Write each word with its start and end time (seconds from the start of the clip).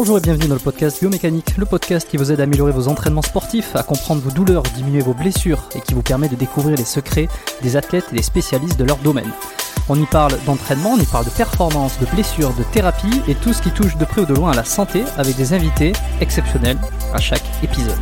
Bonjour 0.00 0.18
et 0.18 0.20
bienvenue 0.20 0.46
dans 0.46 0.54
le 0.54 0.60
podcast 0.60 1.00
Biomécanique, 1.00 1.56
le 1.56 1.66
podcast 1.66 2.08
qui 2.08 2.18
vous 2.18 2.30
aide 2.30 2.38
à 2.38 2.44
améliorer 2.44 2.70
vos 2.70 2.86
entraînements 2.86 3.20
sportifs, 3.20 3.74
à 3.74 3.82
comprendre 3.82 4.22
vos 4.22 4.30
douleurs, 4.30 4.62
diminuer 4.62 5.00
vos 5.00 5.12
blessures 5.12 5.68
et 5.74 5.80
qui 5.80 5.92
vous 5.92 6.02
permet 6.02 6.28
de 6.28 6.36
découvrir 6.36 6.76
les 6.76 6.84
secrets 6.84 7.28
des 7.62 7.74
athlètes 7.76 8.04
et 8.12 8.14
des 8.14 8.22
spécialistes 8.22 8.78
de 8.78 8.84
leur 8.84 8.98
domaine. 8.98 9.32
On 9.88 10.00
y 10.00 10.06
parle 10.06 10.38
d'entraînement, 10.46 10.92
on 10.92 11.00
y 11.00 11.04
parle 11.04 11.24
de 11.24 11.30
performance, 11.30 11.98
de 11.98 12.06
blessures, 12.06 12.54
de 12.54 12.62
thérapie 12.72 13.22
et 13.26 13.34
tout 13.34 13.52
ce 13.52 13.60
qui 13.60 13.72
touche 13.72 13.96
de 13.96 14.04
près 14.04 14.20
ou 14.20 14.26
de 14.26 14.34
loin 14.34 14.52
à 14.52 14.54
la 14.54 14.62
santé 14.62 15.02
avec 15.16 15.34
des 15.34 15.52
invités 15.52 15.92
exceptionnels 16.20 16.78
à 17.12 17.18
chaque 17.18 17.42
épisode. 17.64 17.98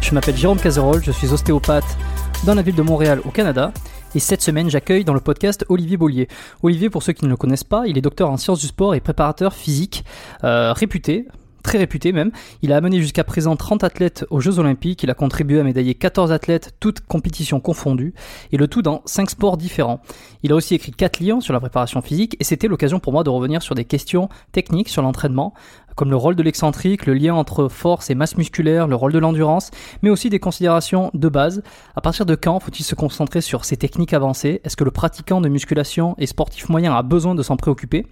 Je 0.00 0.14
m'appelle 0.14 0.38
Jérôme 0.38 0.58
Cazerolle, 0.58 1.04
je 1.04 1.12
suis 1.12 1.30
ostéopathe 1.30 1.98
dans 2.44 2.54
la 2.54 2.62
ville 2.62 2.74
de 2.74 2.82
Montréal 2.82 3.20
au 3.22 3.30
Canada 3.30 3.70
et 4.14 4.20
cette 4.20 4.42
semaine, 4.42 4.70
j'accueille 4.70 5.04
dans 5.04 5.14
le 5.14 5.20
podcast 5.20 5.64
Olivier 5.68 5.96
Bollier. 5.96 6.28
Olivier, 6.62 6.90
pour 6.90 7.02
ceux 7.02 7.12
qui 7.12 7.24
ne 7.24 7.30
le 7.30 7.36
connaissent 7.36 7.64
pas, 7.64 7.86
il 7.86 7.98
est 7.98 8.00
docteur 8.00 8.30
en 8.30 8.36
sciences 8.36 8.60
du 8.60 8.66
sport 8.66 8.94
et 8.94 9.00
préparateur 9.00 9.54
physique 9.54 10.04
euh, 10.44 10.72
réputé 10.72 11.26
très 11.64 11.78
réputé 11.78 12.12
même. 12.12 12.30
Il 12.62 12.72
a 12.72 12.76
amené 12.76 13.00
jusqu'à 13.00 13.24
présent 13.24 13.56
30 13.56 13.82
athlètes 13.82 14.24
aux 14.30 14.38
Jeux 14.38 14.60
Olympiques, 14.60 15.02
il 15.02 15.10
a 15.10 15.14
contribué 15.14 15.58
à 15.58 15.64
médailler 15.64 15.94
14 15.94 16.30
athlètes, 16.30 16.76
toutes 16.78 17.00
compétitions 17.00 17.58
confondues, 17.58 18.14
et 18.52 18.56
le 18.56 18.68
tout 18.68 18.82
dans 18.82 19.02
5 19.06 19.30
sports 19.30 19.56
différents. 19.56 20.00
Il 20.42 20.52
a 20.52 20.54
aussi 20.54 20.74
écrit 20.74 20.92
4 20.92 21.18
livres 21.18 21.40
sur 21.40 21.52
la 21.52 21.60
préparation 21.60 22.02
physique, 22.02 22.36
et 22.38 22.44
c'était 22.44 22.68
l'occasion 22.68 23.00
pour 23.00 23.12
moi 23.12 23.24
de 23.24 23.30
revenir 23.30 23.62
sur 23.62 23.74
des 23.74 23.86
questions 23.86 24.28
techniques 24.52 24.90
sur 24.90 25.02
l'entraînement, 25.02 25.54
comme 25.94 26.10
le 26.10 26.16
rôle 26.16 26.36
de 26.36 26.42
l'excentrique, 26.42 27.06
le 27.06 27.14
lien 27.14 27.34
entre 27.34 27.68
force 27.68 28.10
et 28.10 28.14
masse 28.14 28.36
musculaire, 28.36 28.86
le 28.88 28.96
rôle 28.96 29.12
de 29.12 29.18
l'endurance, 29.18 29.70
mais 30.02 30.10
aussi 30.10 30.30
des 30.30 30.38
considérations 30.38 31.10
de 31.14 31.28
base. 31.28 31.62
À 31.96 32.00
partir 32.00 32.26
de 32.26 32.34
quand 32.34 32.60
faut-il 32.60 32.84
se 32.84 32.94
concentrer 32.94 33.40
sur 33.40 33.64
ces 33.64 33.76
techniques 33.76 34.12
avancées? 34.12 34.60
Est-ce 34.64 34.76
que 34.76 34.84
le 34.84 34.90
pratiquant 34.90 35.40
de 35.40 35.48
musculation 35.48 36.14
et 36.18 36.26
sportif 36.26 36.68
moyen 36.68 36.94
a 36.94 37.02
besoin 37.02 37.34
de 37.34 37.42
s'en 37.42 37.56
préoccuper? 37.56 38.06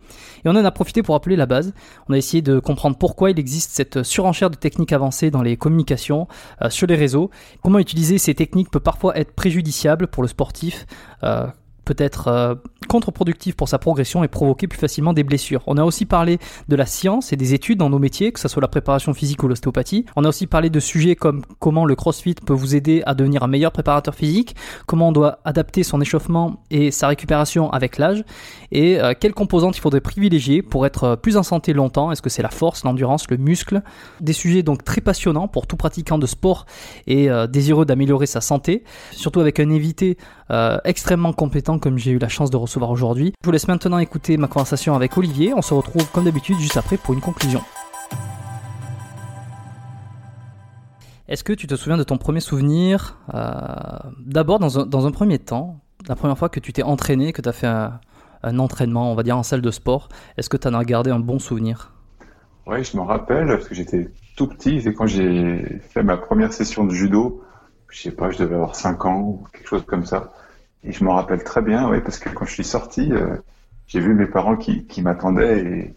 Et 0.45 0.49
on 0.49 0.51
en 0.51 0.65
a 0.65 0.71
profité 0.71 1.03
pour 1.03 1.15
appeler 1.15 1.37
la 1.37 1.47
base. 1.47 1.73
On 2.09 2.13
a 2.13 2.19
essayé 2.19 2.43
de 2.43 2.59
comprendre 2.59 2.97
pourquoi 2.97 3.31
il 3.31 3.39
existe 3.39 3.73
cette 3.73 4.03
surenchère 4.03 4.51
de 4.51 4.57
techniques 4.57 4.93
avancées 4.93 5.31
dans 5.31 5.43
les 5.43 5.57
communications, 5.57 6.29
euh, 6.63 6.71
sur 6.71 6.87
les 6.87 6.97
réseaux. 6.97 7.31
Comment 7.63 7.79
utiliser 7.79 8.19
ces 8.19 8.35
techniques 8.35 8.71
peut 8.71 8.81
parfois 8.81 9.17
être 9.17 9.33
préjudiciable 9.33 10.07
pour 10.07 10.23
le 10.23 10.29
sportif? 10.29 10.87
Euh, 11.23 11.47
peut 11.85 11.97
être 11.99 12.29
euh, 12.29 12.55
contre-productif 12.89 13.57
pour 13.57 13.69
sa 13.69 13.79
progression 13.79 14.25
et 14.25 14.29
provoquer 14.29 14.69
plus 14.69 14.79
facilement 14.79 15.13
des 15.13 15.25
blessures. 15.25 15.63
On 15.67 15.77
a 15.77 15.85
aussi 15.85 16.07
parlé 16.07 16.39
de 16.69 16.77
la 16.77 16.87
science 16.87 17.33
et 17.33 17.37
des 17.37 17.55
études 17.55 17.79
dans 17.79 17.91
nos 17.91 17.99
métiers, 17.99 18.33
que 18.33 18.41
ce 18.41 18.49
soit 18.49 18.63
la 18.63 18.69
préparation 18.69 19.15
physique 19.15 19.43
ou 19.43 19.49
l'ostéopathie. 19.49 20.07
On 20.17 20.25
a 20.25 20.29
aussi 20.29 20.47
parlé 20.47 20.71
de 20.71 20.81
sujets 20.81 21.17
comme 21.17 21.43
comment 21.59 21.85
le 21.85 21.95
crossfit 21.95 22.35
peut 22.35 22.53
vous 22.53 22.75
aider 22.75 23.03
à 23.07 23.15
devenir 23.15 23.43
un 23.43 23.49
meilleur 23.49 23.73
préparateur 23.73 24.15
physique, 24.15 24.55
comment 24.87 25.09
on 25.09 25.13
doit 25.13 25.41
adapter 25.45 25.83
son 25.83 26.01
échauffement 26.01 26.63
et 26.71 26.91
sa 26.91 27.09
récupération 27.09 27.71
avec 27.71 27.99
l'âge, 27.99 28.25
et 28.71 29.01
euh, 29.01 29.15
quelles 29.19 29.35
composantes 29.35 29.77
il 29.77 29.81
faudrait 29.81 30.01
privilégier 30.01 30.63
pour 30.63 30.87
être 30.87 31.17
plus 31.17 31.37
en 31.37 31.43
santé 31.43 31.73
longtemps. 31.73 32.13
Est-ce 32.13 32.23
que 32.23 32.31
c'est 32.31 32.43
la 32.43 32.51
force, 32.51 32.85
l'endurance, 32.85 33.29
le 33.31 33.37
muscle? 33.37 33.83
Des 34.21 34.33
sujets 34.33 34.63
donc 34.63 34.85
très 34.85 35.01
passionnants 35.01 35.49
pour 35.49 35.67
tout 35.67 35.77
pratiquant 35.77 36.19
de 36.19 36.27
sport 36.27 36.67
et 37.07 37.31
euh, 37.31 37.47
désireux 37.47 37.85
d'améliorer 37.85 38.27
sa 38.27 38.41
santé, 38.41 38.85
surtout 39.13 39.41
avec 39.41 39.59
un 39.61 39.73
euh, 40.51 40.79
extrêmement 40.85 41.33
compétent 41.33 41.72
comme 41.79 41.99
j'ai 41.99 42.13
eu 42.13 42.19
la 42.19 42.29
chance 42.29 42.51
de 42.51 42.57
recevoir 42.57 42.91
aujourd'hui. 42.91 43.33
Je 43.43 43.47
vous 43.47 43.53
laisse 43.53 43.69
maintenant 43.69 43.99
écouter 43.99 44.37
ma 44.37 44.49
conversation 44.49 44.95
avec 44.95 45.17
Olivier. 45.17 45.55
On 45.55 45.63
se 45.63 45.75
retrouve 45.75 46.11
comme 46.11 46.25
d'habitude 46.25 46.59
juste 46.59 46.77
après 46.77 46.97
pour 46.97 47.15
une 47.15 47.21
conclusion. 47.21 47.63
Est-ce 51.33 51.45
que 51.45 51.55
tu 51.55 51.67
te 51.67 51.77
souviens 51.77 51.97
de 51.97 52.03
ton 52.03 52.19
premier 52.19 52.41
souvenir 52.41 53.17
euh, 53.33 53.41
D'abord, 54.19 54.59
dans 54.59 55.07
un, 55.07 55.11
premier 55.13 55.39
temps, 55.39 55.81
la 56.07 56.15
première 56.15 56.37
fois 56.37 56.51
que 56.51 56.61
tu 56.61 56.75
t'es 56.75 56.83
entraîné, 56.83 57.33
que 57.33 57.41
tu 57.41 57.49
as 57.49 57.53
fait 57.53 57.67
un, 57.67 58.59
entraînement, 58.59 59.11
on 59.11 59.15
va 59.15 59.23
dire 59.23 59.39
en 59.39 59.43
salle 59.43 59.63
de 59.63 59.71
sport, 59.71 60.11
est-ce 60.37 60.51
que 60.51 60.59
tu 60.59 60.69
en 60.69 60.75
as 60.75 60.85
gardé 60.85 61.11
un 61.11 61.21
bon 61.21 61.39
souvenir? 61.39 61.95
Oui, 62.67 62.85
je 62.85 62.97
me 62.99 63.03
rappelle, 63.03 63.47
parce 63.47 63.67
que 63.67 63.75
j'étais 63.75 64.11
tout 64.37 64.47
petit, 64.47 64.83
c'est 64.83 64.93
quand 64.93 65.07
j'ai 65.07 65.81
fait 65.89 66.03
ma 66.03 66.19
première 66.19 66.53
session 66.53 66.85
de 66.85 66.93
judo. 66.93 67.43
Je 67.89 68.03
sais 68.03 68.11
pas, 68.11 68.31
je 68.31 68.39
devais 68.39 68.55
avoir 68.55 68.75
5 68.75 69.05
ans 69.07 69.43
quelque 69.53 69.69
chose 69.69 69.85
comme 69.87 70.05
ça. 70.05 70.33
Et 70.85 70.93
je 70.93 71.05
m'en 71.05 71.15
rappelle 71.15 71.45
très 71.45 71.63
bien, 71.63 71.89
oui, 71.89 72.01
parce 72.01 72.19
que 72.19 72.29
quand 72.29 72.45
je 72.45 72.53
suis 72.53 72.65
sorti, 72.65 73.13
euh, 73.13 73.37
j'ai 73.87 74.01
vu 74.01 74.15
mes 74.15 74.27
parents 74.27 74.57
qui, 74.57 74.85
qui 74.87 75.03
m'attendaient 75.03 75.61
et, 75.61 75.95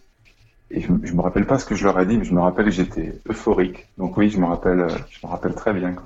et 0.77 0.81
je, 0.81 0.87
je 1.03 1.13
me 1.13 1.21
rappelle 1.21 1.45
pas 1.45 1.57
ce 1.57 1.65
que 1.65 1.75
je 1.75 1.85
leur 1.85 1.99
ai 1.99 2.05
dit, 2.05 2.17
mais 2.17 2.25
je 2.25 2.33
me 2.33 2.41
rappelle 2.41 2.65
que 2.65 2.71
j'étais 2.71 3.19
euphorique. 3.29 3.87
Donc 3.97 4.17
oui, 4.17 4.29
je 4.29 4.39
me 4.39 4.45
rappelle, 4.45 4.81
euh, 4.81 4.89
je 5.09 5.25
me 5.25 5.31
rappelle 5.31 5.55
très 5.55 5.73
bien. 5.73 5.93
Quoi. 5.93 6.05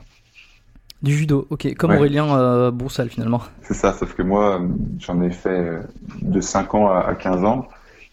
Du 1.01 1.15
judo, 1.15 1.47
ok, 1.49 1.73
comme 1.75 1.91
Aurélien 1.91 2.37
euh, 2.37 2.71
Broussal 2.71 3.09
finalement. 3.09 3.41
C'est 3.61 3.73
ça, 3.73 3.93
sauf 3.93 4.13
que 4.15 4.21
moi, 4.21 4.61
j'en 4.99 5.21
ai 5.21 5.31
fait 5.31 5.49
euh, 5.49 5.81
de 6.21 6.41
5 6.41 6.75
ans 6.75 6.91
à 6.91 7.15
15 7.15 7.43
ans, 7.45 7.67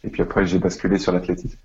et 0.05 0.09
puis 0.09 0.23
après 0.23 0.47
j'ai 0.47 0.59
basculé 0.59 0.99
sur 0.99 1.13
l'athlétisme. 1.13 1.59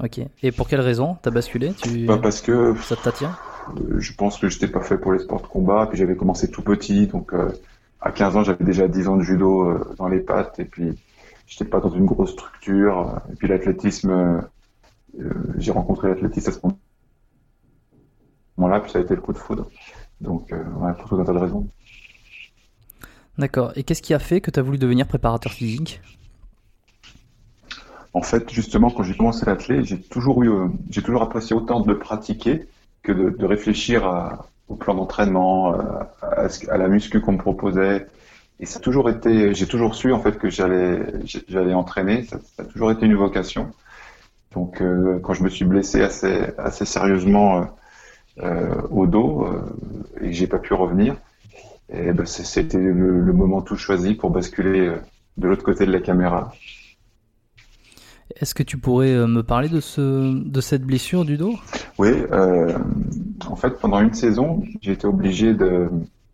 Ok, 0.00 0.20
et 0.42 0.50
pour 0.50 0.68
quelle 0.68 0.80
raison 0.80 1.16
t'as 1.22 1.30
basculé? 1.30 1.72
Tu... 1.74 2.06
Bah 2.06 2.18
parce 2.20 2.40
que 2.40 2.74
ça 2.82 2.96
t'attire 2.96 3.30
euh, 3.30 3.51
Je 3.98 4.12
pense 4.14 4.38
que 4.38 4.48
j'étais 4.48 4.68
pas 4.68 4.80
fait 4.82 4.98
pour 4.98 5.12
les 5.12 5.20
sports 5.20 5.42
de 5.42 5.46
combat, 5.46 5.86
puis 5.86 5.98
j'avais 5.98 6.16
commencé 6.16 6.50
tout 6.50 6.62
petit, 6.62 7.06
donc 7.06 7.32
euh, 7.32 7.50
à 8.00 8.10
15 8.10 8.36
ans 8.36 8.44
j'avais 8.44 8.64
déjà 8.64 8.88
10 8.88 9.08
ans 9.08 9.16
de 9.16 9.22
judo 9.22 9.68
euh, 9.68 9.94
dans 9.98 10.08
les 10.08 10.20
pattes, 10.20 10.58
et 10.58 10.64
puis 10.64 10.98
j'étais 11.46 11.64
pas 11.64 11.80
dans 11.80 11.90
une 11.90 12.06
grosse 12.06 12.32
structure, 12.32 13.20
et 13.32 13.36
puis 13.36 13.48
l'athlétisme, 13.48 14.42
j'ai 15.58 15.72
rencontré 15.72 16.08
l'athlétisme 16.08 16.50
à 16.50 16.52
ce 16.52 16.58
moment 16.62 16.78
moment-là, 18.56 18.80
puis 18.80 18.90
ça 18.90 18.98
a 18.98 19.02
été 19.02 19.14
le 19.14 19.20
coup 19.20 19.32
de 19.32 19.38
foudre. 19.38 19.68
Donc, 20.20 20.52
euh, 20.52 20.62
ouais, 20.76 20.92
pour 20.94 21.08
tout 21.08 21.16
un 21.16 21.24
tas 21.24 21.32
de 21.32 21.38
raisons. 21.38 21.66
D'accord. 23.38 23.72
Et 23.76 23.82
qu'est-ce 23.82 24.02
qui 24.02 24.14
a 24.14 24.18
fait 24.18 24.40
que 24.40 24.50
tu 24.50 24.60
as 24.60 24.62
voulu 24.62 24.78
devenir 24.78 25.06
préparateur 25.06 25.52
physique? 25.52 26.00
En 28.14 28.22
fait, 28.22 28.50
justement, 28.50 28.90
quand 28.90 29.02
j'ai 29.02 29.16
commencé 29.16 29.46
l'athlète, 29.46 29.84
j'ai 29.84 30.00
toujours 30.00 30.42
eu, 30.42 30.50
euh, 30.50 30.68
j'ai 30.90 31.02
toujours 31.02 31.22
apprécié 31.22 31.56
autant 31.56 31.80
de 31.80 31.94
pratiquer 31.94 32.66
que 33.02 33.12
de, 33.12 33.30
de 33.30 33.46
réfléchir 33.46 34.06
à, 34.06 34.46
au 34.68 34.76
plan 34.76 34.94
d'entraînement, 34.94 35.74
euh, 35.74 35.82
à, 36.22 36.46
à, 36.70 36.76
la 36.76 36.88
muscu 36.88 37.20
qu'on 37.20 37.32
me 37.32 37.38
proposait. 37.38 38.06
Et 38.60 38.66
ça 38.66 38.78
a 38.78 38.82
toujours 38.82 39.10
été, 39.10 39.54
j'ai 39.54 39.66
toujours 39.66 39.94
su 39.94 40.12
en 40.12 40.20
fait 40.20 40.38
que 40.38 40.48
j'allais, 40.50 41.04
j'allais 41.48 41.74
entraîner. 41.74 42.24
Ça, 42.24 42.38
ça, 42.56 42.62
a 42.62 42.66
toujours 42.66 42.92
été 42.92 43.06
une 43.06 43.16
vocation. 43.16 43.70
Donc, 44.54 44.80
euh, 44.80 45.18
quand 45.20 45.34
je 45.34 45.42
me 45.42 45.48
suis 45.48 45.64
blessé 45.64 46.02
assez, 46.02 46.48
assez 46.58 46.84
sérieusement 46.84 47.66
euh, 48.38 48.80
au 48.90 49.06
dos 49.06 49.44
euh, 49.44 49.60
et 50.22 50.28
que 50.28 50.32
j'ai 50.32 50.46
pas 50.46 50.58
pu 50.58 50.72
revenir. 50.72 51.16
Et 51.92 52.12
ben, 52.12 52.24
c'était 52.24 52.78
le, 52.78 53.20
le, 53.20 53.32
moment 53.34 53.60
tout 53.60 53.76
choisi 53.76 54.14
pour 54.14 54.30
basculer 54.30 54.86
euh, 54.86 54.96
de 55.36 55.48
l'autre 55.48 55.62
côté 55.62 55.84
de 55.84 55.92
la 55.92 56.00
caméra. 56.00 56.50
Est-ce 58.36 58.54
que 58.54 58.62
tu 58.62 58.78
pourrais 58.78 59.26
me 59.26 59.42
parler 59.42 59.68
de, 59.68 59.80
ce, 59.80 60.32
de 60.34 60.60
cette 60.60 60.82
blessure 60.82 61.24
du 61.24 61.36
dos 61.36 61.54
Oui, 61.98 62.10
euh, 62.32 62.76
en 63.46 63.56
fait, 63.56 63.78
pendant 63.78 64.00
une 64.00 64.14
saison, 64.14 64.62
j'ai 64.80 64.92
été 64.92 65.06
obligé 65.06 65.54
de, 65.54 65.88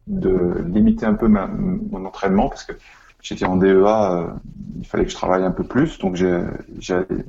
limiter 0.07 1.07
un 1.07 1.15
peu 1.15 1.29
mon 1.29 2.05
entraînement 2.05 2.49
parce 2.49 2.65
que 2.65 2.73
j'étais 3.21 3.45
en 3.45 3.57
DEA, 3.57 3.67
euh, 3.69 4.27
il 4.79 4.87
fallait 4.87 5.05
que 5.05 5.11
je 5.11 5.17
travaille 5.17 5.45
un 5.45 5.51
peu 5.51 5.65
plus, 5.65 5.99
donc 5.99 6.15
j'ai 6.17 6.41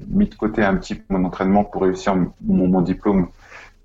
mis 0.07 0.27
de 0.27 0.35
côté 0.35 0.63
un 0.63 0.75
petit 0.75 0.95
peu 0.95 1.03
mon 1.09 1.25
entraînement 1.25 1.63
pour 1.63 1.81
réussir 1.81 2.15
mon, 2.41 2.81
diplôme 2.81 3.27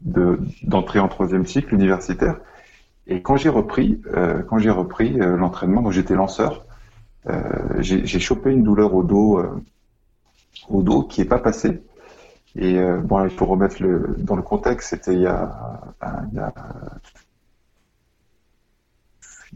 d'entrer 0.03 0.99
en 1.01 1.09
troisième 1.09 1.47
cycle 1.47 1.75
universitaire. 1.75 2.37
Et 3.07 3.21
quand 3.21 3.37
j'ai 3.37 3.49
repris, 3.49 4.01
euh, 4.15 4.43
quand 4.43 4.59
euh, 4.59 5.37
l'entraînement, 5.37 5.83
donc 5.83 5.93
j'étais 5.93 6.15
lanceur, 6.15 6.65
euh, 7.29 7.43
j'ai 7.81 8.21
chopé 8.21 8.51
une 8.51 8.63
douleur 8.63 8.95
au 8.95 9.03
dos, 9.03 9.39
euh, 9.39 9.63
au 10.69 10.83
dos 10.83 11.03
qui 11.03 11.21
est 11.21 11.27
pas 11.27 11.39
passée. 11.39 11.83
Et 12.57 12.79
euh, 12.79 12.99
bon, 12.99 13.25
il 13.25 13.31
faut 13.31 13.47
remettre 13.47 13.83
le 13.83 14.15
dans 14.19 14.37
le 14.37 14.43
contexte. 14.43 14.91
C'était 14.91 15.15
il 15.15 15.27
a, 15.27 15.81
il 16.33 16.43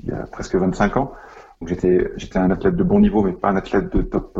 il 0.02 0.08
y 0.10 0.12
a 0.12 0.26
presque 0.26 0.54
25 0.54 0.96
ans. 0.96 1.12
Donc 1.60 1.68
j'étais 1.68 2.12
j'étais 2.16 2.38
un 2.38 2.50
athlète 2.50 2.76
de 2.76 2.82
bon 2.82 3.00
niveau, 3.00 3.22
mais 3.22 3.32
pas 3.32 3.50
un 3.50 3.56
athlète 3.56 3.94
de 3.94 4.02
top 4.02 4.38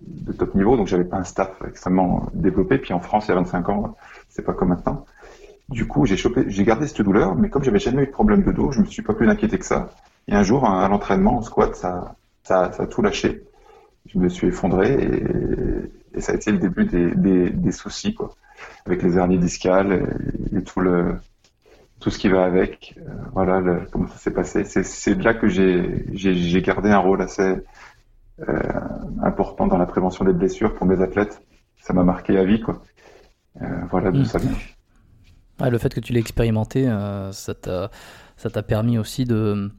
de 0.00 0.32
top 0.32 0.54
niveau. 0.54 0.76
Donc 0.76 0.86
j'avais 0.86 1.04
pas 1.04 1.18
un 1.18 1.24
staff 1.24 1.50
extrêmement 1.66 2.28
développé. 2.34 2.78
Puis 2.78 2.92
en 2.94 3.00
France, 3.00 3.26
il 3.26 3.30
y 3.30 3.32
a 3.32 3.36
25 3.36 3.68
ans, 3.68 3.96
c'est 4.28 4.42
pas 4.42 4.52
comme 4.52 4.68
maintenant. 4.68 5.04
Du 5.68 5.86
coup, 5.86 6.04
j'ai 6.06 6.16
chopé, 6.16 6.44
j'ai 6.48 6.64
gardé 6.64 6.86
cette 6.86 7.02
douleur, 7.02 7.34
mais 7.34 7.48
comme 7.48 7.62
j'avais 7.64 7.78
jamais 7.78 8.02
eu 8.02 8.06
de 8.06 8.10
problème 8.10 8.42
de 8.42 8.52
dos, 8.52 8.72
je 8.72 8.80
me 8.80 8.84
suis 8.84 9.02
pas 9.02 9.14
plus 9.14 9.28
inquiété 9.28 9.58
que 9.58 9.64
ça. 9.64 9.90
Et 10.28 10.34
un 10.34 10.42
jour, 10.42 10.68
à 10.68 10.86
l'entraînement, 10.88 11.38
en 11.38 11.42
squat, 11.42 11.74
ça, 11.74 12.14
ça, 12.42 12.72
ça, 12.72 12.82
a 12.82 12.86
tout 12.86 13.00
lâché. 13.00 13.42
Je 14.12 14.18
me 14.18 14.28
suis 14.28 14.48
effondré 14.48 14.92
et, 14.92 16.18
et 16.18 16.20
ça 16.20 16.32
a 16.32 16.34
été 16.34 16.52
le 16.52 16.58
début 16.58 16.84
des, 16.84 17.14
des, 17.14 17.50
des, 17.50 17.72
soucis, 17.72 18.14
quoi. 18.14 18.34
Avec 18.86 19.02
les 19.02 19.16
hernies 19.16 19.38
discales 19.38 19.92
et, 20.52 20.58
et, 20.58 20.62
tout 20.62 20.80
le, 20.80 21.16
tout 22.00 22.10
ce 22.10 22.18
qui 22.18 22.28
va 22.28 22.44
avec. 22.44 22.94
Euh, 22.98 23.10
voilà 23.32 23.60
le, 23.60 23.86
comment 23.90 24.08
ça 24.08 24.18
s'est 24.18 24.32
passé. 24.32 24.64
C'est 24.64 25.14
de 25.14 25.24
là 25.24 25.34
que 25.34 25.48
j'ai 25.48 26.62
gardé 26.62 26.90
un 26.90 26.98
rôle 26.98 27.22
assez 27.22 27.54
euh, 28.48 28.62
important 29.22 29.66
dans 29.66 29.78
la 29.78 29.86
prévention 29.86 30.24
des 30.24 30.32
blessures 30.32 30.74
pour 30.74 30.86
mes 30.86 31.00
athlètes. 31.00 31.40
Ça 31.80 31.92
m'a 31.92 32.04
marqué 32.04 32.38
à 32.38 32.44
vie, 32.44 32.60
quoi. 32.60 32.82
Euh, 33.60 33.66
voilà 33.90 34.10
d'où 34.10 34.20
mmh. 34.20 34.24
ça 34.26 34.38
vient 34.38 34.50
le 35.70 35.78
fait 35.78 35.94
que 35.94 36.00
tu 36.00 36.12
l'aies 36.12 36.18
expérimenté, 36.18 36.86
ça 37.30 37.54
t'a 37.54 38.62
permis 38.64 38.98
aussi 38.98 39.24
de, 39.24 39.70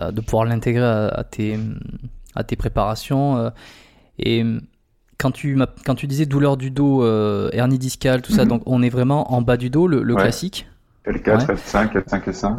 de 0.00 0.20
pouvoir 0.20 0.44
l'intégrer 0.44 0.84
à, 0.84 1.22
tes, 1.22 1.56
à 2.34 2.44
tes 2.44 2.56
préparations. 2.56 3.36
Euh, 3.36 3.50
et 4.18 4.44
quand 5.18 5.30
tu, 5.30 5.58
quand 5.84 5.94
tu 5.94 6.06
disais 6.06 6.26
douleur 6.26 6.56
du 6.56 6.70
dos, 6.70 7.04
hernie 7.52 7.78
discale, 7.78 8.22
tout 8.22 8.32
ça, 8.32 8.44
mhm. 8.44 8.48
donc 8.48 8.62
on 8.66 8.82
est 8.82 8.88
vraiment 8.88 9.32
en 9.32 9.42
bas 9.42 9.56
du 9.56 9.70
dos, 9.70 9.86
le, 9.86 10.14
classique 10.14 10.66
L4, 11.06 11.46
F5, 11.46 11.92
F5, 11.92 12.24
F5. 12.24 12.56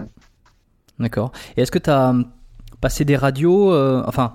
D'accord. 0.99 1.31
Et 1.57 1.61
est-ce 1.61 1.71
que 1.71 1.79
tu 1.79 1.89
as 1.89 2.13
passé 2.79 3.05
des 3.05 3.15
radios, 3.15 3.73
enfin, 4.05 4.33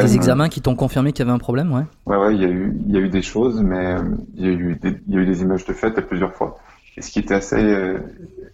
des 0.00 0.14
examens 0.14 0.48
qui 0.48 0.60
t'ont 0.60 0.76
confirmé 0.76 1.12
qu'il 1.12 1.24
y 1.24 1.28
avait 1.28 1.34
un 1.34 1.38
problème 1.38 1.72
Ouais, 1.72 1.84
ouais, 2.06 2.16
ouais 2.16 2.34
il 2.34 2.42
y, 2.42 2.44
a 2.44 2.48
eu, 2.48 2.76
il 2.86 2.92
y 2.92 2.96
a 2.96 3.00
eu 3.00 3.08
des 3.08 3.22
choses, 3.22 3.60
mais 3.62 3.96
il 4.34 4.44
y, 4.44 4.48
a 4.48 4.52
eu 4.52 4.76
des, 4.76 4.96
il 5.08 5.14
y 5.14 5.18
a 5.18 5.20
eu 5.20 5.26
des 5.26 5.42
images 5.42 5.64
de 5.64 5.72
fait 5.72 5.96
à 5.98 6.02
plusieurs 6.02 6.34
fois. 6.34 6.58
Et 6.96 7.02
ce 7.02 7.10
qui 7.10 7.20
était 7.20 7.34
assez, 7.34 7.56
euh, 7.56 7.98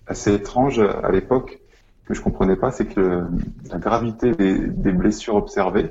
assez 0.06 0.34
étrange 0.34 0.78
à 0.78 1.10
l'époque, 1.10 1.58
que 2.06 2.14
je 2.14 2.20
comprenais 2.20 2.56
pas, 2.56 2.70
c'est 2.70 2.86
que 2.86 3.24
la 3.70 3.78
gravité 3.78 4.32
des, 4.32 4.92
blessures 4.92 5.34
observées 5.34 5.90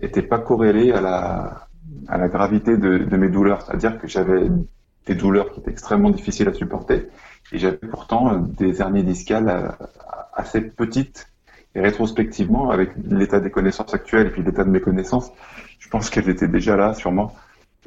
était 0.00 0.22
pas 0.22 0.38
corrélée 0.38 0.92
à 0.92 1.00
la, 1.00 1.66
à 2.08 2.18
la 2.18 2.28
gravité 2.28 2.76
de, 2.76 3.16
mes 3.16 3.28
douleurs. 3.28 3.62
C'est-à-dire 3.62 3.98
que 3.98 4.06
j'avais 4.06 4.48
des 5.06 5.14
douleurs 5.14 5.50
qui 5.52 5.60
étaient 5.60 5.72
extrêmement 5.72 6.10
difficiles 6.10 6.48
à 6.48 6.52
supporter 6.52 7.08
et 7.52 7.58
j'avais 7.58 7.76
pourtant 7.78 8.36
des 8.36 8.80
hernies 8.80 9.02
discales 9.02 9.74
assez 10.34 10.60
petites 10.60 11.26
et 11.74 11.80
rétrospectivement, 11.80 12.70
avec 12.70 12.90
l'état 13.08 13.40
des 13.40 13.50
connaissances 13.50 13.94
actuelles 13.94 14.28
et 14.28 14.30
puis 14.30 14.42
l'état 14.42 14.64
de 14.64 14.70
mes 14.70 14.80
connaissances, 14.80 15.30
je 15.78 15.88
pense 15.88 16.10
qu'elles 16.10 16.28
étaient 16.28 16.48
déjà 16.48 16.76
là, 16.76 16.94
sûrement. 16.94 17.34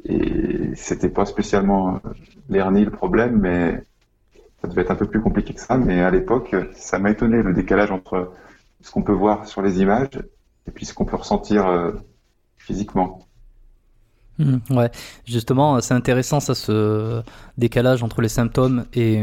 Et 0.06 0.74
c'était 0.74 1.08
pas 1.08 1.26
spécialement 1.26 2.00
l'hernie 2.48 2.84
le 2.84 2.90
problème, 2.90 3.38
mais 3.40 3.84
ça 4.64 4.68
devait 4.70 4.80
être 4.80 4.92
un 4.92 4.96
peu 4.96 5.06
plus 5.06 5.20
compliqué 5.20 5.52
que 5.52 5.60
ça. 5.60 5.76
Mais 5.76 6.00
à 6.00 6.10
l'époque, 6.10 6.56
ça 6.74 6.98
m'a 6.98 7.10
étonné 7.10 7.42
le 7.42 7.52
décalage 7.52 7.90
entre 7.90 8.32
ce 8.80 8.90
qu'on 8.90 9.02
peut 9.02 9.12
voir 9.12 9.46
sur 9.46 9.60
les 9.60 9.82
images 9.82 10.18
et 10.66 10.70
puis 10.70 10.86
ce 10.86 10.94
qu'on 10.94 11.04
peut 11.04 11.16
ressentir 11.16 11.66
euh, 11.66 11.92
physiquement. 12.56 13.28
Mmh, 14.38 14.56
ouais, 14.70 14.90
justement, 15.26 15.82
c'est 15.82 15.92
intéressant 15.92 16.40
ça, 16.40 16.54
ce 16.54 17.22
décalage 17.58 18.02
entre 18.02 18.22
les 18.22 18.30
symptômes 18.30 18.86
et, 18.94 19.22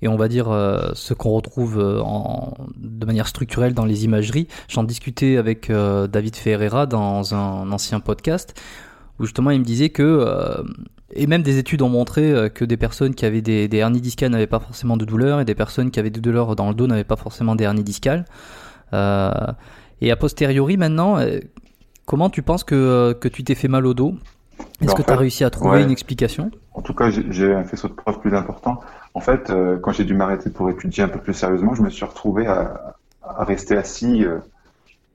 et 0.00 0.08
on 0.08 0.16
va 0.16 0.28
dire 0.28 0.48
euh, 0.48 0.92
ce 0.94 1.12
qu'on 1.12 1.32
retrouve 1.32 1.78
euh, 1.78 2.00
en, 2.00 2.54
de 2.78 3.04
manière 3.04 3.28
structurelle 3.28 3.74
dans 3.74 3.84
les 3.84 4.06
imageries. 4.06 4.48
J'en 4.68 4.84
discutais 4.84 5.36
avec 5.36 5.70
David 5.70 6.34
Ferreira 6.34 6.86
dans 6.86 7.34
un 7.34 7.70
ancien 7.70 8.00
podcast 8.00 8.58
où 9.18 9.24
justement 9.24 9.50
il 9.50 9.60
me 9.60 9.64
disait 9.64 9.90
que, 9.90 10.02
euh, 10.02 10.62
et 11.12 11.26
même 11.26 11.42
des 11.42 11.58
études 11.58 11.82
ont 11.82 11.88
montré 11.88 12.30
euh, 12.30 12.48
que 12.48 12.64
des 12.64 12.76
personnes 12.76 13.14
qui 13.14 13.24
avaient 13.24 13.42
des, 13.42 13.68
des 13.68 13.76
hernies 13.78 14.00
discales 14.00 14.30
n'avaient 14.30 14.46
pas 14.46 14.60
forcément 14.60 14.96
de 14.96 15.04
douleur, 15.04 15.40
et 15.40 15.44
des 15.44 15.54
personnes 15.54 15.90
qui 15.90 16.00
avaient 16.00 16.10
des 16.10 16.20
douleurs 16.20 16.56
dans 16.56 16.68
le 16.68 16.74
dos 16.74 16.86
n'avaient 16.86 17.04
pas 17.04 17.16
forcément 17.16 17.54
des 17.54 17.64
hernies 17.64 17.84
discales. 17.84 18.24
Euh, 18.92 19.30
et 20.00 20.10
a 20.10 20.16
posteriori 20.16 20.76
maintenant, 20.76 21.18
euh, 21.18 21.40
comment 22.04 22.30
tu 22.30 22.42
penses 22.42 22.64
que, 22.64 23.12
que 23.12 23.28
tu 23.28 23.44
t'es 23.44 23.54
fait 23.54 23.68
mal 23.68 23.86
au 23.86 23.94
dos? 23.94 24.14
Est-ce 24.80 24.94
que 24.94 25.02
tu 25.02 25.10
as 25.10 25.16
réussi 25.16 25.44
à 25.44 25.50
trouver 25.50 25.78
ouais. 25.78 25.82
une 25.84 25.90
explication? 25.90 26.50
En 26.74 26.82
tout 26.82 26.94
cas, 26.94 27.10
j'ai 27.10 27.54
un 27.54 27.64
faisceau 27.64 27.88
de 27.88 27.94
preuves 27.94 28.20
plus 28.20 28.34
important. 28.34 28.80
En 29.14 29.20
fait, 29.20 29.50
euh, 29.50 29.78
quand 29.78 29.92
j'ai 29.92 30.04
dû 30.04 30.14
m'arrêter 30.14 30.50
pour 30.50 30.68
étudier 30.68 31.02
un 31.02 31.08
peu 31.08 31.18
plus 31.18 31.34
sérieusement, 31.34 31.74
je 31.74 31.82
me 31.82 31.88
suis 31.88 32.04
retrouvé 32.04 32.46
à, 32.46 32.96
à 33.22 33.44
rester 33.44 33.76
assis 33.76 34.24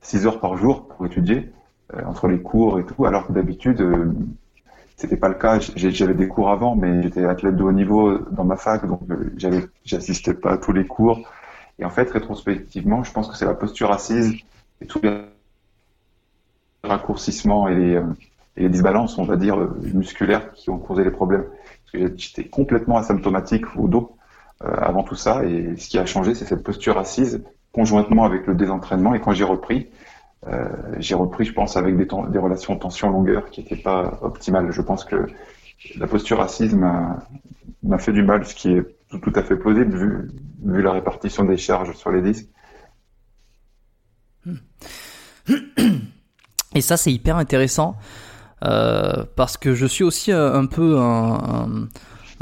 6 0.02 0.26
heures 0.26 0.40
par 0.40 0.58
jour 0.58 0.88
pour 0.88 1.06
étudier. 1.06 1.52
Euh, 1.94 2.04
entre 2.06 2.28
les 2.28 2.40
cours 2.40 2.80
et 2.80 2.86
tout, 2.86 3.06
alors 3.06 3.28
que 3.28 3.34
d'habitude, 3.34 3.82
euh, 3.82 4.14
c'était 5.02 5.18
pas 5.18 5.30
le 5.30 5.36
cas. 5.36 5.60
J'avais 5.76 6.14
des 6.14 6.28
cours 6.28 6.52
avant, 6.52 6.76
mais 6.76 7.02
j'étais 7.02 7.26
athlète 7.26 7.56
de 7.56 7.64
haut 7.64 7.72
niveau 7.72 8.20
dans 8.20 8.44
ma 8.44 8.56
fac, 8.56 8.86
donc 8.86 9.02
euh, 9.10 9.34
j'avais, 9.36 9.66
j'assistais 9.84 10.36
pas 10.36 10.52
à 10.52 10.58
tous 10.58 10.74
les 10.74 10.86
cours. 10.86 11.28
Et 11.80 11.86
en 11.86 11.90
fait, 11.90 12.10
rétrospectivement, 12.12 13.04
je 13.04 13.12
pense 13.12 13.28
que 13.28 13.36
c'est 13.36 13.46
la 13.46 13.56
posture 13.56 13.92
assise 13.92 14.36
et 14.80 14.86
tous 14.86 15.02
les 15.02 15.22
raccourcissements 16.84 17.68
et 17.68 17.76
les, 17.76 18.02
et 18.58 18.62
les 18.62 18.70
disbalances, 18.70 19.18
on 19.18 19.24
va 19.24 19.38
dire, 19.38 19.58
musculaires 19.94 20.52
qui 20.54 20.70
ont 20.70 20.78
causé 20.78 21.04
les 21.04 21.12
problèmes. 21.12 21.46
J'étais 21.94 22.46
complètement 22.46 22.98
asymptomatique 22.98 23.66
au 23.78 23.88
dos 23.88 24.16
avant 24.60 25.04
tout 25.04 25.16
ça. 25.16 25.44
Et 25.46 25.76
ce 25.78 25.90
qui 25.90 25.98
a 25.98 26.06
changé, 26.06 26.36
c'est 26.36 26.46
cette 26.46 26.64
posture 26.64 27.00
assise 27.00 27.44
conjointement 27.72 28.24
avec 28.26 28.46
le 28.46 28.54
désentraînement. 28.54 29.16
Et 29.16 29.20
quand 29.20 29.34
j'ai 29.34 29.44
repris, 29.44 29.88
j'ai 30.98 31.16
repris, 31.16 31.46
je 31.46 31.54
pense, 31.54 31.78
avec 31.78 31.98
des, 31.98 32.06
des 32.06 32.40
relations 32.40 32.76
tension-longueur 32.76 33.50
qui 33.50 33.62
n'étaient 33.62 33.76
pas 33.76 34.20
optimales. 34.22 34.72
Je 34.72 34.82
pense 34.82 35.06
que 35.06 35.28
la 35.98 36.08
posture 36.08 36.42
assise 36.42 36.76
m'a 36.76 37.20
fait 38.00 38.14
du 38.14 38.24
mal, 38.24 38.46
ce 38.46 38.56
qui 38.56 38.72
est 38.74 38.84
tout, 39.20 39.34
à 39.36 39.44
fait 39.44 39.56
plausible 39.56 39.96
vu, 39.96 40.82
la 40.82 40.92
répartition 40.92 41.44
des 41.44 41.58
charges 41.58 41.96
sur 41.96 42.12
les 42.12 42.22
disques. 42.22 42.48
Et 46.76 46.82
ça, 46.82 46.98
c'est 46.98 47.12
hyper 47.12 47.36
intéressant 47.36 47.96
euh, 48.64 49.26
parce 49.36 49.58
que 49.58 49.74
je 49.74 49.86
suis 49.86 50.04
aussi 50.04 50.32
un, 50.32 50.66
peu 50.66 50.98
un, 51.00 51.90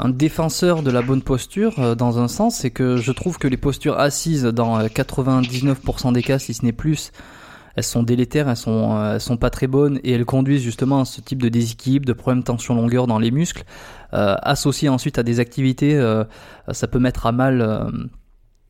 défenseur 0.08 0.82
de 0.82 0.90
la 0.90 1.02
bonne 1.02 1.22
posture 1.22 1.78
euh, 1.78 1.94
dans 1.94 2.18
un 2.18 2.28
sens, 2.28 2.58
c'est 2.58 2.70
que 2.70 2.96
je 2.96 3.12
trouve 3.12 3.38
que 3.38 3.48
les 3.48 3.56
postures 3.56 3.98
assises 3.98 4.44
dans 4.44 4.78
99% 4.80 6.12
des 6.12 6.22
cas, 6.22 6.38
si 6.38 6.54
ce 6.54 6.64
n'est 6.64 6.72
plus, 6.72 7.10
elles 7.76 7.84
sont 7.84 8.02
délétères, 8.02 8.48
elles 8.48 8.56
sont, 8.56 8.96
euh, 8.96 9.18
sont 9.18 9.36
pas 9.36 9.50
très 9.50 9.66
bonnes 9.66 10.00
et 10.04 10.12
elles 10.12 10.24
conduisent 10.24 10.62
justement 10.62 11.00
à 11.00 11.04
ce 11.04 11.20
type 11.20 11.42
de 11.42 11.48
déséquilibre, 11.48 12.06
de 12.06 12.12
problème 12.12 12.42
tension-longueur 12.42 13.06
dans 13.06 13.18
les 13.18 13.30
muscles, 13.30 13.64
euh, 14.12 14.34
associé 14.42 14.88
ensuite 14.88 15.18
à 15.18 15.22
des 15.22 15.38
activités, 15.38 15.96
euh, 15.96 16.24
ça 16.72 16.88
peut 16.88 16.98
mettre 16.98 17.26
à 17.26 17.32
mal 17.32 17.60
euh, 17.60 17.88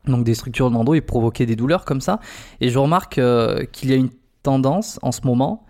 donc 0.05 0.23
des 0.23 0.35
structures 0.35 0.69
de 0.69 0.95
et 0.95 1.01
provoquer 1.01 1.45
des 1.45 1.55
douleurs 1.55 1.83
comme 1.83 2.01
ça. 2.01 2.19
Et 2.59 2.69
je 2.69 2.77
remarque 2.77 3.19
qu'il 3.71 3.89
y 3.89 3.93
a 3.93 3.95
une 3.95 4.09
tendance 4.43 4.99
en 5.01 5.11
ce 5.11 5.21
moment 5.25 5.65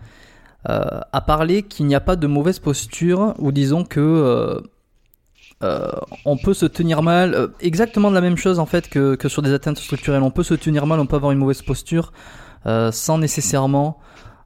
à 0.64 1.20
parler 1.20 1.64
qu'il 1.64 1.86
n'y 1.86 1.94
a 1.94 2.00
pas 2.00 2.14
de 2.14 2.26
mauvaise 2.26 2.60
posture 2.60 3.34
ou 3.38 3.50
disons 3.50 3.84
que 3.84 4.62
on 5.60 6.36
peut 6.36 6.54
se 6.54 6.66
tenir 6.66 7.02
mal, 7.02 7.48
exactement 7.60 8.10
de 8.10 8.14
la 8.14 8.20
même 8.20 8.36
chose 8.36 8.58
en 8.58 8.66
fait 8.66 8.88
que, 8.88 9.16
que, 9.16 9.28
sur 9.28 9.42
des 9.42 9.52
atteintes 9.52 9.78
structurelles. 9.78 10.22
On 10.22 10.30
peut 10.30 10.42
se 10.42 10.54
tenir 10.54 10.86
mal, 10.86 10.98
on 10.98 11.06
peut 11.06 11.16
avoir 11.16 11.32
une 11.32 11.38
mauvaise 11.38 11.62
posture, 11.62 12.12
sans 12.64 13.18
nécessairement 13.18 13.98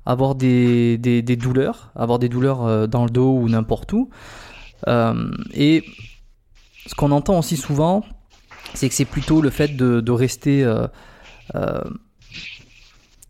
avoir 0.07 0.37
des, 0.37 0.99
des, 0.99 1.37
douleurs, 1.37 1.91
avoir 1.97 2.19
des 2.19 2.29
douleurs 2.29 2.65
euh, 2.65 2.87
dans 2.87 3.05
le 3.05 3.11
dos 3.11 3.37
ou 3.37 3.49
n'importe 3.49 3.93
où. 3.93 4.09
Euh, 4.87 5.31
et 5.53 5.85
ce 6.87 6.95
qu'on 6.95 7.11
entend 7.11 7.39
aussi 7.39 7.57
souvent, 7.57 8.05
c'est 8.75 8.89
que 8.89 8.95
c'est 8.95 9.05
plutôt 9.05 9.41
le 9.41 9.51
fait 9.51 9.77
de, 9.77 10.11
rester 10.13 10.65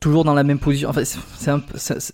toujours 0.00 0.25
dans 0.25 0.35
la 0.35 0.45
même 0.45 0.59
position. 0.59 0.90
Enfin, 0.90 1.02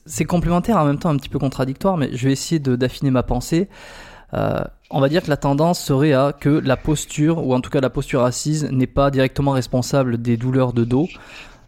c'est 0.06 0.24
complémentaire 0.24 0.76
en 0.76 0.84
même 0.84 0.98
temps 0.98 1.10
un 1.10 1.16
petit 1.16 1.28
peu 1.28 1.38
contradictoire, 1.38 1.96
mais 1.96 2.10
je 2.12 2.26
vais 2.26 2.32
essayer 2.32 2.60
d'affiner 2.60 3.10
ma 3.10 3.22
pensée. 3.22 3.68
Euh, 4.34 4.60
on 4.90 5.00
va 5.00 5.08
dire 5.08 5.22
que 5.22 5.28
la 5.28 5.36
tendance 5.36 5.80
serait 5.80 6.12
à 6.12 6.32
que 6.32 6.48
la 6.48 6.76
posture, 6.76 7.46
ou 7.46 7.54
en 7.54 7.60
tout 7.60 7.70
cas 7.70 7.80
la 7.80 7.90
posture 7.90 8.22
assise, 8.22 8.64
n'est 8.70 8.86
pas 8.86 9.10
directement 9.10 9.52
responsable 9.52 10.20
des 10.20 10.36
douleurs 10.36 10.72
de 10.72 10.84
dos. 10.84 11.08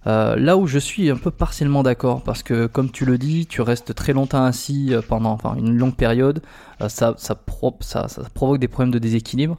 Euh, 0.06 0.37
là 0.37 0.56
où 0.56 0.66
je 0.66 0.78
suis 0.78 1.11
un 1.11 1.16
peu 1.16 1.30
partiellement 1.30 1.82
d'accord, 1.82 2.23
parce 2.23 2.42
que 2.42 2.66
comme 2.66 2.90
tu 2.90 3.04
le 3.04 3.18
dis, 3.18 3.46
tu 3.46 3.62
restes 3.62 3.94
très 3.94 4.12
longtemps 4.12 4.44
assis 4.44 4.92
euh, 4.92 5.00
pendant 5.06 5.30
enfin, 5.30 5.54
une 5.56 5.76
longue 5.76 5.94
période, 5.94 6.42
euh, 6.80 6.88
ça, 6.88 7.14
ça, 7.16 7.40
ça, 7.80 8.08
ça, 8.08 8.23
provoque 8.34 8.58
des 8.58 8.68
problèmes 8.68 8.92
de 8.92 8.99
déséquilibre. 8.99 9.58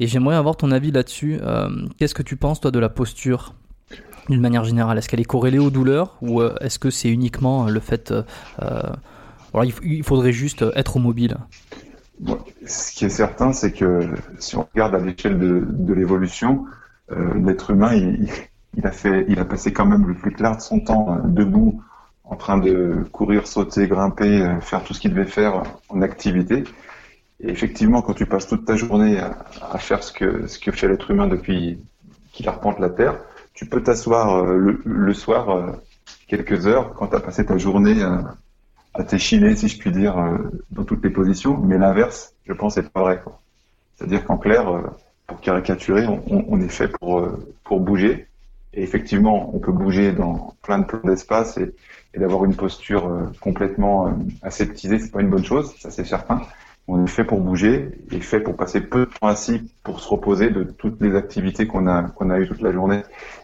Et 0.00 0.08
j'aimerais 0.08 0.34
avoir 0.34 0.56
ton 0.56 0.72
avis 0.72 0.90
là-dessus. 0.90 1.38
Qu'est-ce 1.98 2.14
que 2.14 2.24
tu 2.24 2.34
penses, 2.34 2.60
toi, 2.60 2.72
de 2.72 2.80
la 2.80 2.88
posture 2.88 3.54
d'une 4.28 4.40
manière 4.40 4.64
générale? 4.64 4.98
Est-ce 4.98 5.08
qu'elle 5.08 5.20
est 5.20 5.24
corrélée 5.24 5.60
aux 5.60 5.70
douleurs 5.70 6.16
ou 6.20 6.42
est-ce 6.42 6.80
que 6.80 6.90
c'est 6.90 7.08
uniquement 7.08 7.66
le 7.66 7.78
fait... 7.78 8.12
Alors, 8.58 9.64
il 9.84 10.02
faudrait 10.02 10.32
juste 10.32 10.64
être 10.74 10.98
mobile? 10.98 11.36
Ce 12.66 12.90
qui 12.90 13.04
est 13.04 13.08
certain, 13.08 13.52
c'est 13.52 13.70
que 13.70 14.08
si 14.40 14.56
on 14.56 14.66
regarde 14.74 14.96
à 14.96 14.98
l'échelle 14.98 15.38
de, 15.38 15.64
de 15.64 15.94
l'évolution, 15.94 16.64
l'être 17.36 17.70
humain, 17.70 17.94
il, 17.94 18.24
il 18.24 18.30
a 18.82 18.90
fait, 18.90 19.26
il 19.28 19.38
a 19.38 19.44
passé 19.44 19.72
quand 19.72 19.86
même 19.86 20.06
le 20.06 20.14
plus 20.14 20.32
clair 20.32 20.56
de 20.56 20.60
son 20.60 20.80
temps 20.80 21.14
euh, 21.14 21.18
debout, 21.24 21.82
en 22.24 22.36
train 22.36 22.58
de 22.58 23.04
courir, 23.12 23.46
sauter, 23.46 23.86
grimper, 23.86 24.42
euh, 24.42 24.60
faire 24.60 24.82
tout 24.82 24.94
ce 24.94 25.00
qu'il 25.00 25.12
devait 25.12 25.26
faire 25.26 25.62
en 25.88 26.02
activité. 26.02 26.64
Et 27.40 27.50
effectivement, 27.50 28.02
quand 28.02 28.14
tu 28.14 28.26
passes 28.26 28.46
toute 28.46 28.64
ta 28.64 28.76
journée 28.76 29.18
à, 29.18 29.78
faire 29.78 30.02
ce 30.02 30.12
que, 30.12 30.46
ce 30.46 30.58
que 30.58 30.72
fait 30.72 30.88
l'être 30.88 31.10
humain 31.10 31.26
depuis 31.26 31.78
qu'il 32.32 32.48
arpente 32.48 32.78
la 32.78 32.90
Terre, 32.90 33.18
tu 33.52 33.66
peux 33.66 33.82
t'asseoir 33.82 34.44
euh, 34.44 34.80
le, 34.84 35.14
soir 35.14 35.76
quelques 36.26 36.66
heures 36.66 36.94
quand 36.94 37.08
tu 37.08 37.16
as 37.16 37.20
passé 37.20 37.44
ta 37.44 37.58
journée 37.58 38.02
à 38.94 39.04
t'échiner, 39.04 39.56
si 39.56 39.68
je 39.68 39.78
puis 39.78 39.90
dire, 39.90 40.16
dans 40.70 40.84
toutes 40.84 41.02
les 41.04 41.10
positions. 41.10 41.58
Mais 41.58 41.78
l'inverse, 41.78 42.34
je 42.46 42.52
pense, 42.52 42.74
c'est 42.74 42.88
pas 42.90 43.02
vrai. 43.02 43.22
C'est-à-dire 43.96 44.24
qu'en 44.24 44.38
clair, 44.38 44.66
pour 45.26 45.40
caricaturer, 45.40 46.06
on, 46.06 46.22
on, 46.48 46.60
est 46.60 46.68
fait 46.68 46.88
pour, 46.88 47.28
pour 47.64 47.80
bouger. 47.80 48.28
Et 48.76 48.82
effectivement, 48.82 49.54
on 49.54 49.58
peut 49.58 49.72
bouger 49.72 50.12
dans 50.12 50.54
plein 50.62 50.80
de 50.80 50.84
plans 50.84 51.00
d'espace 51.04 51.58
et, 51.58 51.74
d'avoir 52.18 52.44
une 52.44 52.54
posture 52.54 53.08
euh, 53.08 53.24
complètement 53.40 54.06
euh, 54.06 54.10
aseptisée, 54.42 55.00
c'est 55.00 55.10
pas 55.10 55.20
une 55.20 55.30
bonne 55.30 55.44
chose, 55.44 55.74
ça 55.80 55.90
c'est 55.90 56.04
certain. 56.04 56.42
On 56.86 57.04
est 57.04 57.08
fait 57.08 57.24
pour 57.24 57.40
bouger 57.40 57.90
et 58.12 58.20
fait 58.20 58.38
pour 58.38 58.56
passer 58.56 58.80
peu 58.80 59.06
de 59.06 59.10
temps 59.10 59.26
assis 59.26 59.72
pour 59.82 59.98
se 59.98 60.08
reposer 60.08 60.50
de 60.50 60.62
toutes 60.62 61.00
les 61.00 61.16
activités 61.16 61.66
qu'on 61.66 61.88
a 61.88 62.02
qu'on 62.02 62.30
a 62.30 62.38
eues 62.38 62.46
toute 62.46 62.60
la 62.60 62.70
journée, 62.70 63.02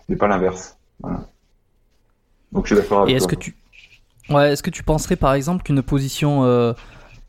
mais 0.09 0.15
pas 0.15 0.29
l'inverse. 0.29 0.79
Donc 2.53 2.67
je 2.67 2.75
suis 2.75 2.81
d'accord 2.81 3.03
avec 3.03 3.15
et 3.15 3.17
est-ce 3.17 3.27
que 3.27 3.35
tu 3.35 3.57
Ouais, 4.29 4.53
est-ce 4.53 4.63
que 4.63 4.71
tu 4.71 4.85
penserais 4.85 5.17
par 5.17 5.33
exemple 5.35 5.65
qu'une 5.65 5.83
position 5.83 6.45
euh, 6.45 6.73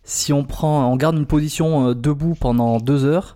si 0.04 0.34
on 0.34 0.44
prend 0.44 0.92
on 0.92 0.96
garde 0.96 1.16
une 1.18 1.26
position 1.26 1.94
debout 1.94 2.36
pendant 2.40 2.78
deux 2.78 3.06
heures 3.06 3.36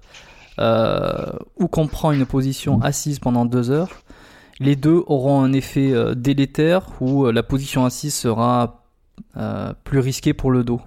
ou 0.60 1.68
qu'on 1.68 1.88
prend 1.88 2.12
une 2.12 2.26
position 2.28 2.82
assise 2.82 3.18
pendant 3.20 3.46
deux 3.46 3.72
heures, 3.72 3.90
les 4.60 4.76
deux 4.76 5.04
auront 5.08 5.42
un 5.42 5.54
effet 5.54 5.92
euh, 5.92 6.16
délétère 6.16 7.02
où 7.02 7.26
euh, 7.26 7.32
la 7.32 7.44
position 7.44 7.86
assise 7.86 8.14
sera 8.14 8.84
euh, 9.38 9.74
plus 9.84 10.00
risquée 10.00 10.34
pour 10.34 10.52
le 10.52 10.64
dos 10.64 10.82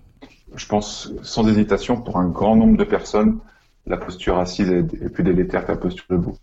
Je 0.54 0.66
pense 0.66 1.12
sans 1.22 1.46
hésitation, 1.48 2.00
pour 2.00 2.18
un 2.18 2.28
grand 2.28 2.56
nombre 2.56 2.76
de 2.76 2.84
personnes, 2.84 3.40
la 3.86 3.96
posture 3.96 4.38
assise 4.38 4.70
est, 4.70 5.08
plus 5.10 5.24
délétère 5.24 5.66
que 5.66 5.72
la 5.72 5.78
posture 5.78 6.04
debout. 6.10 6.36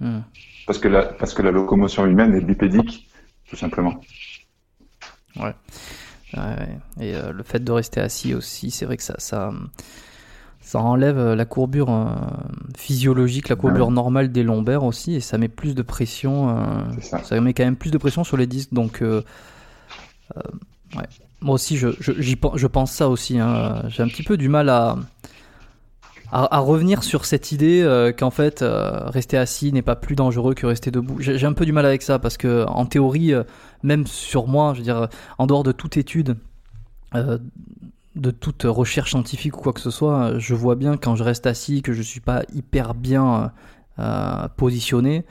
Hmm. 0.00 0.20
Parce, 0.66 0.78
que 0.78 0.88
la, 0.88 1.04
parce 1.04 1.34
que 1.34 1.42
la 1.42 1.50
locomotion 1.50 2.06
humaine 2.06 2.34
est 2.34 2.40
bipédique, 2.40 3.08
tout 3.48 3.56
simplement. 3.56 4.00
Ouais. 5.36 5.54
Et 7.00 7.12
le 7.12 7.42
fait 7.42 7.58
de 7.58 7.72
rester 7.72 8.00
assis 8.00 8.34
aussi, 8.34 8.70
c'est 8.70 8.86
vrai 8.86 8.96
que 8.96 9.02
ça, 9.02 9.16
ça, 9.18 9.52
ça 10.70 10.78
enlève 10.78 11.18
euh, 11.18 11.34
la 11.34 11.46
courbure 11.46 11.90
euh, 11.90 12.04
physiologique, 12.76 13.48
la 13.48 13.56
courbure 13.56 13.90
normale 13.90 14.30
des 14.30 14.44
lombaires 14.44 14.84
aussi, 14.84 15.16
et 15.16 15.20
ça 15.20 15.36
met 15.36 15.48
plus 15.48 15.74
de 15.74 15.82
pression. 15.82 16.56
Euh, 16.56 17.22
ça. 17.24 17.40
met 17.40 17.54
quand 17.54 17.64
même 17.64 17.74
plus 17.74 17.90
de 17.90 17.98
pression 17.98 18.22
sur 18.22 18.36
les 18.36 18.46
disques. 18.46 18.72
Donc, 18.72 19.02
moi 21.40 21.54
aussi, 21.54 21.76
je, 21.76 21.88
je, 21.98 22.12
je, 22.20 22.66
pense 22.68 22.92
ça 22.92 23.08
aussi. 23.08 23.40
Hein. 23.40 23.82
J'ai 23.88 24.04
un 24.04 24.06
petit 24.06 24.22
peu 24.22 24.36
du 24.36 24.48
mal 24.48 24.68
à, 24.68 24.96
à, 26.30 26.58
revenir 26.60 27.02
sur 27.02 27.24
cette 27.24 27.50
idée 27.50 28.12
qu'en 28.16 28.30
fait, 28.30 28.64
rester 28.64 29.38
assis 29.38 29.72
n'est 29.72 29.82
pas 29.82 29.96
plus 29.96 30.14
dangereux 30.14 30.54
que 30.54 30.66
rester 30.66 30.92
debout. 30.92 31.16
J'ai 31.18 31.46
un 31.46 31.52
peu 31.52 31.64
du 31.64 31.72
mal 31.72 31.84
avec 31.84 32.02
ça 32.02 32.20
parce 32.20 32.36
que, 32.36 32.64
en 32.68 32.86
théorie, 32.86 33.32
même 33.82 34.06
sur 34.06 34.46
moi, 34.46 34.74
je 34.74 34.78
veux 34.78 34.84
dire, 34.84 35.08
en 35.38 35.48
dehors 35.48 35.64
de 35.64 35.72
toute 35.72 35.96
étude, 35.96 36.36
de 38.16 38.30
toute 38.30 38.64
recherche 38.64 39.10
scientifique 39.10 39.56
ou 39.58 39.60
quoi 39.60 39.72
que 39.72 39.80
ce 39.80 39.90
soit, 39.90 40.38
je 40.38 40.54
vois 40.54 40.74
bien 40.74 40.96
quand 40.96 41.14
je 41.14 41.22
reste 41.22 41.46
assis, 41.46 41.82
que 41.82 41.92
je 41.92 42.02
suis 42.02 42.20
pas 42.20 42.42
hyper 42.52 42.94
bien 42.94 43.52
euh, 43.98 44.48
positionné, 44.56 45.24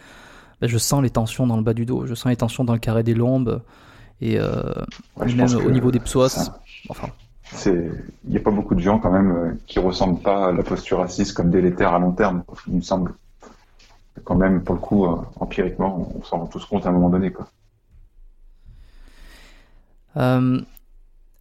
ben, 0.62 0.68
je 0.68 0.78
sens 0.78 1.02
les 1.02 1.10
tensions 1.10 1.46
dans 1.46 1.58
le 1.58 1.64
bas 1.64 1.74
du 1.74 1.86
dos, 1.86 2.06
je 2.06 2.16
sens 2.16 2.30
les 2.30 2.38
tensions 2.38 2.64
dans 2.64 2.74
le 2.74 2.80
carré 2.80 3.04
des 3.04 3.14
lombes 3.14 3.62
et 4.22 4.40
euh, 4.40 4.62
même 5.18 5.56
au 5.56 5.72
niveau 5.72 5.92
des 5.92 6.00
psoas. 6.00 6.52
Enfin. 6.90 7.10
Il 7.66 7.92
n'y 8.26 8.38
a 8.38 8.42
pas 8.42 8.52
beaucoup 8.52 8.76
de 8.76 8.80
gens 8.80 9.00
quand 9.00 9.12
même 9.12 9.32
euh, 9.32 9.52
qui 9.66 9.80
ressentent 9.80 10.22
pas 10.22 10.50
à 10.50 10.52
la 10.52 10.62
posture 10.62 11.02
assise 11.02 11.34
comme 11.34 11.50
délétère 11.50 11.94
à 11.94 12.00
long 12.00 12.12
terme, 12.12 12.44
il 12.68 12.76
me 12.76 12.82
semble. 12.82 13.14
Quand 14.26 14.36
même, 14.36 14.62
pour 14.62 14.76
le 14.76 14.82
coup, 14.82 15.08
empiriquement, 15.40 16.12
on 16.14 16.24
s'en 16.24 16.40
rend 16.40 16.48
tous 16.48 16.66
compte 16.66 16.86
à 16.86 16.90
un 16.90 16.92
moment 16.92 17.10
donné. 17.10 17.32
Quoi. 17.32 17.48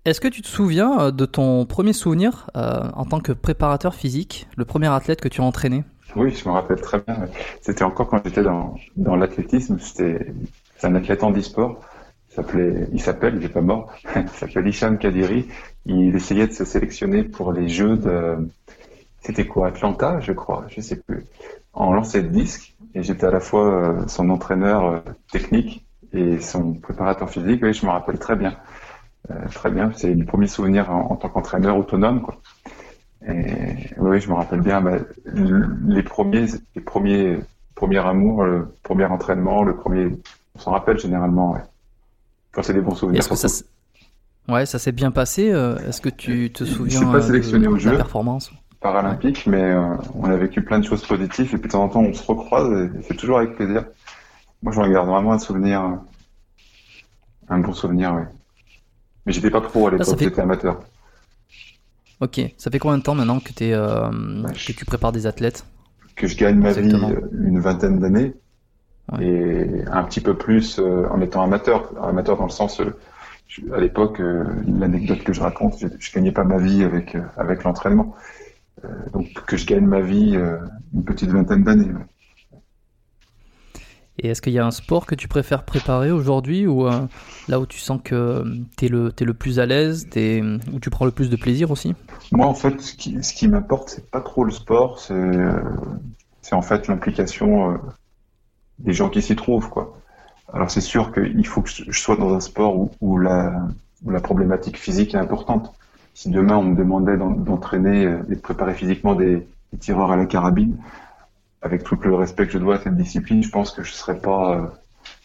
Est-ce 0.09 0.23
que 0.23 0.29
tu 0.29 0.41
te 0.41 0.47
souviens 0.47 0.99
euh, 0.99 1.11
de 1.11 1.27
ton 1.27 1.67
premier 1.67 1.93
souvenir 1.93 2.49
euh, 2.57 2.89
en 2.95 3.05
tant 3.05 3.21
que 3.21 3.33
préparateur 3.33 3.95
physique, 3.95 4.49
le 4.57 4.65
premier 4.65 4.87
athlète 4.87 5.21
que 5.21 5.29
tu 5.29 5.43
as 5.43 5.45
entraîné? 5.45 5.85
Oui, 6.17 6.31
je 6.35 6.49
me 6.49 6.55
rappelle 6.55 6.81
très 6.81 6.99
bien. 7.01 7.27
C'était 7.61 7.83
encore 7.83 8.09
quand 8.09 8.23
j'étais 8.25 8.43
dans, 8.43 9.17
l'athlétisme. 9.17 9.79
C'était 9.79 10.33
un 10.83 10.95
athlète 10.95 11.23
en 11.23 11.33
e-sport. 11.37 11.81
Il 12.31 13.03
s'appelle, 13.03 13.35
il 13.35 13.41
n'est 13.41 13.49
pas 13.51 13.61
mort, 13.61 13.93
il 14.17 14.29
s'appelle 14.31 14.67
Hicham 14.67 14.97
Kadiri. 14.97 15.47
Il 15.85 16.17
essayait 16.17 16.47
de 16.47 16.53
se 16.55 16.65
sélectionner 16.65 17.23
pour 17.23 17.53
les 17.53 17.69
Jeux 17.69 17.99
de... 17.99 18.49
C'était 19.21 19.47
quoi 19.47 19.67
Atlanta, 19.67 20.21
je 20.21 20.33
crois, 20.33 20.65
je 20.69 20.81
sais 20.81 20.97
plus. 20.97 21.27
En 21.75 21.93
lancer 21.93 22.23
de 22.23 22.29
disque. 22.29 22.75
Et 22.95 23.03
j'étais 23.03 23.27
à 23.27 23.31
la 23.31 23.41
fois 23.41 23.67
euh, 23.67 24.09
son 24.09 24.31
entraîneur 24.31 25.03
technique 25.31 25.85
et 26.15 26.39
son 26.41 26.73
préparateur 26.73 27.29
physique. 27.29 27.61
Oui, 27.63 27.75
je 27.75 27.85
me 27.85 27.91
rappelle 27.91 28.19
très 28.19 28.37
bien. 28.37 28.57
Euh, 29.31 29.35
très 29.53 29.71
bien, 29.71 29.93
c'est 29.95 30.15
le 30.15 30.25
premier 30.25 30.47
souvenir 30.47 30.91
en, 30.91 31.17
tant 31.17 31.29
qu'entraîneur 31.29 31.77
autonome. 31.77 32.23
Quoi. 32.23 32.41
Et 33.27 33.91
oui, 33.99 34.21
je 34.21 34.29
me 34.29 34.35
rappelle 34.35 34.61
bien 34.61 34.81
bah, 34.81 34.99
les 35.35 36.03
premiers, 36.03 36.47
les 36.75 36.81
premiers, 36.81 37.39
premiers 37.75 37.99
amours, 37.99 38.45
le 38.45 38.69
premier 38.83 39.05
entraînement, 39.05 39.65
le 39.65 39.77
premier. 39.77 40.17
On 40.55 40.59
s'en 40.59 40.71
rappelle 40.71 40.99
généralement, 40.99 41.53
ouais. 41.53 41.63
Quand 42.53 42.63
c'est 42.63 42.75
des 42.75 42.81
bons 42.81 42.95
souvenirs. 42.95 43.21
Est-ce 43.21 43.29
que 43.29 43.35
ça, 43.35 43.65
ouais, 44.49 44.67
ça 44.67 44.79
s'est 44.79 44.93
bien 44.93 45.11
passé 45.11 45.51
euh, 45.53 45.77
Est-ce 45.87 46.01
que 46.01 46.09
tu 46.09 46.51
te 46.51 46.65
souviens 46.65 47.01
Je 47.01 47.05
suis 47.05 47.13
pas 47.13 47.21
sélectionné 47.21 47.67
de, 47.67 47.73
au 47.73 47.77
jeu. 47.77 47.91
La 47.91 47.99
performance? 47.99 48.51
Paralympique, 48.81 49.47
mais 49.47 49.63
euh, 49.63 49.95
on 50.15 50.31
a 50.31 50.37
vécu 50.37 50.63
plein 50.63 50.79
de 50.79 50.85
choses 50.85 51.05
positives 51.05 51.53
et 51.55 51.59
puis 51.59 51.69
de 51.69 51.73
temps 51.73 51.83
en 51.83 51.89
temps 51.89 52.01
on 52.01 52.15
se 52.15 52.25
recroise 52.25 52.73
et 52.73 53.03
c'est 53.03 53.17
toujours 53.17 53.39
avec 53.39 53.57
plaisir. 53.57 53.85
Moi, 54.63 54.73
je 54.73 54.81
regarde 54.81 55.09
vraiment 55.09 55.33
un 55.33 55.39
souvenir, 55.39 55.99
un 57.49 57.59
bon 57.59 57.73
souvenir, 57.73 58.15
oui. 58.15 58.23
Mais 59.29 59.35
j'étais 59.35 59.51
pas 59.51 59.61
pro 59.61 59.89
à 59.89 59.91
l'époque, 59.91 60.17
j'étais 60.19 60.41
amateur. 60.41 60.81
Ok, 62.23 62.41
ça 62.57 62.71
fait 62.71 62.79
combien 62.79 62.97
de 62.97 63.03
temps 63.03 63.15
maintenant 63.15 63.41
que, 63.41 63.51
es, 63.63 63.75
euh, 63.75 64.09
que 64.67 64.73
tu 64.73 64.87
prépares 64.87 65.13
des 65.13 65.27
athlètes 65.27 65.67
Que 66.17 66.27
je 66.27 66.35
gagne 66.35 66.59
ma 66.59 66.73
vie 66.73 66.91
euh, 66.95 67.21
une 67.39 67.61
vingtaine 67.61 67.99
d'années 68.01 68.33
et 69.21 69.85
un 69.93 70.03
petit 70.05 70.23
peu 70.23 70.35
plus 70.35 70.79
euh, 70.79 71.07
en 71.11 71.21
étant 71.21 71.43
amateur. 71.43 71.93
Amateur 72.03 72.39
dans 72.39 72.47
le 72.47 72.51
sens, 72.51 72.81
à 73.71 73.79
l'époque, 73.79 74.19
l'anecdote 74.19 75.23
que 75.25 75.35
je 75.35 75.43
raconte, 75.43 75.79
je, 75.79 75.89
je 75.99 76.11
gagnais 76.11 76.33
pas 76.33 76.45
ma 76.45 76.57
vie 76.57 76.83
avec 76.83 77.15
avec 77.37 77.65
l'entraînement. 77.65 78.17
donc 79.13 79.27
que 79.47 79.59
je 79.59 79.67
gagne 79.67 79.85
ma 79.85 80.01
vie 80.01 80.39
une 80.95 81.05
petite 81.05 81.29
vingtaine 81.29 81.65
d'années. 81.65 81.93
Et 84.21 84.29
est-ce 84.29 84.43
qu'il 84.43 84.53
y 84.53 84.59
a 84.59 84.67
un 84.67 84.73
sport 84.73 85.07
que 85.07 85.15
tu 85.15 85.29
préfères 85.29 85.65
préparer 85.65 86.11
aujourd'hui 86.11 86.67
ou 86.67 86.87
euh, 86.87 87.07
là 87.47 87.61
où 87.61 87.67
tu 87.67 87.79
sens 87.79 88.01
que 88.03 88.45
tu 88.77 88.87
es 88.87 88.89
le, 88.89 89.13
plus 89.33 89.61
à 89.61 89.67
l'aise, 89.67 90.09
où 90.73 90.81
tu 90.81 90.91
prends 90.91 91.05
le 91.05 91.13
plus 91.13 91.31
de 91.31 91.37
plaisir 91.37 91.71
aussi? 91.71 91.95
Moi, 92.33 92.47
en 92.47 92.55
fait, 92.55 92.81
ce 92.81 92.95
qui, 92.95 93.23
ce 93.23 93.33
qui 93.33 93.49
c'est 93.87 94.11
pas 94.11 94.21
trop 94.21 94.43
le 94.43 94.51
sport, 94.51 94.99
c'est 94.99 95.15
euh, 95.15 95.61
en 96.51 96.63
fait 96.63 96.89
l'implication 96.89 97.73
euh, 97.73 97.77
des 98.81 98.93
gens 98.93 99.09
qui 99.09 99.23
s'y 99.23 99.37
trouvent. 99.37 99.69
quoi. 99.69 99.97
Alors, 100.53 100.71
c'est 100.71 100.81
sûr 100.81 101.13
qu'il 101.13 101.47
faut 101.47 101.63
que 101.63 101.71
je 101.71 101.99
sois 102.01 102.17
dans 102.17 102.35
un 102.35 102.41
sport 102.41 102.77
où, 102.77 102.91
où, 103.01 103.19
la, 103.19 103.69
problématique 104.23 104.79
physique 104.79 105.15
est 105.15 105.19
importante. 105.19 105.73
Si 106.15 106.31
demain 106.31 106.57
on 106.57 106.65
me 106.65 106.77
demandait 106.77 107.17
d'entraîner 107.17 108.03
et 108.03 108.35
de 108.35 108.41
préparer 108.41 108.75
physiquement 108.75 109.15
des 109.15 109.47
tireurs 109.79 110.11
à 110.11 110.17
la 110.17 110.27
carabine, 110.27 110.77
avec 111.63 111.83
tout 111.85 111.99
le 112.03 112.15
respect 112.15 112.47
que 112.47 112.53
je 112.53 112.59
dois 112.59 112.77
à 112.77 112.79
cette 112.81 112.97
discipline, 112.97 113.43
je 113.43 113.51
pense 113.51 113.73
que 113.73 113.83
je 113.83 113.91
ne 113.91 113.97
serais 113.97 114.21
pas 114.21 114.57
euh, 114.57 114.67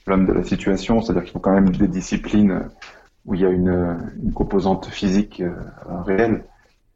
l'homme 0.08 0.25
de 0.25 0.34
la 0.34 0.44
situation. 0.44 1.02
C'est-à-dire 1.02 1.24
qu'il 1.24 1.34
faut 1.34 1.40
quand 1.40 1.54
même 1.54 1.70
des 1.70 1.88
disciplines 1.88 2.70
où 3.25 3.36
il 3.36 3.42
y 3.42 3.46
a 3.46 3.50
une, 3.50 4.12
une 4.22 4.34
composante 4.34 4.88
physique 4.88 5.42
euh, 5.42 5.54
réelle. 6.06 6.46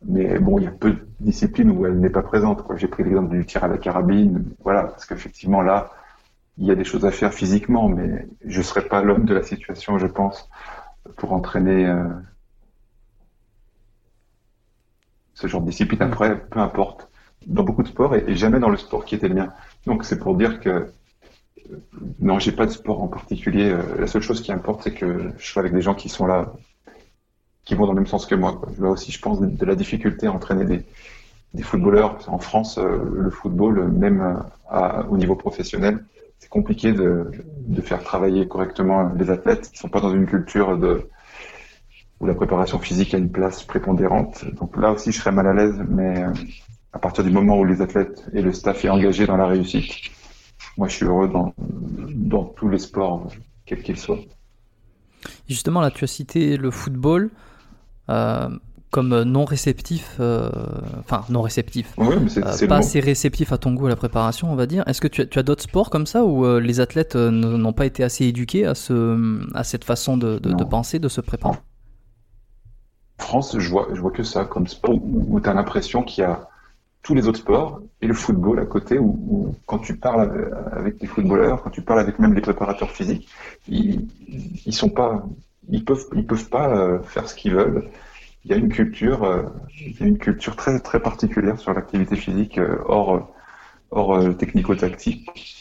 Mais 0.05 0.37
bon, 0.39 0.59
il 0.59 0.65
y 0.65 0.67
a 0.67 0.71
peu 0.71 0.91
de 0.91 1.07
disciplines 1.19 1.71
où 1.71 1.85
elle 1.85 1.99
n'est 1.99 2.09
pas 2.09 2.21
présente. 2.21 2.63
J'ai 2.75 2.87
pris 2.87 3.03
l'exemple 3.03 3.29
du 3.29 3.45
tir 3.45 3.63
à 3.63 3.67
la 3.67 3.77
carabine, 3.77 4.45
voilà, 4.63 4.83
parce 4.83 5.05
qu'effectivement 5.05 5.61
là, 5.61 5.89
il 6.57 6.65
y 6.65 6.71
a 6.71 6.75
des 6.75 6.83
choses 6.83 7.05
à 7.05 7.11
faire 7.11 7.33
physiquement, 7.33 7.87
mais 7.87 8.27
je 8.45 8.59
ne 8.59 8.63
serais 8.63 8.87
pas 8.87 9.01
l'homme 9.01 9.25
de 9.25 9.33
la 9.33 9.43
situation, 9.43 9.97
je 9.97 10.07
pense, 10.07 10.49
pour 11.15 11.33
entraîner 11.33 11.87
euh, 11.87 12.07
ce 15.33 15.47
genre 15.47 15.61
de 15.61 15.67
discipline. 15.67 16.01
Après, 16.01 16.39
peu 16.39 16.59
importe 16.59 17.06
dans 17.47 17.63
beaucoup 17.63 17.83
de 17.83 17.87
sports 17.87 18.15
et, 18.15 18.35
jamais 18.35 18.59
dans 18.59 18.69
le 18.69 18.77
sport 18.77 19.05
qui 19.05 19.15
était 19.15 19.27
le 19.27 19.35
mien. 19.35 19.53
Donc 19.85 20.03
c'est 20.03 20.19
pour 20.19 20.35
dire 20.35 20.59
que 20.59 20.69
euh, 20.69 20.91
non, 22.19 22.39
j'ai 22.39 22.51
pas 22.51 22.65
de 22.65 22.71
sport 22.71 23.01
en 23.01 23.07
particulier. 23.07 23.69
Euh, 23.69 23.81
la 23.99 24.07
seule 24.07 24.21
chose 24.21 24.41
qui 24.41 24.51
importe, 24.51 24.83
c'est 24.83 24.93
que 24.93 25.31
je 25.37 25.45
sois 25.45 25.61
avec 25.61 25.73
des 25.73 25.81
gens 25.81 25.95
qui 25.95 26.09
sont 26.09 26.27
là, 26.27 26.53
qui 27.65 27.75
vont 27.75 27.85
dans 27.85 27.93
le 27.93 28.01
même 28.01 28.07
sens 28.07 28.25
que 28.25 28.35
moi. 28.35 28.61
Vois 28.77 28.91
aussi, 28.91 29.11
je 29.11 29.19
pense, 29.19 29.39
de, 29.39 29.65
la 29.65 29.75
difficulté 29.75 30.27
à 30.27 30.31
entraîner 30.31 30.65
des, 30.65 30.85
des 31.53 31.63
footballeurs. 31.63 32.19
En 32.27 32.39
France, 32.39 32.77
euh, 32.77 32.99
le 33.11 33.29
football, 33.29 33.87
même 33.91 34.43
au 35.09 35.17
niveau 35.17 35.35
professionnel, 35.35 36.03
c'est 36.39 36.49
compliqué 36.49 36.91
de, 36.91 37.31
de, 37.65 37.81
faire 37.81 38.03
travailler 38.03 38.47
correctement 38.47 39.11
les 39.15 39.31
athlètes 39.31 39.71
qui 39.71 39.77
sont 39.77 39.89
pas 39.89 40.01
dans 40.01 40.13
une 40.13 40.27
culture 40.27 40.77
de 40.77 41.09
où 42.19 42.25
la 42.25 42.33
préparation 42.33 42.79
physique 42.79 43.13
a 43.13 43.17
une 43.17 43.31
place 43.31 43.63
prépondérante. 43.63 44.43
Donc 44.55 44.75
là 44.77 44.91
aussi, 44.91 45.11
je 45.11 45.19
serais 45.19 45.31
mal 45.31 45.47
à 45.47 45.53
l'aise, 45.53 45.83
mais 45.87 46.25
à 46.93 46.99
partir 46.99 47.23
du 47.23 47.29
moment 47.29 47.57
où 47.59 47.65
les 47.65 47.81
athlètes 47.81 48.25
et 48.33 48.41
le 48.41 48.51
staff 48.53 48.83
est 48.85 48.89
engagé 48.89 49.25
dans 49.27 49.37
la 49.37 49.47
réussite, 49.47 49.91
moi 50.77 50.87
je 50.87 50.95
suis 50.95 51.05
heureux 51.05 51.27
dans, 51.27 51.53
dans 51.57 52.45
tous 52.45 52.69
les 52.69 52.79
sports, 52.79 53.31
quels 53.65 53.83
qu'ils 53.83 53.97
soient. 53.97 54.19
Justement, 55.47 55.81
là, 55.81 55.91
tu 55.91 56.03
as 56.03 56.07
cité 56.07 56.57
le 56.57 56.71
football 56.71 57.29
euh, 58.09 58.49
comme 58.91 59.23
non 59.23 59.45
réceptif, 59.45 60.15
euh, 60.19 60.49
enfin 60.99 61.25
non 61.29 61.41
réceptif, 61.41 61.93
oui, 61.97 62.15
mais 62.21 62.37
euh, 62.37 62.67
pas 62.67 62.77
assez 62.77 62.99
réceptif 62.99 63.51
à 63.51 63.57
ton 63.57 63.73
goût 63.73 63.87
à 63.87 63.89
la 63.89 63.95
préparation, 63.95 64.51
on 64.51 64.55
va 64.55 64.65
dire. 64.65 64.83
Est-ce 64.87 65.01
que 65.01 65.07
tu 65.07 65.21
as, 65.21 65.25
tu 65.25 65.39
as 65.39 65.43
d'autres 65.43 65.63
sports 65.63 65.89
comme 65.89 66.05
ça 66.05 66.23
où 66.23 66.59
les 66.59 66.79
athlètes 66.79 67.15
n'ont 67.15 67.73
pas 67.73 67.85
été 67.85 68.03
assez 68.03 68.25
éduqués 68.25 68.65
à, 68.65 68.75
ce, 68.75 69.43
à 69.53 69.63
cette 69.63 69.83
façon 69.83 70.17
de, 70.17 70.39
de, 70.39 70.63
penser, 70.63 70.99
de 70.99 71.09
se 71.09 71.19
préparer? 71.19 71.57
En 73.19 73.23
France, 73.23 73.57
je 73.57 73.69
vois, 73.69 73.87
je 73.93 73.99
vois 73.99 74.11
que 74.11 74.23
ça 74.23 74.45
comme 74.45 74.67
sport 74.67 74.95
où 75.03 75.39
tu 75.41 75.49
as 75.49 75.53
l'impression 75.53 76.03
qu'il 76.03 76.21
y 76.21 76.25
a 76.25 76.47
tous 77.07 77.13
les 77.15 77.29
autres 77.29 77.39
sports 77.39 77.79
et 78.01 78.07
le 78.07 78.13
football 78.13 78.59
à 78.59 78.65
côté 78.65 78.99
où, 78.99 79.55
quand 79.65 79.79
tu 79.79 79.95
parles 79.95 80.53
avec 80.73 80.97
des 80.97 81.07
footballeurs, 81.07 81.63
quand 81.63 81.69
tu 81.69 81.81
parles 81.81 82.01
avec 82.01 82.19
même 82.19 82.33
les 82.33 82.41
préparateurs 82.41 82.91
physiques, 82.91 83.29
ils, 83.69 84.09
ils 84.65 84.73
sont 84.73 84.89
pas, 84.89 85.23
ils 85.69 85.85
peuvent, 85.85 86.03
ils 86.13 86.27
peuvent 86.27 86.49
pas 86.49 86.67
euh, 86.67 86.99
faire 87.03 87.29
ce 87.29 87.33
qu'ils 87.33 87.55
veulent. 87.55 87.89
Il 88.43 88.51
y 88.51 88.53
a 88.53 88.57
une 88.57 88.67
culture, 88.67 89.23
euh, 89.23 89.43
une 90.01 90.17
culture 90.17 90.57
très 90.57 90.77
très 90.81 90.99
particulière 90.99 91.57
sur 91.57 91.73
l'activité 91.73 92.17
physique 92.17 92.57
euh, 92.57 92.75
hors 92.85 93.33
hors 93.91 94.35
technico-tactique. 94.35 95.55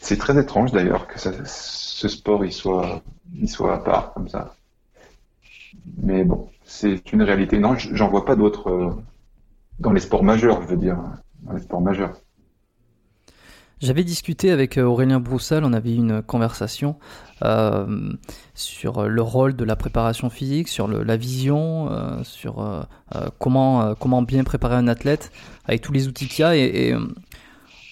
C'est 0.00 0.18
très 0.18 0.38
étrange 0.40 0.70
d'ailleurs 0.70 1.08
que 1.08 1.18
ce 1.18 2.08
sport 2.08 2.44
il 2.44 2.52
soit 2.52 3.02
il 3.34 3.48
soit 3.48 3.74
à 3.74 3.78
part 3.78 4.12
comme 4.14 4.28
ça. 4.28 4.54
Mais 6.00 6.22
bon, 6.22 6.48
c'est 6.64 7.12
une 7.12 7.22
réalité. 7.22 7.58
Non, 7.58 7.74
j'en 7.76 8.08
vois 8.08 8.24
pas 8.24 8.36
d'autres 8.36 8.96
dans 9.78 9.92
les 9.92 10.00
sports 10.00 10.24
majeurs, 10.24 10.62
je 10.62 10.68
veux 10.68 10.76
dire, 10.76 10.98
dans 11.42 11.52
les 11.52 11.60
sports 11.60 11.80
majeurs. 11.80 12.12
J'avais 13.78 14.04
discuté 14.04 14.50
avec 14.50 14.78
euh, 14.78 14.84
Aurélien 14.84 15.20
Broussal, 15.20 15.62
on 15.62 15.74
avait 15.74 15.92
eu 15.92 15.96
une 15.96 16.22
conversation 16.22 16.96
euh, 17.44 18.14
sur 18.54 19.06
le 19.06 19.20
rôle 19.20 19.54
de 19.54 19.64
la 19.64 19.76
préparation 19.76 20.30
physique, 20.30 20.68
sur 20.68 20.88
la 20.88 21.16
vision, 21.18 21.90
euh, 21.90 22.22
sur 22.22 22.62
euh, 22.62 22.82
euh 23.14 23.28
comment, 23.38 23.94
comment 23.94 24.22
bien 24.22 24.44
préparer 24.44 24.76
un 24.76 24.88
athlète 24.88 25.30
avec 25.66 25.82
tous 25.82 25.92
les 25.92 26.08
outils 26.08 26.26
qu'il 26.26 26.40
y 26.40 26.44
a. 26.44 26.56
Et, 26.56 26.88
et 26.88 26.96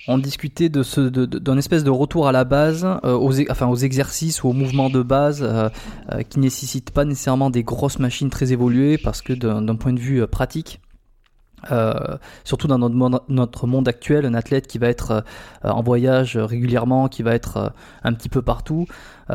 on 0.08 0.16
discutait 0.16 0.70
d'un 0.70 1.58
espèce 1.58 1.84
de 1.84 1.90
retour 1.90 2.28
à 2.28 2.32
la 2.32 2.44
base, 2.44 2.86
aux, 3.02 3.50
enfin 3.50 3.66
aux 3.66 3.76
exercices 3.76 4.42
ou 4.42 4.48
aux 4.48 4.52
mouvements 4.52 4.90
de 4.90 5.02
base 5.02 5.46
qui 6.28 6.40
nécessitent 6.40 6.90
pas 6.90 7.06
nécessairement 7.06 7.48
des 7.48 7.62
grosses 7.62 7.98
machines 7.98 8.28
très 8.28 8.52
évoluées 8.52 8.98
parce 8.98 9.22
que 9.22 9.32
d'un 9.32 9.76
point 9.76 9.94
de 9.94 10.00
vue 10.00 10.26
pratique, 10.26 10.82
euh, 11.70 12.16
surtout 12.44 12.68
dans 12.68 12.78
notre 12.78 12.94
monde, 12.94 13.20
notre 13.28 13.66
monde, 13.66 13.88
actuel, 13.88 14.26
un 14.26 14.34
athlète 14.34 14.66
qui 14.66 14.78
va 14.78 14.88
être 14.88 15.24
euh, 15.64 15.68
en 15.68 15.82
voyage 15.82 16.36
régulièrement, 16.36 17.08
qui 17.08 17.22
va 17.22 17.34
être 17.34 17.56
euh, 17.56 17.68
un 18.02 18.12
petit 18.12 18.28
peu 18.28 18.42
partout, 18.42 18.86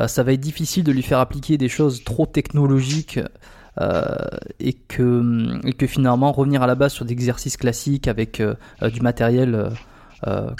ça 0.05 0.21
va 0.21 0.33
être 0.33 0.39
difficile 0.39 0.83
de 0.83 0.91
lui 0.91 1.01
faire 1.01 1.17
appliquer 1.17 1.57
des 1.57 1.67
choses 1.67 2.03
trop 2.03 2.27
technologiques 2.27 3.19
et, 4.59 4.73
que, 4.73 5.67
et 5.67 5.73
que 5.73 5.87
finalement 5.87 6.31
revenir 6.31 6.61
à 6.61 6.67
la 6.67 6.75
base 6.75 6.93
sur 6.93 7.05
des 7.05 7.13
exercices 7.13 7.57
classiques 7.57 8.07
avec 8.07 8.39
du 8.39 9.01
matériel 9.01 9.71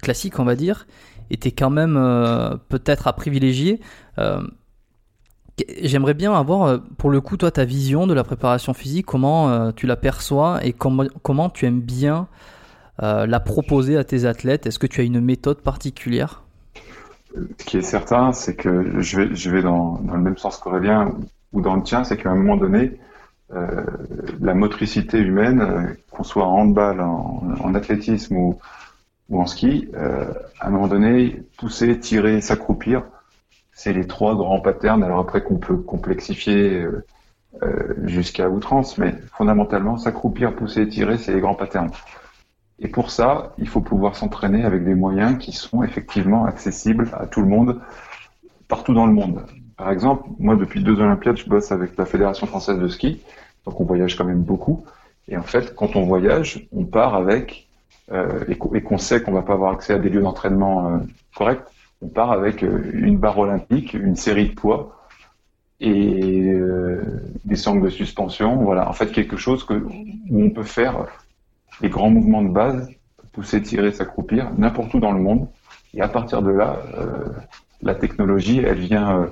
classique, 0.02 0.40
on 0.40 0.46
va 0.46 0.56
dire, 0.56 0.88
était 1.30 1.52
quand 1.52 1.70
même 1.70 1.94
peut-être 2.70 3.08
à 3.08 3.14
privilégier. 3.14 3.82
J'aimerais 5.82 6.14
bien 6.14 6.34
avoir, 6.34 6.64
euh, 6.64 6.78
pour 6.98 7.10
le 7.10 7.22
coup, 7.22 7.38
toi, 7.38 7.52
ta 7.52 7.66
vision 7.66 8.08
de 8.08 8.14
la 8.14 8.24
préparation 8.24 8.74
physique, 8.74 9.06
comment 9.06 9.50
euh, 9.50 9.72
tu 9.76 9.88
la 9.88 9.96
perçois 9.96 10.60
et 10.64 10.74
comment, 10.74 11.06
comment 11.22 11.50
tu 11.50 11.66
aimes 11.66 11.82
bien 11.82 12.28
euh, 13.02 13.26
la 13.26 13.40
proposer 13.40 13.98
à 13.98 14.04
tes 14.04 14.26
athlètes. 14.26 14.66
Est-ce 14.66 14.80
que 14.80 14.88
tu 14.88 15.02
as 15.02 15.04
une 15.04 15.22
méthode 15.22 15.62
particulière? 15.62 16.44
Ce 17.60 17.66
qui 17.66 17.78
est 17.78 17.82
certain, 17.82 18.32
c'est 18.32 18.56
que 18.56 19.02
je 19.02 19.18
vais, 19.18 19.36
je 19.36 19.50
vais 19.50 19.62
dans, 19.62 20.00
dans 20.00 20.16
le 20.16 20.22
même 20.22 20.38
sens 20.38 20.58
qu'Aurélien 20.58 21.12
ou 21.54 21.62
dans 21.62 21.76
le 21.76 21.84
tien, 21.84 22.04
c'est 22.04 22.18
qu'à 22.18 22.30
un 22.30 22.36
moment 22.36 22.58
donné, 22.58 23.00
la 23.52 24.54
motricité 24.54 25.18
humaine, 25.18 25.96
qu'on 26.12 26.24
soit 26.24 26.46
en 26.46 26.60
handball, 26.60 27.02
en, 27.02 27.42
en 27.64 27.74
athlétisme 27.74 28.36
ou, 28.36 28.60
ou 29.30 29.42
en 29.42 29.48
ski, 29.48 29.88
à 30.60 30.68
un 30.68 30.70
moment 30.70 30.88
donné, 30.88 31.42
pousser, 31.58 32.00
tirer, 32.00 32.42
s'accroupir, 32.42 33.04
c'est 33.80 33.94
les 33.94 34.08
trois 34.08 34.36
grands 34.36 34.60
patterns. 34.60 35.04
Alors 35.04 35.20
après 35.20 35.42
qu'on 35.42 35.56
peut 35.56 35.78
complexifier 35.78 36.82
euh, 36.82 37.06
euh, 37.64 37.94
jusqu'à 38.04 38.50
outrance, 38.50 38.98
mais 38.98 39.16
fondamentalement, 39.32 39.98
s'accroupir, 39.98 40.54
pousser, 40.54 40.86
tirer, 40.90 41.18
c'est 41.18 41.34
les 41.34 41.40
grands 41.40 41.56
patterns. 41.56 41.90
Et 42.80 42.90
pour 42.90 43.10
ça, 43.10 43.54
il 43.58 43.70
faut 43.70 43.80
pouvoir 43.80 44.18
s'entraîner 44.18 44.66
avec 44.66 44.84
des 44.84 44.96
moyens 44.96 45.38
qui 45.38 45.54
sont 45.54 45.82
effectivement 45.82 46.44
accessibles 46.44 47.10
à 47.14 47.26
tout 47.26 47.40
le 47.40 47.48
monde, 47.48 47.80
partout 48.68 48.94
dans 48.94 49.06
le 49.06 49.14
monde. 49.14 49.46
Par 49.78 49.92
exemple, 49.92 50.28
moi, 50.40 50.58
depuis 50.58 50.84
deux 50.84 51.00
Olympiades, 51.00 51.38
je 51.38 51.48
bosse 51.48 51.72
avec 51.72 51.96
la 51.96 52.06
Fédération 52.06 52.48
française 52.48 52.80
de 52.80 52.88
ski, 52.90 53.22
donc 53.66 53.80
on 53.80 53.86
voyage 53.86 54.18
quand 54.18 54.26
même 54.26 54.44
beaucoup. 54.44 54.84
Et 55.30 55.38
en 55.38 55.44
fait, 55.44 55.74
quand 55.74 55.96
on 55.96 56.04
voyage, 56.04 56.68
on 56.74 56.84
part 56.84 57.16
avec, 57.16 57.70
euh, 58.12 58.44
et 58.50 58.58
qu'on 58.58 58.98
sait 58.98 59.22
qu'on 59.22 59.32
va 59.32 59.42
pas 59.42 59.54
avoir 59.54 59.72
accès 59.72 59.94
à 59.94 60.00
des 60.00 60.10
lieux 60.10 60.22
d'entraînement 60.22 61.00
corrects, 61.34 61.64
on 62.02 62.08
part 62.08 62.32
avec 62.32 62.64
euh, 62.64 62.92
une 62.94 63.18
barre 63.18 63.38
olympique, 63.38 63.94
une 63.94 64.16
série 64.16 64.50
de 64.50 64.56
poids 64.56 64.96
et 65.82 66.54
des 67.46 67.56
sangles 67.56 67.86
de 67.86 67.90
suspension. 67.90 68.58
Voilà, 68.58 68.90
en 68.90 68.92
fait, 68.92 69.14
quelque 69.14 69.38
chose 69.38 69.64
que, 69.64 69.76
où 69.76 70.44
on 70.44 70.50
peut 70.50 70.64
faire 70.64 71.06
les 71.80 71.88
grands 71.88 72.10
mouvements 72.10 72.42
de 72.42 72.50
base, 72.50 72.90
pousser, 73.32 73.62
tirer, 73.62 73.94
s'accroupir, 73.94 74.52
n'importe 74.58 74.94
où 74.94 75.00
dans 75.00 75.14
le 75.14 75.22
monde. 75.22 75.48
Et 75.94 76.02
à 76.02 76.10
partir 76.10 76.42
de 76.42 76.52
là, 76.52 76.82
la 77.82 77.96
technologie, 77.96 78.60
elle 78.60 78.80
vient 78.80 79.30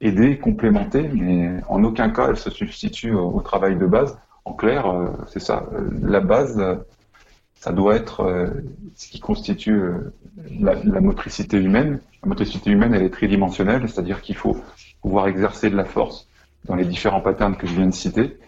aider, 0.00 0.38
complémenter, 0.38 1.08
mais 1.12 1.60
en 1.68 1.84
aucun 1.84 2.10
cas 2.10 2.28
elle 2.30 2.36
se 2.36 2.50
substitue 2.50 3.12
au 3.12 3.40
travail 3.40 3.76
de 3.76 3.86
base. 3.86 4.18
En 4.44 4.54
clair, 4.54 4.86
euh, 4.86 5.10
c'est 5.28 5.40
ça. 5.40 5.66
La 6.02 6.20
base, 6.20 6.58
euh, 6.58 6.76
ça 7.54 7.72
doit 7.72 7.94
être 7.94 8.20
euh, 8.20 8.48
ce 8.96 9.08
qui 9.08 9.20
constitue 9.20 9.82
la, 10.60 11.00
motricité 11.00 11.56
humaine. 11.58 12.00
La 12.22 12.28
motricité 12.28 12.70
humaine, 12.70 12.94
elle 12.94 13.02
est 13.02 13.10
tridimensionnelle, 13.10 13.88
c'est-à-dire 13.88 14.20
qu'il 14.20 14.36
faut 14.36 14.56
pouvoir 15.02 15.28
exercer 15.28 15.70
de 15.70 15.76
la 15.76 15.84
force 15.84 16.28
dans 16.66 16.74
les 16.74 16.84
différents 16.84 17.20
patterns 17.20 17.56
que 17.56 17.66
je 17.66 17.74
viens 17.74 17.86
de 17.86 17.94
citer, 17.94 18.38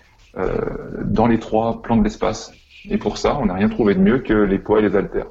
dans 1.05 1.27
les 1.27 1.39
trois 1.39 1.81
plans 1.81 1.97
de 1.97 2.05
l'espace. 2.05 2.53
Et 2.89 2.99
pour 2.99 3.17
ça, 3.17 3.39
on 3.41 3.47
n'a 3.47 3.55
rien 3.55 3.69
trouvé 3.71 3.95
de 3.95 4.01
mieux 4.01 4.19
que 4.19 4.35
les 4.35 4.59
poids 4.59 4.81
et 4.81 4.83
les 4.83 4.97
haltères. 4.97 5.31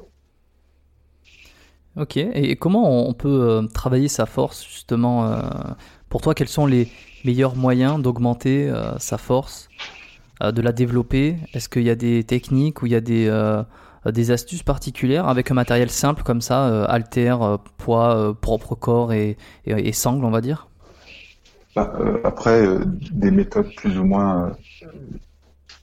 Ok, 1.96 2.16
et 2.16 2.56
comment 2.56 3.06
on 3.08 3.12
peut 3.12 3.68
travailler 3.72 4.08
sa 4.08 4.26
force 4.26 4.64
justement 4.64 5.36
Pour 6.08 6.22
toi, 6.22 6.34
quels 6.34 6.48
sont 6.48 6.66
les 6.66 6.88
meilleurs 7.24 7.54
moyens 7.54 8.02
d'augmenter 8.02 8.72
sa 8.98 9.18
force 9.18 9.68
euh, 10.42 10.52
de 10.52 10.62
la 10.62 10.72
développer? 10.72 11.36
Est-ce 11.54 11.68
qu'il 11.68 11.82
y 11.82 11.90
a 11.90 11.94
des 11.94 12.24
techniques 12.24 12.82
ou 12.82 12.86
il 12.86 12.92
y 12.92 12.96
a 12.96 13.00
des, 13.00 13.26
euh, 13.28 13.62
des 14.10 14.30
astuces 14.30 14.62
particulières 14.62 15.28
avec 15.28 15.50
un 15.50 15.54
matériel 15.54 15.90
simple 15.90 16.22
comme 16.22 16.40
ça, 16.40 16.66
euh, 16.66 16.84
alter, 16.88 17.36
poids, 17.78 18.36
propre 18.40 18.74
corps 18.74 19.12
et, 19.12 19.36
sangle, 19.92 20.24
on 20.24 20.30
va 20.30 20.40
dire 20.40 20.68
bah, 21.76 21.92
Après, 22.24 22.64
des 23.12 23.30
méthodes 23.30 23.72
plus 23.76 23.98
ou 23.98 24.04
moins 24.04 24.52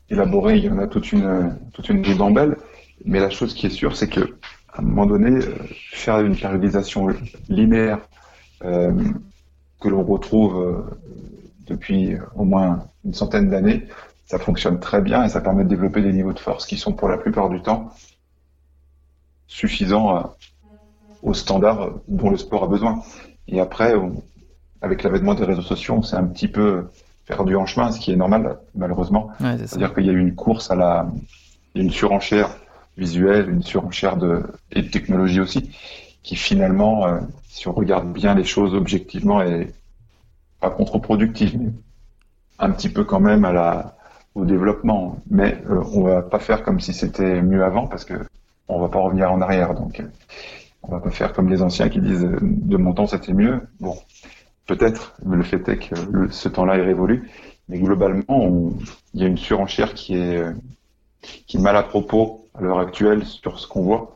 élaborées, 0.10 0.58
il 0.58 0.66
y 0.66 0.70
en 0.70 0.80
a 0.80 0.88
toute 0.88 1.12
une, 1.12 1.56
toute 1.74 1.90
une. 1.90 2.04
Mais 3.06 3.20
la 3.20 3.30
chose 3.30 3.54
qui 3.54 3.68
est 3.68 3.72
sûre, 3.72 3.96
c'est 3.96 4.10
que 4.10 4.36
à 4.74 4.80
un 4.80 4.82
moment 4.82 5.06
donné, 5.06 5.40
faire 5.92 6.20
une 6.20 6.36
périodisation 6.36 7.08
linéaire 7.48 8.00
que 8.62 9.88
l'on 9.88 10.04
retrouve 10.04 10.84
depuis 11.68 12.18
au 12.36 12.44
moins 12.44 12.84
une 13.06 13.14
centaine 13.14 13.50
d'années, 13.50 13.88
ça 14.26 14.38
fonctionne 14.38 14.80
très 14.80 15.02
bien 15.02 15.24
et 15.24 15.30
ça 15.30 15.42
permet 15.42 15.64
de 15.64 15.70
développer 15.70 16.02
des 16.02 16.14
niveaux 16.14 16.34
de 16.34 16.40
force 16.40 16.66
qui 16.66 16.78
sont 16.78 16.94
pour 16.94 17.08
la 17.08 17.18
plupart 17.18 17.50
du 17.50 17.62
temps 17.62 17.92
suffisants 19.50 20.16
euh, 20.16 20.22
aux 21.22 21.34
standards 21.34 22.00
dont 22.08 22.30
le 22.30 22.38
sport 22.38 22.64
a 22.64 22.68
besoin. 22.68 23.02
Et 23.50 23.60
après, 23.60 23.94
avec 24.82 25.04
l'avènement 25.04 25.34
des 25.34 25.44
réseaux 25.44 25.62
sociaux, 25.62 25.96
on 25.96 26.02
s'est 26.02 26.16
un 26.16 26.24
petit 26.28 26.48
peu 26.48 26.86
perdu 27.28 27.56
en 27.58 27.66
chemin, 27.66 27.92
ce 27.92 28.00
qui 28.00 28.12
est 28.14 28.16
normal, 28.16 28.58
malheureusement. 28.76 29.32
C'est-à-dire 29.68 29.94
qu'il 29.94 30.06
y 30.06 30.10
a 30.10 30.14
eu 30.14 30.20
une 30.20 30.36
course 30.36 30.72
à 30.72 30.76
la, 30.76 31.08
une 31.76 31.92
surenchère 31.92 32.56
visuelle, 32.98 33.50
une 33.50 33.64
surenchère 33.64 34.18
de, 34.18 34.44
et 34.72 34.82
de 34.82 34.88
technologie 34.88 35.40
aussi, 35.40 35.72
qui 36.24 36.36
finalement, 36.36 37.06
euh, 37.06 37.20
si 37.50 37.68
on 37.68 37.74
regarde 37.74 38.12
bien 38.14 38.36
les 38.36 38.44
choses 38.44 38.74
objectivement, 38.74 39.42
est 39.42 39.74
pas 40.62 40.70
contre-productive, 40.70 41.58
mais 41.60 41.72
un 42.60 42.72
petit 42.72 42.90
peu 42.90 43.04
quand 43.04 43.20
même 43.20 43.46
à 43.46 43.52
la, 43.52 43.98
au 44.36 44.46
développement. 44.46 45.18
Mais 45.30 45.62
euh, 45.70 45.84
on 45.94 46.04
va 46.04 46.22
pas 46.22 46.40
faire 46.40 46.64
comme 46.64 46.80
si 46.80 46.94
c'était 46.94 47.42
mieux 47.42 47.64
avant 47.64 47.88
parce 47.88 48.06
que 48.06 48.14
on 48.70 48.80
va 48.80 48.90
pas 48.90 49.00
revenir 49.00 49.32
en 49.32 49.42
arrière. 49.42 49.74
Donc, 49.74 50.00
euh, 50.00 50.06
on 50.84 50.92
va 50.92 51.00
pas 51.00 51.12
faire 51.12 51.34
comme 51.34 51.50
les 51.50 51.62
anciens 51.62 51.90
qui 51.90 52.00
disent 52.00 52.24
euh, 52.26 52.38
de 52.42 52.78
mon 52.78 52.94
temps 52.94 53.08
c'était 53.08 53.34
mieux. 53.34 53.62
Bon, 53.80 53.98
peut-être, 54.66 55.16
mais 55.26 55.36
le 55.36 55.44
fait 55.44 55.68
est 55.68 55.78
que 55.78 55.96
ce 56.30 56.50
temps-là 56.50 56.78
est 56.78 56.84
révolu. 56.84 57.30
Mais 57.68 57.80
globalement, 57.80 58.72
il 59.14 59.22
y 59.22 59.24
a 59.24 59.28
une 59.28 59.38
surenchère 59.38 59.94
qui 59.94 60.16
est 60.16 60.44
qui 61.48 61.58
est 61.58 61.60
mal 61.60 61.76
à 61.76 61.84
propos 61.84 62.48
à 62.56 62.62
l'heure 62.62 62.80
actuelle 62.80 63.26
sur 63.26 63.60
ce 63.60 63.68
qu'on 63.68 63.82
voit. 63.82 64.16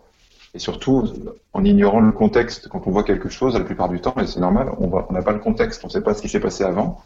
Et 0.56 0.60
surtout, 0.60 1.08
en 1.54 1.64
ignorant 1.64 2.00
le 2.00 2.12
contexte, 2.12 2.68
quand 2.68 2.86
on 2.86 2.92
voit 2.92 3.04
quelque 3.04 3.30
chose, 3.30 3.56
la 3.56 3.64
plupart 3.64 3.90
du 3.90 4.00
temps, 4.00 4.16
et 4.20 4.28
c'est 4.28 4.40
normal, 4.40 4.70
on 4.78 5.12
n'a 5.12 5.22
pas 5.24 5.32
le 5.32 5.40
contexte, 5.40 5.84
on 5.84 5.88
ne 5.88 5.92
sait 5.92 6.02
pas 6.02 6.14
ce 6.14 6.22
qui 6.22 6.30
s'est 6.30 6.40
passé 6.40 6.64
avant, 6.64 7.02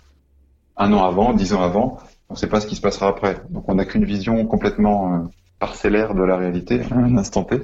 un 0.76 0.92
an 0.94 1.04
avant, 1.04 1.34
dix 1.34 1.54
ans 1.54 1.62
avant, 1.62 1.98
on 2.30 2.34
ne 2.34 2.38
sait 2.38 2.48
pas 2.48 2.60
ce 2.60 2.68
qui 2.68 2.76
se 2.76 2.82
passera 2.82 3.08
après. 3.08 3.42
Donc 3.50 3.70
on 3.70 3.76
n'a 3.76 3.86
qu'une 3.86 4.04
vision 4.04 4.46
complètement 4.46 5.14
euh, 5.14 5.18
parcellaire 5.60 6.14
de 6.14 6.24
la 6.24 6.38
réalité 6.38 6.82
un 6.92 7.18
instant 7.18 7.44
T. 7.44 7.62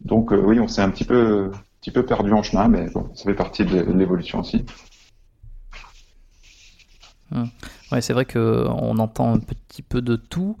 Donc 0.00 0.32
euh, 0.32 0.40
oui, 0.40 0.60
on 0.60 0.68
s'est 0.68 0.82
un 0.82 0.90
petit 0.90 1.04
peu, 1.04 1.50
petit 1.80 1.90
peu 1.90 2.04
perdu 2.04 2.32
en 2.32 2.42
chemin, 2.42 2.68
mais 2.68 2.88
bon, 2.90 3.10
ça 3.14 3.24
fait 3.24 3.34
partie 3.34 3.64
de 3.64 3.80
l'évolution 3.92 4.40
aussi. 4.40 4.64
Hum. 7.32 7.48
Ouais, 7.90 8.00
c'est 8.00 8.12
vrai 8.12 8.24
qu'on 8.24 8.98
entend 8.98 9.34
un 9.34 9.38
petit 9.38 9.82
peu 9.82 10.00
de 10.00 10.16
tout. 10.16 10.56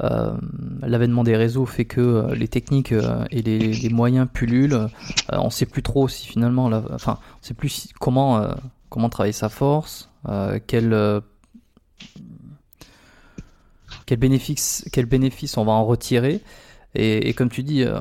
Euh, 0.00 0.36
l'avènement 0.82 1.24
des 1.24 1.36
réseaux 1.36 1.66
fait 1.66 1.84
que 1.84 2.32
les 2.32 2.46
techniques 2.46 2.92
et 2.92 3.42
les, 3.42 3.88
moyens 3.88 4.28
pullulent. 4.32 4.88
on 5.32 5.46
ne 5.46 5.50
sait 5.50 5.66
plus 5.66 5.82
trop 5.82 6.06
si 6.06 6.28
finalement, 6.28 6.66
enfin, 6.92 7.18
on 7.40 7.42
sait 7.42 7.54
plus 7.54 7.88
comment 7.98 8.48
comment 8.90 9.08
travailler 9.08 9.32
sa 9.32 9.48
force, 9.48 10.08
quel 10.68 11.22
quel 14.08 14.18
bénéfice, 14.18 14.88
quel 14.90 15.04
bénéfice 15.04 15.58
on 15.58 15.66
va 15.66 15.72
en 15.72 15.84
retirer. 15.84 16.40
Et, 16.94 17.34
comme 17.34 17.50
tu 17.50 17.62
dis, 17.62 17.80
il 17.80 17.88
euh, 17.88 18.00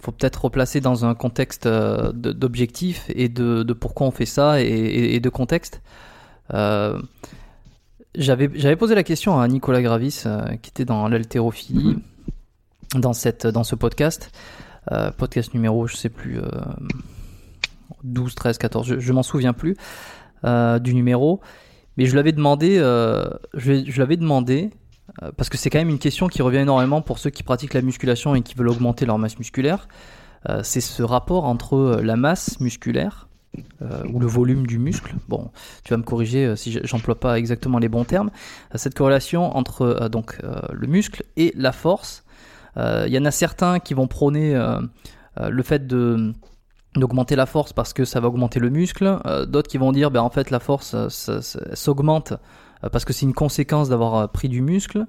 faut 0.00 0.10
peut-être 0.10 0.42
replacer 0.46 0.80
dans 0.80 1.04
un 1.04 1.14
contexte 1.14 1.66
euh, 1.66 2.12
d'objectif 2.12 3.04
et 3.10 3.28
de, 3.28 3.62
pourquoi 3.74 4.06
on 4.06 4.10
fait 4.10 4.24
ça 4.24 4.62
et, 4.62 5.20
de 5.20 5.28
contexte. 5.28 5.82
Euh, 6.54 6.98
J'avais 8.14 8.76
posé 8.76 8.94
la 8.94 9.02
question 9.02 9.38
à 9.38 9.46
Nicolas 9.48 9.82
Gravis, 9.82 10.22
euh, 10.24 10.46
qui 10.62 10.70
était 10.70 10.86
dans 10.86 11.06
l'haltérophilie, 11.08 11.96
dans, 12.94 13.12
cette, 13.12 13.46
dans 13.46 13.64
ce 13.64 13.74
podcast. 13.74 14.32
podcast 15.18 15.52
numéro, 15.52 15.86
je 15.86 15.94
sais 15.94 16.08
plus, 16.08 16.40
12, 18.02 18.34
13, 18.34 18.56
14, 18.56 18.86
je, 18.86 18.98
je 18.98 19.12
m'en 19.12 19.22
souviens 19.22 19.52
plus 19.52 19.76
du 20.42 20.94
numéro. 20.94 21.40
Mais 21.98 22.06
je 22.06 22.16
l'avais 22.16 22.32
demandé, 22.32 22.76
je, 22.78 23.84
je 23.86 23.98
l'avais 23.98 24.16
demandé 24.16 24.70
parce 25.36 25.48
que 25.48 25.56
c'est 25.56 25.70
quand 25.70 25.78
même 25.78 25.88
une 25.88 25.98
question 25.98 26.28
qui 26.28 26.42
revient 26.42 26.58
énormément 26.58 27.02
pour 27.02 27.18
ceux 27.18 27.30
qui 27.30 27.42
pratiquent 27.42 27.74
la 27.74 27.82
musculation 27.82 28.34
et 28.34 28.42
qui 28.42 28.54
veulent 28.54 28.68
augmenter 28.68 29.06
leur 29.06 29.18
masse 29.18 29.38
musculaire. 29.38 29.88
Euh, 30.48 30.60
c'est 30.62 30.80
ce 30.80 31.02
rapport 31.02 31.44
entre 31.44 32.00
la 32.02 32.16
masse 32.16 32.60
musculaire 32.60 33.28
ou 34.12 34.20
le 34.20 34.26
volume 34.26 34.66
du 34.66 34.78
muscle. 34.78 35.14
Bon, 35.26 35.50
tu 35.82 35.90
vas 35.90 35.96
me 35.96 36.02
corriger 36.02 36.54
si 36.54 36.78
j'emploie 36.84 37.18
pas 37.18 37.38
exactement 37.38 37.78
les 37.78 37.88
bons 37.88 38.04
termes. 38.04 38.30
cette 38.74 38.94
corrélation 38.94 39.56
entre 39.56 40.08
donc 40.10 40.38
le 40.70 40.86
muscle 40.86 41.24
et 41.36 41.52
la 41.56 41.72
force. 41.72 42.24
Il 42.76 43.08
y 43.08 43.18
en 43.18 43.24
a 43.24 43.30
certains 43.30 43.80
qui 43.80 43.94
vont 43.94 44.06
prôner 44.06 44.54
le 45.40 45.62
fait 45.62 45.86
d'augmenter 46.98 47.36
la 47.36 47.46
force 47.46 47.72
parce 47.72 47.92
que 47.92 48.04
ça 48.04 48.20
va 48.20 48.28
augmenter 48.28 48.60
le 48.60 48.70
muscle. 48.70 49.18
Euh, 49.26 49.46
d'autres 49.46 49.68
qui 49.68 49.78
vont 49.78 49.92
dire, 49.92 50.10
ben 50.10 50.20
en 50.20 50.30
fait 50.30 50.50
la 50.50 50.60
force 50.60 50.96
s'augmente 51.74 52.32
euh, 52.32 52.36
parce 52.80 53.04
que 53.04 53.12
c'est 53.12 53.26
une 53.26 53.34
conséquence 53.34 53.88
d'avoir 53.88 54.14
euh, 54.14 54.26
pris 54.26 54.48
du 54.48 54.60
muscle. 54.60 55.06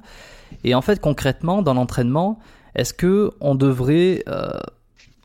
Et 0.64 0.76
en 0.76 0.82
fait 0.82 1.00
concrètement 1.00 1.62
dans 1.62 1.74
l'entraînement, 1.74 2.40
est-ce 2.76 2.94
que 2.94 3.32
on 3.40 3.56
devrait, 3.56 4.24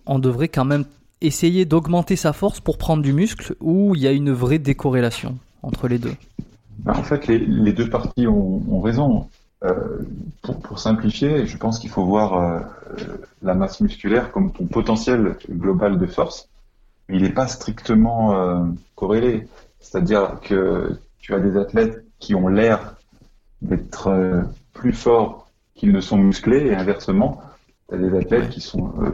on 0.06 0.18
devrait 0.18 0.48
quand 0.48 0.64
même 0.64 0.84
essayer 1.20 1.64
d'augmenter 1.64 2.16
sa 2.16 2.32
force 2.32 2.60
pour 2.60 2.78
prendre 2.78 3.02
du 3.02 3.12
muscle 3.12 3.54
ou 3.60 3.94
il 3.94 4.02
y 4.02 4.06
a 4.06 4.12
une 4.12 4.32
vraie 4.32 4.58
décorrélation 4.58 5.38
entre 5.62 5.88
les 5.88 5.98
deux? 5.98 6.14
Ben, 6.78 6.92
En 6.94 7.02
fait 7.02 7.26
les, 7.26 7.72
deux 7.72 7.88
parties 7.88 8.26
ont, 8.26 8.80
raison. 8.80 9.28
pour, 10.42 10.78
simplifier, 10.78 11.46
je 11.46 11.56
pense 11.56 11.78
qu'il 11.78 11.90
faut 11.90 12.04
voir 12.04 12.62
la 13.42 13.54
masse 13.54 13.80
musculaire 13.80 14.30
comme 14.30 14.52
ton 14.52 14.66
potentiel 14.66 15.36
global 15.50 15.98
de 15.98 16.06
force 16.06 16.48
il 17.08 17.22
n'est 17.22 17.32
pas 17.32 17.48
strictement 17.48 18.34
euh, 18.34 18.64
corrélé. 18.94 19.46
C'est-à-dire 19.80 20.40
que 20.42 20.98
tu 21.18 21.34
as 21.34 21.40
des 21.40 21.56
athlètes 21.56 22.03
qui 22.18 22.34
ont 22.34 22.48
l'air 22.48 22.96
d'être 23.62 24.08
euh, 24.08 24.42
plus 24.72 24.92
forts 24.92 25.50
qu'ils 25.74 25.92
ne 25.92 26.00
sont 26.00 26.18
musclés, 26.18 26.66
et 26.66 26.74
inversement, 26.74 27.40
tu 27.88 27.94
as 27.94 27.98
des 27.98 28.16
athlètes 28.16 28.50
qui 28.50 28.60
sont 28.60 28.92
euh, 29.00 29.10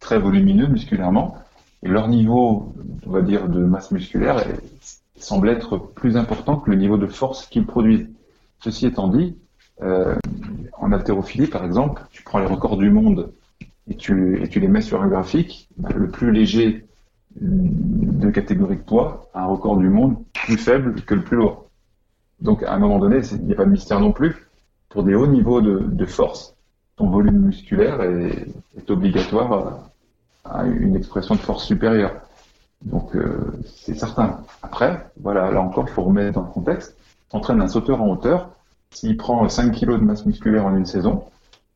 très 0.00 0.18
volumineux 0.18 0.66
musculairement, 0.66 1.38
et 1.82 1.88
leur 1.88 2.08
niveau, 2.08 2.74
on 3.06 3.10
va 3.10 3.22
dire, 3.22 3.48
de 3.48 3.64
masse 3.64 3.90
musculaire 3.90 4.44
semble 5.16 5.48
être 5.48 5.78
plus 5.78 6.16
important 6.16 6.56
que 6.56 6.70
le 6.70 6.76
niveau 6.76 6.96
de 6.96 7.06
force 7.06 7.46
qu'ils 7.46 7.66
produisent. 7.66 8.08
Ceci 8.60 8.86
étant 8.86 9.08
dit, 9.08 9.36
en 9.80 10.92
haltérophilie, 10.92 11.48
par 11.48 11.64
exemple, 11.64 12.02
tu 12.12 12.22
prends 12.22 12.38
les 12.38 12.46
records 12.46 12.76
du 12.76 12.90
monde 12.90 13.32
et 13.88 13.96
tu, 13.96 14.40
et 14.42 14.48
tu 14.48 14.60
les 14.60 14.68
mets 14.68 14.80
sur 14.80 15.02
un 15.02 15.08
graphique, 15.08 15.68
bah, 15.76 15.90
le 15.94 16.08
plus 16.08 16.30
léger 16.30 16.86
de 17.40 18.30
catégorie 18.30 18.76
de 18.76 18.82
poids 18.82 19.28
a 19.34 19.42
un 19.42 19.46
record 19.46 19.76
du 19.76 19.88
monde 19.88 20.16
plus 20.32 20.56
faible 20.56 21.00
que 21.02 21.14
le 21.14 21.22
plus 21.22 21.36
lourd. 21.36 21.61
Donc 22.42 22.64
à 22.64 22.74
un 22.74 22.78
moment 22.78 22.98
donné, 22.98 23.20
il 23.30 23.46
n'y 23.46 23.52
a 23.52 23.56
pas 23.56 23.64
de 23.64 23.70
mystère 23.70 24.00
non 24.00 24.12
plus. 24.12 24.48
pour 24.88 25.04
des 25.04 25.14
hauts 25.14 25.26
niveaux 25.26 25.62
de, 25.62 26.06
force, 26.06 26.54
ton 26.96 27.08
volume 27.08 27.38
musculaire 27.38 28.02
est, 28.02 28.90
obligatoire 28.90 29.88
à, 30.44 30.66
une 30.66 30.96
expression 30.96 31.34
de 31.34 31.40
force 31.40 31.64
supérieure. 31.64 32.12
Donc 32.84 33.14
euh, 33.14 33.38
c'est 33.64 33.94
certain. 33.94 34.40
Après, 34.60 35.06
voilà, 35.20 35.50
là 35.52 35.62
encore, 35.62 35.84
il 35.88 35.92
faut 35.92 36.02
remettre 36.02 36.32
dans 36.32 36.42
le 36.42 36.52
contexte. 36.52 36.96
Entraîne 37.30 37.62
un 37.62 37.68
sauteur 37.68 38.02
en 38.02 38.08
hauteur, 38.08 38.50
s'il 38.90 39.16
prend 39.16 39.48
5 39.48 39.72
kg 39.72 39.92
de 39.92 40.04
masse 40.04 40.26
musculaire 40.26 40.66
en 40.66 40.76
une 40.76 40.84
saison, 40.84 41.24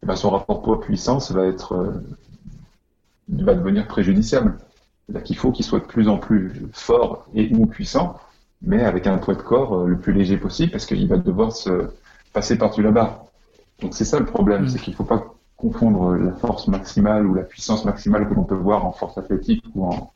eh 0.02 0.06
ben, 0.06 0.16
son 0.16 0.30
rapport 0.30 0.62
poids-puissance 0.62 1.30
va 1.30 1.46
être 1.46 1.74
euh, 1.74 1.92
va 3.28 3.54
devenir 3.54 3.86
préjudiciable. 3.86 4.58
C'est-à-dire 5.06 5.22
qu'il 5.24 5.36
faut 5.36 5.52
qu'il 5.52 5.64
soit 5.64 5.78
de 5.78 5.84
plus 5.84 6.08
en 6.08 6.18
plus 6.18 6.66
fort 6.72 7.24
et 7.34 7.50
ou 7.54 7.66
puissant, 7.66 8.18
mais 8.62 8.84
avec 8.84 9.06
un 9.06 9.18
poids 9.18 9.34
de 9.34 9.42
corps 9.42 9.74
euh, 9.74 9.86
le 9.86 9.98
plus 9.98 10.12
léger 10.12 10.36
possible, 10.36 10.72
parce 10.72 10.86
qu'il 10.86 11.06
va 11.08 11.16
devoir 11.16 11.52
se 11.52 11.90
passer 12.32 12.56
par-dessus 12.58 12.82
la 12.82 12.90
barre. 12.90 13.26
Donc 13.80 13.94
c'est 13.94 14.04
ça 14.04 14.18
le 14.18 14.26
problème, 14.26 14.64
mm. 14.64 14.68
c'est 14.68 14.78
qu'il 14.78 14.92
ne 14.92 14.96
faut 14.96 15.04
pas 15.04 15.34
confondre 15.56 16.14
la 16.14 16.32
force 16.32 16.68
maximale 16.68 17.26
ou 17.26 17.34
la 17.34 17.42
puissance 17.42 17.84
maximale 17.84 18.28
que 18.28 18.34
l'on 18.34 18.44
peut 18.44 18.54
voir 18.54 18.84
en 18.84 18.92
force 18.92 19.16
athlétique 19.16 19.64
ou 19.74 19.86
en, 19.86 20.12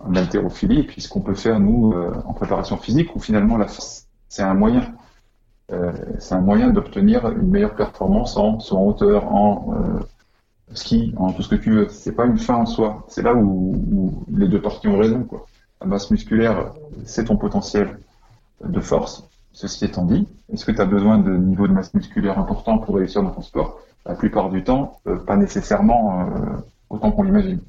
en 0.00 0.14
haltérophilie, 0.14 0.84
puis 0.84 1.00
ce 1.00 1.08
qu'on 1.08 1.20
peut 1.20 1.34
faire 1.34 1.60
nous 1.60 1.92
euh, 1.92 2.12
en 2.24 2.32
préparation 2.32 2.76
physique, 2.76 3.14
où 3.14 3.20
finalement 3.20 3.56
la 3.56 3.66
force 3.66 4.06
c'est 4.30 4.42
un 4.42 4.54
moyen. 4.54 4.94
Euh, 5.72 5.92
c'est 6.18 6.34
un 6.34 6.40
moyen 6.40 6.70
d'obtenir 6.70 7.28
une 7.28 7.50
meilleure 7.50 7.74
performance 7.74 8.36
en 8.36 8.58
soit 8.60 8.78
en 8.78 8.84
hauteur, 8.84 9.32
en 9.32 9.74
euh, 9.74 10.00
ski, 10.72 11.12
en 11.16 11.32
tout 11.32 11.42
ce 11.42 11.48
que 11.48 11.56
tu 11.56 11.72
veux. 11.72 11.88
C'est 11.90 12.12
pas 12.12 12.26
une 12.26 12.38
fin 12.38 12.54
en 12.54 12.66
soi. 12.66 13.04
C'est 13.08 13.22
là 13.22 13.34
où, 13.34 14.24
les 14.32 14.48
deux 14.48 14.60
parties 14.62 14.88
ont 14.88 14.98
raison. 14.98 15.24
Quoi. 15.24 15.46
La 15.80 15.86
masse 15.86 16.10
musculaire, 16.10 16.72
c'est 17.04 17.24
ton 17.26 17.36
potentiel 17.36 17.98
de 18.64 18.80
force. 18.80 19.24
Ceci 19.52 19.84
étant 19.84 20.04
dit, 20.04 20.28
est-ce 20.52 20.64
que 20.64 20.72
tu 20.72 20.80
as 20.80 20.86
besoin 20.86 21.18
de 21.18 21.36
niveau 21.36 21.66
de 21.66 21.72
masse 21.72 21.92
musculaire 21.94 22.38
important 22.38 22.78
pour 22.78 22.96
réussir 22.96 23.22
dans 23.22 23.30
ton 23.30 23.42
sport? 23.42 23.80
La 24.06 24.14
plupart 24.14 24.50
du 24.50 24.62
temps, 24.62 25.00
euh, 25.06 25.16
pas 25.16 25.36
nécessairement 25.36 26.26
autant 26.88 27.10
qu'on 27.12 27.22
l'imagine. 27.22 27.60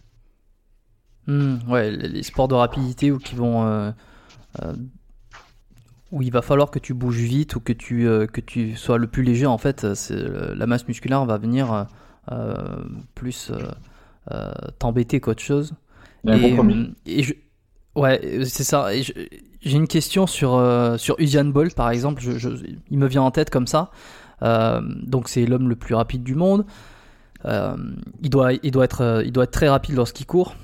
Hmm, 1.28 1.58
ouais, 1.69 1.91
les 1.91 2.24
sports 2.24 2.47
de 2.47 2.56
rapidité 2.56 3.12
ou 3.12 3.17
qui 3.17 3.36
vont 3.36 3.93
où 6.12 6.21
il 6.21 6.32
va 6.32 6.41
falloir 6.41 6.71
que 6.71 6.80
tu 6.80 6.93
bouges 6.93 7.19
vite 7.19 7.56
ou 7.56 7.60
que 7.60 7.74
tu, 7.74 8.08
euh, 8.08 8.28
que 8.28 8.41
tu 8.41 8.76
sois 8.76 8.97
le 8.97 9.08
plus 9.08 9.24
léger, 9.24 9.45
en 9.45 9.58
fait, 9.58 9.86
la 10.10 10.65
masse 10.67 10.88
musculaire 10.88 11.26
va 11.26 11.38
venir 11.38 11.74
euh, 11.74 11.84
euh, 12.32 12.84
plus 13.15 13.52
t'embêter 14.80 15.19
qu'autre 15.19 15.41
chose. 15.41 15.74
et, 17.06 17.24
je, 17.24 17.34
ouais, 17.95 18.41
c'est 18.45 18.63
ça. 18.63 18.93
Et 18.95 19.04
j'ai 19.04 19.77
une 19.77 19.88
question 19.88 20.27
sur, 20.27 20.62
sur 20.97 21.15
Usain 21.19 21.45
Bolt, 21.45 21.75
par 21.75 21.89
exemple. 21.89 22.21
Il 22.89 22.97
me 22.97 23.08
vient 23.08 23.21
en 23.21 23.32
tête 23.32 23.49
comme 23.49 23.67
ça. 23.67 23.91
donc, 24.41 25.30
c'est 25.30 25.45
l'homme 25.45 25.69
le 25.69 25.75
plus 25.75 25.95
rapide 25.95 26.23
du 26.23 26.36
monde. 26.36 26.65
il, 27.45 28.30
doit, 28.30 28.54
il, 28.54 28.71
doit 28.71 28.86
être, 28.86 29.23
il 29.25 29.32
doit 29.32 29.45
être 29.45 29.51
très 29.51 29.69
rapide 29.69 29.95
lorsqu'il 29.95 30.25
court 30.25 30.56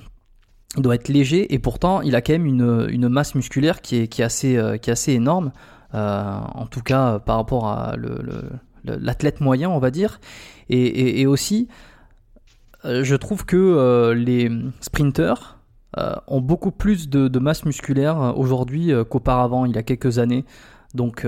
il 0.76 0.82
doit 0.82 0.94
être 0.94 1.08
léger 1.08 1.52
et 1.54 1.58
pourtant 1.58 2.02
il 2.02 2.14
a 2.14 2.20
quand 2.20 2.32
même 2.32 2.46
une, 2.46 2.86
une 2.90 3.08
masse 3.08 3.34
musculaire 3.34 3.80
qui 3.80 3.96
est, 3.96 4.08
qui 4.08 4.22
est, 4.22 4.24
assez, 4.24 4.56
euh, 4.56 4.76
qui 4.76 4.90
est 4.90 4.92
assez 4.92 5.12
énorme, 5.12 5.52
euh, 5.94 6.38
en 6.54 6.66
tout 6.66 6.82
cas 6.82 7.18
par 7.18 7.36
rapport 7.36 7.68
à 7.68 7.94
l'athlète 8.84 9.40
moyen, 9.40 9.70
on 9.70 9.78
va 9.78 9.90
dire. 9.90 10.20
Et, 10.68 11.20
et, 11.20 11.26
aussi, 11.26 11.68
euh, 12.84 13.02
je 13.02 13.16
trouve 13.16 13.46
que 13.46 14.12
les 14.12 14.50
sprinters 14.80 15.57
ont 15.96 16.40
beaucoup 16.40 16.70
plus 16.70 17.08
de, 17.08 17.38
masse 17.38 17.64
musculaire 17.64 18.34
aujourd'hui 18.36 18.92
qu'auparavant, 19.08 19.64
il 19.64 19.74
y 19.74 19.78
a 19.78 19.82
quelques 19.82 20.18
années. 20.18 20.44
Donc 20.94 21.24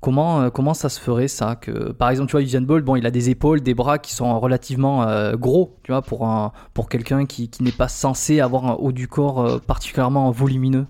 Comment, 0.00 0.40
euh, 0.40 0.50
comment 0.50 0.72
ça 0.72 0.88
se 0.88 0.98
ferait 0.98 1.28
ça 1.28 1.56
que, 1.56 1.92
Par 1.92 2.08
exemple, 2.08 2.30
tu 2.30 2.32
vois, 2.32 2.42
Usain 2.42 2.62
Bolt, 2.62 2.84
bon, 2.84 2.96
il 2.96 3.06
a 3.06 3.10
des 3.10 3.28
épaules, 3.28 3.60
des 3.60 3.74
bras 3.74 3.98
qui 3.98 4.14
sont 4.14 4.40
relativement 4.40 5.02
euh, 5.02 5.36
gros, 5.36 5.76
tu 5.82 5.92
vois, 5.92 6.00
pour, 6.00 6.26
un, 6.26 6.52
pour 6.72 6.88
quelqu'un 6.88 7.26
qui, 7.26 7.50
qui 7.50 7.62
n'est 7.62 7.70
pas 7.70 7.88
censé 7.88 8.40
avoir 8.40 8.64
un 8.66 8.74
haut 8.74 8.92
du 8.92 9.08
corps 9.08 9.40
euh, 9.40 9.58
particulièrement 9.58 10.30
volumineux. 10.30 10.86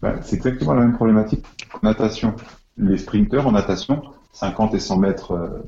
Bah, 0.00 0.16
c'est 0.22 0.34
exactement 0.34 0.74
la 0.74 0.80
même 0.80 0.94
problématique 0.94 1.46
en 1.74 1.86
natation. 1.86 2.34
Les 2.76 2.98
sprinteurs 2.98 3.46
en 3.46 3.52
natation, 3.52 4.02
50 4.32 4.74
et 4.74 4.80
100 4.80 4.96
mètres 4.96 5.62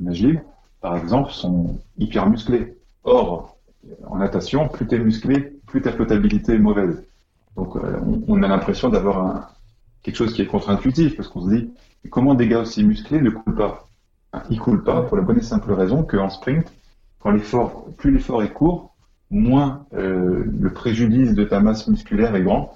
nage 0.00 0.22
libre, 0.22 0.40
par 0.80 0.96
exemple, 0.96 1.32
sont 1.32 1.78
hyper 1.98 2.30
musclés. 2.30 2.78
Or, 3.02 3.58
en 4.06 4.16
natation, 4.16 4.68
plus 4.68 4.86
tu 4.86 4.94
es 4.94 4.98
musclé, 4.98 5.53
plus 5.74 5.82
ta 5.82 5.90
flottabilité 5.90 6.54
est 6.54 6.58
mauvaise. 6.58 7.02
Donc, 7.56 7.74
on 8.28 8.42
a 8.44 8.46
l'impression 8.46 8.90
d'avoir 8.90 9.56
quelque 10.04 10.14
chose 10.14 10.32
qui 10.32 10.40
est 10.40 10.46
contre-intuitif, 10.46 11.16
parce 11.16 11.28
qu'on 11.28 11.42
se 11.42 11.50
dit, 11.52 11.68
comment 12.10 12.34
des 12.34 12.46
gars 12.46 12.60
aussi 12.60 12.84
musclés 12.84 13.20
ne 13.20 13.30
coulent 13.30 13.56
pas? 13.56 13.88
Ils 14.50 14.60
coulent 14.60 14.84
pas 14.84 15.02
pour 15.02 15.16
la 15.16 15.24
bonne 15.24 15.38
et 15.38 15.42
simple 15.42 15.72
raison 15.72 16.04
qu'en 16.04 16.30
sprint, 16.30 16.72
quand 17.18 17.32
l'effort, 17.32 17.88
plus 17.96 18.12
l'effort 18.12 18.44
est 18.44 18.52
court, 18.52 18.94
moins 19.32 19.84
euh, 19.94 20.44
le 20.60 20.72
préjudice 20.72 21.34
de 21.34 21.42
ta 21.42 21.58
masse 21.58 21.88
musculaire 21.88 22.36
est 22.36 22.42
grand. 22.42 22.72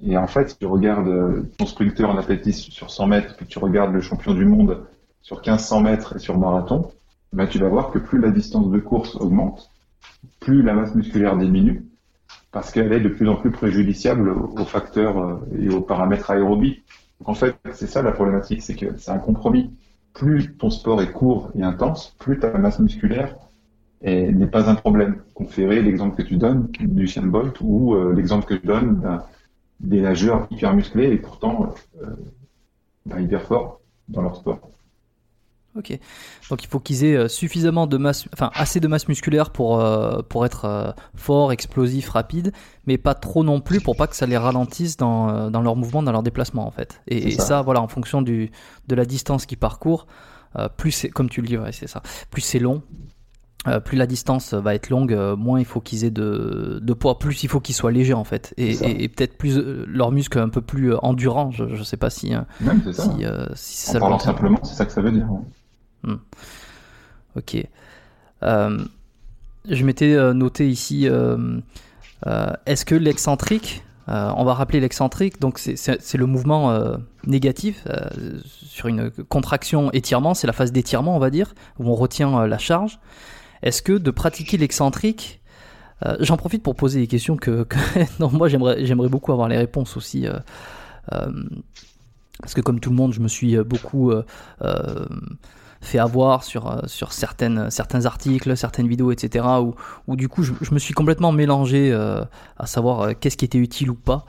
Et 0.00 0.16
en 0.16 0.28
fait, 0.28 0.50
si 0.50 0.56
tu 0.56 0.66
regardes 0.66 1.08
euh, 1.08 1.50
ton 1.58 1.66
sprinter 1.66 2.04
en 2.04 2.16
athlétisme 2.16 2.70
sur 2.70 2.92
100 2.92 3.08
mètres, 3.08 3.36
puis 3.36 3.46
tu 3.46 3.58
regardes 3.58 3.92
le 3.92 4.00
champion 4.00 4.34
du 4.34 4.44
monde 4.44 4.86
sur 5.20 5.38
1500 5.38 5.80
mètres 5.80 6.14
et 6.14 6.20
sur 6.20 6.38
marathon, 6.38 6.92
ben 7.32 7.48
tu 7.48 7.58
vas 7.58 7.68
voir 7.68 7.90
que 7.90 7.98
plus 7.98 8.20
la 8.20 8.30
distance 8.30 8.70
de 8.70 8.78
course 8.78 9.16
augmente, 9.16 9.68
plus 10.38 10.62
la 10.62 10.74
masse 10.74 10.94
musculaire 10.94 11.36
diminue, 11.36 11.82
parce 12.52 12.70
qu'elle 12.70 12.92
est 12.92 13.00
de 13.00 13.08
plus 13.08 13.28
en 13.28 13.36
plus 13.36 13.50
préjudiciable 13.50 14.30
aux 14.30 14.64
facteurs 14.64 15.18
euh, 15.18 15.36
et 15.58 15.68
aux 15.68 15.80
paramètres 15.80 16.30
aérobies. 16.30 16.82
Donc 17.20 17.28
en 17.30 17.34
fait, 17.34 17.56
c'est 17.72 17.86
ça 17.86 18.02
la 18.02 18.12
problématique, 18.12 18.62
c'est 18.62 18.74
que 18.74 18.96
c'est 18.96 19.10
un 19.10 19.18
compromis. 19.18 19.70
Plus 20.14 20.56
ton 20.56 20.70
sport 20.70 21.02
est 21.02 21.12
court 21.12 21.50
et 21.58 21.62
intense, 21.62 22.14
plus 22.18 22.38
ta 22.38 22.56
masse 22.56 22.78
musculaire 22.78 23.36
n'est 24.02 24.46
pas 24.46 24.70
un 24.70 24.74
problème. 24.74 25.22
Conférer 25.34 25.82
l'exemple 25.82 26.16
que 26.16 26.22
tu 26.22 26.36
donnes 26.36 26.68
du 26.80 27.06
Chien 27.06 27.26
Bolt 27.26 27.56
ou 27.60 27.94
euh, 27.94 28.14
l'exemple 28.14 28.46
que 28.46 28.54
tu 28.54 28.66
donnes 28.66 29.20
des 29.80 30.00
nageurs 30.00 30.46
hyper 30.50 30.74
musclés 30.74 31.12
et 31.12 31.16
pourtant 31.16 31.74
euh, 32.02 32.06
bah, 33.04 33.20
hyper 33.20 33.42
forts 33.42 33.80
dans 34.08 34.22
leur 34.22 34.36
sport. 34.36 34.60
Ok. 35.76 35.98
Donc 36.50 36.64
il 36.64 36.68
faut 36.68 36.80
qu'ils 36.80 37.04
aient 37.04 37.16
euh, 37.16 37.28
suffisamment 37.28 37.86
de 37.86 37.96
masse, 37.96 38.26
enfin 38.32 38.50
assez 38.54 38.80
de 38.80 38.88
masse 38.88 39.08
musculaire 39.08 39.50
pour 39.50 39.80
euh, 39.80 40.22
pour 40.28 40.46
être 40.46 40.64
euh, 40.64 40.92
fort, 41.14 41.52
explosif, 41.52 42.08
rapide, 42.08 42.52
mais 42.86 42.98
pas 42.98 43.14
trop 43.14 43.44
non 43.44 43.60
plus 43.60 43.80
pour 43.80 43.96
pas 43.96 44.06
que 44.06 44.16
ça 44.16 44.26
les 44.26 44.38
ralentisse 44.38 44.96
dans 44.96 45.50
dans 45.50 45.60
leur 45.60 45.76
mouvement, 45.76 46.02
dans 46.02 46.12
leur 46.12 46.22
déplacement 46.22 46.66
en 46.66 46.70
fait. 46.70 47.00
Et, 47.08 47.32
ça. 47.32 47.62
voilà, 47.62 47.82
en 47.82 47.88
fonction 47.88 48.22
du 48.22 48.50
de 48.88 48.94
la 48.94 49.04
distance 49.04 49.46
qu'ils 49.46 49.58
parcourent, 49.58 50.06
plus 50.76 50.92
c'est 50.92 51.08
comme 51.10 51.28
tu 51.28 51.42
le 51.42 51.48
dis, 51.48 51.56
c'est 51.72 51.88
ça. 51.88 52.02
Plus 52.30 52.40
c'est 52.40 52.58
long, 52.58 52.82
plus 53.84 53.96
la 53.96 54.06
distance 54.06 54.54
va 54.54 54.74
être 54.74 54.88
longue, 54.90 55.14
moins 55.36 55.58
il 55.58 55.66
faut 55.66 55.80
qu'ils 55.80 56.04
aient 56.04 56.10
de, 56.10 56.78
de, 56.80 56.92
poids, 56.94 57.18
plus 57.18 57.42
il 57.42 57.48
faut 57.48 57.60
qu'ils 57.60 57.74
soient 57.74 57.92
légers 57.92 58.14
en 58.14 58.24
fait, 58.24 58.54
et, 58.56 59.04
et, 59.04 59.08
peut-être 59.08 59.36
plus 59.36 59.60
leurs 59.86 60.12
muscles 60.12 60.38
un 60.38 60.48
peu 60.48 60.62
plus 60.62 60.94
endurants. 61.02 61.50
Je, 61.50 61.74
je 61.74 61.82
sais 61.82 61.96
pas 61.96 62.10
si, 62.10 62.32
Même 62.60 62.80
c'est 62.84 62.92
ça. 62.92 63.12
si, 63.54 63.86
si 63.86 63.96
en 63.96 64.00
parlant 64.00 64.18
simplement, 64.18 64.60
c'est 64.62 64.74
ça 64.74 64.86
que 64.86 64.92
ça 64.92 65.02
veut 65.02 65.12
dire. 65.12 65.28
Hmm. 66.06 66.16
Ok. 67.36 67.56
Euh, 68.42 68.84
je 69.68 69.84
m'étais 69.84 70.14
euh, 70.14 70.32
noté 70.32 70.68
ici, 70.68 71.08
euh, 71.08 71.60
est-ce 72.66 72.84
que 72.84 72.94
l'excentrique, 72.94 73.82
on 74.08 74.44
va 74.44 74.54
rappeler 74.54 74.78
l'excentrique, 74.78 75.40
donc 75.40 75.58
c'est 75.58 76.14
le 76.14 76.26
mouvement 76.26 76.72
négatif 77.26 77.84
sur 78.44 78.86
une 78.86 79.10
contraction 79.10 79.90
étirement, 79.92 80.32
c'est 80.32 80.46
la 80.46 80.52
phase 80.52 80.70
d'étirement 80.70 81.16
on 81.16 81.18
va 81.18 81.30
dire, 81.30 81.54
où 81.80 81.90
on 81.90 81.94
retient 81.96 82.46
la 82.46 82.58
charge. 82.58 83.00
Est-ce 83.62 83.82
que 83.82 83.92
de 83.92 84.10
pratiquer 84.12 84.58
l'excentrique, 84.58 85.40
j'en 86.20 86.36
profite 86.36 86.62
pour 86.62 86.76
poser 86.76 87.00
des 87.00 87.08
questions 87.08 87.36
que, 87.36 87.66
non, 88.20 88.30
moi 88.30 88.48
j'aimerais 88.48 89.08
beaucoup 89.08 89.32
avoir 89.32 89.48
les 89.48 89.58
réponses 89.58 89.96
aussi. 89.96 90.26
parce 91.10 92.54
que 92.54 92.60
comme 92.60 92.78
tout 92.78 92.90
le 92.90 92.96
monde, 92.96 93.12
je 93.12 93.20
me 93.20 93.28
suis 93.28 93.56
beaucoup 93.58 94.12
fait 95.80 95.98
avoir 95.98 96.44
sur, 96.44 96.70
euh, 96.70 96.80
sur 96.86 97.12
certaines, 97.12 97.70
certains 97.70 98.06
articles, 98.06 98.56
certaines 98.56 98.88
vidéos, 98.88 99.12
etc. 99.12 99.46
Où, 99.60 99.74
où 100.06 100.16
du 100.16 100.28
coup, 100.28 100.42
je, 100.42 100.52
me 100.72 100.78
suis 100.78 100.94
complètement 100.94 101.32
mélangé 101.32 101.92
euh, 101.92 102.24
à 102.56 102.66
savoir 102.66 103.00
euh, 103.00 103.12
qu'est-ce 103.18 103.36
qui 103.36 103.44
était 103.44 103.58
utile 103.58 103.90
ou 103.90 103.94
pas. 103.94 104.24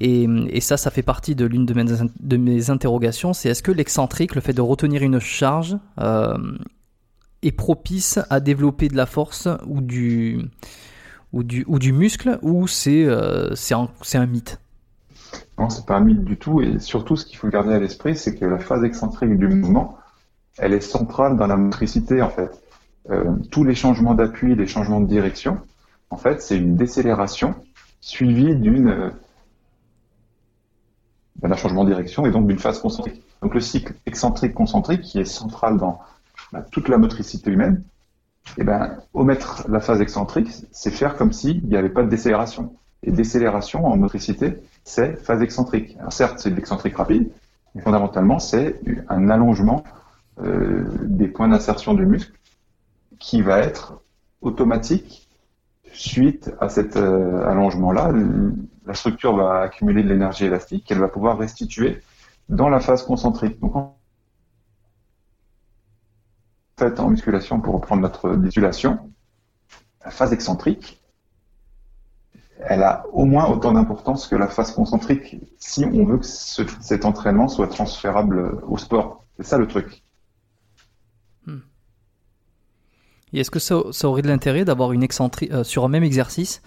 Et, 0.00 0.26
et, 0.48 0.60
ça, 0.60 0.76
ça 0.76 0.90
fait 0.90 1.02
partie 1.02 1.36
de 1.36 1.44
l'une 1.44 1.66
de 1.66 1.74
mes, 1.74 1.84
de 2.18 2.36
mes 2.36 2.70
interrogations, 2.70 3.32
c'est 3.32 3.48
est-ce 3.48 3.62
que 3.62 3.70
l'excentrique, 3.70 4.34
le 4.34 4.40
fait 4.40 4.52
de 4.52 4.60
retenir 4.60 5.02
une 5.04 5.20
charge, 5.20 5.76
est 7.42 7.52
propice 7.52 8.18
à 8.28 8.40
développer 8.40 8.88
de 8.88 8.96
la 8.96 9.06
force 9.06 9.46
ou 9.68 9.80
du, 9.80 10.40
ou 11.32 11.44
du, 11.44 11.64
ou 11.68 11.78
du 11.78 11.92
muscle, 11.92 12.40
ou 12.42 12.66
c'est 12.66 13.06
c'est 13.54 13.74
un, 13.74 13.88
un 14.14 14.26
mythe? 14.26 14.58
Non, 15.58 15.70
c'est 15.70 15.86
pas 15.86 15.96
un 15.96 16.00
mythe 16.00 16.24
du 16.24 16.36
tout, 16.36 16.60
et 16.60 16.80
surtout 16.80 17.14
ce 17.14 17.24
qu'il 17.24 17.38
faut 17.38 17.48
garder 17.48 17.74
à 17.74 17.78
l'esprit, 17.78 18.16
c'est 18.16 18.34
que 18.34 18.44
la 18.44 18.58
phase 18.58 18.82
excentrique 18.82 19.38
du 19.38 19.46
mouvement, 19.46 19.96
elle 20.58 20.72
est 20.72 20.80
centrale 20.80 21.36
dans 21.36 21.46
la 21.46 21.56
motricité 21.56 22.22
en 22.22 22.30
fait. 22.30 22.50
Euh, 23.10 23.36
tous 23.50 23.64
les 23.64 23.74
changements 23.74 24.14
d'appui, 24.14 24.54
les 24.54 24.66
changements 24.66 25.00
de 25.00 25.06
direction, 25.06 25.60
en 26.10 26.16
fait, 26.16 26.40
c'est 26.40 26.56
une 26.56 26.76
décélération 26.76 27.54
suivie 28.00 28.54
d'une 28.56 29.12
d'un 31.36 31.56
changement 31.56 31.84
de 31.84 31.90
direction 31.90 32.24
et 32.26 32.30
donc 32.30 32.46
d'une 32.46 32.58
phase 32.58 32.78
concentrique. 32.78 33.22
Donc 33.42 33.54
le 33.54 33.60
cycle 33.60 33.94
excentrique-concentrique 34.06 35.02
qui 35.02 35.18
est 35.18 35.24
central 35.24 35.76
dans 35.76 36.00
bah, 36.52 36.64
toute 36.70 36.88
la 36.88 36.96
motricité 36.96 37.50
humaine, 37.50 37.82
eh 38.56 38.64
ben, 38.64 38.98
omettre 39.12 39.66
la 39.68 39.80
phase 39.80 40.00
excentrique, 40.00 40.48
c'est 40.70 40.90
faire 40.90 41.16
comme 41.16 41.32
s'il 41.32 41.66
n'y 41.66 41.76
avait 41.76 41.88
pas 41.88 42.02
de 42.02 42.08
décélération. 42.08 42.74
Et 43.02 43.10
décélération 43.10 43.84
en 43.84 43.96
motricité, 43.96 44.62
c'est 44.84 45.16
phase 45.16 45.42
excentrique. 45.42 45.96
Alors 45.98 46.12
certes, 46.12 46.38
c'est 46.38 46.50
de 46.50 46.56
l'excentrique 46.56 46.96
rapide, 46.96 47.30
mais 47.74 47.82
fondamentalement, 47.82 48.38
c'est 48.38 48.80
un 49.08 49.28
allongement 49.28 49.84
euh, 50.40 50.84
des 51.02 51.28
points 51.28 51.48
d'insertion 51.48 51.94
du 51.94 52.06
muscle 52.06 52.32
qui 53.18 53.42
va 53.42 53.60
être 53.60 54.02
automatique 54.40 55.28
suite 55.92 56.52
à 56.60 56.68
cet 56.68 56.96
euh, 56.96 57.46
allongement-là. 57.46 58.12
La 58.86 58.94
structure 58.94 59.36
va 59.36 59.60
accumuler 59.60 60.02
de 60.02 60.08
l'énergie 60.08 60.44
élastique 60.44 60.84
qu'elle 60.84 60.98
va 60.98 61.08
pouvoir 61.08 61.38
restituer 61.38 62.02
dans 62.48 62.68
la 62.68 62.80
phase 62.80 63.04
concentrique. 63.04 63.60
Donc, 63.60 63.76
en 63.76 63.96
fait, 66.78 66.98
en 67.00 67.10
musculation, 67.10 67.60
pour 67.60 67.74
reprendre 67.74 68.02
notre 68.02 68.34
désulation, 68.34 68.98
la 70.04 70.10
phase 70.10 70.32
excentrique, 70.32 71.00
elle 72.58 72.82
a 72.82 73.04
au 73.12 73.24
moins 73.24 73.46
autant 73.46 73.72
d'importance 73.72 74.26
que 74.26 74.36
la 74.36 74.48
phase 74.48 74.72
concentrique 74.72 75.36
si 75.58 75.84
on 75.84 76.04
veut 76.04 76.18
que 76.18 76.26
cet 76.26 77.04
entraînement 77.04 77.48
soit 77.48 77.68
transférable 77.68 78.60
au 78.66 78.78
sport. 78.78 79.24
C'est 79.36 79.46
ça 79.46 79.58
le 79.58 79.66
truc. 79.66 80.03
Et 83.34 83.40
est-ce 83.40 83.50
que 83.50 83.58
ça, 83.58 84.08
aurait 84.08 84.22
de 84.22 84.28
l'intérêt 84.28 84.64
d'avoir 84.64 84.92
une 84.92 85.02
excentrique 85.02 85.52
euh, 85.52 85.64
sur 85.64 85.84
un 85.84 85.88
même 85.88 86.04
exercice, 86.04 86.62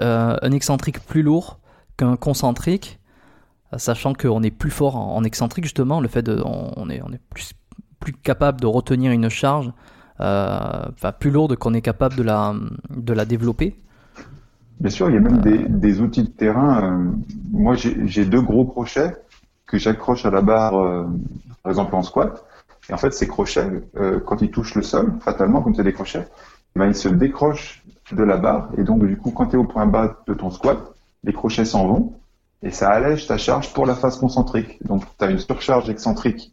euh, 0.00 0.36
un 0.40 0.52
excentrique 0.52 1.00
plus 1.00 1.22
lourd 1.22 1.58
qu'un 1.96 2.16
concentrique, 2.16 3.00
euh, 3.72 3.78
sachant 3.78 4.14
qu'on 4.14 4.42
est 4.44 4.52
plus 4.52 4.70
fort 4.70 4.96
en, 4.96 5.24
excentrique 5.24 5.64
justement, 5.64 6.00
le 6.00 6.06
fait 6.06 6.22
de, 6.22 6.40
on, 6.44 6.88
est, 6.88 7.02
on 7.02 7.12
est 7.12 7.20
plus, 7.30 7.52
plus 7.98 8.12
capable 8.12 8.60
de 8.60 8.66
retenir 8.68 9.10
une 9.10 9.28
charge, 9.28 9.72
enfin 10.20 11.12
plus 11.18 11.32
lourde 11.32 11.56
qu'on 11.56 11.74
est 11.74 11.82
capable 11.82 12.14
de 12.14 12.22
la, 12.22 12.54
de 12.90 13.12
la 13.12 13.24
développer? 13.24 13.76
Bien 14.78 14.90
sûr, 14.90 15.10
il 15.10 15.14
y 15.14 15.18
a 15.18 15.20
même 15.20 15.38
des, 15.38 15.58
des 15.68 16.00
outils 16.00 16.22
de 16.22 16.28
terrain. 16.28 17.12
moi, 17.50 17.74
j'ai 17.74 18.24
deux 18.24 18.40
gros 18.40 18.64
crochets 18.64 19.16
que 19.66 19.78
j'accroche 19.78 20.24
à 20.24 20.30
la 20.30 20.42
barre, 20.42 21.06
par 21.64 21.70
exemple 21.70 21.96
en 21.96 22.02
squat. 22.02 22.44
Et 22.88 22.92
en 22.92 22.96
fait, 22.98 23.12
ces 23.12 23.26
crochets, 23.26 23.70
euh, 23.96 24.20
quand 24.20 24.42
ils 24.42 24.50
touchent 24.50 24.74
le 24.74 24.82
sol, 24.82 25.14
fatalement, 25.20 25.62
comme 25.62 25.74
c'est 25.74 25.84
des 25.84 25.92
crochets, 25.92 26.26
ben, 26.76 26.86
ils 26.86 26.94
se 26.94 27.08
décrochent 27.08 27.82
de 28.12 28.22
la 28.22 28.36
barre. 28.36 28.68
Et 28.76 28.82
donc, 28.82 29.04
du 29.04 29.16
coup, 29.16 29.30
quand 29.30 29.46
tu 29.46 29.56
es 29.56 29.58
au 29.58 29.64
point 29.64 29.86
bas 29.86 30.18
de 30.26 30.34
ton 30.34 30.50
squat, 30.50 30.78
les 31.22 31.32
crochets 31.32 31.64
s'en 31.64 31.86
vont 31.86 32.12
et 32.62 32.70
ça 32.70 32.90
allège 32.90 33.26
ta 33.26 33.38
charge 33.38 33.72
pour 33.72 33.86
la 33.86 33.94
phase 33.94 34.18
concentrique. 34.18 34.84
Donc, 34.86 35.04
tu 35.18 35.24
as 35.24 35.30
une 35.30 35.38
surcharge 35.38 35.88
excentrique 35.88 36.52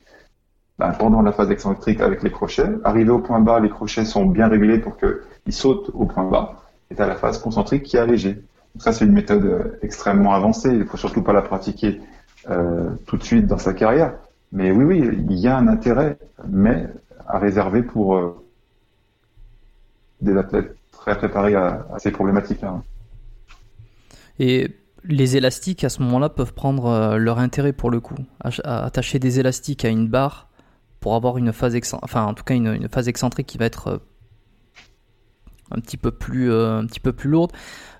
ben, 0.80 0.92
pendant 0.92 1.22
la 1.22 1.32
phase 1.32 1.52
excentrique 1.52 2.02
avec 2.02 2.24
les 2.24 2.32
crochets. 2.32 2.70
Arrivé 2.84 3.10
au 3.10 3.20
point 3.20 3.40
bas, 3.40 3.60
les 3.60 3.70
crochets 3.70 4.06
sont 4.06 4.26
bien 4.26 4.48
réglés 4.48 4.80
pour 4.80 4.98
qu'ils 4.98 5.54
sautent 5.54 5.92
au 5.94 6.06
point 6.06 6.26
bas. 6.26 6.56
Et 6.90 6.96
tu 6.96 7.02
as 7.02 7.08
la 7.08 7.16
phase 7.16 7.38
concentrique 7.40 7.84
qui 7.84 7.98
est 7.98 8.00
allégée. 8.00 8.34
Donc 8.34 8.84
ça, 8.84 8.94
c'est 8.94 9.06
une 9.06 9.14
méthode 9.14 9.46
euh, 9.46 9.80
extrêmement 9.82 10.34
avancée. 10.34 10.70
Il 10.70 10.86
faut 10.86 10.98
surtout 10.98 11.24
pas 11.24 11.34
la 11.34 11.42
pratiquer 11.42 12.02
euh, 12.50 12.90
tout 13.06 13.18
de 13.18 13.24
suite 13.24 13.48
dans 13.48 13.58
sa 13.58 13.74
carrière. 13.74 14.14
Mais 14.52 14.72
oui, 14.72 14.84
oui, 14.84 15.26
il 15.30 15.38
y 15.38 15.48
a 15.48 15.58
un 15.58 15.68
intérêt, 15.68 16.18
mais 16.48 16.88
à 17.28 17.40
réserver 17.40 17.84
pour 17.84 18.16
euh, 18.16 18.46
des 20.20 20.36
athlètes 20.36 20.76
très 20.92 21.18
préparés 21.18 21.56
à, 21.56 21.86
ces 21.98 22.12
problématiques-là. 22.12 22.82
Et 24.40 24.76
les 25.04 25.38
élastiques, 25.38 25.84
à 25.84 25.90
ce 25.90 26.02
moment-là, 26.04 26.30
peuvent 26.30 26.54
prendre 26.54 26.86
euh, 26.86 27.18
leur 27.18 27.40
intérêt 27.40 27.74
pour 27.74 27.90
le 27.90 28.00
coup. 28.00 28.16
attacher 28.64 29.20
des 29.20 29.40
élastiques 29.40 29.86
à 29.86 29.90
une 29.90 30.08
barre 30.08 30.50
pour 31.00 31.16
avoir 31.16 31.38
une 31.38 31.54
phase, 31.54 31.76
enfin, 32.02 32.26
en 32.26 32.34
tout 32.34 32.44
cas, 32.44 32.54
une, 32.54 32.88
phase 32.90 33.08
excentrique 33.08 33.48
qui 33.48 33.58
va 33.58 33.66
être 33.66 33.88
euh, 33.88 33.98
un 35.76 35.80
petit 35.80 35.98
peu 35.98 36.12
plus, 36.12 36.54
un 36.54 36.86
petit 36.86 37.00
peu 37.00 37.14
plus 37.14 37.30
lourde. 37.30 37.52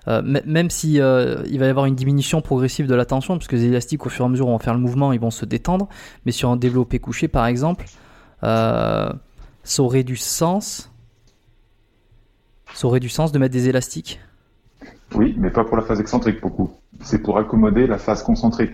Euh, 0.08 0.20
même 0.44 0.70
si 0.70 1.00
euh, 1.00 1.42
il 1.46 1.58
va 1.60 1.66
y 1.66 1.68
avoir 1.68 1.86
une 1.86 1.94
diminution 1.94 2.40
progressive 2.42 2.86
de 2.86 2.94
la 2.94 3.04
tension, 3.04 3.36
puisque 3.36 3.52
les 3.52 3.66
élastiques 3.66 4.04
au 4.04 4.08
fur 4.08 4.24
et 4.24 4.26
à 4.26 4.28
mesure 4.28 4.46
vont 4.46 4.58
faire 4.58 4.74
le 4.74 4.80
mouvement, 4.80 5.12
ils 5.12 5.20
vont 5.20 5.30
se 5.30 5.44
détendre. 5.44 5.88
Mais 6.26 6.32
sur 6.32 6.50
un 6.50 6.56
développé 6.56 6.98
couché, 6.98 7.28
par 7.28 7.46
exemple, 7.46 7.86
euh, 8.42 9.12
ça 9.62 9.82
aurait 9.82 10.02
du 10.02 10.16
sens. 10.16 10.90
Ça 12.74 12.86
aurait 12.86 13.00
du 13.00 13.08
sens 13.08 13.32
de 13.32 13.38
mettre 13.38 13.52
des 13.52 13.68
élastiques? 13.68 14.20
Oui, 15.14 15.34
mais 15.38 15.50
pas 15.50 15.62
pour 15.62 15.76
la 15.76 15.82
phase 15.82 16.00
excentrique 16.00 16.40
beaucoup. 16.40 16.72
C'est 17.00 17.18
pour 17.18 17.38
accommoder 17.38 17.86
la 17.86 17.98
phase 17.98 18.22
concentrique. 18.22 18.72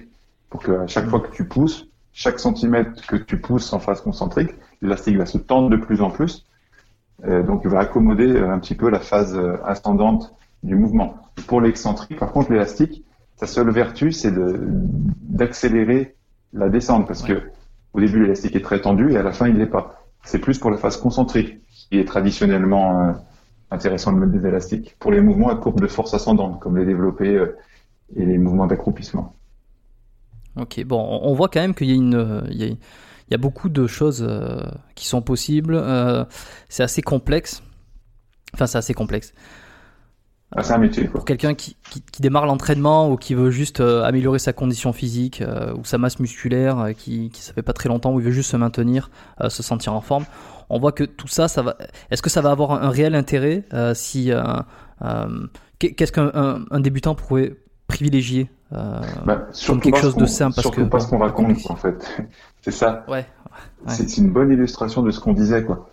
Pour 0.50 0.62
que 0.62 0.72
à 0.72 0.86
chaque 0.86 1.08
fois 1.08 1.20
que 1.20 1.34
tu 1.34 1.46
pousses, 1.46 1.88
chaque 2.12 2.38
centimètre 2.38 3.06
que 3.06 3.16
tu 3.16 3.38
pousses 3.38 3.72
en 3.72 3.80
phase 3.80 4.00
concentrique, 4.00 4.50
l'élastique 4.80 5.16
va 5.18 5.26
se 5.26 5.36
tendre 5.36 5.68
de 5.68 5.76
plus 5.76 6.00
en 6.00 6.10
plus. 6.10 6.46
Donc 7.26 7.62
il 7.64 7.70
va 7.70 7.80
accommoder 7.80 8.38
un 8.38 8.58
petit 8.58 8.74
peu 8.74 8.90
la 8.90 9.00
phase 9.00 9.38
ascendante 9.64 10.34
du 10.62 10.76
mouvement. 10.76 11.16
Pour 11.46 11.60
l'excentrique, 11.60 12.18
par 12.18 12.32
contre, 12.32 12.52
l'élastique, 12.52 13.04
sa 13.36 13.46
seule 13.46 13.70
vertu, 13.70 14.12
c'est 14.12 14.32
d'accélérer 14.34 16.16
la 16.52 16.68
descente, 16.68 17.06
parce 17.06 17.22
que 17.22 17.42
au 17.94 18.00
début, 18.00 18.22
l'élastique 18.22 18.56
est 18.56 18.64
très 18.64 18.80
tendu 18.80 19.12
et 19.12 19.16
à 19.16 19.22
la 19.22 19.32
fin, 19.32 19.48
il 19.48 19.56
n'est 19.56 19.66
pas. 19.66 20.04
C'est 20.24 20.38
plus 20.38 20.58
pour 20.58 20.70
la 20.70 20.76
phase 20.76 20.96
concentrique, 20.96 21.58
qui 21.68 21.98
est 21.98 22.04
traditionnellement 22.04 23.00
euh, 23.00 23.12
intéressant 23.70 24.12
de 24.12 24.18
mettre 24.18 24.32
des 24.32 24.46
élastiques. 24.46 24.96
Pour 24.98 25.10
les 25.10 25.20
mouvements 25.20 25.48
à 25.48 25.56
courbe 25.56 25.80
de 25.80 25.86
force 25.86 26.12
ascendante, 26.14 26.60
comme 26.60 26.76
les 26.76 26.84
développés 26.84 27.34
euh, 27.34 27.56
et 28.16 28.24
les 28.24 28.38
mouvements 28.38 28.66
d'accroupissement. 28.66 29.34
Ok, 30.56 30.84
bon, 30.84 31.00
on 31.22 31.34
voit 31.34 31.48
quand 31.48 31.60
même 31.60 31.74
qu'il 31.74 31.88
y 31.88 31.92
a 31.92 31.94
une, 31.94 32.44
il 32.50 32.56
y 32.56 32.64
a, 32.64 32.74
beaucoup 33.36 33.68
de 33.68 33.86
choses 33.86 34.24
euh, 34.26 34.62
qui 34.94 35.06
sont 35.06 35.20
possibles. 35.20 35.82
c'est 36.68 36.82
assez 36.82 37.02
complexe. 37.02 37.62
Enfin, 38.54 38.66
c'est 38.66 38.78
assez 38.78 38.94
complexe. 38.94 39.34
Ah, 40.56 40.62
c'est 40.62 40.72
un 40.72 40.78
métier. 40.78 41.04
Pour 41.04 41.26
quelqu'un 41.26 41.54
qui, 41.54 41.76
qui, 41.90 42.22
démarre 42.22 42.46
l'entraînement 42.46 43.10
ou 43.10 43.16
qui 43.16 43.34
veut 43.34 43.50
juste 43.50 43.80
euh, 43.80 44.02
améliorer 44.04 44.38
sa 44.38 44.54
condition 44.54 44.94
physique 44.94 45.42
euh, 45.42 45.74
ou 45.74 45.84
sa 45.84 45.98
masse 45.98 46.20
musculaire, 46.20 46.78
euh, 46.78 46.92
qui, 46.92 47.28
qui 47.30 47.42
ça 47.42 47.52
fait 47.52 47.62
pas 47.62 47.74
très 47.74 47.90
longtemps, 47.90 48.14
ou 48.14 48.20
il 48.20 48.24
veut 48.24 48.32
juste 48.32 48.50
se 48.50 48.56
maintenir, 48.56 49.10
se 49.48 49.62
sentir 49.62 49.92
en 49.92 50.00
forme, 50.00 50.24
on 50.70 50.78
voit 50.78 50.92
que 50.92 51.04
tout 51.04 51.28
ça, 51.28 51.48
ça 51.48 51.60
va. 51.60 51.76
Est-ce 52.10 52.22
que 52.22 52.30
ça 52.30 52.40
va 52.40 52.50
avoir 52.50 52.82
un, 52.82 52.88
réel 52.88 53.14
intérêt 53.14 53.64
si 53.94 54.30
qu'est-ce 55.78 56.12
qu'un 56.12 56.64
un, 56.70 56.80
débutant 56.80 57.14
pourrait 57.14 57.54
privilégier? 57.86 58.50
Bah, 58.70 59.48
comme 59.66 59.80
quelque 59.80 59.98
chose 59.98 60.16
de 60.16 60.26
simple 60.26 60.54
parce 60.54 60.66
surtout 60.66 60.84
que 60.84 60.88
pas 60.88 61.00
ce 61.00 61.08
qu'on 61.08 61.18
raconte 61.18 61.70
en 61.70 61.76
fait. 61.76 62.22
c'est 62.62 62.70
ça. 62.70 63.04
Ouais. 63.08 63.14
ouais. 63.14 63.24
C'est 63.86 64.18
une 64.18 64.30
bonne 64.30 64.50
illustration 64.50 65.02
de 65.02 65.10
ce 65.10 65.20
qu'on 65.20 65.32
disait 65.32 65.64
quoi 65.64 65.88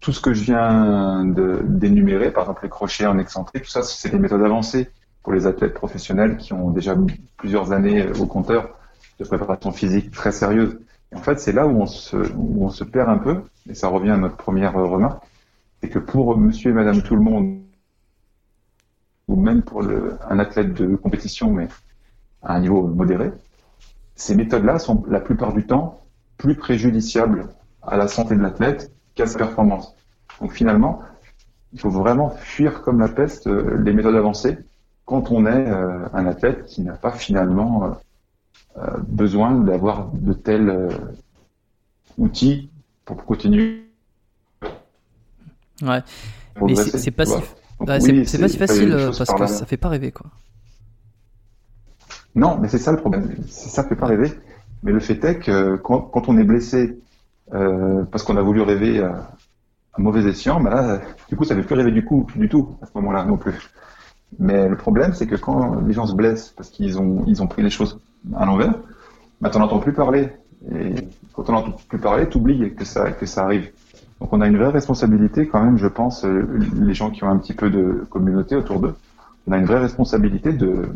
tout 0.00 0.12
ce 0.12 0.20
que 0.20 0.32
je 0.32 0.42
viens 0.42 1.24
d'énumérer, 1.24 2.30
par 2.30 2.44
exemple 2.44 2.60
les 2.62 2.68
crochets 2.68 3.06
en 3.06 3.18
excentrique, 3.18 3.64
tout 3.64 3.70
ça, 3.70 3.82
c'est 3.82 4.10
des 4.10 4.18
méthodes 4.18 4.42
avancées 4.42 4.90
pour 5.22 5.32
les 5.32 5.46
athlètes 5.46 5.74
professionnels 5.74 6.36
qui 6.36 6.52
ont 6.52 6.70
déjà 6.70 6.96
plusieurs 7.36 7.72
années 7.72 8.06
au 8.12 8.26
compteur 8.26 8.70
de 9.18 9.24
préparation 9.24 9.72
physique 9.72 10.12
très 10.12 10.30
sérieuse. 10.30 10.78
Et 11.12 11.16
en 11.16 11.22
fait, 11.22 11.40
c'est 11.40 11.52
là 11.52 11.66
où 11.66 11.80
on, 11.80 11.86
se, 11.86 12.16
où 12.16 12.64
on 12.64 12.70
se 12.70 12.84
perd 12.84 13.08
un 13.08 13.18
peu, 13.18 13.42
et 13.68 13.74
ça 13.74 13.88
revient 13.88 14.10
à 14.10 14.16
notre 14.16 14.36
première 14.36 14.74
remarque, 14.74 15.24
c'est 15.82 15.88
que 15.88 15.98
pour 15.98 16.36
monsieur 16.36 16.70
et 16.70 16.74
madame 16.74 17.02
tout 17.02 17.16
le 17.16 17.22
monde, 17.22 17.60
ou 19.26 19.36
même 19.36 19.62
pour 19.62 19.82
le, 19.82 20.16
un 20.28 20.38
athlète 20.38 20.74
de 20.74 20.96
compétition, 20.96 21.50
mais 21.52 21.68
à 22.42 22.54
un 22.54 22.60
niveau 22.60 22.86
modéré, 22.86 23.32
ces 24.14 24.34
méthodes-là 24.34 24.78
sont 24.78 25.04
la 25.08 25.20
plupart 25.20 25.52
du 25.52 25.66
temps 25.66 26.00
plus 26.36 26.54
préjudiciables 26.54 27.48
à 27.82 27.96
la 27.96 28.08
santé 28.08 28.34
de 28.34 28.40
l'athlète 28.40 28.92
performance. 29.26 29.94
Donc 30.40 30.52
finalement, 30.52 31.02
il 31.72 31.80
faut 31.80 31.90
vraiment 31.90 32.30
fuir 32.30 32.82
comme 32.82 33.00
la 33.00 33.08
peste 33.08 33.46
euh, 33.46 33.76
les 33.82 33.92
méthodes 33.92 34.14
avancées 34.14 34.58
quand 35.04 35.30
on 35.30 35.46
est 35.46 35.68
euh, 35.68 36.06
un 36.12 36.26
athlète 36.26 36.66
qui 36.66 36.82
n'a 36.82 36.94
pas 36.94 37.10
finalement 37.10 37.98
euh, 38.76 38.86
besoin 39.08 39.54
d'avoir 39.54 40.10
de 40.12 40.32
tels 40.32 40.88
outils 42.18 42.70
pour 43.04 43.24
continuer. 43.24 43.84
Ouais. 45.82 46.02
Mais 46.60 46.74
c'est 46.74 47.10
pas, 47.10 47.24
si... 47.24 47.34
pas 47.84 48.00
si 48.00 48.56
facile 48.56 49.10
parce 49.16 49.32
que 49.32 49.46
ça 49.46 49.66
fait 49.66 49.76
pas 49.76 49.88
rêver 49.88 50.12
quoi. 50.12 50.26
Non, 52.38 52.56
mais 52.60 52.68
c'est 52.68 52.78
ça 52.78 52.92
le 52.92 52.98
problème. 52.98 53.34
Ça 53.48 53.82
fait 53.82 53.96
pas 53.96 54.06
rêver. 54.06 54.32
Mais 54.84 54.92
le 54.92 55.00
fait 55.00 55.22
est 55.24 55.40
que 55.40 55.74
quand 55.76 56.28
on 56.28 56.38
est 56.38 56.44
blessé 56.44 57.00
euh, 57.52 58.04
parce 58.04 58.22
qu'on 58.22 58.36
a 58.36 58.42
voulu 58.42 58.62
rêver 58.62 59.00
à, 59.00 59.32
mauvais 59.98 60.24
escient, 60.30 60.60
bah 60.60 61.00
du 61.28 61.36
coup, 61.36 61.42
ça 61.42 61.56
ne 61.56 61.60
fait 61.60 61.66
plus 61.66 61.74
rêver 61.74 61.90
du 61.90 62.04
coup, 62.04 62.28
du 62.36 62.48
tout, 62.48 62.76
à 62.80 62.86
ce 62.86 62.92
moment-là 62.94 63.24
non 63.24 63.36
plus. 63.36 63.70
Mais 64.38 64.68
le 64.68 64.76
problème, 64.76 65.14
c'est 65.14 65.26
que 65.26 65.34
quand 65.34 65.80
les 65.80 65.92
gens 65.92 66.06
se 66.06 66.14
blessent 66.14 66.54
parce 66.56 66.70
qu'ils 66.70 67.00
ont, 67.00 67.24
ils 67.26 67.42
ont 67.42 67.48
pris 67.48 67.62
les 67.62 67.70
choses 67.70 67.98
à 68.36 68.46
l'envers, 68.46 68.74
bah, 69.40 69.50
t'en 69.50 69.60
entends 69.60 69.80
plus 69.80 69.92
parler. 69.92 70.28
Et 70.72 70.94
quand 71.32 71.48
on 71.48 71.52
n'entend 71.52 71.76
plus 71.88 71.98
parler, 71.98 72.28
t'oublies 72.28 72.72
que 72.74 72.84
ça, 72.84 73.10
que 73.10 73.26
ça 73.26 73.42
arrive. 73.42 73.72
Donc 74.20 74.32
on 74.32 74.40
a 74.40 74.46
une 74.46 74.58
vraie 74.58 74.70
responsabilité 74.70 75.48
quand 75.48 75.60
même, 75.60 75.78
je 75.78 75.88
pense, 75.88 76.24
euh, 76.24 76.46
les 76.80 76.94
gens 76.94 77.10
qui 77.10 77.24
ont 77.24 77.30
un 77.30 77.38
petit 77.38 77.54
peu 77.54 77.68
de 77.68 78.06
communauté 78.10 78.54
autour 78.54 78.78
d'eux, 78.78 78.94
on 79.48 79.52
a 79.52 79.58
une 79.58 79.64
vraie 79.64 79.80
responsabilité 79.80 80.52
de, 80.52 80.88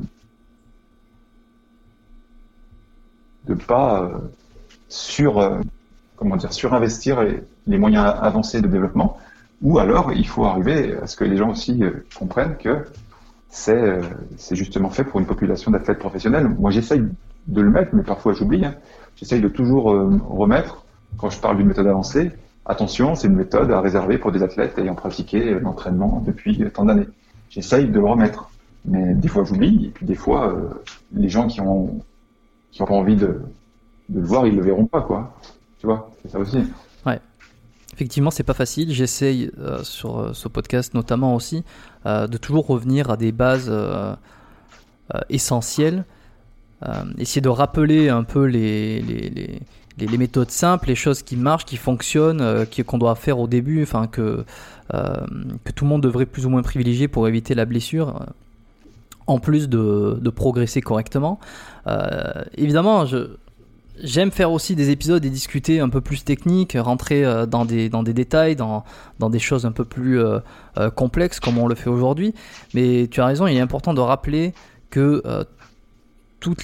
de 3.46 3.54
pas 3.54 4.10
sur 4.88 5.60
comment 6.16 6.36
dire 6.36 6.52
surinvestir 6.52 7.22
les, 7.22 7.42
les, 7.66 7.78
moyens 7.78 8.14
avancés 8.20 8.60
de 8.60 8.68
développement. 8.68 9.18
Ou 9.62 9.78
alors, 9.78 10.12
il 10.12 10.26
faut 10.26 10.44
arriver 10.44 10.96
à 11.02 11.06
ce 11.06 11.16
que 11.16 11.24
les 11.24 11.36
gens 11.36 11.50
aussi 11.50 11.82
comprennent 12.18 12.56
que 12.56 12.84
c'est 13.48 14.00
c'est 14.36 14.56
justement 14.56 14.90
fait 14.90 15.04
pour 15.04 15.20
une 15.20 15.26
population 15.26 15.70
d'athlètes 15.70 15.98
professionnels. 15.98 16.48
Moi, 16.48 16.70
j'essaye 16.70 17.02
de 17.48 17.60
le 17.60 17.70
mettre, 17.70 17.94
mais 17.94 18.02
parfois 18.02 18.32
j'oublie. 18.32 18.64
Hein. 18.64 18.74
J'essaye 19.16 19.40
de 19.40 19.48
toujours 19.48 19.84
remettre 19.84 20.84
quand 21.16 21.30
je 21.30 21.38
parle 21.40 21.56
d'une 21.56 21.66
méthode 21.66 21.86
avancée 21.86 22.30
Attention, 22.64 23.16
c'est 23.16 23.26
une 23.26 23.34
méthode 23.34 23.72
à 23.72 23.80
réserver 23.80 24.18
pour 24.18 24.30
des 24.30 24.42
athlètes 24.42 24.78
ayant 24.78 24.94
pratiqué 24.94 25.58
l'entraînement 25.58 26.22
depuis 26.24 26.64
tant 26.72 26.84
d'années. 26.84 27.08
J'essaye 27.50 27.88
de 27.88 27.98
le 27.98 28.06
remettre, 28.06 28.50
mais 28.84 29.14
des 29.14 29.26
fois 29.26 29.42
j'oublie, 29.44 29.86
et 29.86 29.88
puis 29.88 30.06
des 30.06 30.14
fois 30.14 30.48
euh, 30.48 30.68
les 31.12 31.28
gens 31.28 31.48
qui 31.48 31.60
ont 31.60 32.00
qui 32.72 32.82
ont 32.82 32.86
pas 32.86 32.94
envie 32.94 33.16
de, 33.16 33.40
le 34.12 34.22
voir, 34.22 34.46
ils 34.46 34.56
le 34.56 34.62
verront 34.62 34.86
pas, 34.86 35.02
quoi. 35.02 35.36
Tu 35.78 35.86
vois, 35.86 36.10
c'est 36.22 36.30
ça 36.32 36.38
aussi. 36.40 36.58
Ouais. 37.06 37.20
Effectivement, 37.92 38.30
c'est 38.30 38.42
pas 38.42 38.54
facile. 38.54 38.92
J'essaye 38.92 39.50
euh, 39.58 39.84
sur 39.84 40.18
euh, 40.18 40.32
ce 40.32 40.48
podcast 40.48 40.94
notamment 40.94 41.34
aussi 41.34 41.64
de 42.04 42.36
toujours 42.36 42.66
revenir 42.66 43.10
à 43.10 43.16
des 43.16 43.30
bases 43.30 43.72
essentielles, 45.28 46.04
essayer 47.16 47.40
de 47.40 47.48
rappeler 47.48 48.08
un 48.08 48.24
peu 48.24 48.44
les, 48.44 49.00
les, 49.00 49.60
les 49.98 50.18
méthodes 50.18 50.50
simples, 50.50 50.88
les 50.88 50.94
choses 50.94 51.22
qui 51.22 51.36
marchent, 51.36 51.64
qui 51.64 51.76
fonctionnent, 51.76 52.40
euh, 52.40 52.64
qu'on 52.86 52.98
doit 52.98 53.14
faire 53.14 53.38
au 53.38 53.46
début, 53.46 53.82
enfin 53.82 54.06
que, 54.06 54.44
euh, 54.94 55.16
tout 55.74 55.84
le 55.84 55.88
monde 55.88 56.02
devrait 56.02 56.26
plus 56.26 56.46
ou 56.46 56.50
moins 56.50 56.62
privilégier 56.62 57.08
pour 57.08 57.28
éviter 57.28 57.54
la 57.54 57.64
blessure, 57.64 58.08
euh, 58.20 58.24
en 59.26 59.38
plus 59.38 59.68
de, 59.68 60.30
progresser 60.34 60.80
correctement. 60.80 61.38
évidemment, 62.56 63.06
je, 63.06 63.36
J'aime 64.02 64.30
faire 64.30 64.50
aussi 64.50 64.74
des 64.74 64.88
épisodes 64.88 65.22
et 65.22 65.28
discuter 65.28 65.78
un 65.78 65.90
peu 65.90 66.00
plus 66.00 66.24
technique, 66.24 66.76
rentrer 66.80 67.24
dans 67.46 67.66
des, 67.66 67.90
dans 67.90 68.02
des 68.02 68.14
détails, 68.14 68.56
dans, 68.56 68.84
des 69.20 69.38
choses 69.38 69.66
un 69.66 69.70
peu 69.70 69.84
plus 69.84 70.18
complexes 70.96 71.40
comme 71.40 71.58
on 71.58 71.66
le 71.66 71.74
fait 71.74 71.90
aujourd'hui. 71.90 72.34
Mais 72.72 73.06
tu 73.10 73.20
as 73.20 73.26
raison, 73.26 73.46
il 73.46 73.56
est 73.56 73.60
important 73.60 73.92
de 73.92 74.00
rappeler 74.00 74.54
que 74.88 75.22
toutes 76.40 76.62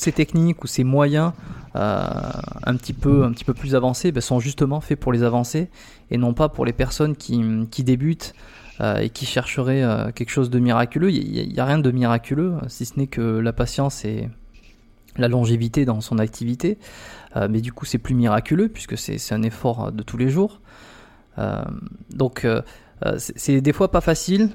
ces 0.00 0.12
techniques 0.12 0.64
ou 0.64 0.66
ces 0.66 0.84
moyens 0.84 1.32
euh, 1.76 2.06
un, 2.64 2.76
petit 2.76 2.92
peu, 2.92 3.32
plus 3.56 3.74
avancés 3.74 4.12
ben, 4.12 4.20
sont 4.20 4.40
justement 4.40 4.80
faits 4.80 4.98
pour 4.98 5.12
les 5.12 5.22
avancer 5.22 5.70
et 6.10 6.16
non 6.16 6.32
pas 6.32 6.48
pour 6.48 6.64
les 6.64 6.72
personnes 6.72 7.16
qui 7.16 7.82
débutent 7.82 8.34
euh, 8.80 8.98
et 8.98 9.10
qui 9.10 9.26
chercheraient 9.26 9.82
euh, 9.82 10.10
quelque 10.12 10.30
chose 10.30 10.50
de 10.50 10.58
miraculeux. 10.58 11.10
Il 11.10 11.48
n'y 11.48 11.60
a, 11.60 11.64
rien 11.64 11.78
de 11.78 11.90
miraculeux, 11.90 12.54
si 12.68 12.84
ce 12.84 12.98
n'est 12.98 13.06
que 13.06 13.20
la 13.20 13.52
patience 13.52 14.04
et 14.04 14.28
la 15.16 15.28
longévité 15.28 15.84
dans 15.84 16.00
son 16.00 16.18
activité. 16.18 16.76
mais 17.48 17.60
du 17.60 17.72
coup, 17.72 17.84
c'est 17.84 17.98
plus 17.98 18.16
miraculeux 18.16 18.68
puisque 18.68 18.98
c'est 18.98 19.32
un 19.32 19.42
effort 19.42 19.92
de 19.92 20.02
tous 20.02 20.16
les 20.16 20.28
jours. 20.28 20.60
donc, 22.10 22.44
c'est 23.16 23.60
des 23.60 23.72
fois 23.72 23.92
pas 23.92 24.00
facile 24.00 24.50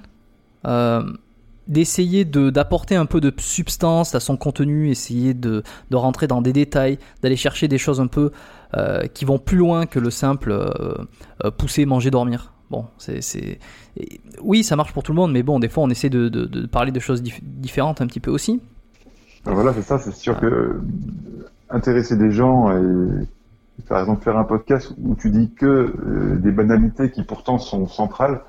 d'essayer 1.69 2.25
d'apporter 2.25 2.95
un 2.95 3.05
peu 3.05 3.21
de 3.21 3.31
substance 3.37 4.15
à 4.15 4.19
son 4.19 4.35
contenu, 4.35 4.89
essayer 4.89 5.33
de, 5.33 5.63
de 5.91 5.95
rentrer 5.95 6.27
dans 6.27 6.41
des 6.41 6.51
détails, 6.51 6.97
d'aller 7.21 7.37
chercher 7.37 7.67
des 7.67 7.77
choses 7.77 8.01
un 8.01 8.07
peu 8.07 8.31
euh, 8.75 9.07
qui 9.07 9.23
vont 9.23 9.39
plus 9.39 9.57
loin 9.57 9.85
que 9.85 9.99
le 9.99 10.09
simple 10.09 10.51
euh, 10.51 10.93
euh, 11.43 11.51
pousser, 11.51 11.85
manger, 11.85 12.11
dormir. 12.11 12.53
Bon, 12.69 12.85
c'est, 12.97 13.59
oui, 14.41 14.63
ça 14.63 14.75
marche 14.75 14.93
pour 14.93 15.03
tout 15.03 15.11
le 15.11 15.15
monde, 15.15 15.31
mais 15.31 15.41
bon, 15.41 15.59
des 15.59 15.69
fois, 15.69 15.83
on 15.83 15.89
essaie 15.89 16.09
de, 16.09 16.29
de, 16.29 16.67
parler 16.67 16.91
de 16.91 16.99
choses 16.99 17.23
différentes 17.41 18.01
un 18.01 18.07
petit 18.07 18.19
peu 18.19 18.29
aussi. 18.31 18.61
Ben 19.45 19.53
voilà, 19.53 19.73
c'est 19.73 19.81
ça. 19.81 19.97
C'est 19.97 20.13
sûr 20.13 20.35
ah. 20.37 20.41
que 20.41 20.79
intéresser 21.69 22.15
des 22.15 22.31
gens 22.31 22.71
et 22.75 23.25
par 23.87 23.99
exemple 23.99 24.23
faire 24.23 24.37
un 24.37 24.43
podcast 24.43 24.93
où 25.03 25.15
tu 25.15 25.29
dis 25.29 25.51
que 25.51 25.93
des 26.37 26.51
banalités 26.51 27.11
qui 27.11 27.23
pourtant 27.23 27.57
sont 27.57 27.87
centrales 27.87 28.41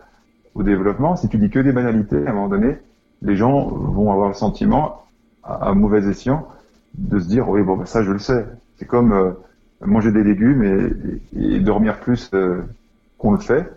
au 0.55 0.63
développement, 0.63 1.17
si 1.17 1.29
tu 1.29 1.39
dis 1.39 1.51
que 1.51 1.61
des 1.61 1.73
banalités, 1.73 2.27
à 2.27 2.31
un 2.31 2.33
moment 2.33 2.49
donné, 2.49 2.79
les 3.23 3.37
gens 3.37 3.69
vont 3.69 4.11
avoir 4.11 4.29
le 4.29 4.35
sentiment, 4.35 5.05
à, 5.45 5.73
mauvais 5.75 6.09
escient, 6.09 6.49
de 6.95 7.19
se 7.19 7.29
dire 7.29 7.49
oui 7.49 7.63
bon 7.63 7.77
bah, 7.77 7.87
ça 7.87 8.03
je 8.03 8.11
le 8.11 8.19
sais. 8.19 8.47
C'est 8.77 8.87
comme 8.87 9.13
euh, 9.13 9.33
manger 9.85 10.11
des 10.11 10.25
légumes 10.25 10.63
et, 11.33 11.61
dormir 11.61 12.01
plus 12.01 12.31
euh, 12.35 12.63
qu'on 13.19 13.33
le 13.33 13.39
fait. 13.39 13.71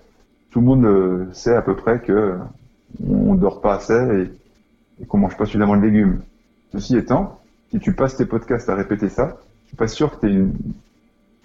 Tout 0.53 0.59
le 0.59 0.65
monde 0.65 0.85
euh, 0.85 1.25
sait 1.33 1.55
à 1.55 1.63
peu 1.63 1.75
près 1.75 1.99
que 1.99 2.37
on 3.09 3.33
dort 3.33 3.59
pas 3.59 3.75
assez 3.75 4.29
et, 5.01 5.05
qu'on 5.07 5.17
mange 5.17 5.35
pas 5.35 5.45
suffisamment 5.45 5.75
de 5.75 5.81
légumes. 5.81 6.21
Ceci 6.71 6.95
étant, 6.95 7.39
si 7.71 7.79
tu 7.79 7.93
passes 7.93 8.15
tes 8.15 8.25
podcasts 8.25 8.69
à 8.69 8.75
répéter 8.75 9.09
ça, 9.09 9.39
je 9.63 9.69
suis 9.69 9.77
pas 9.77 9.87
sûr 9.87 10.11
que 10.11 10.25
tu 10.25 10.31
aies 10.31 10.35
une, 10.35 10.53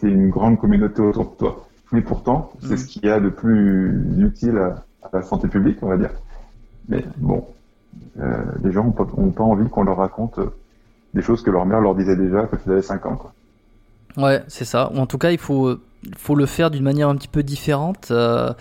une 0.03 0.29
grande 0.29 0.61
communauté 0.61 1.01
autour 1.01 1.31
de 1.31 1.37
toi. 1.37 1.69
Mais 1.91 2.03
pourtant, 2.03 2.53
c'est 2.61 2.75
mmh. 2.75 2.77
ce 2.77 2.85
qu'il 2.85 3.07
y 3.07 3.09
a 3.09 3.19
de 3.19 3.31
plus 3.31 4.05
utile 4.19 4.59
à, 4.59 4.85
à 5.03 5.17
la 5.17 5.23
santé 5.23 5.49
publique, 5.49 5.79
on 5.81 5.89
va 5.89 5.97
dire. 5.97 6.11
Mais 6.91 7.03
bon, 7.17 7.47
euh, 8.21 8.43
les 8.63 8.73
gens 8.73 8.85
n'ont 8.85 9.31
pas, 9.31 9.43
envie 9.43 9.69
qu'on 9.71 9.85
leur 9.85 9.97
raconte 9.97 10.39
euh, 10.39 10.51
des 11.15 11.23
choses 11.23 11.43
que 11.43 11.51
leur 11.51 11.65
mère 11.65 11.81
leur 11.81 11.95
disait 11.95 12.17
déjà 12.17 12.43
quand 12.43 12.59
ils 12.67 12.73
avaient 12.73 12.83
5 12.83 13.07
ans. 13.07 13.17
Quoi. 13.17 13.33
Ouais, 14.19 14.43
c'est 14.49 14.67
ça. 14.67 14.91
Ou 14.93 14.99
en 14.99 15.07
tout 15.07 15.19
cas, 15.19 15.31
il 15.31 15.39
faut, 15.39 15.77
faut 16.17 16.35
le 16.35 16.47
faire 16.47 16.71
d'une 16.71 16.85
manière 16.85 17.09
un 17.09 17.17
petit 17.17 17.29
peu 17.29 17.43
différente. 17.43 18.09
Euh, 18.11 18.53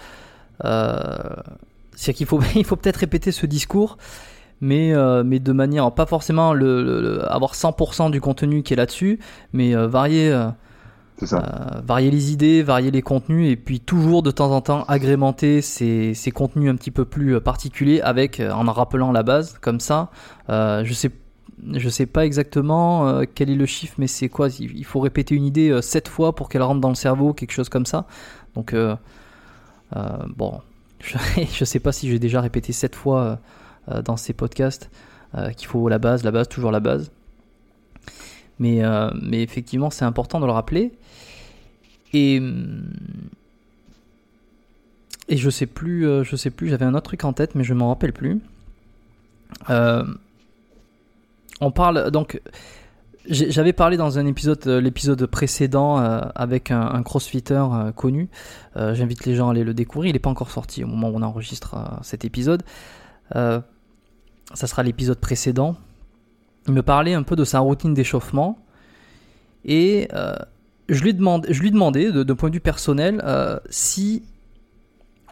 c'est 0.64 2.14
qu'il 2.14 2.26
faut, 2.26 2.39
il 2.55 2.66
faut 2.66 2.76
peut-être 2.76 2.97
répéter 2.97 3.32
ce 3.32 3.45
discours, 3.45 3.97
mais, 4.62 4.93
mais 5.24 5.39
de 5.39 5.51
manière, 5.51 5.91
pas 5.91 6.05
forcément 6.05 6.53
le, 6.53 7.22
avoir 7.30 7.53
100% 7.53 8.12
du 8.12 8.22
contenu 8.22 8.64
qui 8.64 8.74
est 8.74 8.78
là-dessus, 8.78 9.20
mais 9.53 9.74
varier. 9.76 10.34
Euh, 11.24 11.28
varier 11.84 12.12
les 12.12 12.32
idées, 12.32 12.62
varier 12.62 12.91
les 12.91 13.01
contenus 13.01 13.51
et 13.51 13.55
puis 13.55 13.80
toujours 13.80 14.22
de 14.22 14.30
temps 14.30 14.51
en 14.51 14.62
temps 14.62 14.84
agrémenter 14.88 15.64
ces, 15.64 16.14
ces 16.14 16.30
contenus 16.30 16.70
un 16.70 16.76
petit 16.76 16.91
peu 16.91 17.05
plus 17.05 17.36
euh, 17.36 17.39
particuliers 17.39 18.01
avec 18.01 18.39
euh, 18.39 18.51
en 18.51 18.68
en 18.68 18.74
rappelant 18.74 19.12
la 19.12 19.24
base 19.24 19.58
comme 19.60 19.80
ça. 19.80 20.12
je 20.47 20.93
sais 20.93 21.12
je 21.74 21.89
sais 21.89 22.05
pas 22.05 22.26
exactement 22.26 23.22
quel 23.34 23.49
est 23.49 23.55
le 23.55 23.66
chiffre 23.66 23.95
mais 23.97 24.05
c'est 24.05 24.30
quoi? 24.30 24.49
Il 24.60 24.86
faut 24.86 24.99
répéter 24.99 25.34
une 25.34 25.45
idée 25.45 25.82
sept 25.82 26.08
fois 26.08 26.36
pour 26.36 26.49
qu'elle 26.49 26.62
rentre 26.62 26.82
dans 26.82 26.89
le 26.89 26.95
cerveau 26.95 27.34
quelque 27.34 27.51
chose 27.51 27.70
comme 27.70 27.88
ça. 27.88 28.05
Donc 28.53 28.76
bon, 29.93 30.61
je, 30.99 31.17
je 31.53 31.65
sais 31.65 31.79
pas 31.79 31.91
si 31.91 32.09
j'ai 32.09 32.19
déjà 32.19 32.41
répété 32.41 32.73
sept 32.73 32.95
fois 32.95 33.39
dans 34.03 34.17
ces 34.17 34.33
podcasts 34.33 34.89
qu'il 35.55 35.67
faut 35.67 35.88
la 35.89 35.99
base, 35.99 36.23
la 36.23 36.31
base, 36.31 36.47
toujours 36.49 36.71
la 36.71 36.79
base. 36.79 37.11
Mais, 38.59 38.81
mais 39.21 39.43
effectivement, 39.43 39.89
c'est 39.89 40.05
important 40.05 40.39
de 40.39 40.45
le 40.45 40.51
rappeler. 40.51 40.91
Et 42.13 42.41
et 45.29 45.38
je 45.38 45.49
sais 45.49 45.65
plus, 45.65 46.07
euh, 46.07 46.23
je 46.23 46.35
sais 46.35 46.49
plus, 46.49 46.69
j'avais 46.69 46.85
un 46.85 46.93
autre 46.93 47.07
truc 47.07 47.23
en 47.25 47.33
tête, 47.33 47.55
mais 47.55 47.63
je 47.63 47.73
m'en 47.73 47.89
rappelle 47.89 48.13
plus. 48.13 48.39
Euh, 49.69 50.05
on 51.59 51.71
parle 51.71 52.11
donc. 52.11 52.41
J'avais 53.30 53.73
parlé 53.73 53.97
dans 53.97 54.19
un 54.19 54.25
épisode, 54.25 54.65
euh, 54.67 54.80
l'épisode 54.80 55.25
précédent, 55.25 55.97
avec 55.97 56.71
un, 56.71 57.03
crossfitter 57.03 57.63
connu. 57.95 58.30
J'invite 58.75 59.25
les 59.25 59.36
gens 59.36 59.49
à 59.49 59.51
aller 59.51 59.63
le 59.63 59.73
découvrir. 59.73 60.09
Il 60.09 60.13
n'est 60.13 60.19
pas 60.19 60.30
encore 60.30 60.51
sorti 60.51 60.84
au 60.84 60.88
moment 60.88 61.09
où 61.09 61.15
on 61.15 61.21
enregistre 61.21 61.75
cet 62.03 62.25
épisode. 62.25 62.63
ça 63.34 63.63
sera 64.53 64.84
l'épisode 64.84 65.19
précédent. 65.19 65.75
Il 66.67 66.73
me 66.73 66.82
parlait 66.82 67.13
un 67.13 67.23
peu 67.23 67.36
de 67.36 67.43
sa 67.43 67.59
routine 67.59 67.93
d'échauffement. 67.93 68.59
Et 69.65 70.07
je 70.89 71.03
lui, 71.03 71.13
demande, 71.13 71.45
je 71.49 71.61
lui 71.61 71.71
demandais, 71.71 72.11
d'un 72.11 72.36
point 72.36 72.49
de 72.49 72.55
vue 72.55 72.61
personnel, 72.61 73.21
euh, 73.25 73.59
si 73.69 74.23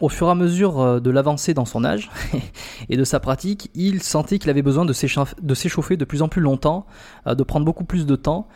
au 0.00 0.08
fur 0.08 0.28
et 0.28 0.30
à 0.30 0.34
mesure 0.34 0.80
euh, 0.80 1.00
de 1.00 1.10
l'avancée 1.10 1.54
dans 1.54 1.64
son 1.64 1.84
âge 1.84 2.10
et 2.88 2.96
de 2.96 3.04
sa 3.04 3.20
pratique, 3.20 3.70
il 3.74 4.02
sentait 4.02 4.38
qu'il 4.38 4.50
avait 4.50 4.62
besoin 4.62 4.84
de 4.84 4.92
s'échauffer 4.92 5.96
de 5.96 6.04
plus 6.04 6.22
en 6.22 6.28
plus 6.28 6.42
longtemps, 6.42 6.86
euh, 7.26 7.34
de 7.34 7.42
prendre 7.42 7.64
beaucoup 7.64 7.84
plus 7.84 8.06
de 8.06 8.16
temps, 8.16 8.48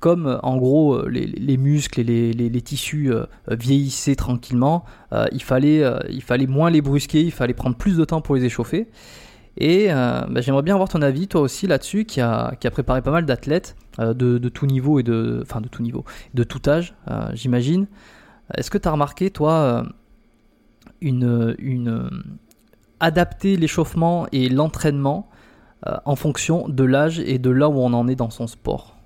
comme 0.00 0.40
en 0.42 0.56
gros 0.56 1.06
les, 1.06 1.56
muscles 1.56 2.00
et 2.00 2.32
les, 2.32 2.60
tissus 2.60 3.12
vieillissaient 3.48 4.16
tranquillement, 4.16 4.84
il, 5.30 5.40
fallait, 5.40 5.84
moins 6.48 6.70
les 6.70 6.80
brusquer, 6.80 7.20
il 7.20 7.30
fallait 7.30 7.54
prendre 7.54 7.76
plus 7.76 7.96
de 7.96 8.04
temps 8.04 8.20
pour 8.20 8.34
les 8.34 8.44
échauffer. 8.44 8.88
Et 9.56 9.88
euh, 9.90 10.22
bah, 10.28 10.40
j'aimerais 10.40 10.62
bien 10.62 10.74
avoir 10.74 10.88
ton 10.88 11.02
avis, 11.02 11.28
toi 11.28 11.40
aussi, 11.40 11.66
là-dessus, 11.66 12.04
qui 12.04 12.20
a, 12.20 12.56
préparé 12.70 13.02
pas 13.02 13.10
mal 13.10 13.26
d'athlètes 13.26 13.76
euh, 13.98 14.14
de, 14.14 14.48
tout 14.48 14.66
niveau 14.66 14.98
et 14.98 15.02
de, 15.02 15.40
enfin 15.42 15.60
de 15.60 15.68
tout 15.68 15.82
niveau, 15.82 16.04
de 16.34 16.44
tout 16.44 16.62
âge, 16.68 16.94
euh, 17.10 17.30
j'imagine. 17.34 17.86
Est-ce 18.56 18.70
que 18.70 18.78
tu 18.78 18.88
as 18.88 18.90
remarqué, 18.90 19.30
toi, 19.30 19.86
une, 21.02 21.54
une 21.58 22.10
adapter 23.00 23.56
l'échauffement 23.56 24.26
et 24.32 24.48
l'entraînement 24.48 25.28
en 26.04 26.14
fonction 26.14 26.68
de 26.68 26.84
l'âge 26.84 27.18
et 27.18 27.40
de 27.40 27.50
là 27.50 27.68
où 27.68 27.74
on 27.74 27.92
en 27.92 28.06
est 28.06 28.14
dans 28.14 28.30
son 28.30 28.46
sport 28.46 28.96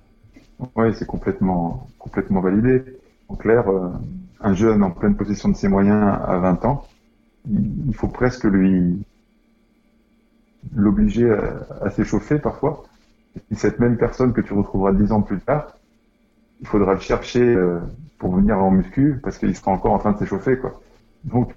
Oui, 0.75 0.93
c'est 0.93 1.07
complètement, 1.07 1.87
complètement 1.97 2.39
validé. 2.39 2.83
En 3.29 3.35
clair, 3.35 3.65
un 4.41 4.53
jeune 4.53 4.83
en 4.83 4.91
pleine 4.91 5.15
possession 5.15 5.49
de 5.49 5.55
ses 5.55 5.67
moyens 5.67 6.19
à 6.23 6.37
20 6.37 6.65
ans, 6.65 6.85
il 7.49 7.95
faut 7.95 8.07
presque 8.07 8.43
lui 8.43 8.99
l'obliger 10.75 11.31
à, 11.81 11.89
s'échauffer 11.89 12.39
parfois 12.39 12.83
Et 13.51 13.55
cette 13.55 13.79
même 13.79 13.97
personne 13.97 14.33
que 14.33 14.41
tu 14.41 14.53
retrouveras 14.53 14.93
dix 14.93 15.11
ans 15.11 15.21
plus 15.21 15.39
tard, 15.39 15.77
il 16.61 16.67
faudra 16.67 16.93
le 16.93 16.99
chercher 16.99 17.43
euh, 17.43 17.79
pour 18.17 18.35
venir 18.35 18.57
en 18.57 18.71
muscu 18.71 19.19
parce 19.23 19.37
qu'il 19.37 19.55
sera 19.55 19.71
encore 19.71 19.93
en 19.93 19.99
train 19.99 20.13
de 20.13 20.17
s'échauffer. 20.17 20.59
Donc, 21.23 21.53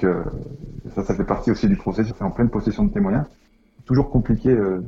ça, 0.00 1.14
fait 1.14 1.24
partie 1.24 1.50
aussi 1.50 1.68
du 1.68 1.76
processus. 1.76 2.14
C'est 2.16 2.24
en 2.24 2.30
pleine 2.30 2.50
possession 2.50 2.84
de 2.84 2.92
tes 2.92 3.00
moyens. 3.00 3.24
Toujours 3.84 4.10
compliqué 4.10 4.50
euh, 4.50 4.82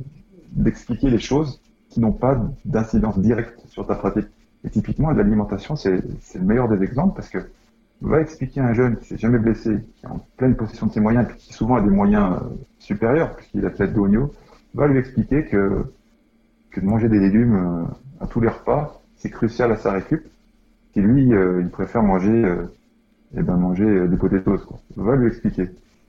d'expliquer 0.51 1.09
les 1.09 1.19
choses 1.19 1.61
qui 1.89 1.99
n'ont 1.99 2.11
pas 2.11 2.39
d'incidence 2.65 3.19
directe 3.19 3.59
sur 3.67 3.85
ta 3.87 3.95
pratique. 3.95 4.27
Et 4.63 4.69
typiquement, 4.69 5.11
l'alimentation, 5.11 5.75
c'est 5.75 5.91
le 5.91 6.45
meilleur 6.45 6.69
des 6.69 6.83
exemples 6.83 7.15
parce 7.15 7.29
que 7.29 7.39
va 8.01 8.19
expliquer 8.21 8.61
à 8.61 8.65
un 8.65 8.73
jeune 8.73 8.97
qui 8.97 9.07
s'est 9.07 9.17
jamais 9.17 9.37
blessé, 9.37 9.77
qui 9.95 10.05
est 10.05 10.09
en 10.09 10.25
pleine 10.37 10.55
possession 10.55 10.87
de 10.87 10.91
ses 10.91 10.99
moyens, 10.99 11.27
et 11.29 11.35
qui 11.35 11.53
souvent 11.53 11.75
a 11.75 11.81
des 11.81 11.89
moyens 11.89 12.33
euh, 12.33 12.45
supérieurs, 12.79 13.35
puisqu'il 13.35 13.63
est 13.63 13.67
athlète 13.67 13.93
de 13.93 13.99
haut 13.99 14.07
niveau, 14.07 14.33
va 14.73 14.87
lui 14.87 14.97
expliquer 14.97 15.45
que, 15.45 15.85
que 16.71 16.79
de 16.79 16.85
manger 16.85 17.09
des 17.09 17.19
légumes 17.19 17.55
euh, 17.55 18.23
à 18.23 18.27
tous 18.27 18.39
les 18.39 18.49
repas, 18.49 19.01
c'est 19.17 19.29
crucial 19.29 19.71
à 19.71 19.75
sa 19.75 19.91
récup, 19.91 20.23
et 20.95 21.01
lui, 21.01 21.29
il 21.29 21.69
préfère 21.69 22.03
manger, 22.03 22.43
eh 23.37 23.41
ben 23.41 23.55
manger 23.55 24.07
des 24.07 24.17
potatoes, 24.17 24.65
quoi. 24.65 24.79
Va 24.97 25.15
lui 25.15 25.27
expliquer. 25.27 25.63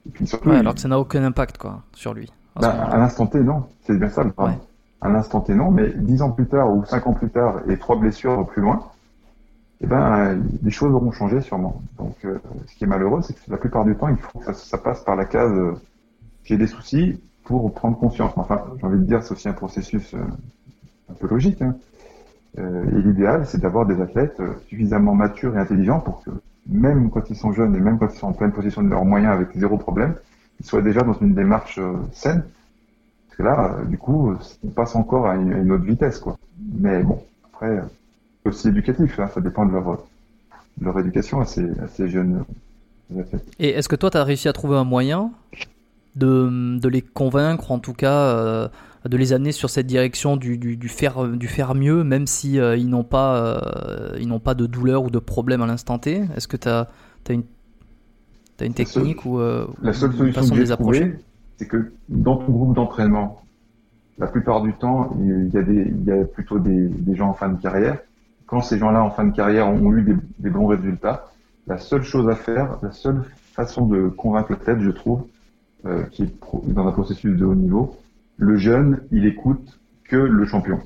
Et 0.05 0.09
puis 0.11 0.27
surtout, 0.27 0.51
alors 0.51 0.73
que 0.73 0.81
ça 0.81 0.87
n'a 0.87 0.99
aucun 0.99 1.23
impact, 1.23 1.57
quoi, 1.57 1.81
sur 1.93 2.13
lui. 2.13 2.31
Ben, 2.59 2.69
à 2.69 2.97
l'instant 2.97 3.25
T, 3.25 3.39
non. 3.39 3.65
C'est 3.85 3.97
bien 3.97 4.09
ça 4.09 4.23
le 4.23 4.31
problème. 4.31 4.57
À 5.01 5.09
l'instant 5.09 5.41
T, 5.41 5.53
non, 5.53 5.71
mais 5.71 5.91
dix 5.95 6.21
ans 6.21 6.31
plus 6.31 6.45
tard 6.45 6.73
ou 6.73 6.85
cinq 6.85 7.07
ans 7.07 7.13
plus 7.13 7.29
tard 7.29 7.61
et 7.67 7.77
trois 7.77 7.97
blessures 7.97 8.45
plus 8.47 8.61
loin, 8.61 8.83
eh 9.83 9.87
ben, 9.87 10.41
les 10.61 10.71
choses 10.71 10.93
auront 10.93 11.11
changé 11.11 11.41
sûrement. 11.41 11.81
Donc, 11.97 12.15
euh, 12.23 12.39
ce 12.67 12.75
qui 12.75 12.85
est 12.85 12.87
malheureux, 12.87 13.21
c'est 13.21 13.33
que 13.33 13.51
la 13.51 13.57
plupart 13.57 13.83
du 13.83 13.95
temps, 13.95 14.07
il 14.07 14.15
faut 14.15 14.39
que 14.39 14.53
ça, 14.53 14.77
passe 14.77 15.03
par 15.03 15.17
la 15.17 15.25
case 15.25 15.51
euh, 15.51 15.73
j'ai 16.45 16.57
des 16.57 16.67
soucis 16.67 17.19
pour 17.43 17.73
prendre 17.73 17.97
conscience. 17.97 18.31
Enfin, 18.37 18.63
j'ai 18.79 18.85
envie 18.85 18.99
de 18.99 19.03
dire, 19.03 19.23
c'est 19.23 19.33
aussi 19.33 19.49
un 19.49 19.53
processus 19.53 20.13
euh, 20.13 20.19
un 21.11 21.13
peu 21.15 21.27
logique. 21.27 21.61
Hein. 21.61 21.75
et 22.57 23.01
l'idéal, 23.01 23.45
c'est 23.45 23.59
d'avoir 23.59 23.85
des 23.85 23.99
athlètes 23.99 24.41
suffisamment 24.67 25.15
matures 25.15 25.55
et 25.57 25.59
intelligents 25.59 25.99
pour 25.99 26.23
que, 26.23 26.29
même 26.67 27.09
quand 27.09 27.29
ils 27.29 27.35
sont 27.35 27.51
jeunes 27.51 27.75
et 27.75 27.79
même 27.79 27.97
quand 27.97 28.07
ils 28.13 28.17
sont 28.17 28.27
en 28.27 28.33
pleine 28.33 28.51
possession 28.51 28.83
de 28.83 28.89
leurs 28.89 29.05
moyens 29.05 29.33
avec 29.33 29.49
zéro 29.55 29.77
problème, 29.77 30.15
ils 30.59 30.65
soient 30.65 30.81
déjà 30.81 31.01
dans 31.01 31.13
une 31.13 31.33
démarche 31.33 31.79
saine. 32.11 32.43
Parce 33.27 33.37
que 33.37 33.43
là, 33.43 33.77
du 33.87 33.97
coup, 33.97 34.35
on 34.63 34.69
passe 34.69 34.95
encore 34.95 35.27
à 35.27 35.35
une, 35.35 35.71
autre 35.71 35.83
vitesse, 35.83 36.19
quoi. 36.19 36.37
Mais 36.79 37.01
bon, 37.01 37.19
après 37.51 37.81
aussi 38.45 38.67
éducatif. 38.69 39.19
Hein, 39.19 39.29
ça 39.33 39.41
dépend 39.41 39.65
de 39.65 39.71
leur, 39.71 40.03
leur 40.81 40.99
éducation 40.99 41.41
à 41.41 41.45
ces, 41.45 41.65
à 41.65 42.07
jeunes 42.07 42.43
Et 43.59 43.69
est-ce 43.69 43.89
que 43.89 43.95
toi, 43.95 44.09
tu 44.09 44.17
as 44.17 44.23
réussi 44.23 44.47
à 44.47 44.53
trouver 44.53 44.77
un 44.77 44.83
moyen 44.83 45.31
de, 46.15 46.77
de 46.79 46.87
les 46.89 47.01
convaincre, 47.01 47.71
en 47.71 47.79
tout 47.79 47.93
cas, 47.93 48.13
euh, 48.13 48.67
de 49.07 49.17
les 49.17 49.33
amener 49.33 49.51
sur 49.51 49.69
cette 49.69 49.87
direction 49.87 50.37
du, 50.37 50.57
du, 50.57 50.77
du 50.77 50.87
faire, 50.87 51.27
du 51.27 51.47
faire 51.47 51.75
mieux, 51.75 52.03
même 52.03 52.27
si 52.27 52.59
euh, 52.59 52.77
ils 52.77 52.89
n'ont 52.89 53.03
pas, 53.03 53.37
euh, 53.37 54.17
ils 54.19 54.27
n'ont 54.27 54.39
pas 54.39 54.53
de 54.53 54.65
douleur 54.65 55.03
ou 55.03 55.09
de 55.09 55.19
problème 55.19 55.61
à 55.61 55.65
l'instant 55.65 55.99
T. 55.99 56.23
Est-ce 56.35 56.47
que 56.47 56.57
tu 56.57 56.69
as, 56.69 56.87
as, 57.29 57.33
une, 57.33 57.43
as 58.59 58.65
une 58.65 58.73
technique 58.73 59.25
ou, 59.25 59.39
la 59.39 59.93
seule 59.93 60.13
solution 60.13 60.41
façon 60.41 60.55
de 60.55 60.59
les 60.61 60.71
approcher 60.71 61.15
C'est 61.57 61.67
que 61.67 61.91
dans 62.07 62.37
ton 62.37 62.51
groupe 62.51 62.75
d'entraînement, 62.75 63.43
la 64.17 64.27
plupart 64.27 64.61
du 64.61 64.73
temps, 64.73 65.15
il 65.19 65.49
y 65.53 65.57
a, 65.57 65.63
des, 65.63 65.91
il 65.91 66.03
y 66.05 66.11
a 66.11 66.23
plutôt 66.23 66.59
des, 66.59 66.87
des 66.87 67.15
gens 67.15 67.29
en 67.29 67.33
fin 67.33 67.49
de 67.49 67.59
carrière. 67.61 67.97
Quand 68.45 68.61
ces 68.61 68.77
gens-là 68.77 69.03
en 69.03 69.09
fin 69.09 69.25
de 69.25 69.35
carrière 69.35 69.67
ont 69.67 69.91
eu 69.93 70.17
des, 70.39 70.49
bons 70.49 70.67
résultats, 70.67 71.25
la 71.67 71.77
seule 71.77 72.03
chose 72.03 72.29
à 72.29 72.35
faire, 72.35 72.77
la 72.81 72.91
seule 72.91 73.23
façon 73.53 73.85
de 73.85 74.09
convaincre 74.09 74.51
la 74.51 74.57
tête, 74.57 74.79
je 74.81 74.91
trouve, 74.91 75.25
euh, 75.85 76.03
qui 76.03 76.23
est 76.23 76.33
dans 76.67 76.87
un 76.87 76.91
processus 76.91 77.35
de 77.35 77.45
haut 77.45 77.55
niveau, 77.55 77.97
le 78.37 78.57
jeune, 78.57 79.01
il 79.11 79.25
écoute 79.25 79.79
que 80.05 80.15
le 80.15 80.45
champion. 80.45 80.79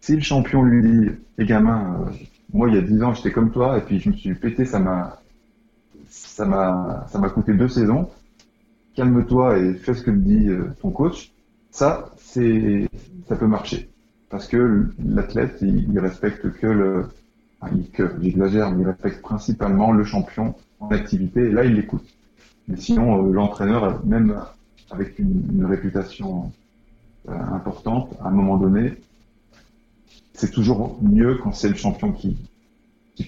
Si 0.00 0.14
le 0.14 0.22
champion 0.22 0.62
lui 0.62 0.82
dit, 0.82 1.10
les 1.38 1.46
gamins, 1.46 2.00
euh, 2.00 2.10
moi 2.52 2.68
il 2.68 2.74
y 2.74 2.78
a 2.78 2.82
dix 2.82 3.02
ans 3.02 3.14
j'étais 3.14 3.30
comme 3.30 3.50
toi 3.50 3.78
et 3.78 3.80
puis 3.82 4.00
je 4.00 4.10
me 4.10 4.14
suis 4.14 4.34
pété, 4.34 4.64
ça 4.64 4.78
m'a, 4.78 5.20
ça 6.08 6.44
m'a, 6.44 7.06
ça 7.10 7.18
m'a 7.18 7.28
coûté 7.28 7.54
deux 7.54 7.68
saisons. 7.68 8.08
Calme-toi 8.94 9.58
et 9.58 9.74
fais 9.74 9.94
ce 9.94 10.02
que 10.02 10.10
dit 10.10 10.48
euh, 10.48 10.70
ton 10.80 10.90
coach. 10.90 11.32
Ça, 11.70 12.10
c'est, 12.18 12.88
ça 13.26 13.36
peut 13.36 13.46
marcher 13.46 13.88
parce 14.32 14.48
que 14.48 14.88
l'athlète, 15.04 15.58
il, 15.60 15.98
respecte 15.98 16.50
que 16.52 16.66
le, 16.66 17.06
enfin, 17.60 17.76
que, 17.92 18.12
j'exagère, 18.22 18.72
mais 18.72 18.80
il 18.80 18.86
respecte 18.86 19.20
principalement 19.20 19.92
le 19.92 20.04
champion 20.04 20.54
en 20.80 20.88
activité, 20.88 21.40
et 21.42 21.52
là, 21.52 21.64
il 21.64 21.74
l'écoute. 21.74 22.06
Mais 22.66 22.78
sinon, 22.78 23.28
euh, 23.28 23.32
l'entraîneur, 23.32 24.04
même 24.06 24.34
avec 24.92 25.18
une, 25.18 25.64
réputation 25.64 26.52
euh, 27.28 27.32
importante, 27.32 28.14
à 28.20 28.28
un 28.28 28.30
moment 28.30 28.56
donné, 28.56 28.94
c'est 30.34 30.50
toujours 30.50 30.98
mieux 31.02 31.38
quand 31.42 31.52
c'est 31.52 31.68
le 31.68 31.74
champion 31.74 32.12
qui, 32.12 32.36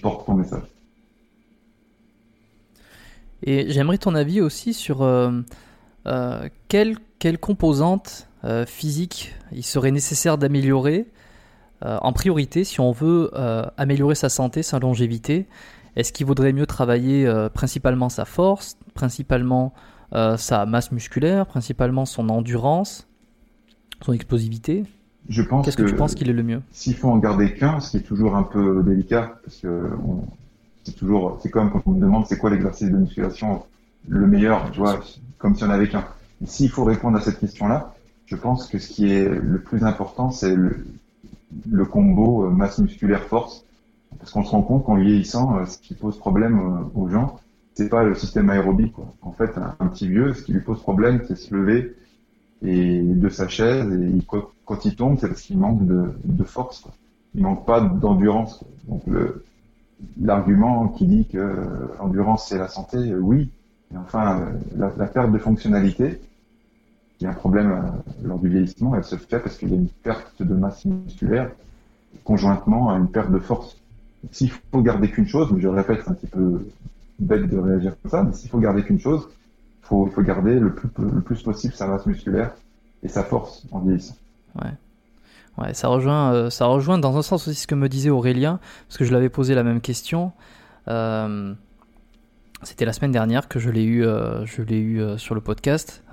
porte 0.01 0.25
ton 0.25 0.33
message. 0.33 0.67
Et 3.43 3.71
j'aimerais 3.71 3.97
ton 3.97 4.13
avis 4.13 4.41
aussi 4.41 4.73
sur 4.73 5.03
euh, 5.03 5.41
quelle, 6.67 6.97
quelle 7.17 7.37
composante 7.37 8.27
euh, 8.45 8.63
physique 8.67 9.33
il 9.51 9.65
serait 9.65 9.89
nécessaire 9.89 10.37
d'améliorer 10.37 11.07
euh, 11.83 11.97
en 12.01 12.13
priorité 12.13 12.63
si 12.63 12.79
on 12.79 12.91
veut 12.91 13.31
euh, 13.33 13.65
améliorer 13.75 14.13
sa 14.13 14.29
santé, 14.29 14.61
sa 14.61 14.77
longévité 14.77 15.47
Est-ce 15.95 16.13
qu'il 16.13 16.27
vaudrait 16.27 16.53
mieux 16.53 16.67
travailler 16.67 17.27
principalement 17.55 18.09
sa 18.09 18.25
force, 18.25 18.77
principalement 18.93 19.73
sa 20.11 20.65
masse 20.65 20.91
musculaire, 20.91 21.45
principalement 21.45 22.05
son 22.05 22.29
endurance, 22.29 23.07
son 24.01 24.13
explosivité 24.13 24.83
je 25.27 25.41
pense 25.41 25.65
Qu'est-ce 25.65 25.77
que, 25.77 25.83
tu 25.83 25.95
penses 25.95 26.13
qu'il 26.13 26.29
est 26.29 26.33
le 26.33 26.43
mieux? 26.43 26.61
S'il 26.71 26.95
faut 26.95 27.09
en 27.09 27.17
garder 27.17 27.53
qu'un, 27.53 27.79
ce 27.79 27.91
qui 27.91 27.97
est 27.97 28.01
toujours 28.01 28.35
un 28.35 28.43
peu 28.43 28.83
délicat, 28.83 29.39
parce 29.43 29.57
que 29.57 29.89
c'est 30.83 30.95
toujours, 30.95 31.39
c'est 31.41 31.49
comme 31.49 31.71
quand 31.71 31.81
on 31.87 31.91
me 31.91 32.01
demande 32.01 32.25
c'est 32.27 32.37
quoi 32.37 32.51
l'exercice 32.51 32.91
de 32.91 32.97
musculation 32.97 33.63
le 34.07 34.27
meilleur, 34.27 34.69
tu 34.71 34.79
vois, 34.79 34.99
comme 35.39 35.55
si 35.55 35.63
on 35.63 35.69
avait 35.69 35.89
qu'un. 35.89 36.05
S'il 36.45 36.69
faut 36.69 36.83
répondre 36.83 37.17
à 37.17 37.21
cette 37.21 37.39
question-là, 37.39 37.95
je 38.27 38.35
pense 38.35 38.67
que 38.67 38.77
ce 38.77 38.89
qui 38.89 39.11
est 39.11 39.27
le 39.27 39.59
plus 39.59 39.83
important, 39.83 40.29
c'est 40.29 40.55
le, 40.55 41.85
combo 41.85 42.45
euh, 42.45 42.49
masse 42.49 42.77
musculaire 42.77 43.23
force. 43.23 43.65
Parce 44.19 44.31
qu'on 44.31 44.43
se 44.43 44.51
rend 44.51 44.61
compte 44.61 44.85
qu'en 44.85 44.95
vieillissant, 44.95 45.57
euh, 45.57 45.65
ce 45.65 45.77
qui 45.77 45.93
pose 45.93 46.17
problème 46.17 46.59
euh, 46.59 46.99
aux 46.99 47.09
gens, 47.09 47.39
c'est 47.75 47.89
pas 47.89 48.03
le 48.03 48.15
système 48.15 48.49
aérobie. 48.49 48.91
En 49.21 49.31
fait, 49.31 49.51
un, 49.79 49.87
petit 49.87 50.07
vieux, 50.07 50.33
ce 50.33 50.41
qui 50.43 50.53
lui 50.53 50.61
pose 50.61 50.81
problème, 50.81 51.21
c'est 51.27 51.35
se 51.35 51.53
lever 51.53 51.95
et 52.63 53.01
de 53.01 53.29
sa 53.29 53.47
chaise. 53.47 53.91
Et 53.91 54.25
quand 54.65 54.85
il 54.85 54.95
tombe, 54.95 55.17
c'est 55.19 55.27
parce 55.27 55.41
qu'il 55.41 55.57
manque 55.57 55.85
de, 55.85 56.43
force. 56.43 56.79
Quoi. 56.79 56.93
Il 57.35 57.43
manque 57.43 57.65
pas 57.65 57.81
d'endurance. 57.81 58.63
Donc 58.87 59.03
l'argument 60.19 60.87
qui 60.87 61.05
dit 61.05 61.27
que 61.27 61.55
l'endurance 61.99 62.47
c'est 62.47 62.57
la 62.57 62.69
santé, 62.69 62.97
oui. 63.13 63.51
Mais 63.91 63.99
enfin, 63.99 64.47
la, 64.75 64.91
la 64.97 65.05
perte 65.05 65.31
de 65.31 65.37
fonctionnalité, 65.37 66.19
y 67.21 67.25
a 67.25 67.31
un 67.31 67.33
problème 67.33 67.71
euh, 67.71 68.27
lors 68.27 68.39
du 68.39 68.49
vieillissement, 68.49 68.95
elle 68.95 69.03
se 69.03 69.15
fait 69.15 69.39
parce 69.39 69.57
qu'il 69.57 69.69
y 69.69 69.73
a 69.73 69.75
une 69.75 69.89
perte 69.89 70.41
de 70.41 70.53
masse 70.53 70.85
musculaire 70.85 71.51
conjointement 72.23 72.89
à 72.89 72.97
une 72.97 73.09
perte 73.09 73.31
de 73.31 73.39
force. 73.39 73.77
S'il 74.31 74.51
faut 74.51 74.81
garder 74.81 75.09
qu'une 75.09 75.27
chose, 75.27 75.49
je 75.57 75.67
le 75.67 75.69
répète, 75.69 76.01
c'est 76.03 76.09
un 76.09 76.13
petit 76.13 76.27
peu 76.27 76.65
bête 77.19 77.49
de 77.49 77.57
réagir 77.57 77.95
comme 78.01 78.11
ça, 78.11 78.23
mais 78.23 78.33
s'il 78.33 78.49
faut 78.49 78.59
garder 78.59 78.83
qu'une 78.83 78.99
chose, 78.99 79.29
il 79.83 79.87
faut, 79.87 80.09
garder 80.21 80.59
le 80.59 80.73
plus, 80.73 80.89
le 80.97 81.21
plus 81.21 81.41
possible 81.43 81.73
sa 81.73 81.87
masse 81.87 82.05
musculaire 82.05 82.53
et 83.03 83.07
sa 83.07 83.23
force 83.23 83.65
en 83.71 83.79
vieillissant. 83.79 84.15
Ouais. 84.55 84.71
Ouais, 85.57 85.73
ça 85.73 85.87
rejoint, 85.87 86.33
euh, 86.33 86.49
ça 86.49 86.65
rejoint 86.65 86.97
dans 86.97 87.17
un 87.17 87.21
sens 87.21 87.47
aussi 87.47 87.61
ce 87.61 87.67
que 87.67 87.75
me 87.75 87.87
disait 87.87 88.09
Aurélien, 88.09 88.59
parce 88.87 88.97
que 88.97 89.05
je 89.05 89.13
l'avais 89.13 89.29
posé 89.29 89.55
la 89.55 89.63
même 89.63 89.79
question. 89.79 90.33
Euh, 90.89 91.53
c'était 92.63 92.85
la 92.85 92.93
semaine 92.93 93.11
dernière 93.11 93.47
que 93.47 93.59
je 93.59 93.69
l'ai 93.69 93.83
eu, 93.83 94.05
euh, 94.05 94.45
je 94.45 94.61
l'ai 94.61 94.79
eu 94.79 95.01
sur 95.17 95.35
le 95.35 95.41
podcast, 95.41 96.03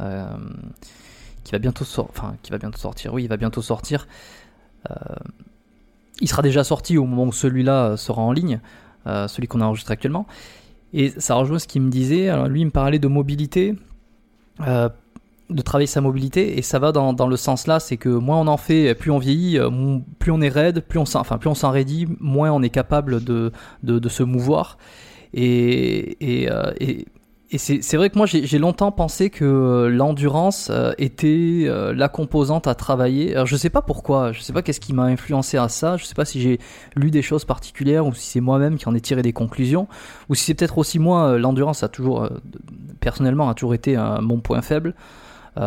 qui 1.44 1.52
va 1.52 1.58
bientôt 1.58 1.84
enfin 1.98 2.36
qui 2.42 2.52
va 2.52 2.58
bientôt 2.58 2.78
sortir. 2.78 3.14
Oui, 3.14 3.24
il 3.24 3.28
va 3.28 3.36
bientôt 3.36 3.62
sortir. 3.62 4.06
il 6.20 6.28
sera 6.28 6.42
déjà 6.42 6.62
sorti 6.62 6.98
au 6.98 7.04
moment 7.04 7.24
où 7.24 7.32
celui-là 7.32 7.96
sera 7.96 8.22
en 8.22 8.32
ligne, 8.32 8.60
celui 9.06 9.48
qu'on 9.48 9.60
a 9.60 9.64
enregistré 9.64 9.94
actuellement. 9.94 10.26
Et 10.94 11.10
ça 11.18 11.34
rejoint 11.34 11.58
ce 11.58 11.66
qu'il 11.66 11.82
me 11.82 11.90
disait. 11.90 12.28
Alors 12.28 12.48
lui, 12.48 12.60
il 12.60 12.66
me 12.66 12.70
parlait 12.70 12.98
de 12.98 13.08
mobilité, 13.08 13.74
de 15.52 15.62
travailler 15.62 15.86
sa 15.86 16.00
mobilité, 16.00 16.58
et 16.58 16.62
ça 16.62 16.78
va 16.78 16.92
dans, 16.92 17.12
dans 17.12 17.26
le 17.26 17.36
sens 17.36 17.66
là, 17.66 17.80
c'est 17.80 17.96
que 17.96 18.08
moins 18.08 18.40
on 18.40 18.46
en 18.46 18.56
fait, 18.56 18.94
plus 18.94 19.10
on 19.10 19.18
vieillit, 19.18 19.58
plus 20.18 20.32
on 20.32 20.40
est 20.40 20.48
raide, 20.48 20.80
plus 20.80 20.98
on, 20.98 21.04
enfin 21.14 21.38
plus 21.38 21.50
on 21.50 21.54
moins 22.20 22.50
on 22.50 22.62
est 22.62 22.70
capable 22.70 23.22
de, 23.22 23.52
de, 23.82 24.08
se 24.08 24.22
mouvoir. 24.22 24.78
Et, 25.34 26.16
euh, 26.50 26.72
et 27.52 27.58
c'est 27.58 27.96
vrai 27.98 28.08
que 28.08 28.16
moi 28.16 28.24
j'ai 28.26 28.58
longtemps 28.58 28.92
pensé 28.92 29.28
que 29.28 29.86
l'endurance 29.92 30.70
euh, 30.70 30.92
était 30.96 31.64
euh, 31.66 31.92
la 31.92 32.08
composante 32.08 32.66
à 32.66 32.74
travailler. 32.74 33.34
Alors 33.34 33.46
je 33.46 33.56
sais 33.56 33.68
pas 33.68 33.82
pourquoi, 33.82 34.32
je 34.32 34.40
sais 34.40 34.54
pas 34.54 34.62
qu'est-ce 34.62 34.80
qui 34.80 34.94
m'a 34.94 35.02
influencé 35.02 35.58
à 35.58 35.68
ça, 35.68 35.98
je 35.98 36.06
sais 36.06 36.14
pas 36.14 36.24
si 36.24 36.40
j'ai 36.40 36.58
lu 36.96 37.10
des 37.10 37.20
choses 37.20 37.44
particulières 37.44 38.06
ou 38.06 38.14
si 38.14 38.26
c'est 38.26 38.40
moi-même 38.40 38.78
qui 38.78 38.88
en 38.88 38.94
ai 38.94 39.02
tiré 39.02 39.20
des 39.20 39.34
conclusions 39.34 39.86
ou 40.30 40.34
si 40.34 40.44
c'est 40.44 40.54
peut-être 40.54 40.78
aussi 40.78 40.98
moi 40.98 41.36
l'endurance 41.36 41.82
a 41.82 41.88
toujours 41.88 42.26
personnellement 43.00 43.50
a 43.50 43.54
toujours 43.54 43.74
été 43.74 44.02
mon 44.22 44.40
point 44.40 44.62
faible. 44.62 44.94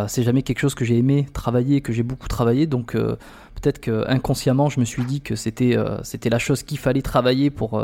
c'est 0.08 0.24
jamais 0.24 0.42
quelque 0.42 0.60
chose 0.60 0.74
que 0.74 0.86
j'ai 0.86 0.98
aimé 0.98 1.28
travailler, 1.34 1.82
que 1.82 1.94
j'ai 1.94 2.04
beaucoup 2.04 2.28
travaillé. 2.28 2.66
Donc 2.66 2.94
peut-être 2.94 3.80
que 3.80 4.10
inconsciemment, 4.10 4.70
je 4.70 4.80
me 4.80 4.86
suis 4.86 5.04
dit 5.04 5.22
que 5.22 5.36
c'était 5.36 5.78
c'était 6.02 6.32
la 6.32 6.40
chose 6.40 6.64
qu'il 6.64 6.80
fallait 6.80 7.04
travailler 7.04 7.52
pour 7.52 7.80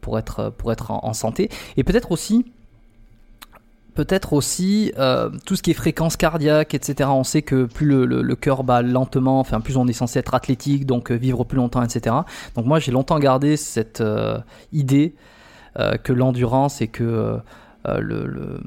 pour 0.00 0.18
être 0.18 0.50
pour 0.58 0.72
être 0.72 0.90
en 0.90 1.12
santé. 1.12 1.50
Et 1.76 1.84
peut-être 1.84 2.10
aussi 2.10 2.46
peut-être 4.00 4.32
aussi 4.32 4.92
euh, 4.98 5.28
tout 5.44 5.56
ce 5.56 5.62
qui 5.62 5.72
est 5.72 5.74
fréquence 5.74 6.16
cardiaque, 6.16 6.72
etc. 6.72 7.10
On 7.12 7.22
sait 7.22 7.42
que 7.42 7.66
plus 7.66 8.06
le, 8.06 8.34
cœur 8.34 8.64
bat 8.64 8.80
lentement, 8.80 9.40
enfin 9.40 9.60
plus 9.60 9.76
on 9.76 9.86
est 9.88 9.92
censé 9.92 10.18
être 10.18 10.32
athlétique, 10.32 10.86
donc 10.86 11.12
euh, 11.12 11.16
vivre 11.16 11.44
plus 11.44 11.56
longtemps, 11.58 11.82
etc. 11.82 12.16
Donc 12.54 12.64
moi 12.64 12.78
j'ai 12.78 12.92
longtemps 12.92 13.18
gardé 13.18 13.58
cette 13.58 14.00
euh, 14.00 14.38
idée 14.72 15.14
que 16.02 16.12
l'endurance 16.12 16.80
et 16.80 16.88
que 16.88 17.38
le, 17.86 18.60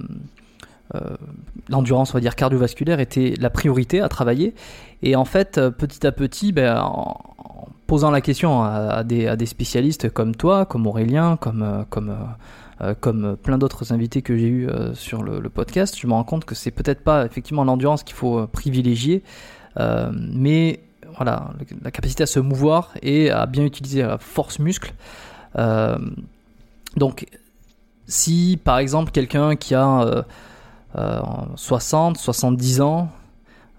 l'endurance, 1.68 2.12
on 2.12 2.14
va 2.14 2.22
dire 2.22 2.36
cardiovasculaire, 2.36 3.02
était 3.02 3.34
la 3.40 3.50
priorité 3.50 4.00
à 4.00 4.08
travailler. 4.08 4.56
Et 5.02 5.18
en 5.18 5.26
fait, 5.26 5.60
petit 5.78 6.08
à 6.08 6.14
petit, 6.14 6.54
ben, 6.54 6.80
en, 6.80 7.18
posant 7.88 8.10
la 8.10 8.22
question 8.22 8.64
à, 8.64 9.04
des, 9.04 9.28
à, 9.28 9.36
des, 9.36 9.46
spécialistes 9.46 10.10
comme 10.10 10.34
toi, 10.34 10.66
comme 10.66 10.88
Aurélien, 10.88 11.36
comme, 11.36 11.86
comme 11.90 12.16
euh, 12.82 12.96
comme 13.00 13.38
plein 13.38 13.58
d'autres 13.58 13.94
invités 13.94 14.22
que 14.22 14.36
j'ai 14.36 14.48
eu 14.48 14.68
euh, 14.68 14.94
sur 14.96 15.22
le, 15.24 15.48
podcast, 15.50 15.96
je 15.98 16.08
me 16.08 16.14
rends 16.14 16.24
compte 16.24 16.46
que 16.46 16.56
c'est 16.56 16.72
peut-être 16.72 17.04
pas 17.04 17.26
effectivement 17.26 17.64
l'endurance 17.64 18.04
qu'il 18.04 18.16
faut 18.16 18.40
euh, 18.40 18.48
privilégier, 18.48 19.24
mais 20.14 20.82
voilà, 21.16 21.52
la 21.84 21.92
capacité 21.92 22.24
à 22.24 22.26
se 22.28 22.40
mouvoir 22.40 22.92
et 23.02 23.32
à 23.32 23.46
bien 23.46 23.64
utiliser 23.64 24.02
la 24.02 24.18
force 24.18 24.60
muscle. 24.60 24.94
donc, 26.96 27.26
si 28.06 28.60
par 28.64 28.78
exemple 28.78 29.12
quelqu'un 29.12 29.56
qui 29.56 29.74
a 29.74 30.26
60, 31.56 32.18
70 32.18 32.82
ans 32.82 33.10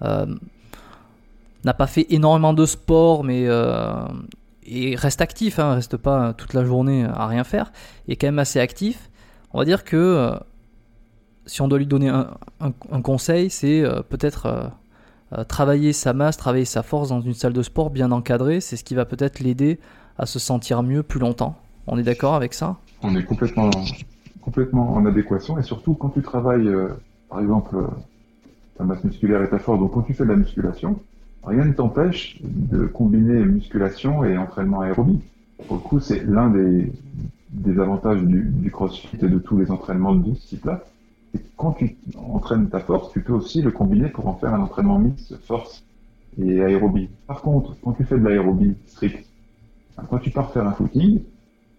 n'a 0.00 1.74
pas 1.74 1.86
fait 1.86 2.06
énormément 2.10 2.54
de 2.54 2.66
sport, 2.66 3.22
mais 3.22 3.46
et 4.66 4.96
reste 4.96 5.20
actif, 5.20 5.58
hein, 5.58 5.74
reste 5.74 5.96
pas 5.96 6.32
toute 6.32 6.54
la 6.54 6.64
journée 6.64 7.04
à 7.04 7.26
rien 7.26 7.44
faire, 7.44 7.72
il 8.06 8.12
est 8.12 8.16
quand 8.16 8.26
même 8.26 8.38
assez 8.38 8.60
actif. 8.60 9.10
On 9.52 9.58
va 9.58 9.64
dire 9.64 9.84
que 9.84 9.96
euh, 9.96 10.36
si 11.46 11.62
on 11.62 11.68
doit 11.68 11.78
lui 11.78 11.86
donner 11.86 12.08
un, 12.08 13.02
conseil, 13.02 13.50
c'est 13.50 13.82
euh, 13.82 14.02
peut-être 14.02 14.72
euh, 15.32 15.44
travailler 15.44 15.92
sa 15.92 16.12
masse, 16.12 16.36
travailler 16.36 16.64
sa 16.64 16.82
force 16.82 17.10
dans 17.10 17.20
une 17.20 17.34
salle 17.34 17.52
de 17.52 17.62
sport 17.62 17.90
bien 17.90 18.10
encadrée. 18.10 18.60
C'est 18.60 18.76
ce 18.76 18.84
qui 18.84 18.94
va 18.94 19.04
peut-être 19.04 19.40
l'aider 19.40 19.78
à 20.18 20.26
se 20.26 20.38
sentir 20.38 20.82
mieux 20.82 21.02
plus 21.02 21.20
longtemps. 21.20 21.56
On 21.86 21.98
est 21.98 22.02
d'accord 22.02 22.34
avec 22.34 22.54
ça? 22.54 22.76
On 23.02 23.14
est 23.14 23.24
complètement, 23.24 23.70
complètement 24.40 24.94
en 24.94 25.04
adéquation 25.04 25.58
et 25.58 25.62
surtout 25.62 25.94
quand 25.94 26.10
tu 26.10 26.22
travailles, 26.22 26.70
par 27.28 27.40
exemple, 27.40 27.76
ta 28.78 28.84
masse 28.84 29.04
musculaire 29.04 29.42
et 29.42 29.50
ta 29.50 29.58
force, 29.58 29.78
donc 29.78 29.92
quand 29.92 30.02
tu 30.02 30.14
fais 30.14 30.24
de 30.24 30.30
la 30.30 30.36
musculation, 30.36 30.98
rien 31.46 31.64
ne 31.64 31.72
t'empêche 31.72 32.38
de 32.42 32.86
combiner 32.86 33.44
musculation 33.44 34.24
et 34.24 34.36
entraînement 34.36 34.80
aérobie. 34.80 35.20
Pour 35.66 35.76
le 35.76 35.82
coup, 35.82 36.00
c'est 36.00 36.24
l'un 36.24 36.50
des, 36.50 36.90
avantages 37.78 38.22
du, 38.22 38.70
crossfit 38.70 39.16
et 39.22 39.28
de 39.28 39.38
tous 39.38 39.58
les 39.58 39.70
entraînements 39.70 40.14
de 40.14 40.34
ce 40.34 40.48
type-là. 40.48 40.84
Et 41.34 41.40
quand 41.56 41.72
tu 41.72 41.96
entraînes 42.16 42.68
ta 42.68 42.80
force, 42.80 43.12
tu 43.12 43.20
peux 43.20 43.32
aussi 43.32 43.62
le 43.62 43.70
combiner 43.70 44.08
pour 44.08 44.26
en 44.28 44.34
faire 44.34 44.54
un 44.54 44.60
entraînement 44.60 44.98
mixte 44.98 45.36
force 45.44 45.84
et 46.38 46.62
aérobie. 46.62 47.08
Par 47.26 47.42
contre, 47.42 47.76
quand 47.82 47.92
tu 47.92 48.04
fais 48.04 48.18
de 48.18 48.24
l'aérobie 48.24 48.74
stricte, 48.86 49.26
quand 50.10 50.18
tu 50.18 50.30
pars 50.30 50.52
faire 50.52 50.66
un 50.66 50.72
footing, 50.72 51.20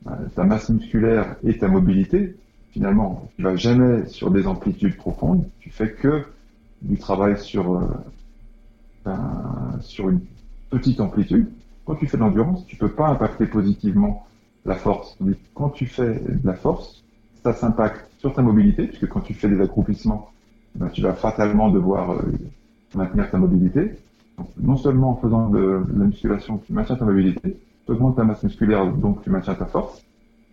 euh, 0.08 0.12
ta 0.36 0.44
masse 0.44 0.70
musculaire 0.70 1.36
et 1.44 1.58
ta 1.58 1.68
mobilité, 1.68 2.36
finalement, 2.72 3.30
tu 3.36 3.44
vas 3.44 3.56
jamais 3.56 4.06
sur 4.08 4.32
des 4.32 4.48
amplitudes 4.48 4.96
profondes, 4.96 5.46
tu 5.60 5.70
fais 5.70 5.92
que 5.92 6.24
du 6.82 6.98
travail 6.98 7.38
sur 7.38 7.82
sur 9.82 10.10
une 10.10 10.22
petite 10.70 11.00
amplitude. 11.00 11.48
Quand 11.86 11.96
tu 11.96 12.08
fais 12.08 12.18
de 12.18 12.24
l'endurance, 12.24 12.66
tu 12.66 12.76
peux 12.76 12.90
pas 12.90 13.08
impacter 13.08 13.46
positivement 13.46 14.26
la 14.66 14.76
force. 14.76 15.18
quand 15.54 15.70
tu 15.70 15.86
fais 15.86 16.16
de 16.16 16.46
la 16.46 16.56
force, 16.56 17.04
ça 17.44 17.54
s'impacte 17.54 18.10
sur 18.18 18.34
ta 18.34 18.42
mobilité, 18.42 18.88
puisque 18.88 19.08
quand 19.08 19.22
tu 19.22 19.36
fais 19.36 19.48
des 19.48 19.62
accroupissements, 19.62 20.32
ben, 20.76 20.90
tu 20.90 21.02
vas 21.02 21.14
fatalement 21.14 21.70
devoir 21.70 22.12
euh, 22.12 22.22
maintenir 22.96 23.30
ta 23.30 23.38
mobilité. 23.38 23.92
Donc, 24.38 24.48
non 24.58 24.78
seulement 24.78 25.12
en 25.12 25.16
faisant 25.16 25.50
de, 25.50 25.84
la 25.96 26.06
musculation, 26.06 26.58
tu 26.58 26.74
maintiens 26.74 26.96
ta 26.96 27.06
mobilité, 27.06 27.58
tu 27.86 27.92
augmentes 27.92 28.16
ta 28.16 28.24
masse 28.24 28.44
musculaire, 28.44 28.92
donc 28.92 29.22
tu 29.24 29.30
maintiens 29.30 29.54
ta 29.54 29.66
force. 29.66 30.04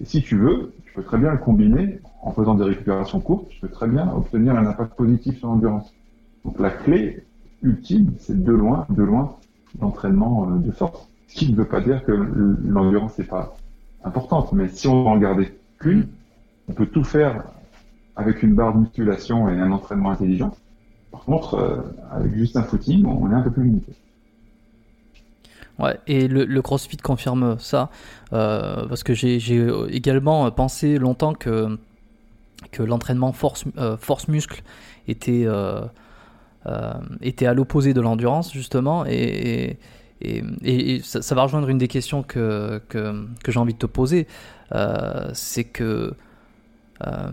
Et 0.01 0.05
si 0.05 0.23
tu 0.23 0.37
veux, 0.37 0.73
tu 0.85 0.93
peux 0.93 1.03
très 1.03 1.19
bien 1.19 1.33
le 1.33 1.39
combiner 1.39 2.01
en 2.21 2.33
faisant 2.33 2.55
des 2.55 2.65
récupérations 2.65 3.21
courtes, 3.21 3.49
tu 3.49 3.61
peux 3.61 3.69
très 3.69 3.89
bien 3.89 4.13
obtenir 4.15 4.55
un 4.55 4.67
impact 4.67 4.95
positif 4.95 5.39
sur 5.39 5.49
l'endurance. 5.49 5.93
Donc 6.45 6.59
la 6.61 6.71
clé, 6.71 7.25
ultime, 7.63 8.13
c'est 8.19 8.43
de 8.43 8.53
loin, 8.53 8.87
de 8.91 9.03
loin, 9.03 9.37
l'entraînement 9.81 10.49
euh, 10.49 10.59
de 10.59 10.71
force. 10.71 11.09
Ce 11.29 11.35
qui 11.35 11.51
ne 11.51 11.57
veut 11.57 11.65
pas 11.65 11.81
dire 11.81 12.05
que 12.05 12.13
l'endurance 12.13 13.19
n'est 13.19 13.25
pas 13.25 13.57
importante, 14.05 14.53
mais 14.53 14.69
si 14.69 14.87
on 14.89 15.05
va 15.05 15.11
en 15.11 15.19
garder 15.19 15.53
qu'une, 15.79 16.09
on 16.69 16.73
peut 16.73 16.87
tout 16.87 17.05
faire 17.05 17.45
avec 18.17 18.43
une 18.43 18.55
barre 18.55 18.75
de 18.75 18.81
musculation 18.81 19.49
et 19.49 19.59
un 19.59 19.73
entraînement 19.73 20.11
intelligent. 20.11 20.55
Par 21.11 21.25
contre, 21.25 21.55
euh, 21.55 21.77
avec 22.11 22.35
juste 22.35 22.57
un 22.57 22.63
footing, 22.63 23.07
on 23.07 23.31
est 23.31 23.35
un 23.35 23.43
peu 23.43 23.51
plus 23.51 23.65
limité. 23.65 23.93
Ouais, 25.79 25.99
et 26.07 26.29
le, 26.29 26.63
CrossFit 26.63 26.99
confirme 26.99 27.59
ça, 27.59 27.89
euh, 28.35 28.87
parce 28.87 29.03
que 29.03 29.15
j'ai 29.15 29.39
également 29.89 30.51
pensé 30.51 30.99
longtemps 30.99 31.33
que, 31.33 31.79
que 32.71 32.83
l'entraînement 32.83 33.33
force, 33.33 33.65
force 33.99 34.29
muscle 34.29 34.63
était 35.09 35.47
était 37.21 37.47
à 37.47 37.55
l'opposé 37.55 37.93
de 37.95 38.01
l'endurance 38.01 38.53
justement 38.53 39.05
et, 39.07 39.79
et, 40.25 41.01
ça, 41.03 41.35
va 41.35 41.43
rejoindre 41.43 41.69
une 41.69 41.79
des 41.79 41.89
questions 41.89 42.23
que, 42.23 42.81
que, 42.89 43.25
j'ai 43.49 43.59
envie 43.59 43.75
de 43.75 43.79
te 43.79 43.87
poser, 43.87 44.27
euh, 44.75 45.31
c'est 45.33 45.65
que 45.65 46.15
euh, 47.07 47.31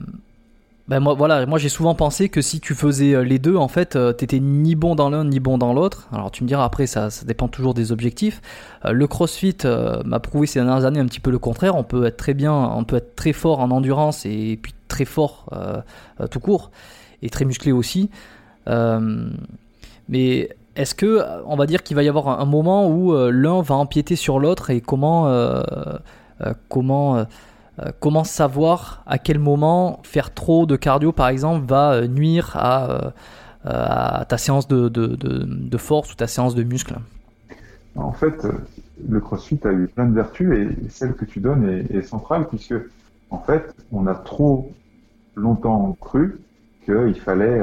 ben 0.87 0.99
moi, 0.99 1.13
voilà, 1.13 1.45
moi 1.45 1.59
j'ai 1.59 1.69
souvent 1.69 1.93
pensé 1.93 2.29
que 2.29 2.41
si 2.41 2.59
tu 2.59 2.73
faisais 2.73 3.23
les 3.23 3.37
deux, 3.37 3.55
en 3.55 3.67
fait, 3.67 3.97
t'étais 4.17 4.39
ni 4.39 4.73
bon 4.73 4.95
dans 4.95 5.11
l'un 5.11 5.23
ni 5.23 5.39
bon 5.39 5.59
dans 5.59 5.71
l'autre. 5.73 6.07
Alors 6.11 6.31
tu 6.31 6.43
me 6.43 6.47
diras 6.47 6.65
après, 6.65 6.87
ça, 6.87 7.11
ça 7.11 7.25
dépend 7.25 7.47
toujours 7.47 7.75
des 7.75 7.91
objectifs. 7.91 8.41
le 8.83 9.05
CrossFit 9.05 9.57
m'a 10.03 10.19
prouvé 10.19 10.47
ces 10.47 10.59
dernières 10.59 10.85
années 10.85 10.99
un 10.99 11.05
petit 11.05 11.19
peu 11.19 11.29
le 11.29 11.37
contraire. 11.37 11.75
On 11.75 11.83
peut 11.83 12.05
être 12.05 12.17
très 12.17 12.33
bien, 12.33 12.53
on 12.53 12.85
peut 12.85 12.95
être 12.95 13.15
très 13.15 13.33
fort 13.33 13.59
en 13.59 13.69
endurance 13.69 14.25
et 14.25 14.57
puis 14.59 14.73
très 14.87 15.05
fort 15.05 15.53
tout 16.31 16.39
court 16.39 16.71
et 17.21 17.29
très 17.29 17.45
musclé 17.45 17.71
aussi. 17.71 18.09
Euh, 18.69 19.29
mais 20.07 20.49
est-ce 20.75 20.95
que 20.95 21.21
on 21.45 21.55
va 21.55 21.65
dire 21.65 21.83
qu'il 21.83 21.95
va 21.95 22.03
y 22.03 22.09
avoir 22.09 22.39
un, 22.39 22.45
moment 22.45 22.87
où 22.87 23.13
euh, 23.13 23.31
l'un 23.31 23.61
va 23.61 23.75
empiéter 23.75 24.15
sur 24.15 24.39
l'autre 24.39 24.69
et 24.69 24.81
comment 24.81 25.27
euh, 25.27 25.61
comment 26.69 27.25
comment 27.99 28.23
savoir 28.23 29.03
à 29.05 29.17
quel 29.17 29.39
moment 29.39 29.99
faire 30.03 30.33
trop 30.33 30.65
de 30.65 30.75
cardio 30.75 31.11
par 31.11 31.27
exemple 31.27 31.65
va 31.67 32.07
nuire 32.07 32.55
à, 32.55 33.13
ta 34.25 34.37
séance 34.37 34.67
de, 34.67 34.87
de, 34.89 35.77
force 35.77 36.13
ou 36.13 36.15
ta 36.15 36.27
séance 36.27 36.55
de 36.55 36.63
muscle? 36.63 36.95
En 37.95 38.13
fait, 38.13 38.47
le 39.09 39.19
crossfit 39.19 39.59
a 39.65 39.71
eu 39.71 39.87
plein 39.87 40.05
de 40.05 40.13
vertus 40.13 40.53
et 40.53 40.89
celle 40.89 41.13
que 41.13 41.25
tu 41.25 41.39
donnes 41.39 41.85
est 41.89 42.01
centrale 42.03 42.47
puisque 42.47 42.75
en 43.31 43.39
fait, 43.39 43.75
on 43.91 44.07
a 44.07 44.15
trop 44.15 44.71
longtemps 45.35 45.95
cru 45.99 46.39
qu'il 46.85 47.19
fallait 47.19 47.59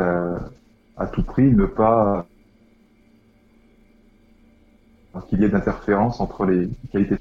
à 0.97 1.07
tout 1.07 1.22
prix 1.22 1.55
ne 1.55 1.66
pas 1.66 2.26
qu'il 5.28 5.40
y 5.40 5.44
ait 5.44 5.49
d'interférence 5.49 6.20
entre 6.20 6.44
les 6.44 6.68
qualités. 6.92 7.16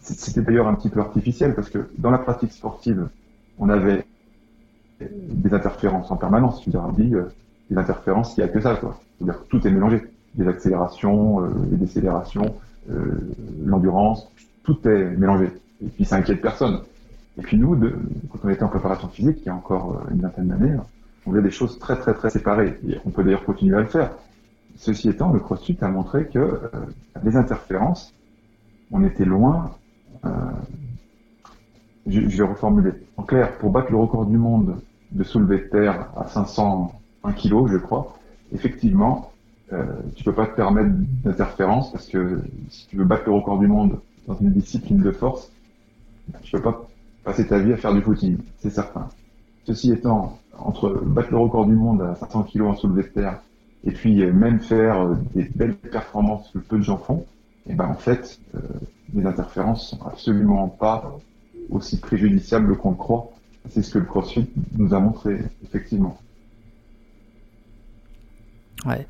C'était 0.00 0.40
d'ailleurs 0.40 0.66
un 0.66 0.74
petit 0.74 0.88
peu 0.88 1.00
artificiel 1.00 1.54
parce 1.54 1.70
que 1.70 1.88
dans 1.98 2.10
la 2.10 2.18
pratique 2.18 2.52
sportive, 2.52 3.08
on 3.58 3.68
avait 3.68 4.04
des 5.00 5.52
interférences 5.54 6.10
en 6.10 6.16
permanence. 6.16 6.64
Veux 6.64 6.72
dire, 6.72 6.88
dit, 6.92 7.14
euh, 7.14 7.24
des 7.70 7.76
interférences, 7.76 8.36
il 8.36 8.40
n'y 8.40 8.44
a 8.44 8.48
que 8.48 8.60
ça. 8.60 8.78
C'est-à-dire 8.80 9.42
que 9.42 9.48
tout 9.48 9.66
est 9.66 9.70
mélangé. 9.70 10.02
Les 10.36 10.48
accélérations, 10.48 11.44
euh, 11.44 11.50
les 11.70 11.76
décélérations, 11.76 12.56
euh, 12.90 13.12
l'endurance, 13.64 14.28
tout 14.64 14.76
est 14.88 15.10
mélangé. 15.16 15.50
Et 15.84 15.88
puis 15.88 16.04
ça 16.04 16.16
inquiète 16.16 16.40
personne. 16.40 16.80
Et 17.38 17.42
puis 17.42 17.56
nous, 17.56 17.78
quand 18.30 18.38
on 18.44 18.48
était 18.48 18.62
en 18.62 18.68
préparation 18.68 19.08
physique, 19.08 19.38
il 19.42 19.46
y 19.46 19.48
a 19.48 19.54
encore 19.54 20.02
une 20.10 20.20
vingtaine 20.20 20.48
d'années, 20.48 20.76
on 21.26 21.34
a 21.34 21.40
des 21.40 21.50
choses 21.50 21.78
très 21.78 21.98
très 21.98 22.14
très 22.14 22.30
séparées. 22.30 22.78
On 23.04 23.10
peut 23.10 23.22
d'ailleurs 23.24 23.44
continuer 23.44 23.76
à 23.76 23.80
le 23.80 23.86
faire. 23.86 24.10
Ceci 24.76 25.08
étant, 25.08 25.32
le 25.32 25.40
CrossFit 25.40 25.76
a 25.80 25.88
montré 25.88 26.26
que 26.26 26.38
euh, 26.38 26.68
les 27.22 27.36
interférences, 27.36 28.14
on 28.90 29.04
était 29.04 29.24
loin. 29.24 29.70
Euh, 30.24 30.28
je, 32.06 32.20
vais 32.20 32.44
reformuler. 32.44 32.92
En 33.16 33.22
clair, 33.22 33.56
pour 33.58 33.70
battre 33.70 33.90
le 33.90 33.98
record 33.98 34.26
du 34.26 34.36
monde 34.36 34.80
de 35.12 35.24
soulever 35.24 35.58
de 35.58 35.68
terre 35.68 36.08
à 36.16 36.26
501 36.26 37.32
kg, 37.32 37.68
je 37.68 37.76
crois, 37.76 38.16
effectivement, 38.52 39.32
euh, 39.72 39.84
tu 40.16 40.24
peux 40.24 40.32
pas 40.32 40.46
te 40.46 40.56
permettre 40.56 40.90
d'interférence 41.22 41.92
parce 41.92 42.08
que 42.08 42.40
si 42.68 42.88
tu 42.88 42.96
veux 42.96 43.04
battre 43.04 43.24
le 43.26 43.32
record 43.32 43.58
du 43.58 43.68
monde 43.68 44.00
dans 44.26 44.36
une 44.36 44.50
discipline 44.50 44.98
de 44.98 45.12
force, 45.12 45.52
tu 46.42 46.52
peux 46.52 46.62
pas 46.62 46.88
passer 47.24 47.46
ta 47.46 47.58
vie 47.58 47.72
à 47.72 47.76
faire 47.76 47.94
du 47.94 48.00
footing, 48.00 48.38
c'est 48.58 48.70
certain. 48.70 49.08
Ceci 49.64 49.92
étant, 49.92 50.38
entre 50.58 51.02
battre 51.04 51.30
le 51.30 51.38
record 51.38 51.66
du 51.66 51.74
monde 51.74 52.02
à 52.02 52.14
500 52.14 52.44
kg 52.44 52.62
en 52.62 52.76
soulevé 52.76 53.02
de 53.02 53.08
terre 53.08 53.38
et 53.84 53.90
puis 53.90 54.24
même 54.26 54.60
faire 54.60 55.08
des 55.34 55.44
belles 55.54 55.74
performances 55.74 56.48
que 56.52 56.58
peu 56.58 56.78
de 56.78 56.82
gens 56.82 56.98
font, 56.98 57.26
et 57.68 57.74
ben 57.74 57.86
en 57.86 57.94
fait, 57.94 58.38
les 59.12 59.26
interférences 59.26 59.88
sont 59.90 60.06
absolument 60.06 60.68
pas 60.68 61.18
aussi 61.70 61.98
préjudiciables 61.98 62.76
qu'on 62.76 62.90
le 62.90 62.96
croit. 62.96 63.30
C'est 63.70 63.82
ce 63.82 63.92
que 63.92 63.98
le 63.98 64.04
CrossFit 64.04 64.48
nous 64.76 64.92
a 64.92 64.98
montré, 64.98 65.38
effectivement. 65.62 66.18
Ouais. 68.84 69.06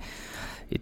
Et, 0.70 0.80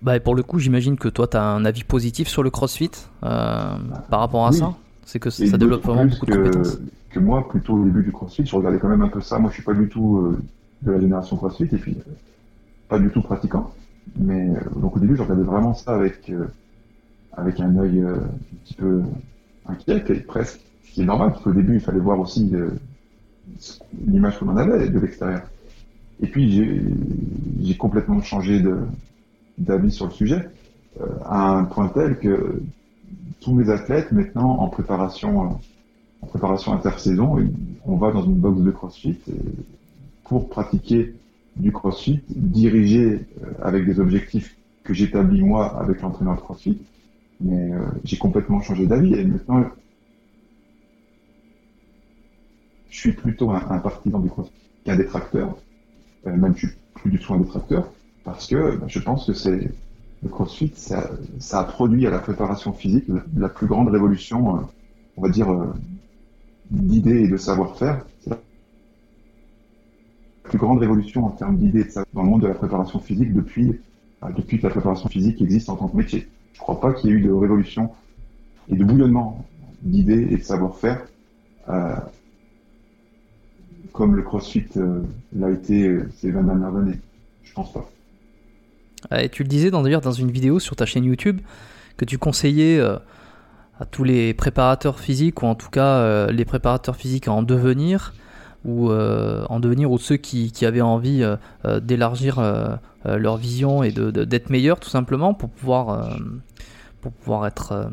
bah, 0.00 0.18
pour 0.20 0.34
le 0.34 0.42
coup, 0.42 0.58
j'imagine 0.58 0.96
que 0.96 1.08
toi, 1.08 1.26
tu 1.26 1.36
as 1.36 1.42
un 1.42 1.64
avis 1.64 1.84
positif 1.84 2.28
sur 2.28 2.42
le 2.42 2.50
CrossFit 2.50 2.90
euh, 3.22 3.76
par 4.10 4.20
rapport 4.20 4.46
à 4.46 4.52
ça? 4.52 4.74
C'est 5.04 5.18
que 5.18 5.30
ça 5.30 5.56
développe 5.56 5.84
vraiment 5.84 6.06
beaucoup 6.06 6.26
de 6.26 6.34
compétences. 6.34 6.76
Que 6.76 6.80
moi, 7.18 7.48
plutôt 7.48 7.74
au 7.74 7.84
début 7.84 8.02
du 8.02 8.12
CrossFit, 8.12 8.46
je 8.46 8.56
regardais 8.56 8.78
quand 8.78 8.88
même 8.88 9.02
un 9.02 9.08
peu 9.08 9.20
ça. 9.20 9.38
Moi, 9.38 9.50
je 9.50 9.54
suis 9.54 9.62
pas 9.62 9.74
du 9.74 9.88
tout 9.88 10.18
euh, 10.18 10.38
de 10.82 10.92
la 10.92 11.00
génération 11.00 11.36
CrossFit 11.36 11.64
et 11.64 11.78
puis 11.78 11.96
euh, 11.98 12.12
pas 12.88 12.98
du 12.98 13.10
tout 13.10 13.22
pratiquant. 13.22 13.72
Mais 14.18 14.52
donc 14.76 14.96
au 14.96 15.00
début, 15.00 15.16
je 15.16 15.22
regardais 15.22 15.42
vraiment 15.42 15.74
ça 15.74 15.96
avec 15.96 16.30
avec 17.32 17.58
un 17.58 17.76
œil 17.76 18.02
un 18.02 18.20
petit 18.64 18.74
peu 18.74 19.02
inquiet, 19.66 20.00
presque. 20.28 20.60
Ce 20.84 20.92
qui 20.92 21.02
est 21.02 21.04
normal, 21.04 21.32
parce 21.32 21.42
qu'au 21.42 21.52
début, 21.52 21.74
il 21.74 21.80
fallait 21.80 21.98
voir 21.98 22.20
aussi 22.20 22.52
l'image 24.06 24.38
qu'on 24.38 24.48
en 24.48 24.56
avait 24.56 24.88
de 24.88 24.98
l'extérieur. 25.00 25.42
Et 26.20 26.26
puis 26.26 26.92
j'ai 27.60 27.76
complètement 27.76 28.20
changé 28.22 28.62
d'avis 29.58 29.90
sur 29.90 30.06
le 30.06 30.12
sujet, 30.12 30.48
euh, 31.00 31.06
à 31.24 31.50
un 31.50 31.64
point 31.64 31.88
tel 31.88 32.18
que 32.18 32.62
tous 33.40 33.54
mes 33.54 33.70
athlètes 33.70 34.12
maintenant 34.12 34.58
en 34.58 34.68
préparation 34.68 35.44
euh, 35.44 35.48
préparation 36.36 36.72
intersaison, 36.72 37.38
on 37.84 37.96
va 37.96 38.12
dans 38.12 38.24
une 38.24 38.36
box 38.36 38.60
de 38.60 38.70
CrossFit 38.70 39.18
pour 40.24 40.48
pratiquer 40.48 41.14
du 41.56 41.72
CrossFit, 41.72 42.20
dirigé 42.28 43.04
euh, 43.04 43.46
avec 43.62 43.86
des 43.86 43.98
objectifs 44.00 44.56
que 44.84 44.92
j'établis 44.92 45.42
moi 45.42 45.80
avec 45.80 46.02
l'entraîneur 46.02 46.36
de 46.36 46.40
CrossFit. 46.40 46.78
Mais 47.40 47.70
j'ai 48.04 48.16
complètement 48.16 48.60
changé 48.60 48.86
d'avis 48.86 49.14
et 49.14 49.24
maintenant 49.24 49.64
je 52.96 53.00
suis 53.02 53.12
plutôt 53.12 53.50
un, 53.50 53.78
partisan 53.78 54.18
du 54.20 54.30
CrossFit 54.30 54.52
qu'un 54.84 54.96
détracteur. 54.96 55.54
Euh, 56.26 56.34
même 56.34 56.54
je 56.54 56.66
suis 56.66 56.76
plus 56.94 57.10
du 57.10 57.18
tout 57.18 57.34
un 57.34 57.38
détracteur, 57.38 57.92
parce 58.24 58.46
que 58.46 58.76
bah, 58.76 58.86
je 58.88 58.98
pense 59.00 59.26
que 59.26 59.34
c'est 59.34 59.70
le 60.22 60.28
CrossFit, 60.30 60.72
ça, 60.76 61.10
a 61.52 61.64
produit 61.64 62.06
à 62.06 62.10
la 62.10 62.20
préparation 62.20 62.72
physique 62.72 63.04
la, 63.36 63.50
plus 63.50 63.66
grande 63.66 63.88
révolution, 63.88 64.56
euh, 64.56 64.60
on 65.18 65.22
va 65.22 65.28
dire, 65.28 65.52
euh, 65.52 65.66
d'idées 66.70 67.22
et 67.22 67.28
de 67.28 67.36
savoir-faire. 67.36 68.04
C'est 68.20 68.30
la 68.30 68.38
plus 70.42 70.58
grande 70.58 70.78
révolution 70.78 71.26
en 71.26 71.30
termes 71.30 71.56
d'idées 71.56 71.86
dans 72.12 72.22
le 72.22 72.28
monde 72.28 72.42
de 72.42 72.46
la 72.46 72.54
préparation 72.54 72.98
physique 73.00 73.32
depuis, 73.32 73.80
depuis 74.36 74.58
que 74.58 74.64
la 74.64 74.70
préparation 74.70 75.08
physique 75.08 75.40
existe 75.42 75.68
en 75.68 75.76
tant 75.76 75.88
que 75.88 75.96
métier. 75.96 76.28
Je 76.52 76.58
ne 76.58 76.62
crois 76.62 76.80
pas 76.80 76.92
qu'il 76.92 77.10
y 77.10 77.12
ait 77.12 77.16
eu 77.16 77.20
de 77.22 77.32
révolution 77.32 77.90
et 78.68 78.76
de 78.76 78.84
bouillonnement 78.84 79.44
d'idées 79.82 80.28
et 80.30 80.36
de 80.36 80.42
savoir-faire 80.42 81.06
comme 83.96 84.14
le 84.14 84.22
CrossFit 84.22 84.66
euh, 84.76 85.02
l'a 85.34 85.50
été 85.50 85.88
euh, 85.88 86.08
ces 86.18 86.30
20 86.30 86.42
dernières 86.42 86.76
années. 86.76 86.98
Je 87.42 87.52
pense 87.54 87.72
pas. 87.72 87.88
Et 89.18 89.28
tu 89.30 89.42
le 89.42 89.48
disais 89.48 89.70
d'ailleurs 89.70 90.02
dans 90.02 90.12
une 90.12 90.30
vidéo 90.30 90.58
sur 90.58 90.76
ta 90.76 90.84
chaîne 90.84 91.04
YouTube 91.04 91.40
que 91.96 92.04
tu 92.04 92.18
conseillais 92.18 92.78
euh, 92.78 92.98
à 93.80 93.84
tous 93.84 94.04
les 94.04 94.34
préparateurs 94.34 94.98
physiques 94.98 95.42
ou 95.42 95.46
en 95.46 95.54
tout 95.54 95.70
cas 95.70 96.26
les 96.28 96.44
préparateurs 96.44 96.96
physiques 96.96 97.28
en 97.28 97.42
devenir 97.42 98.14
ou 98.64 98.90
en 98.90 99.60
devenir 99.60 99.90
ou 99.90 99.98
ceux 99.98 100.16
qui, 100.16 100.50
avaient 100.64 100.80
envie 100.80 101.24
d'élargir 101.82 102.40
leur 103.04 103.36
vision 103.36 103.82
et 103.82 103.92
d'être 103.92 104.50
meilleurs 104.50 104.80
tout 104.80 104.88
simplement 104.88 105.34
pour 105.34 105.50
pouvoir 105.50 106.10
pour 107.00 107.12
pouvoir 107.12 107.46
être 107.46 107.90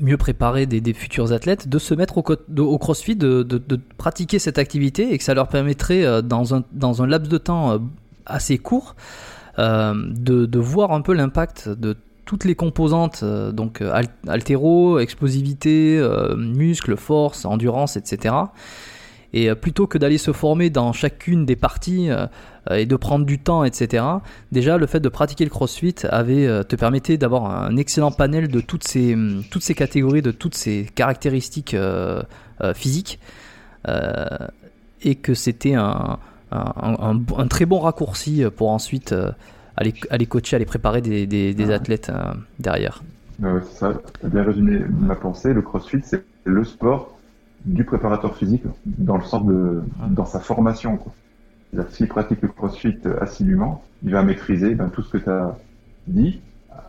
mieux 0.00 0.16
préparer 0.16 0.66
des, 0.66 0.94
futurs 0.94 1.32
athlètes, 1.32 1.68
de 1.68 1.78
se 1.78 1.94
mettre 1.94 2.18
au, 2.18 2.78
crossfit, 2.78 3.16
de, 3.16 3.80
pratiquer 3.96 4.38
cette 4.38 4.58
activité 4.58 5.12
et 5.12 5.18
que 5.18 5.24
ça 5.24 5.34
leur 5.34 5.48
permettrait 5.48 6.04
euh, 6.04 6.22
dans, 6.22 6.54
un, 6.54 6.64
dans 6.72 7.02
un 7.02 7.06
laps 7.06 7.30
de 7.30 7.38
temps 7.38 7.72
euh, 7.72 7.78
assez 8.26 8.58
court 8.58 8.96
euh, 9.58 9.94
de, 9.94 10.58
voir 10.58 10.92
un 10.92 11.00
peu 11.00 11.12
l'impact 11.12 11.68
de 11.68 11.96
toutes 12.24 12.44
les 12.44 12.54
composantes, 12.54 13.24
donc 13.24 13.82
altéro, 14.26 14.98
explosivité, 14.98 16.02
muscles, 16.36 16.96
force, 16.96 17.44
endurance, 17.44 17.96
etc. 17.96 18.34
Et 19.32 19.54
plutôt 19.54 19.86
que 19.86 19.98
d'aller 19.98 20.18
se 20.18 20.32
former 20.32 20.70
dans 20.70 20.92
chacune 20.92 21.44
des 21.44 21.56
parties, 21.56 22.08
euh, 22.70 22.76
et 22.76 22.86
de 22.86 22.96
prendre 22.96 23.26
du 23.26 23.38
temps, 23.38 23.64
etc. 23.64 24.04
Déjà, 24.50 24.78
le 24.78 24.86
fait 24.86 25.00
de 25.00 25.08
pratiquer 25.08 25.44
le 25.44 25.50
CrossFit 25.50 25.94
avait, 26.08 26.46
euh, 26.46 26.62
te 26.62 26.76
permettait 26.76 27.18
d'avoir 27.18 27.46
un 27.46 27.76
excellent 27.76 28.10
panel 28.10 28.48
de 28.48 28.60
toutes 28.60 28.84
ces, 28.84 29.16
toutes 29.50 29.62
ces 29.62 29.74
catégories, 29.74 30.22
de 30.22 30.30
toutes 30.30 30.54
ces 30.54 30.86
caractéristiques 30.94 31.74
euh, 31.74 32.22
physiques, 32.74 33.18
et 35.02 35.16
que 35.16 35.34
c'était 35.34 35.74
un, 35.74 36.18
un, 36.50 37.46
très 37.48 37.66
bon 37.66 37.80
raccourci 37.80 38.42
pour 38.56 38.70
ensuite 38.70 39.14
aller, 39.76 39.94
aller 40.10 40.26
coacher, 40.26 40.56
aller 40.56 40.64
préparer 40.64 41.00
des, 41.00 41.26
des, 41.26 41.70
athlètes 41.70 42.10
derrière. 42.58 43.02
c'est 43.40 43.78
ça, 43.78 43.94
tu 44.20 44.26
as 44.26 44.28
bien 44.28 44.44
résumé 44.44 44.80
ma 45.00 45.14
pensée. 45.14 45.52
Le 45.52 45.62
CrossFit, 45.62 46.00
c'est 46.02 46.24
le 46.44 46.64
sport 46.64 47.18
du 47.64 47.84
préparateur 47.84 48.36
physique 48.36 48.64
dans 48.84 49.16
le 49.16 49.24
sens 49.24 49.44
de 49.46 49.82
dans 50.10 50.26
sa 50.26 50.40
formation. 50.40 50.96
Quoi. 50.96 51.12
S'il 51.90 52.08
pratique 52.08 52.42
le 52.42 52.48
crossfit 52.48 52.96
assidûment, 53.20 53.82
il 54.02 54.12
va 54.12 54.22
maîtriser 54.22 54.74
ben, 54.74 54.88
tout 54.90 55.02
ce 55.02 55.10
que 55.10 55.18
tu 55.18 55.30
as 55.30 55.56
dit 56.06 56.40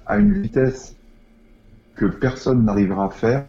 à 0.06 0.18
une 0.18 0.34
vitesse 0.42 0.96
que 1.96 2.06
personne 2.06 2.66
n'arrivera 2.66 3.06
à 3.06 3.10
faire 3.10 3.46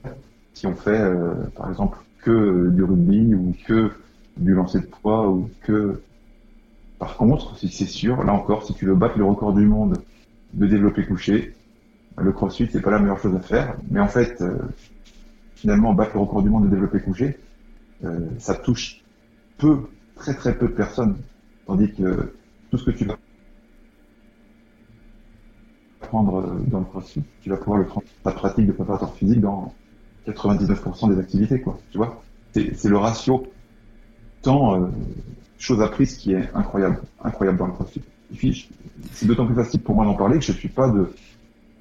si 0.54 0.66
on 0.66 0.74
fait, 0.74 0.98
euh, 0.98 1.34
par 1.54 1.68
exemple, 1.68 1.98
que 2.22 2.70
du 2.70 2.82
rugby 2.82 3.34
ou 3.34 3.54
que 3.66 3.90
du 4.38 4.54
lancer 4.54 4.80
de 4.80 4.86
poids 4.86 5.28
ou 5.28 5.50
que... 5.64 6.00
Par 6.98 7.16
contre, 7.16 7.58
si 7.58 7.68
c'est 7.68 7.86
sûr, 7.86 8.24
là 8.24 8.32
encore, 8.32 8.64
si 8.64 8.74
tu 8.74 8.86
veux 8.86 8.94
battre 8.94 9.18
le 9.18 9.24
record 9.24 9.52
du 9.52 9.66
monde 9.66 9.98
de 10.54 10.66
développer 10.66 11.04
couché, 11.04 11.54
le 12.16 12.32
crossfit, 12.32 12.68
c'est 12.70 12.80
pas 12.80 12.90
la 12.90 12.98
meilleure 12.98 13.18
chose 13.18 13.34
à 13.34 13.40
faire. 13.40 13.76
Mais 13.90 14.00
en 14.00 14.08
fait, 14.08 14.40
euh, 14.40 14.56
finalement, 15.54 15.92
battre 15.92 16.12
le 16.14 16.20
record 16.20 16.42
du 16.42 16.48
monde 16.48 16.64
de 16.64 16.70
développer 16.70 17.00
couché, 17.00 17.38
euh, 18.04 18.20
ça 18.38 18.54
touche 18.54 19.02
peu 19.58 19.88
très 20.14 20.34
très 20.34 20.56
peu 20.56 20.68
de 20.68 20.72
personnes. 20.72 21.18
Tandis 21.66 21.92
que 21.92 22.32
tout 22.70 22.78
ce 22.78 22.84
que 22.84 22.90
tu 22.90 23.04
vas 23.04 23.16
prendre 26.00 26.60
dans 26.68 26.78
le 26.78 26.84
crossfit, 26.84 27.22
tu 27.42 27.50
vas 27.50 27.56
pouvoir 27.56 27.78
le 27.78 27.86
prendre 27.86 28.06
ta 28.22 28.32
pratique 28.32 28.66
de 28.66 28.72
préparateur 28.72 29.14
physique 29.14 29.40
dans 29.40 29.74
99% 30.26 31.14
des 31.14 31.20
activités, 31.20 31.60
quoi. 31.60 31.78
Tu 31.90 31.98
vois? 31.98 32.22
C'est 32.52 32.84
le 32.84 32.96
ratio 32.96 33.46
temps 34.42 34.80
euh, 34.80 34.88
chose 35.58 35.80
apprise 35.82 36.16
qui 36.16 36.32
est 36.32 36.48
incroyable, 36.54 37.00
incroyable 37.22 37.58
dans 37.58 37.66
le 37.66 37.72
crossfit. 37.72 38.02
c'est 39.12 39.26
d'autant 39.26 39.46
plus 39.46 39.54
facile 39.54 39.80
pour 39.80 39.94
moi 39.94 40.04
d'en 40.04 40.14
parler 40.14 40.38
que 40.38 40.44
je 40.44 40.52
suis 40.52 40.68
pas 40.68 40.88
de, 40.88 41.08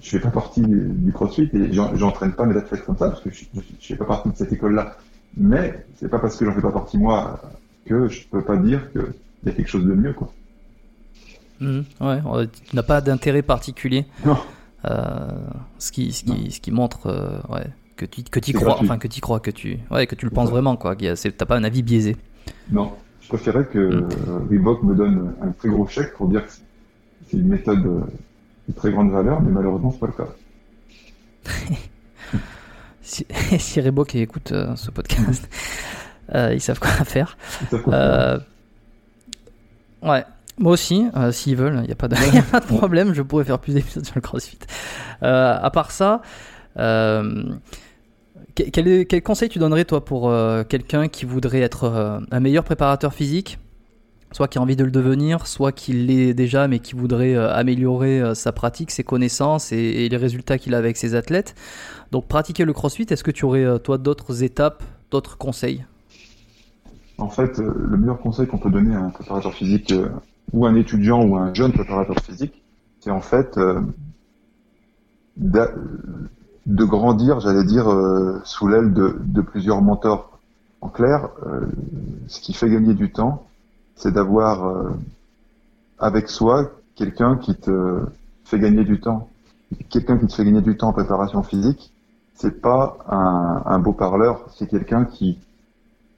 je 0.02 0.10
fais 0.10 0.20
pas 0.20 0.30
partie 0.30 0.62
du 0.62 1.12
crossfit 1.12 1.50
et 1.54 1.74
j'entraîne 1.74 2.34
pas 2.34 2.46
mes 2.46 2.58
athlètes 2.58 2.86
comme 2.86 2.98
ça 2.98 3.10
parce 3.10 3.22
que 3.22 3.32
je, 3.32 3.46
je, 3.54 3.62
je 3.80 3.88
fais 3.88 3.96
pas 3.96 4.06
partie 4.06 4.30
de 4.30 4.36
cette 4.36 4.54
école-là. 4.54 4.98
Mais 5.38 5.86
c'est 5.98 6.10
pas 6.10 6.20
parce 6.20 6.38
que 6.38 6.46
j'en 6.46 6.54
fais 6.54 6.62
pas 6.62 6.72
partie 6.72 6.98
moi 6.98 7.42
que 7.86 8.08
je 8.08 8.28
peux 8.28 8.42
pas 8.42 8.58
dire 8.58 8.92
qu'il 8.92 9.14
y 9.46 9.50
a 9.50 9.52
quelque 9.52 9.68
chose 9.68 9.86
de 9.86 9.94
mieux, 9.94 10.14
quoi. 10.14 10.32
Mmh, 11.60 11.82
ouais, 12.02 12.22
tu 12.48 12.76
n'as 12.76 12.84
pas 12.84 13.02
d'intérêt 13.02 13.42
particulier. 13.42 14.06
Non. 14.26 14.38
Euh, 14.86 15.32
ce 15.80 15.92
qui, 15.92 16.12
ce 16.12 16.24
qui, 16.24 16.52
ce 16.52 16.60
qui 16.60 16.72
montre, 16.72 17.08
euh, 17.08 17.40
ouais, 17.50 17.66
que 17.96 18.06
tu, 18.06 18.24
que 18.24 18.40
tu 18.40 18.54
crois, 18.54 18.78
enfin 18.82 18.98
que 18.98 19.08
tu 19.08 19.22
crois, 19.22 19.40
que 19.40 19.52
tu, 19.52 19.80
ouais, 19.90 20.06
que 20.06 20.16
tu 20.16 20.26
le 20.26 20.32
penses 20.32 20.50
vraiment, 20.50 20.76
quoi. 20.76 20.96
T'as 20.96 21.46
pas 21.46 21.56
un 21.56 21.64
avis 21.64 21.82
biaisé. 21.82 22.18
Non, 22.72 22.94
je 23.26 23.30
préférais 23.30 23.66
que 23.66 23.80
mmh. 23.80 24.48
Reebok 24.52 24.84
me 24.84 24.94
donne 24.94 25.34
un 25.42 25.50
très 25.50 25.70
gros 25.70 25.88
chèque 25.88 26.14
pour 26.14 26.28
dire 26.28 26.46
que 26.46 26.52
c'est 27.28 27.38
une 27.38 27.48
méthode 27.48 27.82
de 27.82 28.74
très 28.76 28.92
grande 28.92 29.12
valeur, 29.12 29.42
mais 29.42 29.52
malheureusement 29.52 29.92
c'est 29.92 30.00
pas 30.00 30.08
le 30.08 30.14
cas. 30.14 30.28
si, 33.02 33.26
si 33.60 33.82
Reebok 33.82 34.14
écoute 34.14 34.52
euh, 34.52 34.76
ce 34.76 34.92
podcast, 34.92 35.50
euh, 36.36 36.54
ils 36.54 36.62
savent 36.62 36.80
quoi 36.80 36.92
faire. 36.92 37.36
Euh, 37.88 38.38
ouais. 40.04 40.24
Moi 40.60 40.72
aussi, 40.72 41.08
euh, 41.18 41.32
s'ils 41.32 41.58
veulent, 41.58 41.80
il 41.82 41.88
n'y 41.88 41.92
a, 41.92 41.96
pas 41.96 42.08
de, 42.08 42.16
a 42.16 42.42
pas 42.44 42.60
de 42.60 42.66
problème, 42.66 43.14
je 43.14 43.24
pourrais 43.24 43.44
faire 43.44 43.60
plus 43.60 43.74
d'épisodes 43.74 44.06
sur 44.06 44.16
le 44.16 44.22
CrossFit. 44.22 44.60
à 45.22 45.70
part 45.74 45.90
ça, 45.90 46.22
quel, 48.56 49.22
conseil 49.22 49.50
tu 49.50 49.60
donnerais 49.60 49.86
toi 49.86 50.04
pour 50.04 50.34
quelqu'un 50.70 51.08
qui 51.08 51.26
voudrait 51.26 51.62
être 51.62 52.22
un 52.32 52.40
meilleur 52.40 52.64
préparateur 52.64 53.14
physique? 53.14 53.60
Soit 54.32 54.48
qui 54.48 54.58
a 54.58 54.62
envie 54.62 54.76
de 54.76 54.84
le 54.84 54.92
devenir, 54.92 55.48
soit 55.48 55.72
qui 55.72 55.94
l'est 55.94 56.34
déjà 56.34 56.68
mais 56.68 56.80
qui 56.80 56.94
voudrait 56.94 57.36
améliorer 57.36 58.34
sa 58.36 58.52
pratique, 58.52 58.92
ses 58.92 59.04
connaissances 59.04 59.72
et, 59.72 59.78
et 59.78 60.10
les 60.10 60.18
résultats 60.18 60.58
qu'il 60.58 60.74
a 60.74 60.78
avec 60.78 60.98
ses 60.98 61.16
athlètes. 61.16 61.56
Donc 62.12 62.28
pratiquer 62.28 62.66
le 62.66 62.74
crossfit, 62.74 63.06
est-ce 63.10 63.24
que 63.24 63.32
tu 63.32 63.46
aurais 63.46 63.80
toi 63.80 63.98
d'autres 63.98 64.44
étapes, 64.44 64.84
d'autres 65.12 65.38
conseils? 65.38 65.86
En 67.18 67.30
fait, 67.30 67.60
euh, 67.60 67.74
le 67.90 67.98
meilleur 67.98 68.20
conseil 68.20 68.48
qu'on 68.48 68.58
peut 68.58 68.70
donner 68.70 68.96
à 68.96 69.00
un 69.00 69.10
préparateur 69.10 69.54
physique 69.54 69.92
euh, 69.92 70.10
ou 70.52 70.66
un 70.66 70.76
étudiant 70.76 71.24
ou 71.24 71.38
un 71.38 71.54
jeune 71.54 71.72
préparateur 71.72 72.20
physique, 72.20 72.62
c'est 73.00 73.12
en 73.12 73.22
fait 73.22 73.58
euh, 73.58 73.82
de 76.66 76.84
grandir, 76.84 77.40
j'allais 77.40 77.64
dire, 77.64 77.86
sous 78.44 78.68
l'aile 78.68 78.94
de, 78.94 79.42
plusieurs 79.42 79.82
mentors. 79.82 80.40
En 80.82 80.90
clair, 80.90 81.30
ce 82.28 82.40
qui 82.42 82.54
fait 82.54 82.70
gagner 82.70 82.94
du 82.94 83.12
temps, 83.12 83.46
c'est 83.96 84.12
d'avoir 84.12 84.88
avec 86.00 86.28
soi 86.30 86.72
quelqu'un 86.96 87.38
qui 87.38 87.56
te 87.56 88.00
fait 88.44 88.60
gagner 88.60 88.84
du 88.84 89.00
temps. 89.00 89.30
Quelqu'un 89.90 90.18
qui 90.18 90.28
te 90.28 90.34
fait 90.34 90.46
gagner 90.46 90.62
du 90.62 90.76
temps 90.76 90.90
en 90.90 90.94
préparation 90.94 91.44
physique, 91.44 91.94
c'est 92.34 92.62
pas 92.62 92.98
un, 93.08 93.62
un 93.66 93.80
beau 93.80 93.94
parleur, 93.94 94.46
c'est 94.56 94.68
quelqu'un 94.68 95.06
qui 95.06 95.40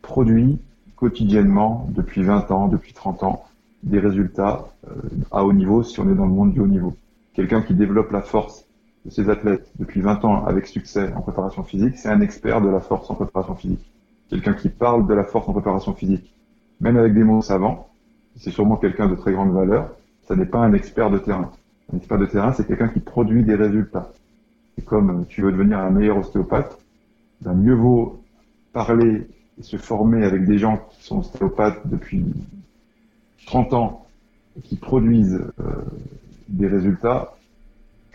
produit 0.02 0.60
quotidiennement, 0.98 1.88
depuis 1.92 2.24
20 2.24 2.52
ans, 2.52 2.68
depuis 2.68 2.92
30 2.92 3.24
ans, 3.24 3.46
des 3.84 4.00
résultats 4.00 4.68
euh, 4.88 4.94
à 5.32 5.46
haut 5.46 5.54
niveau 5.54 5.84
si 5.84 6.00
on 6.00 6.10
est 6.10 6.16
dans 6.16 6.26
le 6.26 6.32
monde 6.32 6.54
du 6.54 6.60
haut 6.60 6.68
niveau. 6.68 6.96
Quelqu'un 7.34 7.62
qui 7.62 7.76
développe 7.76 8.12
la 8.12 8.22
force 8.22 8.66
de 9.08 9.12
ses 9.12 9.30
athlètes 9.30 9.72
depuis 9.80 10.02
20 10.02 10.26
ans 10.26 10.46
avec 10.46 10.68
succès 10.68 11.14
en 11.16 11.22
préparation 11.22 11.64
physique, 11.64 11.98
c'est 11.98 12.10
un 12.10 12.20
expert 12.20 12.62
de 12.62 12.68
la 12.68 12.82
force 12.82 13.10
en 13.10 13.16
préparation 13.16 13.56
physique. 13.56 13.90
Quelqu'un 14.30 14.54
qui 14.54 14.68
parle 14.68 15.08
de 15.08 15.14
la 15.14 15.24
force 15.24 15.48
en 15.48 15.54
préparation 15.54 15.94
physique, 15.94 16.34
même 16.82 16.98
avec 16.98 17.14
des 17.14 17.24
mots 17.24 17.42
savants, 17.42 17.88
c'est 18.36 18.52
sûrement 18.52 18.76
quelqu'un 18.76 19.08
de 19.08 19.16
très 19.16 19.32
grande 19.32 19.54
valeur, 19.54 19.96
ça 20.28 20.36
n'est 20.36 20.46
pas 20.46 20.60
un 20.60 20.74
expert 20.74 21.10
de 21.10 21.20
terrain. 21.20 21.52
Un 21.94 21.98
expert 21.98 22.20
de 22.20 22.26
terrain, 22.26 22.52
c'est 22.52 22.68
quelqu'un 22.68 22.90
qui 22.90 23.00
produit 23.00 23.44
des 23.44 23.56
résultats. 23.56 24.12
C'est 24.76 24.84
comme 24.84 25.22
euh, 25.22 25.24
tu 25.30 25.42
veux 25.42 25.54
devenir 25.54 25.80
un 25.80 25.90
meilleur 25.90 26.18
ostéopathe, 26.18 26.78
ben 27.42 27.54
mieux 27.54 27.76
vaut 27.76 28.22
parler 28.74 29.26
et 29.58 29.64
se 29.64 29.78
former 29.78 30.26
avec 30.26 30.44
des 30.44 30.58
gens 30.58 30.86
qui 30.92 31.06
sont 31.06 31.20
ostéopathes 31.20 31.88
depuis 31.88 32.26
30 33.46 33.74
ans 33.74 34.06
et 34.58 34.62
qui 34.62 34.76
produisent 34.76 35.42
euh, 35.62 35.64
des 36.50 36.68
résultats 36.68 37.37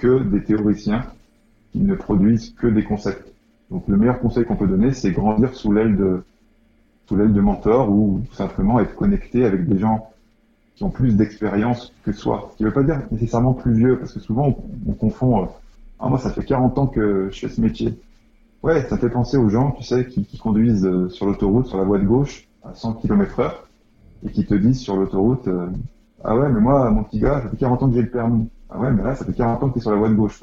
que 0.02 0.18
des 0.18 0.42
théoriciens 0.42 1.04
qui 1.70 1.78
ne 1.78 1.94
produisent 1.94 2.50
que 2.58 2.66
des 2.66 2.82
concepts. 2.82 3.32
Donc 3.70 3.84
le 3.86 3.96
meilleur 3.96 4.18
conseil 4.18 4.44
qu'on 4.44 4.56
peut 4.56 4.66
donner, 4.66 4.92
c'est 4.92 5.12
grandir 5.12 5.54
sous 5.54 5.72
l'aile 5.72 5.96
de 5.96 6.24
sous 7.06 7.16
l'aile 7.16 7.32
de 7.32 7.40
mentors 7.40 7.88
ou 7.88 8.20
simplement 8.32 8.80
être 8.80 8.96
connecté 8.96 9.44
avec 9.44 9.66
des 9.66 9.78
gens 9.78 10.10
qui 10.74 10.82
ont 10.82 10.90
plus 10.90 11.16
d'expérience 11.16 11.92
que 12.04 12.12
soi. 12.12 12.50
Ce 12.52 12.56
qui 12.56 12.64
ne 12.64 12.68
veut 12.68 12.74
pas 12.74 12.82
dire 12.82 13.00
nécessairement 13.12 13.54
plus 13.54 13.74
vieux, 13.74 13.98
parce 13.98 14.12
que 14.12 14.18
souvent 14.18 14.56
on, 14.88 14.92
confond 14.92 15.42
euh, 15.42 15.46
ah 16.00 16.08
moi 16.08 16.18
ça 16.18 16.30
fait 16.30 16.44
40 16.44 16.78
ans 16.78 16.86
que 16.88 17.28
je 17.30 17.38
fais 17.38 17.48
ce 17.48 17.60
métier. 17.60 17.96
Ouais, 18.64 18.82
ça 18.88 18.98
fait 18.98 19.10
penser 19.10 19.36
aux 19.36 19.48
gens, 19.48 19.72
tu 19.72 19.84
sais, 19.84 20.06
qui, 20.06 20.38
conduisent 20.38 20.84
euh, 20.84 21.08
sur 21.08 21.26
l'autoroute, 21.26 21.66
sur 21.66 21.78
la 21.78 21.84
voie 21.84 21.98
de 21.98 22.04
gauche, 22.04 22.46
à 22.64 22.74
100 22.74 22.94
km 22.94 23.40
heure, 23.40 23.68
et 24.24 24.30
qui 24.30 24.44
te 24.46 24.54
disent 24.54 24.80
sur 24.80 24.96
l'autoroute, 24.96 25.48
euh, 25.48 25.66
ah 26.24 26.36
ouais, 26.36 26.48
mais 26.48 26.60
moi, 26.60 26.88
mon 26.90 27.02
petit 27.02 27.18
gars, 27.18 27.40
ça 27.42 27.48
fait 27.48 27.56
40 27.56 27.82
ans 27.82 27.88
que 27.88 27.94
j'ai 27.94 28.02
le 28.02 28.10
permis. 28.10 28.48
Ah 28.74 28.78
ouais, 28.78 28.90
mais 28.90 29.02
là, 29.02 29.14
ça 29.14 29.24
fait 29.24 29.32
40 29.34 29.62
ans 29.62 29.68
que 29.68 29.74
tu 29.74 29.78
es 29.80 29.82
sur 29.82 29.90
la 29.90 29.98
voie 29.98 30.08
de 30.08 30.14
gauche, 30.14 30.42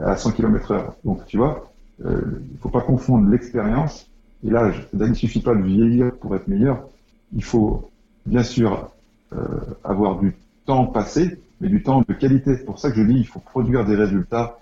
à 0.00 0.16
100 0.16 0.32
km 0.32 0.72
heure. 0.72 0.94
Donc, 1.04 1.24
tu 1.26 1.38
vois, 1.38 1.70
euh, 2.04 2.20
il 2.52 2.58
faut 2.58 2.68
pas 2.68 2.82
confondre 2.82 3.28
l'expérience 3.28 4.06
et 4.44 4.50
l'âge. 4.50 4.88
Il 4.92 4.98
ne 4.98 5.14
suffit 5.14 5.40
pas 5.40 5.54
de 5.54 5.62
vieillir 5.62 6.12
pour 6.16 6.34
être 6.36 6.48
meilleur. 6.48 6.86
Il 7.34 7.44
faut, 7.44 7.90
bien 8.26 8.42
sûr, 8.42 8.90
euh, 9.32 9.38
avoir 9.84 10.18
du 10.18 10.34
temps 10.66 10.86
passé, 10.86 11.40
mais 11.60 11.68
du 11.68 11.82
temps 11.82 12.04
de 12.06 12.12
qualité. 12.12 12.56
C'est 12.56 12.64
pour 12.64 12.78
ça 12.78 12.90
que 12.90 12.96
je 12.96 13.02
dis, 13.02 13.18
il 13.18 13.26
faut 13.26 13.40
produire 13.40 13.86
des 13.86 13.96
résultats 13.96 14.60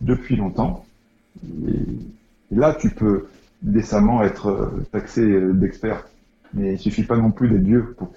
depuis 0.00 0.36
longtemps 0.36 0.84
et, 1.44 2.54
là, 2.54 2.74
tu 2.74 2.90
peux 2.90 3.28
décemment 3.62 4.22
être 4.22 4.48
euh, 4.48 4.86
taxé 4.92 5.22
d'expert. 5.52 6.06
Mais 6.54 6.74
il 6.74 6.78
suffit 6.78 7.04
pas 7.04 7.16
non 7.16 7.30
plus 7.30 7.48
d'être 7.48 7.62
Dieu 7.62 7.94
pour 7.96 8.12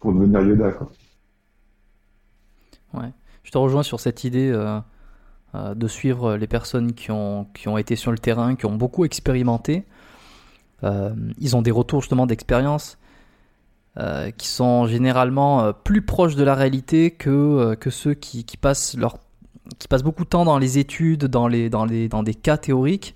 pour 0.00 0.12
devenir 0.14 0.40
Yoda. 0.40 0.72
Quoi. 0.72 0.90
Je 3.42 3.50
te 3.50 3.58
rejoins 3.58 3.82
sur 3.82 4.00
cette 4.00 4.24
idée 4.24 4.50
euh, 4.52 5.74
de 5.74 5.88
suivre 5.88 6.36
les 6.36 6.46
personnes 6.46 6.92
qui 6.92 7.10
ont, 7.10 7.46
qui 7.54 7.68
ont 7.68 7.78
été 7.78 7.96
sur 7.96 8.12
le 8.12 8.18
terrain, 8.18 8.54
qui 8.54 8.66
ont 8.66 8.76
beaucoup 8.76 9.04
expérimenté. 9.04 9.84
ils 10.82 11.56
ont 11.56 11.62
des 11.62 11.70
retours 11.70 12.00
justement 12.00 12.26
d'expérience 12.26 12.98
qui 14.38 14.48
sont 14.48 14.86
généralement 14.86 15.72
plus 15.72 16.02
proches 16.02 16.34
de 16.34 16.42
la 16.42 16.54
réalité 16.54 17.10
que, 17.10 17.74
que 17.74 17.90
ceux 17.90 18.14
qui, 18.14 18.44
passent 18.56 18.96
leur 18.96 19.18
qui 19.78 19.88
passent 19.88 20.02
beaucoup 20.02 20.24
de 20.24 20.28
temps 20.28 20.44
dans 20.44 20.58
les 20.58 20.78
études, 20.78 21.26
dans, 21.26 21.48
les, 21.48 21.70
dans, 21.70 21.84
les, 21.84 22.08
dans 22.08 22.22
des 22.22 22.34
cas 22.34 22.56
théoriques, 22.56 23.14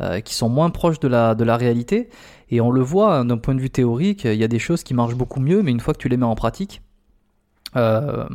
euh, 0.00 0.20
qui 0.20 0.34
sont 0.34 0.48
moins 0.48 0.70
proches 0.70 1.00
de 1.00 1.08
la, 1.08 1.34
de 1.34 1.44
la 1.44 1.56
réalité. 1.56 2.08
Et 2.50 2.60
on 2.60 2.70
le 2.70 2.80
voit 2.80 3.18
hein, 3.18 3.24
d'un 3.24 3.38
point 3.38 3.54
de 3.54 3.60
vue 3.60 3.70
théorique, 3.70 4.24
il 4.24 4.34
y 4.34 4.44
a 4.44 4.48
des 4.48 4.58
choses 4.58 4.82
qui 4.82 4.94
marchent 4.94 5.14
beaucoup 5.14 5.40
mieux, 5.40 5.62
mais 5.62 5.70
une 5.70 5.80
fois 5.80 5.94
que 5.94 5.98
tu 5.98 6.08
les 6.08 6.16
mets 6.16 6.26
en 6.26 6.34
pratique, 6.34 6.82
euh, 7.76 8.26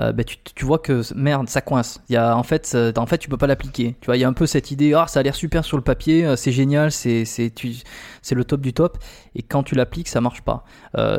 euh, 0.00 0.12
ben, 0.12 0.24
tu, 0.24 0.36
tu, 0.54 0.64
vois 0.64 0.78
que 0.78 1.02
merde, 1.14 1.48
ça 1.48 1.60
coince. 1.60 2.00
Il 2.08 2.14
y 2.14 2.16
a, 2.16 2.36
en 2.36 2.42
fait, 2.42 2.72
euh, 2.74 2.92
en 2.96 3.06
fait, 3.06 3.18
tu 3.18 3.28
peux 3.28 3.36
pas 3.36 3.46
l'appliquer. 3.46 3.96
Tu 4.00 4.06
vois, 4.06 4.16
il 4.16 4.20
y 4.20 4.24
a 4.24 4.28
un 4.28 4.32
peu 4.32 4.46
cette 4.46 4.70
idée, 4.70 4.92
ah, 4.94 5.06
ça 5.06 5.20
a 5.20 5.22
l'air 5.22 5.34
super 5.34 5.64
sur 5.64 5.76
le 5.76 5.82
papier, 5.82 6.24
euh, 6.24 6.36
c'est 6.36 6.52
génial, 6.52 6.90
c'est, 6.90 7.24
c'est, 7.24 7.52
c'est 8.22 8.34
le 8.34 8.44
top 8.44 8.60
du 8.60 8.72
top. 8.72 8.98
Et 9.36 9.42
quand 9.42 9.62
tu 9.62 9.74
l'appliques, 9.74 10.08
ça 10.08 10.20
marche 10.20 10.42
pas. 10.42 10.64
Euh, 10.98 11.18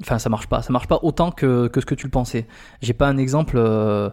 enfin, 0.00 0.18
ça 0.18 0.30
marche 0.30 0.46
pas. 0.46 0.62
Ça 0.62 0.72
marche 0.72 0.88
pas 0.88 1.00
autant 1.02 1.30
que, 1.30 1.68
que 1.68 1.80
ce 1.80 1.86
que 1.86 1.94
tu 1.94 2.06
le 2.06 2.10
pensais. 2.10 2.46
J'ai 2.80 2.94
pas 2.94 3.08
un 3.08 3.18
exemple 3.18 3.56
euh, 3.58 4.10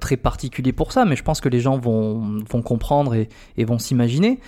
très 0.00 0.16
particulier 0.16 0.72
pour 0.72 0.92
ça, 0.92 1.04
mais 1.04 1.16
je 1.16 1.22
pense 1.22 1.40
que 1.40 1.48
les 1.48 1.60
gens 1.60 1.78
vont, 1.78 2.42
vont 2.48 2.62
comprendre 2.62 3.14
et, 3.14 3.28
et 3.56 3.64
vont 3.64 3.78
s'imaginer. 3.78 4.40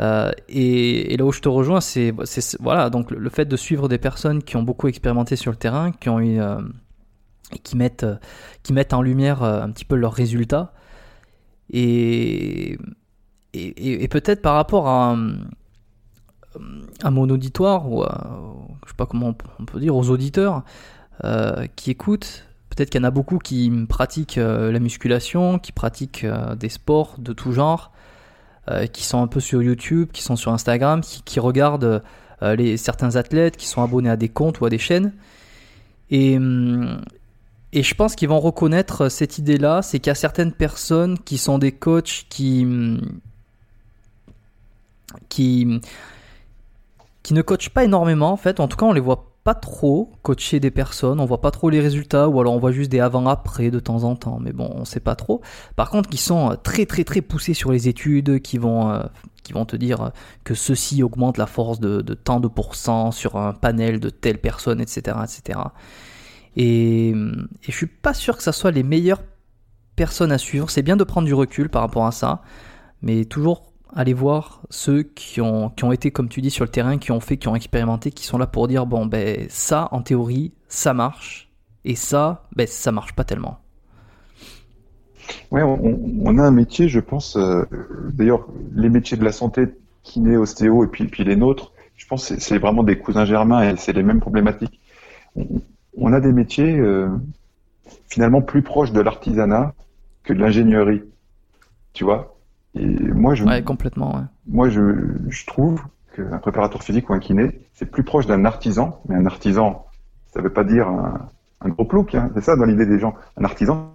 Euh, 0.00 0.30
et, 0.48 1.12
et, 1.12 1.16
là 1.16 1.24
où 1.24 1.32
je 1.32 1.40
te 1.40 1.48
rejoins, 1.48 1.80
c'est, 1.80 2.14
voilà, 2.60 2.88
donc 2.88 3.10
le, 3.10 3.18
le, 3.18 3.30
fait 3.30 3.46
de 3.46 3.56
suivre 3.56 3.88
des 3.88 3.98
personnes 3.98 4.42
qui 4.44 4.56
ont 4.56 4.62
beaucoup 4.62 4.86
expérimenté 4.86 5.34
sur 5.34 5.50
le 5.50 5.56
terrain, 5.56 5.90
qui 5.90 6.08
ont 6.08 6.20
eu 6.20 6.38
et 7.54 7.58
qui 7.58 7.76
mettent, 7.76 8.04
euh, 8.04 8.16
qui 8.62 8.72
mettent 8.72 8.92
en 8.92 9.02
lumière 9.02 9.42
euh, 9.42 9.62
un 9.62 9.70
petit 9.70 9.84
peu 9.84 9.96
leurs 9.96 10.12
résultats. 10.12 10.72
Et, 11.70 12.78
et, 13.52 14.08
peut-être 14.08 14.40
par 14.40 14.54
rapport 14.54 14.88
à, 14.88 15.16
à 17.02 17.10
mon 17.10 17.28
auditoire, 17.28 17.90
ou 17.90 18.02
à, 18.02 18.40
je 18.84 18.90
sais 18.90 18.96
pas 18.96 19.04
comment 19.04 19.34
on 19.58 19.64
peut 19.64 19.80
dire, 19.80 19.94
aux 19.94 20.08
auditeurs 20.08 20.64
euh, 21.24 21.66
qui 21.76 21.90
écoutent, 21.90 22.46
peut-être 22.70 22.88
qu'il 22.88 23.00
y 23.00 23.04
en 23.04 23.08
a 23.08 23.10
beaucoup 23.10 23.38
qui 23.38 23.70
pratiquent 23.86 24.36
la 24.36 24.78
musculation, 24.78 25.58
qui 25.58 25.72
pratiquent 25.72 26.24
des 26.56 26.68
sports 26.70 27.16
de 27.18 27.34
tout 27.34 27.52
genre, 27.52 27.92
qui 28.92 29.04
sont 29.04 29.22
un 29.22 29.26
peu 29.26 29.40
sur 29.40 29.62
YouTube, 29.62 30.08
qui 30.10 30.22
sont 30.22 30.36
sur 30.36 30.52
Instagram, 30.52 31.02
qui, 31.02 31.22
qui 31.22 31.38
regardent 31.38 32.02
les, 32.40 32.78
certains 32.78 33.16
athlètes, 33.16 33.58
qui 33.58 33.66
sont 33.66 33.82
abonnés 33.82 34.10
à 34.10 34.16
des 34.16 34.30
comptes 34.30 34.60
ou 34.60 34.64
à 34.64 34.70
des 34.70 34.78
chaînes. 34.78 35.12
Et, 36.10 36.38
hum, 36.38 37.02
et 37.72 37.82
je 37.82 37.94
pense 37.94 38.14
qu'ils 38.14 38.28
vont 38.28 38.40
reconnaître 38.40 39.08
cette 39.08 39.38
idée-là, 39.38 39.82
c'est 39.82 39.98
qu'il 39.98 40.08
y 40.08 40.12
a 40.12 40.14
certaines 40.14 40.52
personnes 40.52 41.18
qui 41.18 41.36
sont 41.36 41.58
des 41.58 41.72
coachs 41.72 42.26
qui 42.28 42.66
qui 45.28 45.80
qui 47.22 47.34
ne 47.34 47.42
coachent 47.42 47.70
pas 47.70 47.84
énormément 47.84 48.32
en 48.32 48.36
fait. 48.36 48.60
En 48.60 48.68
tout 48.68 48.76
cas, 48.76 48.86
on 48.86 48.92
les 48.92 49.00
voit 49.00 49.32
pas 49.44 49.54
trop 49.54 50.12
coacher 50.22 50.60
des 50.60 50.70
personnes, 50.70 51.20
on 51.20 51.26
voit 51.26 51.40
pas 51.40 51.50
trop 51.50 51.70
les 51.70 51.80
résultats 51.80 52.28
ou 52.28 52.40
alors 52.40 52.54
on 52.54 52.58
voit 52.58 52.72
juste 52.72 52.90
des 52.90 53.00
avant-après 53.00 53.70
de 53.70 53.80
temps 53.80 54.04
en 54.04 54.16
temps, 54.16 54.38
mais 54.40 54.52
bon, 54.52 54.70
on 54.74 54.84
sait 54.84 55.00
pas 55.00 55.14
trop. 55.14 55.42
Par 55.76 55.90
contre, 55.90 56.08
qui 56.08 56.18
sont 56.18 56.56
très 56.62 56.86
très 56.86 57.04
très 57.04 57.20
poussés 57.20 57.54
sur 57.54 57.70
les 57.70 57.88
études, 57.88 58.40
qui 58.40 58.56
vont 58.56 58.90
euh, 58.90 59.02
qui 59.42 59.52
vont 59.52 59.66
te 59.66 59.76
dire 59.76 60.12
que 60.44 60.54
ceci 60.54 61.02
augmente 61.02 61.36
la 61.38 61.46
force 61.46 61.80
de, 61.80 62.00
de 62.00 62.14
tant 62.14 62.40
de 62.40 62.48
pourcents 62.48 63.10
sur 63.10 63.36
un 63.36 63.52
panel 63.52 64.00
de 64.00 64.10
telle 64.10 64.38
personne, 64.38 64.80
etc., 64.80 65.16
etc. 65.22 65.60
Et, 66.56 67.14
je 67.62 67.72
suis 67.72 67.86
pas 67.86 68.14
sûr 68.14 68.36
que 68.36 68.42
ça 68.42 68.52
soit 68.52 68.70
les 68.70 68.82
meilleures 68.82 69.22
personnes 69.96 70.32
à 70.32 70.38
suivre. 70.38 70.70
C'est 70.70 70.82
bien 70.82 70.96
de 70.96 71.04
prendre 71.04 71.26
du 71.26 71.34
recul 71.34 71.68
par 71.68 71.82
rapport 71.82 72.06
à 72.06 72.12
ça, 72.12 72.42
mais 73.02 73.24
toujours 73.24 73.72
aller 73.94 74.14
voir 74.14 74.62
ceux 74.70 75.02
qui 75.02 75.40
ont, 75.40 75.70
qui 75.70 75.84
ont 75.84 75.92
été, 75.92 76.10
comme 76.10 76.28
tu 76.28 76.40
dis, 76.40 76.50
sur 76.50 76.64
le 76.64 76.70
terrain, 76.70 76.98
qui 76.98 77.10
ont 77.10 77.20
fait, 77.20 77.36
qui 77.36 77.48
ont 77.48 77.56
expérimenté, 77.56 78.10
qui 78.10 78.24
sont 78.24 78.38
là 78.38 78.46
pour 78.46 78.68
dire 78.68 78.86
bon, 78.86 79.06
ben 79.06 79.46
ça, 79.48 79.88
en 79.92 80.02
théorie, 80.02 80.52
ça 80.68 80.92
marche, 80.92 81.50
et 81.84 81.94
ça, 81.94 82.46
ben 82.54 82.66
ça 82.66 82.92
marche 82.92 83.14
pas 83.14 83.24
tellement. 83.24 83.58
Ouais, 85.50 85.62
on, 85.62 86.38
a 86.38 86.42
un 86.42 86.50
métier, 86.50 86.88
je 86.88 87.00
pense. 87.00 87.36
Euh, 87.36 87.64
d'ailleurs, 88.12 88.46
les 88.74 88.88
métiers 88.88 89.16
de 89.16 89.24
la 89.24 89.32
santé, 89.32 89.66
kiné, 90.02 90.36
ostéo, 90.36 90.84
et 90.84 90.88
puis, 90.88 91.06
puis 91.06 91.24
les 91.24 91.36
nôtres, 91.36 91.72
je 91.96 92.06
pense 92.06 92.28
que 92.28 92.40
c'est 92.40 92.58
vraiment 92.58 92.82
des 92.82 92.98
cousins 92.98 93.24
germains 93.24 93.70
et 93.70 93.76
c'est 93.76 93.92
les 93.92 94.02
mêmes 94.02 94.20
problématiques 94.20 94.80
a 96.06 96.20
des 96.20 96.32
métiers 96.32 96.78
euh, 96.78 97.08
finalement 98.08 98.42
plus 98.42 98.62
proches 98.62 98.92
de 98.92 99.00
l'artisanat 99.00 99.74
que 100.22 100.32
de 100.32 100.38
l'ingénierie. 100.38 101.02
Tu 101.92 102.04
vois? 102.04 102.36
Et 102.74 102.86
moi, 102.86 103.34
je, 103.34 103.44
ouais, 103.44 103.62
complètement. 103.62 104.24
Moi, 104.46 104.68
je, 104.68 104.82
je 105.28 105.46
trouve 105.46 105.82
qu'un 106.14 106.38
préparateur 106.38 106.82
physique 106.82 107.10
ou 107.10 107.14
un 107.14 107.18
kiné, 107.18 107.60
c'est 107.74 107.90
plus 107.90 108.04
proche 108.04 108.26
d'un 108.26 108.44
artisan. 108.44 109.00
Mais 109.08 109.16
un 109.16 109.26
artisan, 109.26 109.86
ça 110.32 110.40
ne 110.40 110.44
veut 110.44 110.52
pas 110.52 110.64
dire 110.64 110.88
un, 110.88 111.68
gros 111.68 111.84
plouc. 111.84 112.14
Hein. 112.14 112.30
C'est 112.34 112.42
ça 112.42 112.56
dans 112.56 112.64
l'idée 112.64 112.86
des 112.86 112.98
gens. 112.98 113.14
Un 113.36 113.44
artisan, 113.44 113.94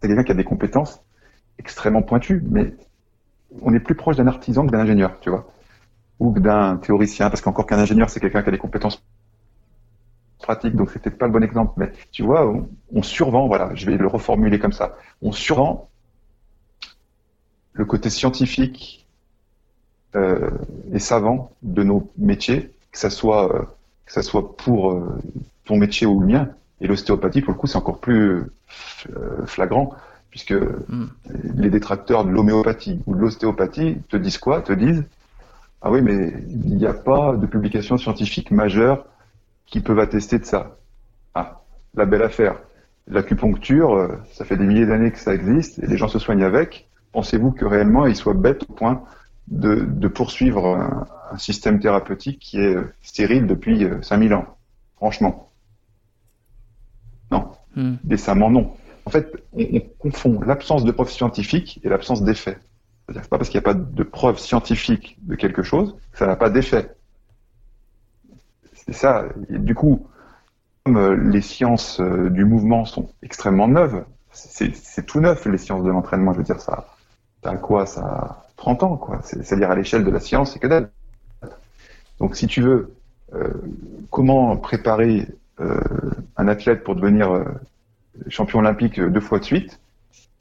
c'est 0.00 0.08
quelqu'un 0.08 0.24
qui 0.24 0.32
a 0.32 0.34
des 0.34 0.44
compétences 0.44 1.02
extrêmement 1.58 2.02
pointues, 2.02 2.42
mais 2.48 2.74
on 3.62 3.74
est 3.74 3.80
plus 3.80 3.94
proche 3.94 4.16
d'un 4.16 4.26
artisan 4.26 4.66
que 4.66 4.70
d'un 4.70 4.80
ingénieur, 4.80 5.18
tu 5.20 5.30
vois? 5.30 5.48
ou 6.20 6.38
d'un 6.38 6.76
théoricien, 6.76 7.30
parce 7.30 7.40
qu'encore 7.40 7.66
qu'un 7.66 7.78
ingénieur, 7.78 8.10
c'est 8.10 8.20
quelqu'un 8.20 8.42
qui 8.42 8.48
a 8.48 8.52
des 8.52 8.58
compétences 8.58 9.04
donc 10.74 10.90
c'est 10.90 11.00
peut-être 11.00 11.18
pas 11.18 11.26
le 11.26 11.32
bon 11.32 11.42
exemple, 11.42 11.72
mais 11.76 11.92
tu 12.10 12.22
vois, 12.22 12.46
on, 12.46 12.68
on, 12.92 13.02
survend, 13.02 13.46
voilà, 13.46 13.74
je 13.74 13.86
vais 13.86 13.96
le 13.96 14.06
reformuler 14.06 14.58
comme 14.58 14.72
ça, 14.72 14.96
on 15.22 15.32
survend 15.32 15.88
le 17.74 17.84
côté 17.84 18.10
scientifique 18.10 19.06
euh, 20.16 20.50
et 20.92 20.98
savant 20.98 21.52
de 21.62 21.82
nos 21.82 22.10
métiers, 22.18 22.70
que 22.90 22.98
ça 22.98 23.10
soit, 23.10 23.54
euh, 23.54 23.62
que 24.06 24.12
ça 24.12 24.22
soit 24.22 24.56
pour 24.56 24.92
euh, 24.92 25.20
ton 25.64 25.76
métier 25.76 26.06
ou 26.06 26.20
le 26.20 26.26
mien, 26.26 26.48
et 26.80 26.86
l'ostéopathie, 26.86 27.42
pour 27.42 27.52
le 27.52 27.58
coup, 27.58 27.66
c'est 27.66 27.76
encore 27.76 28.00
plus 28.00 28.44
flagrant, 29.46 29.94
puisque 30.30 30.52
mm. 30.52 31.08
les 31.56 31.70
détracteurs 31.70 32.24
de 32.24 32.30
l'homéopathie 32.30 33.00
ou 33.06 33.14
de 33.14 33.20
l'ostéopathie 33.20 33.98
te 34.08 34.16
disent 34.16 34.38
quoi? 34.38 34.62
Te 34.62 34.72
disent 34.72 35.04
Ah 35.82 35.90
oui, 35.90 36.02
mais 36.02 36.34
il 36.48 36.76
n'y 36.76 36.86
a 36.86 36.94
pas 36.94 37.36
de 37.36 37.46
publication 37.46 37.98
scientifique 37.98 38.50
majeure 38.50 39.06
qui 39.70 39.80
peuvent 39.80 39.98
attester 39.98 40.38
de 40.38 40.44
ça. 40.44 40.76
Ah, 41.34 41.62
la 41.94 42.06
belle 42.06 42.22
affaire. 42.22 42.58
L'acupuncture, 43.06 43.94
euh, 43.94 44.16
ça 44.32 44.44
fait 44.44 44.56
des 44.56 44.64
milliers 44.64 44.86
d'années 44.86 45.10
que 45.10 45.18
ça 45.18 45.34
existe 45.34 45.78
et 45.78 45.86
les 45.86 45.96
gens 45.96 46.08
se 46.08 46.18
soignent 46.18 46.44
avec. 46.44 46.88
Pensez-vous 47.12 47.52
que 47.52 47.64
réellement 47.64 48.06
ils 48.06 48.16
soient 48.16 48.34
bêtes 48.34 48.64
au 48.68 48.72
point 48.72 49.02
de, 49.48 49.76
de 49.76 50.08
poursuivre 50.08 50.66
un, 50.66 51.06
un, 51.32 51.38
système 51.38 51.80
thérapeutique 51.80 52.38
qui 52.38 52.60
est 52.60 52.76
stérile 53.02 53.46
depuis 53.46 53.86
5000 54.02 54.32
euh, 54.32 54.36
ans? 54.36 54.56
Franchement. 54.96 55.50
Non. 57.30 57.52
Hmm. 57.76 57.94
Décemment, 58.04 58.50
non. 58.50 58.74
En 59.06 59.10
fait, 59.10 59.32
on, 59.54 59.64
on 59.72 59.80
confond 59.98 60.40
l'absence 60.42 60.84
de 60.84 60.90
preuves 60.90 61.10
scientifiques 61.10 61.80
et 61.82 61.88
l'absence 61.88 62.22
d'effets. 62.22 62.58
C'est-à-dire 63.06 63.28
pas 63.28 63.38
parce 63.38 63.48
qu'il 63.48 63.58
n'y 63.58 63.64
a 63.64 63.72
pas 63.72 63.74
de 63.74 64.02
preuves 64.02 64.38
scientifiques 64.38 65.16
de 65.22 65.34
quelque 65.34 65.62
chose 65.62 65.96
que 66.12 66.18
ça 66.18 66.26
n'a 66.26 66.36
pas 66.36 66.50
d'effet. 66.50 66.94
C'est 68.88 68.94
ça. 68.94 69.26
Du 69.50 69.74
coup, 69.74 70.06
comme 70.84 70.96
euh, 70.96 71.14
les 71.14 71.42
sciences 71.42 72.00
euh, 72.00 72.30
du 72.30 72.46
mouvement 72.46 72.86
sont 72.86 73.10
extrêmement 73.22 73.68
neuves, 73.68 74.02
c'est 74.32 75.04
tout 75.04 75.20
neuf 75.20 75.44
les 75.44 75.58
sciences 75.58 75.84
de 75.84 75.90
l'entraînement. 75.90 76.32
Je 76.32 76.38
veux 76.38 76.44
dire, 76.44 76.60
ça, 76.60 76.86
a 77.44 77.56
quoi? 77.56 77.84
Ça 77.84 78.00
a 78.00 78.46
30 78.56 78.82
ans, 78.84 78.96
quoi. 78.96 79.20
C'est-à-dire 79.22 79.70
à, 79.70 79.74
l'échelle 79.74 80.04
de 80.04 80.10
la 80.10 80.20
science, 80.20 80.52
c'est 80.52 80.58
que 80.58 80.66
dalle. 80.66 80.90
Donc, 82.18 82.34
si 82.34 82.46
tu 82.46 82.62
veux, 82.62 82.94
euh, 83.34 83.52
comment 84.10 84.56
préparer 84.56 85.26
un 86.36 86.46
athlète 86.46 86.84
pour 86.84 86.94
devenir 86.94 87.44
champion 88.28 88.60
olympique 88.60 89.00
deux 89.00 89.20
fois 89.20 89.40
de 89.40 89.44
suite? 89.44 89.80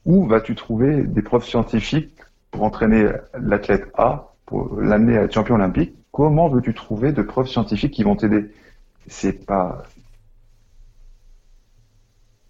Où 0.05 0.27
vas-tu 0.27 0.53
trouver 0.53 1.01
des 1.01 1.23
preuves 1.23 1.43
scientifiques 1.43 2.13
pour 2.51 2.63
entraîner 2.63 3.09
l'athlète 3.33 3.89
A, 3.97 4.31
pour 4.45 4.79
l'amener 4.79 5.17
à 5.17 5.23
être 5.23 5.33
champion 5.33 5.55
olympique? 5.55 5.95
Comment 6.17 6.49
veux-tu 6.49 6.73
trouver 6.73 7.11
de 7.11 7.21
preuves 7.21 7.45
scientifiques 7.45 7.93
qui 7.93 8.01
vont 8.01 8.15
t'aider? 8.15 8.51
C'est 9.05 9.45
pas. 9.45 9.83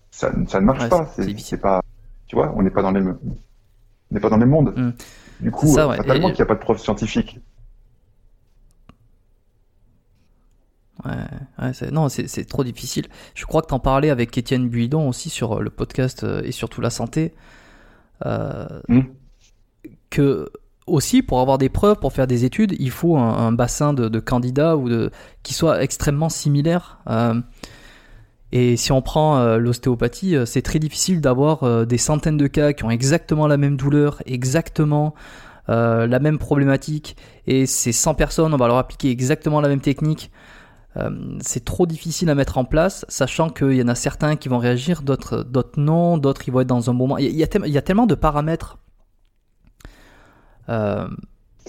Ça, 0.10 0.32
ça, 0.48 0.62
ne 0.62 0.66
marche 0.66 0.88
pas. 0.88 1.06
C'est 1.38 1.58
pas. 1.58 1.84
Tu 2.28 2.38
vois, 2.38 2.54
on 2.56 2.64
n'est 2.64 2.70
pas 2.70 2.82
dans 2.82 2.92
les 2.92 3.02
on 3.02 3.18
n'est 4.10 4.22
pas 4.22 4.30
dans 4.30 4.38
le 4.38 4.46
même 4.46 4.52
monde. 4.52 4.74
Mm. 4.74 4.92
Du 5.42 5.52
coup, 5.52 5.68
ça, 5.68 5.86
ouais. 5.86 5.98
fatalement 5.98 6.30
qu'il 6.30 6.38
n'y 6.38 6.44
a 6.44 6.46
pas 6.46 6.56
de 6.56 6.62
preuves 6.62 6.80
scientifiques. 6.80 7.42
Ouais, 11.04 11.12
ouais 11.60 11.92
non, 11.92 12.08
c'est 12.08 12.46
trop 12.46 12.64
difficile. 12.64 13.08
Je 13.36 13.46
crois 13.46 13.62
que 13.62 13.68
tu 13.68 13.74
en 13.74 13.80
parlais 13.80 14.12
avec 14.12 14.38
Étienne 14.38 14.70
Buidon 14.70 15.10
aussi 15.10 15.30
sur 15.30 15.62
le 15.62 15.70
podcast 15.70 16.24
euh, 16.24 16.42
et 16.42 16.54
surtout 16.54 16.80
la 16.80 16.90
santé. 16.90 17.34
Euh, 18.26 18.80
mm. 18.88 19.02
Que 20.10 20.50
aussi, 20.88 21.22
pour 21.22 21.40
avoir 21.40 21.58
des 21.58 21.70
preuves, 21.70 21.98
pour 21.98 22.14
faire 22.14 22.28
des 22.28 22.46
études, 22.46 22.76
il 22.80 22.92
faut 22.92 23.18
un, 23.18 23.52
bassin 23.52 23.94
de, 23.94 24.20
candidats 24.20 24.76
ou 24.78 24.90
qui 25.44 25.54
soit 25.54 25.84
extrêmement 25.84 26.30
similaire. 26.30 27.00
Euh, 27.10 27.40
et 28.54 28.78
si 28.78 28.94
on 28.94 29.02
prend 29.02 29.38
euh, 29.38 29.58
l'ostéopathie, 29.58 30.36
euh, 30.36 30.46
c'est 30.46 30.62
très 30.62 30.80
difficile 30.80 31.20
d'avoir 31.20 31.86
des 31.86 31.98
centaines 31.98 32.38
de 32.38 32.48
cas 32.48 32.74
qui 32.74 32.86
ont 32.86 32.90
exactement 32.90 33.48
la 33.48 33.58
même 33.58 33.76
douleur, 33.76 34.22
exactement 34.26 35.14
la 35.70 36.20
même 36.20 36.38
problématique, 36.38 37.18
et 37.46 37.66
ces 37.66 37.92
100 37.92 38.14
personnes, 38.14 38.54
on 38.54 38.58
va 38.58 38.68
leur 38.68 38.78
appliquer 38.78 39.12
exactement 39.12 39.60
la 39.60 39.68
même 39.68 39.82
technique. 39.82 40.32
c'est 41.42 41.66
trop 41.66 41.86
difficile 41.86 42.30
à 42.30 42.36
mettre 42.36 42.58
en 42.58 42.64
place, 42.64 43.06
sachant 43.10 43.50
qu'il 43.50 43.74
y 43.74 43.82
en 43.82 43.90
a 43.90 43.96
certains 43.96 44.38
qui 44.38 44.48
vont 44.48 44.60
réagir, 44.60 45.02
d'autres, 45.02 45.46
non, 45.76 46.18
d'autres 46.18 46.48
ils 46.48 46.52
vont 46.52 46.62
être 46.62 46.68
dans 46.68 46.90
un 46.90 46.94
moment. 46.94 47.18
Il 47.18 47.36
y 47.36 47.44
a 47.44 47.82
tellement 47.82 48.06
de 48.06 48.16
paramètres 48.16 48.78
euh, 50.70 51.08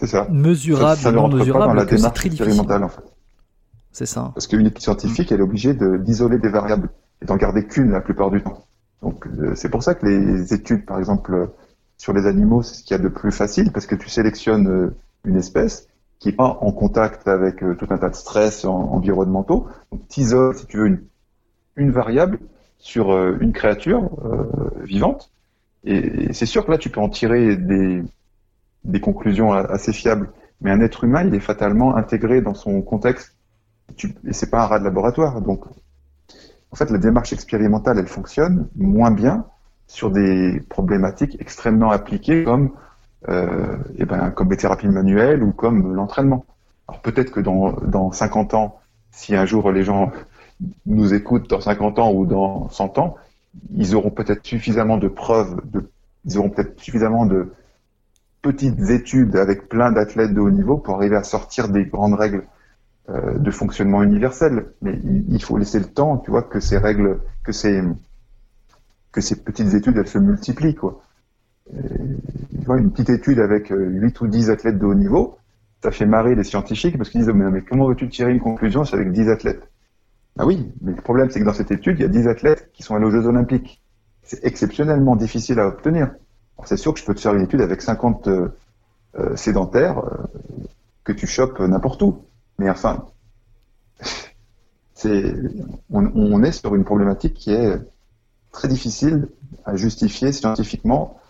ça. 0.02 0.26
mesurable, 0.30 1.00
ça, 1.00 1.12
non 1.12 1.28
mesurable, 1.28 1.86
c'est 1.88 2.10
très 2.12 2.28
difficile. 2.28 2.60
En 2.60 2.88
fait. 2.88 3.02
C'est 3.92 4.06
ça. 4.06 4.30
Parce 4.34 4.46
qu'une 4.46 4.66
équipe 4.66 4.80
scientifique, 4.80 5.32
elle 5.32 5.40
est 5.40 5.44
obligée 5.44 5.74
d'isoler 5.74 6.38
des 6.38 6.48
variables 6.48 6.90
et 7.22 7.26
d'en 7.26 7.36
garder 7.36 7.66
qu'une 7.66 7.90
la 7.90 8.00
plupart 8.00 8.30
du 8.30 8.42
temps. 8.42 8.64
Donc 9.02 9.26
euh, 9.26 9.54
c'est 9.54 9.68
pour 9.68 9.82
ça 9.82 9.94
que 9.94 10.06
les 10.06 10.52
études, 10.52 10.84
par 10.84 10.98
exemple, 10.98 11.50
sur 11.96 12.12
les 12.12 12.26
animaux, 12.26 12.62
c'est 12.62 12.76
ce 12.76 12.82
qu'il 12.82 12.96
y 12.96 13.00
a 13.00 13.02
de 13.02 13.08
plus 13.08 13.32
facile, 13.32 13.72
parce 13.72 13.86
que 13.86 13.94
tu 13.94 14.08
sélectionnes 14.08 14.68
euh, 14.68 14.96
une 15.24 15.36
espèce 15.36 15.88
qui 16.20 16.30
est 16.30 16.32
pas 16.32 16.58
en 16.60 16.72
contact 16.72 17.28
avec 17.28 17.58
tout 17.58 17.86
un 17.90 17.98
tas 17.98 18.08
de 18.08 18.14
stress 18.16 18.64
environnementaux. 18.64 19.68
Donc 19.92 20.00
tu 20.08 20.20
isoles, 20.20 20.56
si 20.56 20.66
tu 20.66 20.78
veux, 20.78 20.86
une, 20.86 21.00
une 21.76 21.92
variable 21.92 22.40
sur 22.78 23.16
une 23.40 23.52
créature 23.52 24.10
vivante. 24.82 25.30
Et 25.84 26.32
c'est 26.32 26.46
sûr 26.46 26.66
que 26.66 26.72
là, 26.72 26.78
tu 26.78 26.90
peux 26.90 27.00
en 27.00 27.08
tirer 27.08 27.54
des, 27.54 28.02
des 28.84 29.00
conclusions 29.00 29.52
assez 29.52 29.92
fiables. 29.92 30.30
Mais 30.60 30.70
un 30.70 30.80
être 30.80 31.04
humain, 31.04 31.24
il 31.24 31.34
est 31.34 31.40
fatalement 31.40 31.96
intégré 31.96 32.40
dans 32.40 32.54
son 32.54 32.82
contexte. 32.82 33.34
Et 34.26 34.32
c'est 34.32 34.50
pas 34.50 34.62
un 34.62 34.66
rat 34.66 34.78
de 34.78 34.84
laboratoire. 34.84 35.40
Donc, 35.40 35.64
en 36.70 36.76
fait, 36.76 36.90
la 36.90 36.98
démarche 36.98 37.32
expérimentale, 37.32 37.98
elle 37.98 38.08
fonctionne 38.08 38.68
moins 38.76 39.10
bien 39.10 39.46
sur 39.86 40.10
des 40.10 40.60
problématiques 40.68 41.36
extrêmement 41.40 41.90
appliquées 41.90 42.44
comme, 42.44 42.72
euh, 43.28 43.76
eh 43.96 44.04
ben, 44.04 44.30
comme 44.30 44.50
les 44.50 44.56
thérapies 44.56 44.88
manuelles 44.88 45.42
ou 45.42 45.52
comme 45.52 45.94
l'entraînement. 45.94 46.44
Alors 46.86 47.00
peut-être 47.00 47.32
que 47.32 47.40
dans, 47.40 47.72
dans 47.72 48.12
50 48.12 48.54
ans, 48.54 48.80
si 49.10 49.34
un 49.34 49.46
jour 49.46 49.72
les 49.72 49.82
gens 49.82 50.12
nous 50.86 51.14
écoutent 51.14 51.48
dans 51.48 51.60
50 51.60 51.98
ans 51.98 52.12
ou 52.12 52.26
dans 52.26 52.68
100 52.68 52.98
ans, 52.98 53.16
ils 53.74 53.94
auront 53.94 54.10
peut-être 54.10 54.46
suffisamment 54.46 54.98
de 54.98 55.08
preuves, 55.08 55.60
ils 56.24 56.38
auront 56.38 56.50
peut-être 56.50 56.78
suffisamment 56.80 57.26
de, 57.26 57.52
petites 58.42 58.90
études 58.90 59.36
avec 59.36 59.68
plein 59.68 59.92
d'athlètes 59.92 60.34
de 60.34 60.40
haut 60.40 60.50
niveau 60.50 60.78
pour 60.78 60.96
arriver 60.96 61.16
à 61.16 61.22
sortir 61.22 61.68
des 61.68 61.84
grandes 61.84 62.14
règles 62.14 62.44
euh, 63.10 63.38
de 63.38 63.50
fonctionnement 63.50 64.02
universel. 64.02 64.66
Mais 64.82 64.98
il, 65.28 65.42
faut 65.42 65.56
laisser 65.56 65.78
le 65.78 65.86
temps, 65.86 66.18
tu 66.18 66.30
vois, 66.30 66.42
que 66.42 66.60
ces 66.60 66.78
règles, 66.78 67.20
que 67.42 67.52
ces 67.52 67.82
petites 69.44 69.74
études, 69.74 69.96
elles 69.96 70.08
se 70.08 70.18
multiplient, 70.18 70.74
quoi. 70.74 71.02
tu 71.70 72.64
vois, 72.64 72.78
une 72.78 72.90
petite 72.90 73.10
étude 73.10 73.40
avec 73.40 73.68
8 73.68 73.74
euh, 73.74 74.24
ou 74.24 74.28
10 74.28 74.50
athlètes 74.50 74.78
de 74.78 74.84
haut 74.84 74.94
niveau, 74.94 75.38
ça 75.82 75.90
fait 75.90 76.06
marrer 76.06 76.34
les 76.34 76.44
scientifiques 76.44 76.98
parce 76.98 77.10
qu'ils 77.10 77.22
disent 77.22 77.32
mais, 77.32 77.62
comment 77.62 77.88
veux-tu 77.88 78.08
tirer 78.08 78.32
une 78.32 78.40
conclusion 78.40 78.82
avec 78.82 79.12
10 79.12 79.30
athlètes? 79.30 79.68
Ah 80.38 80.46
oui, 80.46 80.72
mais 80.82 80.92
le 80.92 81.02
problème 81.02 81.30
c'est 81.30 81.40
que 81.40 81.44
dans 81.44 81.52
cette 81.52 81.70
étude, 81.70 81.98
il 81.98 82.02
y 82.02 82.04
a 82.04 82.08
10 82.08 82.28
athlètes 82.28 82.70
qui 82.72 82.82
sont 82.82 82.94
allés 82.94 83.06
aux 83.06 83.10
Jeux 83.10 83.26
Olympiques. 83.26 83.82
C'est 84.22 84.44
exceptionnellement 84.44 85.16
difficile 85.16 85.58
à 85.58 85.66
obtenir 85.66 86.10
c'est 86.64 86.76
sûr 86.76 86.92
que 86.92 87.00
je 87.00 87.04
peux 87.04 87.14
te 87.14 87.20
faire 87.20 87.34
une 87.34 87.42
étude 87.42 87.60
avec 87.60 87.82
50 87.82 88.28
euh, 88.28 88.48
euh, 89.18 89.36
sédentaires 89.36 89.98
euh, 89.98 90.24
que 91.04 91.12
tu 91.12 91.26
chopes 91.26 91.60
n'importe 91.60 92.02
où. 92.02 92.24
Mais 92.58 92.68
enfin, 92.68 93.06
on, 95.90 96.42
est 96.42 96.52
sur 96.52 96.74
une 96.74 96.84
problématique 96.84 97.34
qui 97.34 97.52
est 97.52 97.78
très 98.52 98.68
difficile 98.68 99.28
à 99.64 99.76
justifier 99.76 100.32
scientifiquement, 100.32 101.20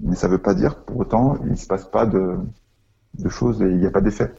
mais 0.00 0.16
ça 0.16 0.26
ne 0.26 0.32
veut 0.32 0.42
pas 0.42 0.54
dire 0.54 0.76
pour 0.76 0.98
autant 0.98 1.38
il 1.44 1.52
ne 1.52 1.56
se 1.56 1.66
passe 1.66 1.84
pas 1.84 2.06
de, 2.06 2.36
choses 3.28 3.62
et 3.62 3.66
il 3.66 3.78
n'y 3.78 3.86
a 3.86 3.90
pas 3.90 4.00
d'effet. 4.00 4.34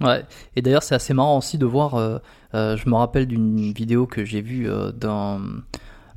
Ouais, 0.00 0.24
et 0.54 0.62
d'ailleurs 0.62 0.82
c'est 0.82 0.94
assez 0.94 1.14
marrant 1.14 1.38
aussi 1.38 1.56
de 1.56 1.64
voir, 1.64 2.20
je 2.52 2.88
me 2.88 2.94
rappelle 2.94 3.26
d'une 3.26 3.72
vidéo 3.72 4.06
que 4.06 4.24
j'ai 4.24 4.42
vue 4.42 4.68
dans 4.94 5.40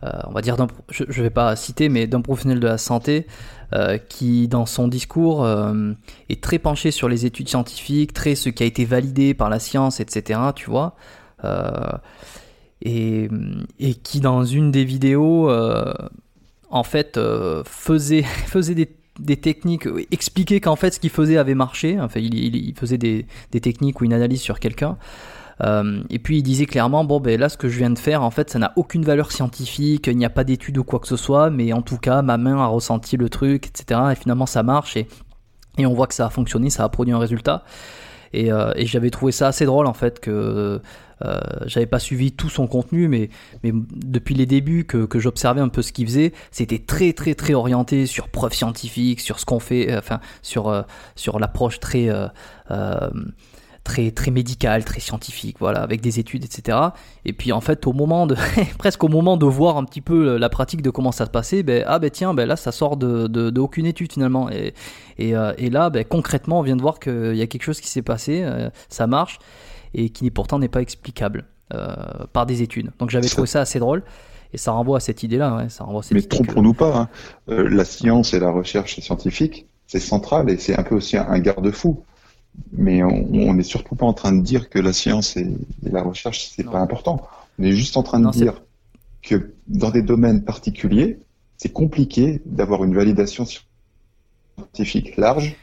on 0.03 0.31
va 0.31 0.41
dire, 0.41 0.55
je 0.89 1.03
ne 1.03 1.23
vais 1.23 1.29
pas 1.29 1.55
citer, 1.55 1.89
mais 1.89 2.07
d'un 2.07 2.21
professionnel 2.21 2.59
de 2.59 2.67
la 2.67 2.77
santé 2.77 3.27
euh, 3.73 3.97
qui, 3.97 4.47
dans 4.47 4.65
son 4.65 4.87
discours, 4.87 5.45
euh, 5.45 5.93
est 6.29 6.41
très 6.41 6.59
penché 6.59 6.91
sur 6.91 7.07
les 7.07 7.25
études 7.25 7.49
scientifiques, 7.49 8.13
très 8.13 8.35
ce 8.35 8.49
qui 8.49 8.63
a 8.63 8.65
été 8.65 8.83
validé 8.83 9.33
par 9.33 9.49
la 9.49 9.59
science, 9.59 9.99
etc. 9.99 10.39
Tu 10.55 10.69
vois 10.69 10.95
et, 12.83 13.29
qui, 14.03 14.19
dans 14.21 14.43
une 14.43 14.71
des 14.71 14.85
vidéos, 14.85 15.51
en 16.69 16.83
fait, 16.83 17.19
faisait, 17.65 18.25
des 19.19 19.37
techniques, 19.37 19.87
expliquait 20.11 20.59
qu'en 20.59 20.75
fait 20.75 20.95
ce 20.95 20.99
qu'il 20.99 21.09
faisait 21.09 21.37
avait 21.37 21.55
marché, 21.55 21.99
enfin 21.99 22.19
il, 22.19 22.33
il 22.55 22.75
faisait 22.75 22.97
des, 22.97 23.25
techniques 23.51 24.01
ou 24.01 24.05
une 24.05 24.13
analyse 24.13 24.41
sur 24.41 24.59
quelqu'un, 24.59 24.97
euh, 25.63 26.03
et 26.09 26.19
puis 26.19 26.37
il 26.37 26.43
disait 26.43 26.65
clairement, 26.65 27.03
bon 27.03 27.19
ben 27.19 27.39
là 27.39 27.49
ce 27.49 27.57
que 27.57 27.69
je 27.69 27.77
viens 27.77 27.89
de 27.89 27.99
faire, 27.99 28.23
en 28.23 28.31
fait 28.31 28.49
ça 28.49 28.59
n'a 28.59 28.73
aucune 28.75 29.03
valeur 29.03 29.31
scientifique, 29.31 30.07
il 30.07 30.17
n'y 30.17 30.25
a 30.25 30.29
pas 30.29 30.43
d'études 30.43 30.77
ou 30.77 30.83
quoi 30.83 30.99
que 30.99 31.07
ce 31.07 31.17
soit, 31.17 31.49
mais 31.49 31.73
en 31.73 31.81
tout 31.81 31.97
cas 31.97 32.21
ma 32.21 32.37
main 32.37 32.57
a 32.57 32.67
ressenti 32.67 33.17
le 33.17 33.29
truc, 33.29 33.67
etc. 33.67 33.99
Et 34.11 34.15
finalement 34.15 34.45
ça 34.45 34.63
marche 34.63 34.97
et, 34.97 35.07
et 35.77 35.85
on 35.85 35.93
voit 35.93 36.07
que 36.07 36.15
ça 36.15 36.25
a 36.25 36.29
fonctionné, 36.29 36.69
ça 36.69 36.83
a 36.83 36.89
produit 36.89 37.13
un 37.13 37.19
résultat. 37.19 37.63
Et, 38.33 38.49
et 38.75 38.85
j'avais 38.85 39.09
trouvé 39.09 39.33
ça 39.33 39.47
assez 39.47 39.65
drôle 39.65 39.87
en 39.87 39.93
fait 39.93 40.21
que 40.21 40.81
euh, 41.23 41.39
j'avais 41.65 41.85
pas 41.85 41.99
suivi 41.99 42.31
tout 42.31 42.49
son 42.49 42.67
contenu, 42.67 43.07
mais, 43.07 43.29
mais 43.63 43.71
depuis 43.73 44.33
les 44.33 44.45
débuts 44.45 44.85
que, 44.85 45.05
que 45.05 45.19
j'observais 45.19 45.61
un 45.61 45.69
peu 45.69 45.81
ce 45.81 45.91
qu'il 45.91 46.07
faisait, 46.07 46.33
c'était 46.51 46.79
très 46.79 47.13
très 47.13 47.35
très 47.35 47.53
orienté 47.53 48.05
sur 48.05 48.29
preuves 48.29 48.53
scientifiques, 48.53 49.19
sur 49.19 49.39
ce 49.39 49.45
qu'on 49.45 49.59
fait, 49.59 49.91
euh, 49.91 49.99
enfin 49.99 50.19
sur, 50.41 50.69
euh, 50.69 50.81
sur 51.15 51.39
l'approche 51.39 51.79
très 51.79 52.09
très 53.83 54.11
très 54.11 54.31
médicale, 54.31 54.85
très 54.85 54.99
scientifique, 54.99 55.57
voilà, 55.59 55.81
avec 55.81 56.01
des 56.01 56.19
études, 56.19 56.45
etc. 56.45 56.77
Et 57.25 57.33
puis 57.33 57.51
en 57.51 57.61
fait, 57.61 57.87
au 57.87 57.93
moment 57.93 58.27
de 58.27 58.35
presque 58.77 59.03
au 59.03 59.07
moment 59.07 59.37
de 59.37 59.45
voir 59.45 59.77
un 59.77 59.85
petit 59.85 60.01
peu 60.01 60.37
la 60.37 60.49
pratique 60.49 60.81
de 60.81 60.89
comment 60.89 61.11
ça 61.11 61.25
se 61.25 61.31
passait, 61.31 61.63
ben 61.63 61.83
ah 61.87 61.99
ben 61.99 62.09
tiens, 62.09 62.33
ben 62.33 62.47
là 62.47 62.55
ça 62.55 62.71
sort 62.71 62.97
de, 62.97 63.27
de, 63.27 63.59
aucune 63.59 63.85
étude 63.85 64.13
finalement. 64.13 64.49
Et, 64.49 64.73
et, 65.17 65.33
et 65.57 65.69
là, 65.69 65.89
ben, 65.89 66.03
concrètement, 66.03 66.59
on 66.59 66.63
vient 66.63 66.75
de 66.75 66.81
voir 66.81 66.99
qu'il 66.99 67.35
y 67.35 67.41
a 67.41 67.47
quelque 67.47 67.63
chose 67.63 67.79
qui 67.79 67.89
s'est 67.89 68.01
passé, 68.01 68.45
ça 68.89 69.07
marche 69.07 69.39
et 69.93 70.09
qui 70.09 70.29
pourtant 70.31 70.59
n'est 70.59 70.69
pas 70.69 70.81
explicable 70.81 71.45
euh, 71.73 71.95
par 72.33 72.45
des 72.45 72.61
études. 72.61 72.91
Donc 72.99 73.09
j'avais 73.09 73.27
trouvé 73.27 73.47
ça 73.47 73.61
assez 73.61 73.79
drôle. 73.79 74.03
Et 74.53 74.57
ça 74.57 74.73
renvoie 74.73 74.97
à 74.97 74.99
cette 74.99 75.23
idée-là. 75.23 75.55
Ouais, 75.55 75.69
ça 75.69 75.85
renvoie 75.85 76.01
Mais 76.11 76.21
trompons-nous 76.21 76.73
pas, 76.73 76.97
hein. 76.97 77.09
euh, 77.47 77.69
la 77.69 77.85
science 77.85 78.33
et 78.33 78.39
la 78.39 78.51
recherche 78.51 78.99
scientifique, 78.99 79.67
c'est 79.87 80.01
central 80.01 80.49
et 80.49 80.57
c'est 80.57 80.77
un 80.77 80.83
peu 80.83 80.95
aussi 80.95 81.15
un, 81.15 81.39
garde-fou. 81.39 82.03
Mais 82.73 83.03
on 83.03 83.53
n'est 83.53 83.63
surtout 83.63 83.95
pas 83.95 84.05
en 84.05 84.13
train 84.13 84.31
de 84.31 84.41
dire 84.41 84.69
que 84.69 84.79
la 84.79 84.93
science 84.93 85.37
et, 85.37 85.47
la 85.83 86.03
recherche, 86.03 86.49
c'est 86.49 86.63
pas 86.63 86.79
important. 86.79 87.27
On 87.59 87.63
est 87.63 87.71
juste 87.71 87.97
en 87.97 88.03
train 88.03 88.19
de 88.19 88.29
dire 88.31 88.61
que 89.21 89.53
dans 89.67 89.91
des 89.91 90.01
domaines 90.01 90.43
particuliers, 90.43 91.19
c'est 91.57 91.71
compliqué 91.71 92.41
d'avoir 92.45 92.83
une 92.83 92.95
validation 92.95 93.45
scientifique 94.57 95.15
large. 95.17 95.55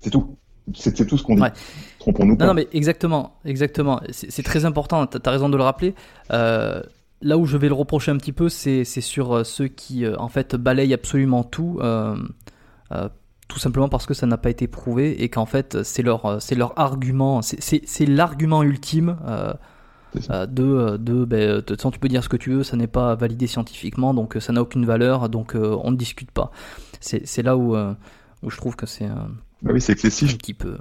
C'est 0.00 0.10
tout. 0.10 0.36
C'est 0.74 1.06
tout 1.06 1.18
ce 1.18 1.22
qu'on 1.22 1.34
dit. 1.34 1.42
Trompons-nous 1.98 2.36
pas. 2.36 2.46
Non, 2.46 2.54
mais 2.54 2.68
exactement, 2.72 3.34
exactement. 3.44 4.00
C'est 4.10 4.42
très 4.42 4.64
important. 4.64 5.06
Tu 5.06 5.18
as 5.22 5.30
raison 5.30 5.48
de 5.48 5.56
le 5.56 5.62
rappeler. 5.62 5.94
Euh, 6.32 6.80
là 7.22 7.38
où 7.38 7.46
je 7.46 7.56
vais 7.56 7.68
le 7.68 7.74
reprocher 7.74 8.10
un 8.10 8.16
petit 8.16 8.32
peu, 8.32 8.48
c'est 8.48 8.84
sur 8.84 9.32
euh, 9.32 9.44
ceux 9.44 9.68
qui, 9.68 10.04
euh, 10.04 10.16
en 10.18 10.28
fait, 10.28 10.56
balayent 10.56 10.94
absolument 10.94 11.44
tout, 11.44 11.80
tout 13.50 13.58
simplement 13.58 13.88
parce 13.90 14.06
que 14.06 14.14
ça 14.14 14.26
n'a 14.26 14.38
pas 14.38 14.48
été 14.48 14.66
prouvé 14.66 15.22
et 15.22 15.28
qu'en 15.28 15.46
fait, 15.46 15.82
c'est 15.82 16.02
leur, 16.02 16.40
c'est 16.40 16.54
leur 16.54 16.78
argument, 16.78 17.42
c'est 17.42 18.06
l'argument 18.06 18.62
ultime. 18.62 19.16
de, 20.14 20.96
de, 20.96 21.24
ben, 21.24 21.62
de, 21.66 21.74
tu 21.74 21.98
peux 21.98 22.08
dire 22.08 22.24
ce 22.24 22.28
que 22.28 22.36
tu 22.36 22.50
veux, 22.50 22.62
ça 22.62 22.76
n'est 22.76 22.86
pas 22.86 23.14
validé 23.14 23.46
scientifiquement, 23.46 24.14
donc 24.14 24.36
ça 24.40 24.52
n'a 24.52 24.62
aucune 24.62 24.86
valeur, 24.86 25.28
donc 25.28 25.54
on 25.54 25.90
ne 25.90 25.96
discute 25.96 26.30
pas. 26.30 26.50
C'est 27.00 27.42
là 27.42 27.56
où, 27.56 27.76
où 27.76 28.50
je 28.50 28.56
trouve 28.56 28.76
que 28.76 28.86
c'est 28.86 29.08
bah 29.62 29.72
oui, 29.74 29.80
c'est 29.80 29.92
excessif. 29.92 30.32
Un 30.32 30.36
petit 30.36 30.54
peu. 30.54 30.78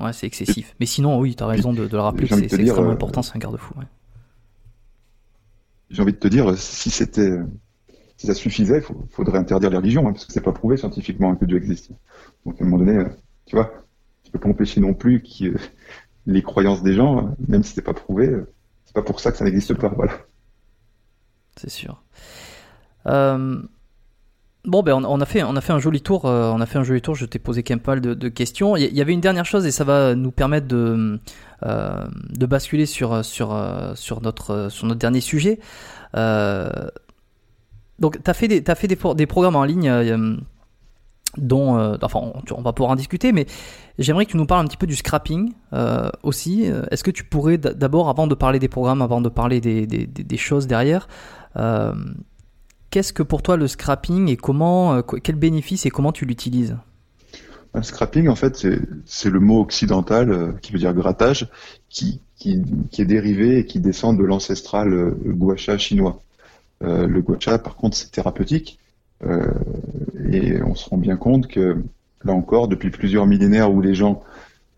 Ouais, 0.00 0.12
c'est 0.12 0.26
excessif. 0.26 0.74
Mais 0.80 0.86
sinon, 0.86 1.18
oui, 1.18 1.34
tu 1.36 1.42
as 1.42 1.46
raison 1.46 1.72
de, 1.72 1.86
le 1.86 2.00
rappeler, 2.00 2.26
c'est 2.26 2.42
extrêmement 2.42 2.90
euh, 2.90 2.94
important, 2.94 3.22
c'est 3.22 3.36
un 3.36 3.38
garde-fou. 3.38 3.74
J'ai 5.90 6.02
envie 6.02 6.12
de 6.12 6.18
te 6.18 6.28
dire, 6.28 6.56
si 6.56 6.90
c'était, 6.90 7.38
si 8.16 8.26
ça 8.26 8.34
suffisait, 8.34 8.82
il 8.88 9.10
faudrait 9.10 9.38
interdire 9.38 9.70
les 9.70 9.76
religions, 9.76 10.08
hein, 10.08 10.12
parce 10.12 10.24
que 10.24 10.32
c'est 10.32 10.40
pas 10.40 10.52
prouvé 10.52 10.76
scientifiquement 10.76 11.36
que 11.36 11.44
Dieu 11.44 11.58
existe. 11.58 11.90
Donc 12.44 12.60
à 12.60 12.64
un 12.64 12.68
moment 12.68 12.84
donné, 12.84 12.98
euh, 12.98 13.08
tu 13.46 13.56
vois, 13.56 13.72
tu 14.24 14.30
peux 14.30 14.38
pas 14.38 14.48
empêcher 14.48 14.80
non 14.80 14.94
plus 14.94 15.22
que 15.22 15.44
euh, 15.44 15.58
les 16.26 16.42
croyances 16.42 16.82
des 16.82 16.94
gens, 16.94 17.34
même 17.48 17.62
si 17.62 17.74
c'est 17.74 17.82
pas 17.82 17.94
prouvé, 17.94 18.30
c'est 18.84 18.94
pas 18.94 19.02
pour 19.02 19.20
ça 19.20 19.32
que 19.32 19.38
ça 19.38 19.44
n'existe 19.44 19.74
pas, 19.74 19.88
voilà. 19.88 20.12
C'est 21.56 21.70
sûr. 21.70 22.02
Euh, 23.06 23.62
Bon, 24.64 24.84
ben 24.84 24.94
on, 24.94 25.20
a 25.20 25.24
fait, 25.24 25.42
on 25.42 25.56
a 25.56 25.60
fait 25.60 25.72
un 25.72 25.80
joli 25.80 26.02
tour. 26.02 26.24
Euh, 26.24 26.52
on 26.54 26.60
a 26.60 26.66
fait 26.66 26.78
un 26.78 26.84
joli 26.84 27.00
tour. 27.00 27.16
Je 27.16 27.26
t'ai 27.26 27.40
posé 27.40 27.64
même 27.68 27.80
pas 27.80 27.92
mal 27.92 28.00
de, 28.00 28.28
questions. 28.28 28.76
Il 28.76 28.94
y, 28.94 29.00
avait 29.00 29.12
une 29.12 29.20
dernière 29.20 29.44
chose 29.44 29.66
et 29.66 29.72
ça 29.72 29.82
va 29.82 30.14
nous 30.14 30.30
permettre 30.30 30.68
de, 30.68 31.18
euh, 31.64 32.06
de 32.30 32.46
basculer 32.46 32.86
sur, 32.86 33.24
sur, 33.24 33.52
euh, 33.52 33.96
sur, 33.96 34.22
notre, 34.22 34.68
sur 34.70 34.86
notre 34.86 35.00
dernier 35.00 35.20
sujet. 35.20 35.58
donc, 36.14 38.22
tu 38.22 38.30
as 38.30 38.34
fait, 38.34 38.46
des, 38.46 38.62
fait 38.62 38.86
des, 38.86 39.26
programmes 39.26 39.56
en 39.56 39.64
ligne 39.64 39.90
dont, 41.36 41.96
enfin, 42.02 42.20
on, 42.54 42.62
va 42.62 42.72
pouvoir 42.72 42.92
en 42.92 42.96
discuter, 42.96 43.32
mais 43.32 43.46
j'aimerais 43.98 44.26
que 44.26 44.32
tu 44.32 44.36
nous 44.36 44.46
parles 44.46 44.64
un 44.64 44.68
petit 44.68 44.76
peu 44.76 44.86
du 44.86 44.96
scrapping 44.96 45.52
aussi. 46.22 46.64
Est-ce 46.90 47.02
que 47.02 47.10
tu 47.10 47.24
pourrais 47.24 47.58
d'abord, 47.58 48.08
avant 48.08 48.26
de 48.26 48.34
parler 48.34 48.58
des 48.58 48.68
programmes, 48.68 49.02
avant 49.02 49.20
de 49.20 49.28
parler 49.28 49.60
des, 49.60 49.86
des, 49.86 50.36
choses 50.36 50.66
derrière, 50.66 51.08
Qu'est-ce 52.92 53.14
que 53.14 53.22
pour 53.22 53.40
toi 53.40 53.56
le 53.56 53.68
scrapping 53.68 54.28
et 54.28 54.36
comment, 54.36 54.96
euh, 54.96 55.00
quel 55.00 55.36
bénéfice 55.36 55.86
et 55.86 55.90
comment 55.90 56.12
tu 56.12 56.26
l'utilises? 56.26 56.76
Le 57.74 57.82
scrapping, 57.82 58.28
en 58.28 58.34
fait, 58.34 58.66
c'est 59.06 59.30
le 59.30 59.40
mot 59.40 59.62
occidental 59.62 60.30
euh, 60.30 60.52
qui 60.60 60.72
veut 60.72 60.78
dire 60.78 60.92
grattage, 60.92 61.48
qui, 61.88 62.20
qui, 62.36 62.62
est 62.98 63.06
dérivé 63.06 63.60
et 63.60 63.64
qui 63.64 63.80
descend 63.80 64.18
de 64.18 64.24
l'ancestral 64.24 64.92
euh, 64.92 65.16
guacha 65.24 65.78
chinois. 65.78 66.20
le 66.82 67.20
guacha, 67.22 67.58
par 67.58 67.76
contre, 67.76 67.96
c'est 67.96 68.10
thérapeutique. 68.10 68.78
Et 70.30 70.62
on 70.62 70.74
se 70.74 70.88
rend 70.88 70.96
bien 70.96 71.16
compte 71.16 71.46
que, 71.46 71.82
là 72.24 72.32
encore, 72.32 72.68
depuis 72.68 72.90
plusieurs 72.90 73.26
millénaires 73.26 73.72
où 73.72 73.80
les 73.80 73.94
gens 73.94 74.22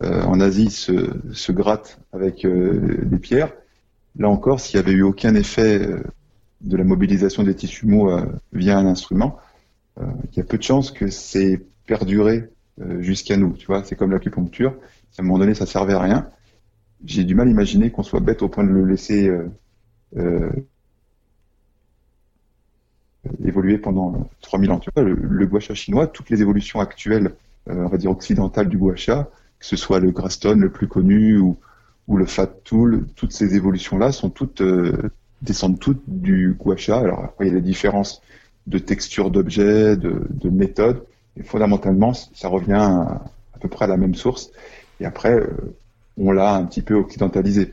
en 0.01 0.39
Asie 0.39 0.69
se, 0.69 1.09
se 1.33 1.51
grattent 1.51 1.99
avec 2.13 2.45
des 2.45 3.17
pierres, 3.17 3.53
là 4.17 4.29
encore, 4.29 4.59
s'il 4.59 4.79
n'y 4.79 4.85
avait 4.85 4.95
eu 4.95 5.03
aucun 5.03 5.35
effet 5.35 5.79
de 6.65 6.77
la 6.77 6.83
mobilisation 6.83 7.43
des 7.43 7.55
tissus 7.55 7.85
mous 7.85 8.09
euh, 8.09 8.25
via 8.53 8.77
un 8.77 8.85
instrument, 8.85 9.37
euh, 9.99 10.05
il 10.31 10.37
y 10.37 10.41
a 10.41 10.43
peu 10.43 10.57
de 10.57 10.63
chances 10.63 10.91
que 10.91 11.09
c'est 11.09 11.61
perduré 11.85 12.49
euh, 12.81 13.01
jusqu'à 13.01 13.37
nous. 13.37 13.53
Tu 13.53 13.67
vois, 13.67 13.83
c'est 13.83 13.95
comme 13.95 14.11
l'acupuncture. 14.11 14.75
À 15.17 15.21
un 15.21 15.25
moment 15.25 15.39
donné, 15.39 15.53
ça 15.53 15.65
servait 15.65 15.93
à 15.93 15.99
rien. 15.99 16.29
J'ai 17.05 17.23
du 17.23 17.35
mal 17.35 17.47
à 17.47 17.51
imaginer 17.51 17.91
qu'on 17.91 18.03
soit 18.03 18.19
bête 18.19 18.41
au 18.41 18.49
point 18.49 18.63
de 18.63 18.69
le 18.69 18.83
laisser 18.85 19.29
évoluer 23.45 23.77
pendant 23.77 24.27
3000 24.41 24.71
ans. 24.71 24.79
Tu 24.79 24.89
vois, 24.95 25.03
le, 25.03 25.15
le 25.15 25.47
gua 25.47 25.59
chinois, 25.59 26.07
toutes 26.07 26.29
les 26.29 26.41
évolutions 26.41 26.79
actuelles, 26.79 27.31
on 27.67 27.87
va 27.87 27.97
dire 27.97 28.11
occidentales 28.11 28.69
du 28.69 28.77
gua 28.77 28.93
que 28.95 29.65
ce 29.65 29.75
soit 29.75 29.99
le 29.99 30.11
Graston 30.11 30.55
le 30.55 30.69
plus 30.69 30.87
connu 30.87 31.37
ou, 31.37 31.57
ou 32.07 32.17
le 32.17 32.25
Fat 32.25 32.47
Tool, 32.63 33.07
toutes 33.15 33.31
ces 33.31 33.55
évolutions-là 33.55 34.11
sont 34.11 34.29
toutes 34.29 34.61
descendent 35.41 35.79
toutes 35.79 36.03
du 36.07 36.55
gua 36.59 36.75
Alors 36.89 37.23
après, 37.23 37.47
il 37.47 37.53
y 37.53 37.57
a 37.57 37.59
des 37.59 37.65
différences 37.65 38.21
de 38.67 38.77
texture 38.79 39.31
d'objet, 39.31 39.95
de, 39.95 40.27
de 40.29 40.49
méthode, 40.49 41.05
et 41.37 41.43
fondamentalement, 41.43 42.13
ça 42.13 42.47
revient 42.47 42.73
à, 42.73 43.21
peu 43.59 43.67
près 43.67 43.85
à 43.85 43.87
la 43.87 43.97
même 43.97 44.15
source. 44.15 44.51
Et 44.99 45.05
après, 45.05 45.33
euh, 45.33 45.75
on 46.17 46.31
l'a 46.31 46.55
un 46.55 46.65
petit 46.65 46.81
peu 46.81 46.95
occidentalisé. 46.95 47.71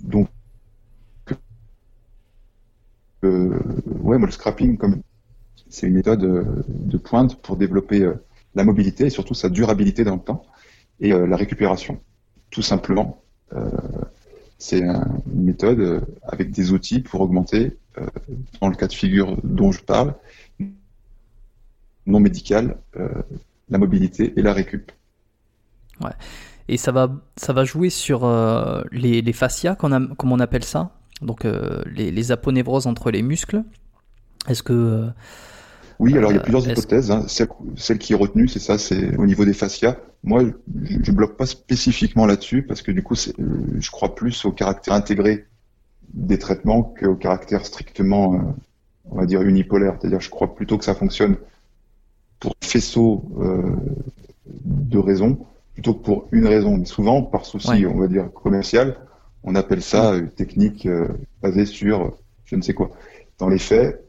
Donc, 0.00 0.28
euh, 0.28 0.37
ouais, 3.22 4.18
moi, 4.18 4.18
le 4.18 4.30
scrapping, 4.30 4.76
comme 4.76 5.02
c'est 5.68 5.86
une 5.86 5.94
méthode 5.94 6.24
euh, 6.24 6.44
de 6.68 6.98
pointe 6.98 7.40
pour 7.42 7.56
développer 7.56 8.02
euh, 8.02 8.14
la 8.54 8.64
mobilité 8.64 9.06
et 9.06 9.10
surtout 9.10 9.34
sa 9.34 9.48
durabilité 9.48 10.04
dans 10.04 10.14
le 10.14 10.20
temps 10.20 10.44
et 11.00 11.10
la 11.12 11.36
récupération, 11.36 12.00
tout 12.50 12.62
simplement. 12.62 13.22
C'est 14.58 14.80
une 14.80 15.04
méthode 15.26 15.78
euh, 15.78 16.00
avec 16.24 16.50
des 16.50 16.72
outils 16.72 17.00
pour 17.00 17.20
augmenter, 17.20 17.76
euh, 17.96 18.06
dans 18.60 18.68
le 18.68 18.74
cas 18.74 18.88
de 18.88 18.92
figure 18.92 19.36
dont 19.44 19.70
je 19.70 19.82
parle, 19.82 20.14
non 22.06 22.18
médical, 22.18 22.76
euh, 22.96 23.08
la 23.68 23.78
mobilité 23.78 24.32
et 24.36 24.42
la 24.42 24.52
récup. 24.52 24.90
Ouais. 26.00 26.10
Et 26.66 26.76
ça 26.76 26.90
va, 26.90 27.12
ça 27.36 27.52
va 27.52 27.64
jouer 27.64 27.88
sur 27.88 28.28
les 28.92 29.32
fascias, 29.32 29.74
comme 29.74 30.32
on 30.32 30.38
appelle 30.38 30.64
ça, 30.64 30.97
donc 31.22 31.44
les, 31.44 32.10
les 32.10 32.32
aponévroses 32.32 32.86
entre 32.86 33.10
les 33.10 33.22
muscles. 33.22 33.62
Est-ce 34.48 34.62
que 34.62 35.10
oui, 35.98 36.16
alors 36.16 36.30
il 36.30 36.36
y 36.36 36.38
a 36.38 36.42
plusieurs 36.42 36.68
hypothèses. 36.68 37.10
Hein. 37.10 37.26
Celle, 37.76 37.98
qui 37.98 38.12
est 38.12 38.16
retenue, 38.16 38.46
c'est 38.46 38.60
ça, 38.60 38.78
c'est 38.78 39.16
au 39.16 39.26
niveau 39.26 39.44
des 39.44 39.52
fascias. 39.52 39.96
Moi, 40.22 40.44
je, 40.84 41.10
ne 41.10 41.16
bloque 41.16 41.36
pas 41.36 41.46
spécifiquement 41.46 42.26
là-dessus 42.26 42.62
parce 42.62 42.82
que 42.82 42.92
du 42.92 43.02
coup, 43.02 43.14
euh, 43.14 43.42
je 43.78 43.90
crois 43.90 44.14
plus 44.14 44.44
au 44.44 44.52
caractère 44.52 44.94
intégré 44.94 45.46
des 46.14 46.38
traitements 46.38 46.82
qu'au 46.82 47.16
caractère 47.16 47.66
strictement, 47.66 48.34
euh, 48.34 48.38
on 49.10 49.16
va 49.16 49.26
dire, 49.26 49.42
unipolaire. 49.42 49.96
C'est-à-dire, 50.00 50.20
je 50.20 50.30
crois 50.30 50.54
plutôt 50.54 50.78
que 50.78 50.84
ça 50.84 50.94
fonctionne 50.94 51.36
pour 52.38 52.54
faisceau 52.62 53.24
euh, 53.40 53.74
de 54.46 54.98
raisons 54.98 55.38
plutôt 55.74 55.94
que 55.94 56.04
pour 56.04 56.28
une 56.30 56.46
raison. 56.46 56.76
Mais 56.76 56.84
souvent, 56.84 57.22
par 57.22 57.44
souci, 57.44 57.86
on 57.86 57.98
va 57.98 58.06
dire, 58.06 58.32
commercial, 58.32 58.96
on 59.44 59.54
appelle 59.54 59.82
ça 59.82 60.14
une 60.14 60.30
technique 60.30 60.88
basée 61.42 61.66
sur 61.66 62.18
je 62.48 62.56
ne 62.56 62.62
sais 62.62 62.74
quoi. 62.74 62.90
Dans 63.38 63.48
les 63.48 63.58
faits, 63.58 64.04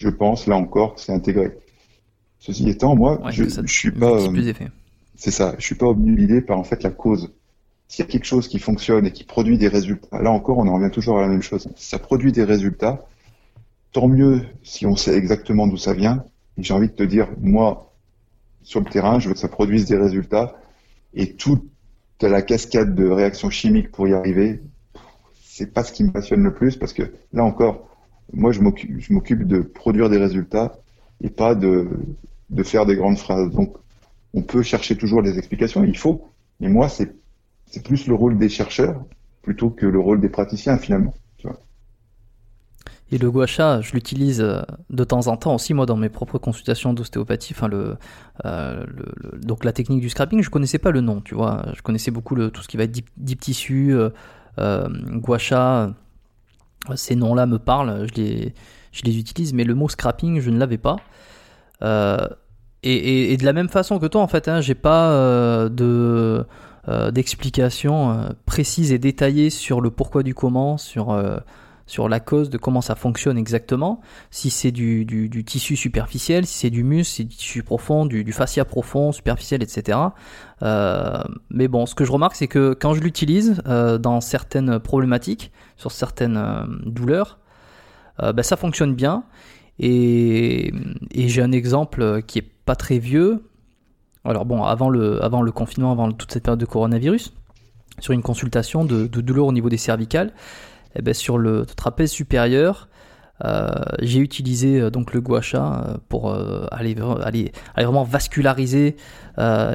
je 0.00 0.08
pense, 0.08 0.46
là 0.46 0.56
encore, 0.56 0.98
c'est 0.98 1.12
intégré. 1.12 1.58
Ceci 2.38 2.68
étant, 2.68 2.96
moi, 2.96 3.20
je, 3.30 3.44
je 3.44 3.72
suis 3.72 3.92
pas. 3.92 4.20
Euh, 4.20 4.52
c'est 5.14 5.30
ça, 5.30 5.54
je 5.58 5.64
suis 5.64 5.74
pas 5.74 5.86
obnubilé 5.86 6.40
par 6.40 6.58
en 6.58 6.64
fait 6.64 6.82
la 6.82 6.90
cause. 6.90 7.30
S'il 7.86 8.04
y 8.04 8.08
a 8.08 8.10
quelque 8.10 8.24
chose 8.24 8.48
qui 8.48 8.58
fonctionne 8.58 9.06
et 9.06 9.12
qui 9.12 9.24
produit 9.24 9.58
des 9.58 9.68
résultats, 9.68 10.20
là 10.22 10.30
encore, 10.30 10.58
on 10.58 10.66
en 10.66 10.74
revient 10.74 10.90
toujours 10.90 11.18
à 11.18 11.22
la 11.22 11.28
même 11.28 11.42
chose. 11.42 11.68
Si 11.76 11.88
ça 11.88 11.98
produit 11.98 12.32
des 12.32 12.42
résultats, 12.42 13.06
tant 13.92 14.08
mieux 14.08 14.40
si 14.62 14.86
on 14.86 14.96
sait 14.96 15.14
exactement 15.14 15.66
d'où 15.66 15.76
ça 15.76 15.92
vient. 15.92 16.24
j'ai 16.56 16.72
envie 16.72 16.88
de 16.88 16.94
te 16.94 17.02
dire, 17.02 17.28
moi, 17.38 17.92
sur 18.62 18.80
le 18.80 18.86
terrain, 18.86 19.20
je 19.20 19.28
veux 19.28 19.34
que 19.34 19.40
ça 19.40 19.48
produise 19.48 19.84
des 19.84 19.98
résultats 19.98 20.56
et 21.12 21.34
tout, 21.34 21.68
tu 22.18 22.26
as 22.26 22.30
la 22.30 22.40
cascade 22.40 22.94
de 22.94 23.06
réactions 23.06 23.50
chimiques 23.50 23.92
pour 23.92 24.08
y 24.08 24.14
arriver. 24.14 24.62
C'est 25.54 25.70
pas 25.70 25.84
ce 25.84 25.92
qui 25.92 26.02
me 26.02 26.10
passionne 26.10 26.42
le 26.42 26.54
plus 26.54 26.76
parce 26.76 26.94
que 26.94 27.02
là 27.34 27.44
encore, 27.44 27.86
moi 28.32 28.52
je 28.52 28.62
m'occupe 28.62 29.46
de 29.46 29.60
produire 29.60 30.08
des 30.08 30.16
résultats 30.16 30.78
et 31.20 31.28
pas 31.28 31.54
de, 31.54 31.90
de 32.48 32.62
faire 32.62 32.86
des 32.86 32.96
grandes 32.96 33.18
phrases. 33.18 33.50
Donc 33.50 33.76
on 34.32 34.40
peut 34.40 34.62
chercher 34.62 34.96
toujours 34.96 35.22
des 35.22 35.36
explications, 35.36 35.84
il 35.84 35.98
faut, 35.98 36.26
mais 36.58 36.70
moi 36.70 36.88
c'est 36.88 37.14
c'est 37.66 37.84
plus 37.84 38.06
le 38.06 38.14
rôle 38.14 38.38
des 38.38 38.48
chercheurs 38.48 39.04
plutôt 39.42 39.68
que 39.68 39.84
le 39.84 39.98
rôle 39.98 40.22
des 40.22 40.30
praticiens 40.30 40.78
finalement. 40.78 41.12
Et 43.10 43.18
le 43.18 43.30
gua 43.30 43.46
sha, 43.46 43.82
je 43.82 43.92
l'utilise 43.92 44.40
euh, 44.40 44.62
de 44.88 45.04
temps 45.04 45.26
en 45.26 45.36
temps 45.36 45.54
aussi 45.54 45.74
moi 45.74 45.84
dans 45.84 45.98
mes 45.98 46.08
propres 46.08 46.38
consultations 46.38 46.94
d'ostéopathie. 46.94 47.52
Enfin 47.54 47.68
le, 47.68 47.98
euh, 48.46 48.86
donc 49.36 49.66
la 49.66 49.72
technique 49.74 50.00
du 50.00 50.08
scrapping, 50.08 50.42
je 50.42 50.48
connaissais 50.48 50.78
pas 50.78 50.90
le 50.92 51.02
nom, 51.02 51.20
tu 51.20 51.34
vois. 51.34 51.62
Je 51.76 51.82
connaissais 51.82 52.10
beaucoup 52.10 52.34
le, 52.34 52.50
tout 52.50 52.62
ce 52.62 52.68
qui 52.68 52.78
va 52.78 52.84
être 52.84 52.92
deep, 53.18 53.38
tissu, 53.38 53.92
euh, 53.92 54.08
euh 54.08 54.10
gua 54.58 55.38
sha. 55.38 55.90
Ces 56.96 57.14
noms-là 57.14 57.46
me 57.46 57.58
parlent, 57.58 58.08
je 58.08 58.20
les, 58.20 58.54
je 58.90 59.02
les 59.04 59.16
utilise, 59.18 59.52
mais 59.54 59.62
le 59.64 59.74
mot 59.74 59.88
scrapping, 59.88 60.40
je 60.40 60.50
ne 60.50 60.58
l'avais 60.58 60.78
pas. 60.78 60.96
Et, 62.82 63.32
et, 63.32 63.36
de 63.36 63.44
la 63.44 63.52
même 63.52 63.68
façon 63.68 64.00
que 64.00 64.06
toi, 64.06 64.20
en 64.20 64.26
fait, 64.26 64.48
hein, 64.48 64.60
j'ai 64.60 64.74
pas 64.74 65.68
de 65.68 66.44
d'explication 67.12 68.34
précise 68.44 68.90
et 68.90 68.98
détaillée 68.98 69.50
sur 69.50 69.80
le 69.80 69.92
pourquoi 69.92 70.24
du 70.24 70.34
comment, 70.34 70.78
sur 70.78 71.16
sur 71.92 72.08
la 72.08 72.20
cause 72.20 72.48
de 72.48 72.56
comment 72.56 72.80
ça 72.80 72.94
fonctionne 72.94 73.36
exactement, 73.36 74.00
si 74.30 74.48
c'est 74.48 74.70
du, 74.70 75.44
tissu 75.44 75.76
superficiel, 75.76 76.46
si 76.46 76.60
c'est 76.60 76.70
du 76.70 76.84
muscle, 76.84 77.10
si 77.10 77.16
c'est 77.16 77.24
du 77.24 77.36
tissu 77.36 77.62
profond, 77.62 78.06
du, 78.06 78.32
fascia 78.32 78.64
profond, 78.64 79.12
superficiel, 79.12 79.62
etc. 79.62 79.98
Euh, 80.62 81.22
mais 81.50 81.68
bon, 81.68 81.84
ce 81.84 81.94
que 81.94 82.06
je 82.06 82.10
remarque, 82.10 82.34
c'est 82.34 82.48
que 82.48 82.72
quand 82.72 82.94
je 82.94 83.02
l'utilise 83.02 83.62
euh, 83.66 83.98
dans 83.98 84.22
certaines 84.22 84.78
problématiques, 84.78 85.52
sur 85.76 85.92
certaines 85.92 86.38
euh, 86.38 86.64
douleurs, 86.86 87.38
ben, 88.18 88.42
ça 88.42 88.56
fonctionne 88.56 88.94
bien. 88.94 89.24
Et, 89.78 90.72
j'ai 91.14 91.42
un 91.42 91.52
exemple 91.52 92.22
qui 92.22 92.38
est 92.38 92.50
pas 92.64 92.76
très 92.76 93.00
vieux. 93.00 93.50
Alors 94.24 94.46
bon, 94.46 94.64
avant 94.64 94.88
le, 94.88 95.22
avant 95.22 95.42
le 95.42 95.52
confinement, 95.52 95.92
avant 95.92 96.10
toute 96.10 96.32
cette 96.32 96.44
période 96.44 96.60
de 96.60 96.64
coronavirus, 96.64 97.34
sur 97.98 98.14
une 98.14 98.22
consultation 98.22 98.86
de, 98.86 99.06
de 99.06 99.20
douleur 99.20 99.46
au 99.46 99.52
niveau 99.52 99.68
des 99.68 99.76
cervicales, 99.76 100.32
eh 100.96 101.02
ben, 101.02 101.14
sur 101.14 101.38
le 101.38 101.66
trapèze 101.66 102.10
supérieur, 102.10 102.88
euh, 103.44 103.70
j'ai 104.00 104.20
utilisé 104.20 104.80
euh, 104.80 104.90
donc 104.90 105.12
le 105.12 105.20
gua 105.20 105.40
sha 105.40 105.84
euh, 105.88 105.96
pour 106.08 106.32
aller, 106.32 106.94
aller, 107.22 107.52
aller, 107.74 107.84
vraiment 107.84 108.04
vasculariser, 108.04 108.96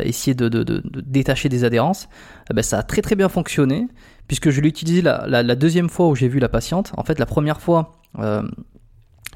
essayer 0.03 0.35
de, 0.35 0.81
détacher 1.05 1.49
des 1.49 1.63
adhérences. 1.63 2.07
Eh 2.49 2.53
ben, 2.53 2.61
ça 2.61 2.79
a 2.79 2.83
très 2.83 3.01
très 3.01 3.15
bien 3.15 3.29
fonctionné 3.29 3.87
puisque 4.27 4.49
je 4.49 4.61
l'ai 4.61 4.69
utilisé 4.69 5.01
la, 5.01 5.55
deuxième 5.55 5.89
fois 5.89 6.07
où 6.07 6.15
j'ai 6.15 6.27
vu 6.27 6.39
la 6.39 6.49
patiente. 6.49 6.91
En 6.97 7.03
fait, 7.03 7.17
la 7.17 7.25
première 7.25 7.61
fois, 7.61 7.99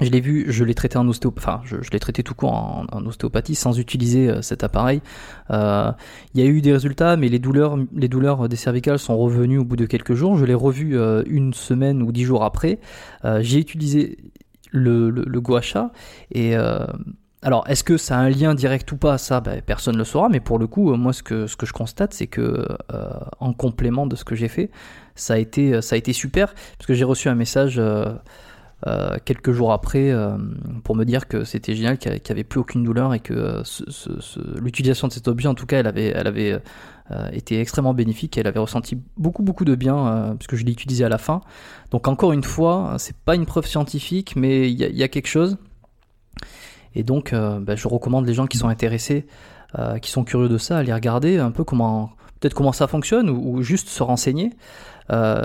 je 0.00 0.10
l'ai 0.10 0.20
vu, 0.20 0.46
je 0.48 0.64
l'ai 0.64 0.74
traité 0.74 0.96
en 0.96 1.06
ostéopathie, 1.06 1.46
enfin, 1.46 1.60
je, 1.64 1.90
l'ai 1.90 2.00
traité 2.00 2.22
tout 2.22 2.34
court 2.34 2.52
en, 2.52 3.06
ostéopathie 3.06 3.54
sans 3.54 3.78
utiliser 3.78 4.28
euh, 4.28 4.42
cet 4.42 4.64
appareil. 4.64 5.02
Euh, 5.50 5.92
il 6.34 6.40
y 6.40 6.44
a 6.44 6.46
eu 6.46 6.62
des 6.62 6.72
résultats, 6.72 7.16
mais 7.16 7.28
les 7.28 7.38
douleurs, 7.38 7.76
les 7.94 8.08
douleurs 8.08 8.48
des 8.48 8.56
cervicales 8.56 8.98
sont 8.98 9.16
revenues 9.18 9.58
au 9.58 9.64
bout 9.64 9.76
de 9.76 9.86
quelques 9.86 10.14
jours. 10.14 10.36
Je 10.36 10.44
l'ai 10.44 10.54
revu 10.54 10.96
euh, 10.96 11.22
une 11.26 11.52
semaine 11.52 12.02
ou 12.02 12.10
dix 12.10 12.24
jours 12.24 12.44
après. 12.44 12.78
J'ai 13.40 13.58
utilisé 13.58 14.18
le, 14.70 15.10
le, 15.10 15.24
le 15.26 15.40
gua 15.40 15.60
sha 15.60 15.92
et 16.30 16.56
alors, 17.44 17.64
est-ce 17.68 17.82
que 17.82 17.96
ça 17.96 18.16
a 18.16 18.20
un 18.20 18.30
lien 18.30 18.54
direct 18.54 18.90
ou 18.92 18.96
pas? 18.96 19.18
Ça, 19.18 19.40
ben, 19.40 19.60
personne 19.62 19.94
ne 19.94 19.98
le 19.98 20.04
saura. 20.04 20.28
Mais 20.28 20.38
pour 20.38 20.60
le 20.60 20.68
coup, 20.68 20.94
moi, 20.94 21.12
ce 21.12 21.24
que, 21.24 21.48
ce 21.48 21.56
que 21.56 21.66
je 21.66 21.72
constate, 21.72 22.14
c'est 22.14 22.28
que 22.28 22.66
en 23.40 23.52
complément 23.52 24.06
de 24.06 24.14
ce 24.14 24.24
que 24.24 24.36
j'ai 24.36 24.46
fait, 24.46 24.70
ça 25.14 25.34
a 25.34 25.38
été, 25.38 25.82
ça 25.82 25.94
a 25.94 25.98
été 25.98 26.12
super, 26.12 26.54
parce 26.78 26.86
que 26.86 26.94
j'ai 26.94 27.04
reçu 27.04 27.28
un 27.28 27.34
message 27.34 27.76
euh, 27.78 28.12
quelques 29.24 29.52
jours 29.52 29.72
après 29.72 30.10
euh, 30.10 30.36
pour 30.82 30.96
me 30.96 31.04
dire 31.04 31.28
que 31.28 31.44
c'était 31.44 31.74
génial, 31.74 31.98
qu'il 31.98 32.12
n'y 32.12 32.30
avait 32.30 32.44
plus 32.44 32.60
aucune 32.60 32.82
douleur 32.82 33.14
et 33.14 33.20
que 33.20 33.32
euh, 33.34 33.62
l'utilisation 34.60 35.08
de 35.08 35.12
cet 35.12 35.28
objet, 35.28 35.48
en 35.48 35.54
tout 35.54 35.66
cas, 35.66 35.78
elle 35.78 35.86
avait, 35.86 36.08
elle 36.08 36.26
avait 36.26 36.60
été 37.32 37.60
extrêmement 37.60 37.94
bénéfique. 37.94 38.36
Et 38.36 38.40
elle 38.40 38.46
avait 38.46 38.58
ressenti 38.58 38.98
beaucoup, 39.16 39.42
beaucoup 39.42 39.64
de 39.64 39.74
bien 39.74 40.34
puisque 40.38 40.56
je 40.56 40.64
l'ai 40.64 40.72
utilisé 40.72 41.04
à 41.04 41.08
la 41.08 41.18
fin. 41.18 41.42
Donc 41.90 42.08
encore 42.08 42.32
une 42.32 42.42
fois, 42.42 42.96
c'est 42.98 43.16
pas 43.16 43.34
une 43.34 43.46
preuve 43.46 43.66
scientifique, 43.66 44.34
mais 44.34 44.70
il 44.70 44.80
y, 44.80 45.02
a 45.02 45.08
quelque 45.08 45.28
chose. 45.28 45.58
Et 46.94 47.02
donc, 47.02 47.34
bah, 47.34 47.76
je 47.76 47.86
recommande 47.86 48.26
les 48.26 48.34
gens 48.34 48.46
qui 48.46 48.56
sont 48.56 48.68
intéressés, 48.68 49.26
qui 50.00 50.10
sont 50.10 50.24
curieux 50.24 50.48
de 50.48 50.58
ça, 50.58 50.76
à 50.76 50.80
aller 50.80 50.94
regarder 50.94 51.38
un 51.38 51.50
peu 51.50 51.64
comment, 51.64 52.12
peut-être 52.40 52.54
comment 52.54 52.72
ça 52.72 52.86
fonctionne 52.86 53.28
ou 53.30 53.62
juste 53.62 53.88
se 53.88 54.02
renseigner. 54.02 54.50
Euh, 55.12 55.42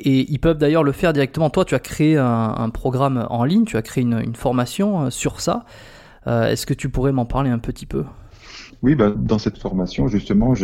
et 0.00 0.30
ils 0.32 0.38
peuvent 0.38 0.58
d'ailleurs 0.58 0.84
le 0.84 0.92
faire 0.92 1.12
directement. 1.12 1.50
Toi, 1.50 1.64
tu 1.64 1.74
as 1.74 1.78
créé 1.78 2.16
un, 2.16 2.70
programme 2.70 3.26
en 3.30 3.44
ligne, 3.44 3.64
tu 3.64 3.76
as 3.76 3.82
créé 3.82 4.02
une, 4.02 4.34
formation 4.34 5.04
euh, 5.06 5.10
sur 5.10 5.40
ça. 5.40 5.64
Euh, 6.26 6.48
est-ce 6.48 6.66
que 6.66 6.74
tu 6.74 6.88
pourrais 6.88 7.12
m'en 7.12 7.26
parler 7.26 7.50
un 7.50 7.58
petit 7.58 7.86
peu? 7.86 8.04
Oui, 8.82 8.94
bah, 8.94 9.12
dans 9.14 9.38
cette 9.38 9.58
formation, 9.58 10.08
justement, 10.08 10.54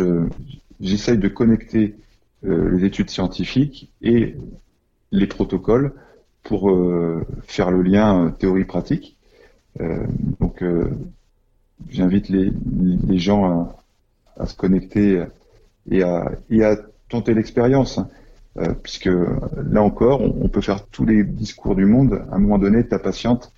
j'essaye 0.81 1.17
de 1.17 1.27
connecter 1.27 1.95
les 2.43 2.85
études 2.85 3.09
scientifiques 3.09 3.91
et 4.01 4.35
les 5.11 5.27
protocoles 5.27 5.93
pour 6.43 6.71
faire 7.43 7.71
le 7.71 7.81
lien 7.81 8.33
théorie-pratique. 8.39 9.17
donc, 10.39 10.63
j'invite 11.89 12.29
les, 12.29 13.19
gens 13.19 13.73
à, 14.37 14.45
se 14.45 14.55
connecter 14.55 15.23
et 15.89 16.03
à 16.03 16.31
tenter 17.09 17.33
l'expérience. 17.33 17.97
Hein. 17.97 18.09
Euh, 18.57 18.73
puisque 18.73 19.09
là 19.71 19.81
encore, 19.81 20.21
on, 20.21 20.49
peut 20.49 20.61
faire 20.61 20.85
tous 20.87 21.05
les 21.05 21.23
discours 21.23 21.75
du 21.75 21.85
monde. 21.85 22.25
À 22.31 22.35
un 22.35 22.39
moment 22.39 22.57
donné, 22.57 22.85
ta 22.85 22.99
patiente, 22.99 23.53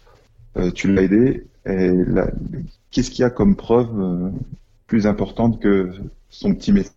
euh, 0.58 0.70
tu 0.72 0.94
l'as 0.94 1.04
aidée. 1.04 1.48
Et 1.66 1.92
qu'est-ce 2.92 3.10
qu'il 3.10 3.22
y 3.22 3.26
a 3.26 3.30
comme 3.30 3.56
preuve 3.56 3.90
euh, 4.00 4.30
plus 4.88 5.08
importante 5.08 5.60
que 5.60 5.92
son 6.30 6.54
petit 6.54 6.74
message 6.74 6.92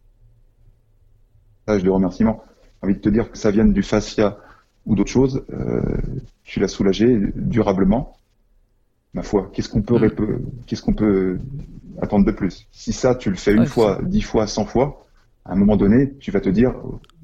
de 1.68 1.90
remerciement? 1.90 2.42
J'ai 2.82 2.86
envie 2.86 2.94
de 2.96 3.00
te 3.00 3.08
dire 3.08 3.30
que 3.30 3.38
ça 3.38 3.50
vienne 3.50 3.72
du 3.72 3.82
fascia 3.82 4.38
ou 4.86 4.94
d'autre 4.94 5.10
chose, 5.10 5.42
tu 6.42 6.60
l'as 6.60 6.68
soulagé 6.68 7.18
durablement. 7.36 8.18
Ma 9.14 9.22
foi, 9.22 9.50
qu'est-ce 9.54 9.70
qu'on 9.70 9.80
peut, 9.80 9.96
mmh. 9.96 10.40
qu'est-ce 10.66 10.82
qu'on 10.82 10.92
peut 10.92 11.38
attendre 12.02 12.26
de 12.26 12.32
plus? 12.32 12.66
Si 12.70 12.92
ça, 12.92 13.14
tu 13.14 13.30
le 13.30 13.36
fais 13.36 13.54
une 13.54 13.64
fois, 13.64 13.98
dix 14.02 14.20
fois, 14.20 14.46
cent 14.46 14.66
fois, 14.66 15.03
à 15.44 15.52
un 15.52 15.56
moment 15.56 15.76
donné, 15.76 16.16
tu 16.18 16.30
vas 16.30 16.40
te 16.40 16.48
dire, 16.48 16.74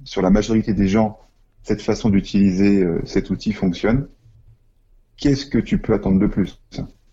sur 0.05 0.23
la 0.23 0.31
majorité 0.31 0.75
des 0.75 0.89
gens, 0.89 1.19
cette 1.63 1.83
façon 1.83 2.11
d'utiliser 2.11 2.83
euh, 2.83 3.01
cet 3.05 3.31
outil 3.31 3.53
fonctionne. 3.53 4.09
Qu'est-ce 5.17 5.47
que 5.47 5.59
tu 5.59 5.79
peux 5.79 5.93
attendre 5.93 6.19
de 6.19 6.27
plus, 6.27 6.59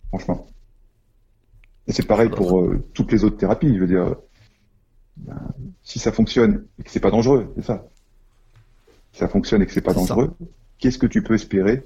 franchement? 0.10 0.48
Et 1.88 1.94
c'est 1.94 2.08
pareil 2.08 2.30
pour 2.30 2.60
euh, 2.60 2.84
toutes 2.94 3.12
les 3.12 3.24
autres 3.24 3.38
thérapies. 3.38 3.74
Je 3.74 3.80
veux 3.80 3.88
dire, 3.88 4.16
ben, 5.18 5.54
si 5.84 6.00
ça 6.00 6.12
fonctionne 6.12 6.66
et 6.80 6.84
que 6.84 6.92
c'est 6.92 7.00
pas 7.00 7.12
dangereux, 7.12 7.52
c'est 7.56 7.66
ça. 7.66 7.88
Si 9.14 9.20
ça 9.20 9.28
fonctionne 9.28 9.62
et 9.62 9.66
que 9.66 9.72
c'est 9.72 9.82
pas 9.82 9.94
dangereux, 9.94 10.34
qu'est-ce 10.78 10.98
que 10.98 11.08
tu 11.08 11.22
peux 11.22 11.34
espérer? 11.34 11.84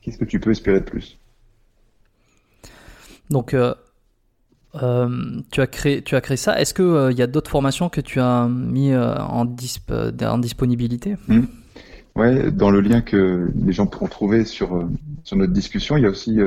Qu'est-ce 0.00 0.18
que 0.18 0.24
tu 0.24 0.40
peux 0.40 0.50
espérer 0.50 0.80
de 0.80 0.84
plus? 0.84 1.18
Donc, 3.28 3.54
euh, 3.54 3.74
euh, 4.76 5.40
tu, 5.50 5.60
as 5.60 5.66
créé, 5.66 6.02
tu 6.02 6.14
as 6.14 6.20
créé 6.20 6.36
ça. 6.36 6.60
Est-ce 6.60 6.74
qu'il 6.74 7.12
il 7.12 7.18
y 7.18 7.22
a 7.22 7.26
d'autres 7.26 7.50
formations 7.50 7.88
que 7.88 8.00
tu 8.00 8.20
as 8.20 8.46
mis 8.48 8.92
euh, 8.92 9.16
en, 9.16 9.44
disp, 9.44 9.92
en 9.92 10.38
disponibilité? 10.38 11.16
Mmh. 11.28 11.40
Ouais, 12.16 12.50
dans 12.50 12.70
le 12.70 12.80
lien 12.80 13.00
que 13.00 13.50
les 13.54 13.72
gens 13.72 13.86
pourront 13.86 14.08
trouver 14.08 14.44
sur, 14.44 14.76
euh, 14.76 14.88
sur 15.24 15.36
notre 15.36 15.52
discussion, 15.52 15.96
il 15.96 16.02
y 16.02 16.06
a 16.06 16.10
aussi 16.10 16.38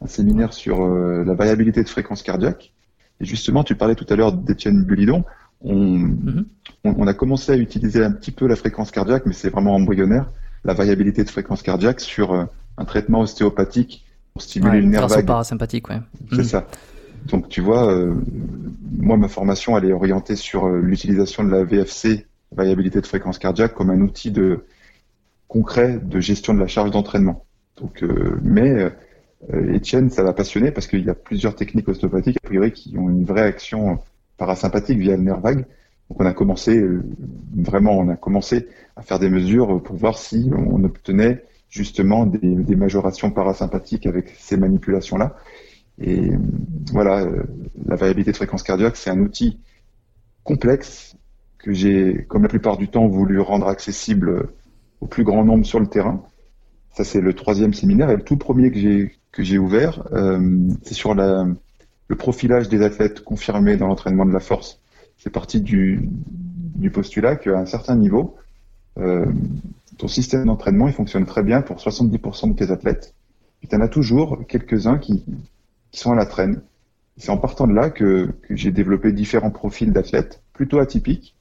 un 0.00 0.06
séminaire 0.06 0.52
sur 0.52 0.86
la 0.86 1.34
variabilité 1.34 1.82
de 1.82 1.88
fréquence 1.88 2.22
cardiaque. 2.22 2.72
Et 3.20 3.24
justement, 3.24 3.64
tu 3.64 3.74
parlais 3.76 3.94
tout 3.94 4.06
à 4.08 4.16
l'heure 4.16 4.32
d'Étienne 4.32 4.82
Bulidon. 4.84 5.24
Mmh. 5.64 6.42
On, 6.84 6.94
on, 6.98 7.06
a 7.06 7.14
commencé 7.14 7.52
à 7.52 7.56
utiliser 7.56 8.04
un 8.04 8.12
petit 8.12 8.32
peu 8.32 8.46
la 8.46 8.56
fréquence 8.56 8.90
cardiaque, 8.90 9.22
mais 9.24 9.32
c'est 9.32 9.48
vraiment 9.48 9.74
embryonnaire, 9.74 10.30
la 10.64 10.74
variabilité 10.74 11.24
de 11.24 11.30
fréquence 11.30 11.62
cardiaque 11.62 12.00
sur 12.00 12.34
un 12.34 12.84
traitement 12.84 13.20
ostéopathique 13.20 14.04
pour 14.32 14.42
stimuler 14.42 14.80
le 14.80 14.88
nerf 14.88 15.06
vague. 15.08 15.24
parasympathique, 15.24 15.88
ouais. 15.88 16.00
C'est 16.32 16.38
mmh. 16.38 16.44
ça. 16.44 16.66
Donc 17.26 17.48
tu 17.48 17.60
vois, 17.60 17.90
euh, 17.90 18.14
moi 18.98 19.16
ma 19.16 19.28
formation 19.28 19.76
elle 19.78 19.86
est 19.86 19.92
orientée 19.92 20.36
sur 20.36 20.66
euh, 20.66 20.80
l'utilisation 20.80 21.44
de 21.44 21.50
la 21.50 21.64
VFC, 21.64 22.26
variabilité 22.52 23.00
de 23.00 23.06
fréquence 23.06 23.38
cardiaque, 23.38 23.74
comme 23.74 23.90
un 23.90 24.00
outil 24.00 24.30
de 24.30 24.64
concret 25.48 25.98
de 26.02 26.20
gestion 26.20 26.54
de 26.54 26.60
la 26.60 26.66
charge 26.66 26.90
d'entraînement. 26.90 27.44
Donc, 27.76 28.02
euh, 28.02 28.38
mais 28.42 28.92
Étienne, 29.72 30.08
ça 30.10 30.22
l'a 30.22 30.32
passionné 30.32 30.70
parce 30.70 30.86
qu'il 30.86 31.04
y 31.04 31.10
a 31.10 31.14
plusieurs 31.14 31.54
techniques 31.54 31.88
ostéopathiques 31.88 32.38
a 32.42 32.46
priori 32.46 32.72
qui 32.72 32.96
ont 32.96 33.10
une 33.10 33.24
vraie 33.24 33.42
action 33.42 33.98
parasympathique 34.38 34.98
via 34.98 35.16
le 35.16 35.22
nerf 35.22 35.40
vague. 35.40 35.66
Donc 36.08 36.20
on 36.20 36.26
a 36.26 36.32
commencé 36.32 36.82
vraiment, 37.54 37.98
on 37.98 38.08
a 38.08 38.16
commencé 38.16 38.68
à 38.96 39.02
faire 39.02 39.18
des 39.18 39.28
mesures 39.28 39.82
pour 39.82 39.96
voir 39.96 40.16
si 40.16 40.50
on 40.56 40.82
obtenait 40.84 41.44
justement 41.68 42.24
des, 42.24 42.38
des 42.38 42.76
majorations 42.76 43.30
parasympathiques 43.30 44.06
avec 44.06 44.30
ces 44.38 44.56
manipulations-là. 44.56 45.36
Et 46.00 46.30
voilà, 46.92 47.22
euh, 47.22 47.44
la 47.86 47.96
variabilité 47.96 48.32
de 48.32 48.36
fréquence 48.36 48.62
cardiaque, 48.62 48.96
c'est 48.96 49.10
un 49.10 49.20
outil 49.20 49.60
complexe 50.42 51.16
que 51.58 51.72
j'ai, 51.72 52.24
comme 52.28 52.42
la 52.42 52.48
plupart 52.48 52.76
du 52.76 52.88
temps, 52.88 53.06
voulu 53.06 53.40
rendre 53.40 53.68
accessible 53.68 54.48
au 55.00 55.06
plus 55.06 55.24
grand 55.24 55.44
nombre 55.44 55.64
sur 55.64 55.80
le 55.80 55.86
terrain. 55.86 56.22
Ça, 56.90 57.04
c'est 57.04 57.20
le 57.20 57.32
troisième 57.34 57.74
séminaire. 57.74 58.10
Et 58.10 58.16
le 58.16 58.22
tout 58.22 58.36
premier 58.36 58.70
que 58.70 58.78
j'ai 58.78 59.12
que 59.34 59.42
j'ai 59.42 59.58
ouvert, 59.58 60.06
euh, 60.12 60.68
c'est 60.84 60.94
sur 60.94 61.14
la, 61.14 61.44
le 62.06 62.16
profilage 62.16 62.68
des 62.68 62.82
athlètes 62.82 63.24
confirmés 63.24 63.76
dans 63.76 63.88
l'entraînement 63.88 64.24
de 64.24 64.32
la 64.32 64.40
force. 64.40 64.80
C'est 65.18 65.30
parti 65.30 65.60
du, 65.60 66.08
du 66.76 66.90
postulat 66.90 67.36
qu'à 67.36 67.58
un 67.58 67.66
certain 67.66 67.96
niveau, 67.96 68.36
euh, 68.98 69.26
ton 69.98 70.06
système 70.06 70.46
d'entraînement 70.46 70.86
il 70.86 70.94
fonctionne 70.94 71.26
très 71.26 71.42
bien 71.42 71.62
pour 71.62 71.78
70% 71.78 72.50
de 72.50 72.54
tes 72.54 72.70
athlètes. 72.70 73.14
Et 73.62 73.66
tu 73.66 73.74
en 73.74 73.80
as 73.80 73.88
toujours 73.88 74.46
quelques-uns 74.46 74.98
qui, 74.98 75.24
qui 75.94 76.00
sont 76.00 76.10
à 76.10 76.16
la 76.16 76.26
traîne. 76.26 76.60
C'est 77.16 77.30
en 77.30 77.36
partant 77.36 77.68
de 77.68 77.72
là 77.72 77.88
que, 77.88 78.28
que 78.42 78.56
j'ai 78.56 78.72
développé 78.72 79.12
différents 79.12 79.52
profils 79.52 79.92
d'athlètes 79.92 80.42
plutôt 80.52 80.80
atypiques 80.80 81.36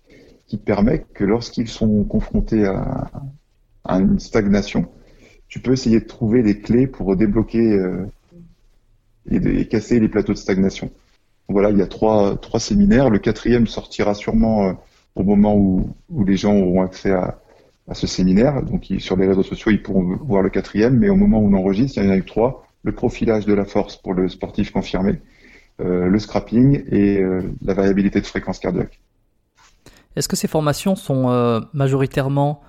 qui 0.46 0.58
permettent 0.58 1.12
que 1.14 1.24
lorsqu'ils 1.24 1.68
sont 1.68 2.04
confrontés 2.04 2.68
à, 2.68 3.10
à, 3.84 3.98
une 3.98 4.20
stagnation, 4.20 4.86
tu 5.48 5.60
peux 5.60 5.72
essayer 5.72 6.00
de 6.02 6.06
trouver 6.06 6.44
des 6.44 6.60
clés 6.60 6.86
pour 6.86 7.16
débloquer 7.16 7.74
euh, 7.74 8.06
et, 9.32 9.68
casser 9.68 10.00
les 10.00 10.08
plateaux 10.08 10.34
de 10.34 10.38
stagnation. 10.38 10.92
Voilà, 11.50 11.72
il 11.72 11.80
y 11.80 11.82
a 11.82 11.88
trois, 11.88 12.38
trois 12.38 12.60
séminaires. 12.60 13.10
Le 13.10 13.18
quatrième 13.18 13.66
sortira 13.66 14.14
sûrement 14.14 14.68
euh, 14.68 14.74
au 15.16 15.24
moment 15.24 15.56
où, 15.56 15.96
où, 16.10 16.24
les 16.24 16.38
gens 16.38 16.56
auront 16.56 16.84
accès 16.84 17.12
à, 17.12 17.40
à 17.88 17.96
ce 17.96 18.06
séminaire. 18.06 18.62
Donc 18.62 18.86
sur 19.00 19.18
les 19.18 19.26
réseaux 19.26 19.42
sociaux, 19.42 19.72
ils 19.72 19.82
pourront 19.82 20.16
voir 20.18 20.44
le 20.44 20.52
quatrième, 20.52 21.00
mais 21.00 21.10
au 21.10 21.16
moment 21.16 21.40
où 21.40 21.48
on 21.48 21.58
enregistre, 21.58 21.98
il 21.98 22.06
y 22.06 22.08
en 22.08 22.12
a 22.12 22.18
eu 22.18 22.24
trois. 22.24 22.68
Le 22.84 22.92
profilage 22.92 23.46
de 23.46 23.54
la 23.54 23.66
force 23.66 23.96
pour 23.98 24.14
le 24.14 24.28
sportif 24.28 24.72
confirmé, 24.72 25.20
euh, 25.82 26.06
le 26.06 26.20
scrapping 26.20 26.84
et 26.92 27.20
euh, 27.20 27.42
la 27.64 27.74
variabilité 27.74 28.22
de 28.22 28.28
fréquence 28.28 28.60
cardiaque. 28.60 29.00
Est-ce 30.16 30.28
que 30.28 30.36
ces 30.36 30.48
formations 30.48 30.96
sont 30.96 31.30
euh, 31.30 31.62
majoritairement 31.74 32.62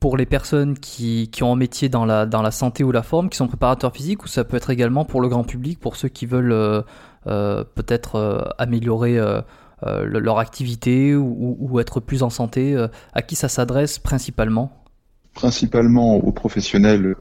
pour 0.00 0.16
les 0.16 0.24
personnes 0.24 0.78
qui, 0.78 1.28
qui, 1.30 1.42
ont 1.42 1.52
un 1.52 1.56
métier 1.56 1.90
dans 1.90 2.06
la, 2.06 2.24
dans 2.24 2.40
la 2.40 2.50
santé 2.50 2.82
ou 2.82 2.92
la 2.92 3.02
forme, 3.02 3.28
qui 3.28 3.36
sont 3.36 3.46
préparateurs 3.46 3.92
physiques, 3.92 4.24
ou 4.24 4.28
ça 4.28 4.42
peut 4.44 4.56
être 4.56 4.70
également 4.70 5.04
pour 5.04 5.20
le 5.20 5.28
grand 5.28 5.44
public, 5.44 5.78
pour 5.80 5.96
ceux 5.96 6.08
qui 6.08 6.24
veulent 6.24 6.84
peut-être 7.24 8.54
améliorer 8.56 9.18
leur 9.82 10.38
activité 10.38 11.14
ou, 11.14 11.58
ou, 11.60 11.78
être 11.78 12.00
plus 12.00 12.22
en 12.22 12.30
santé 12.30 12.74
À 13.12 13.20
qui 13.20 13.36
ça 13.36 13.50
s'adresse 13.50 13.98
principalement? 13.98 14.72
Principalement 15.34 16.16
aux 16.16 16.32
professionnels 16.32 17.16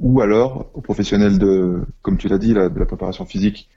ou 0.00 0.20
alors 0.20 0.70
aux 0.74 0.80
professionnels 0.80 1.38
de, 1.38 1.82
comme 2.02 2.16
tu 2.16 2.28
l'as 2.28 2.38
dit, 2.38 2.54
la, 2.54 2.68
de 2.68 2.78
la 2.78 2.86
préparation 2.86 3.24
physique 3.24 3.68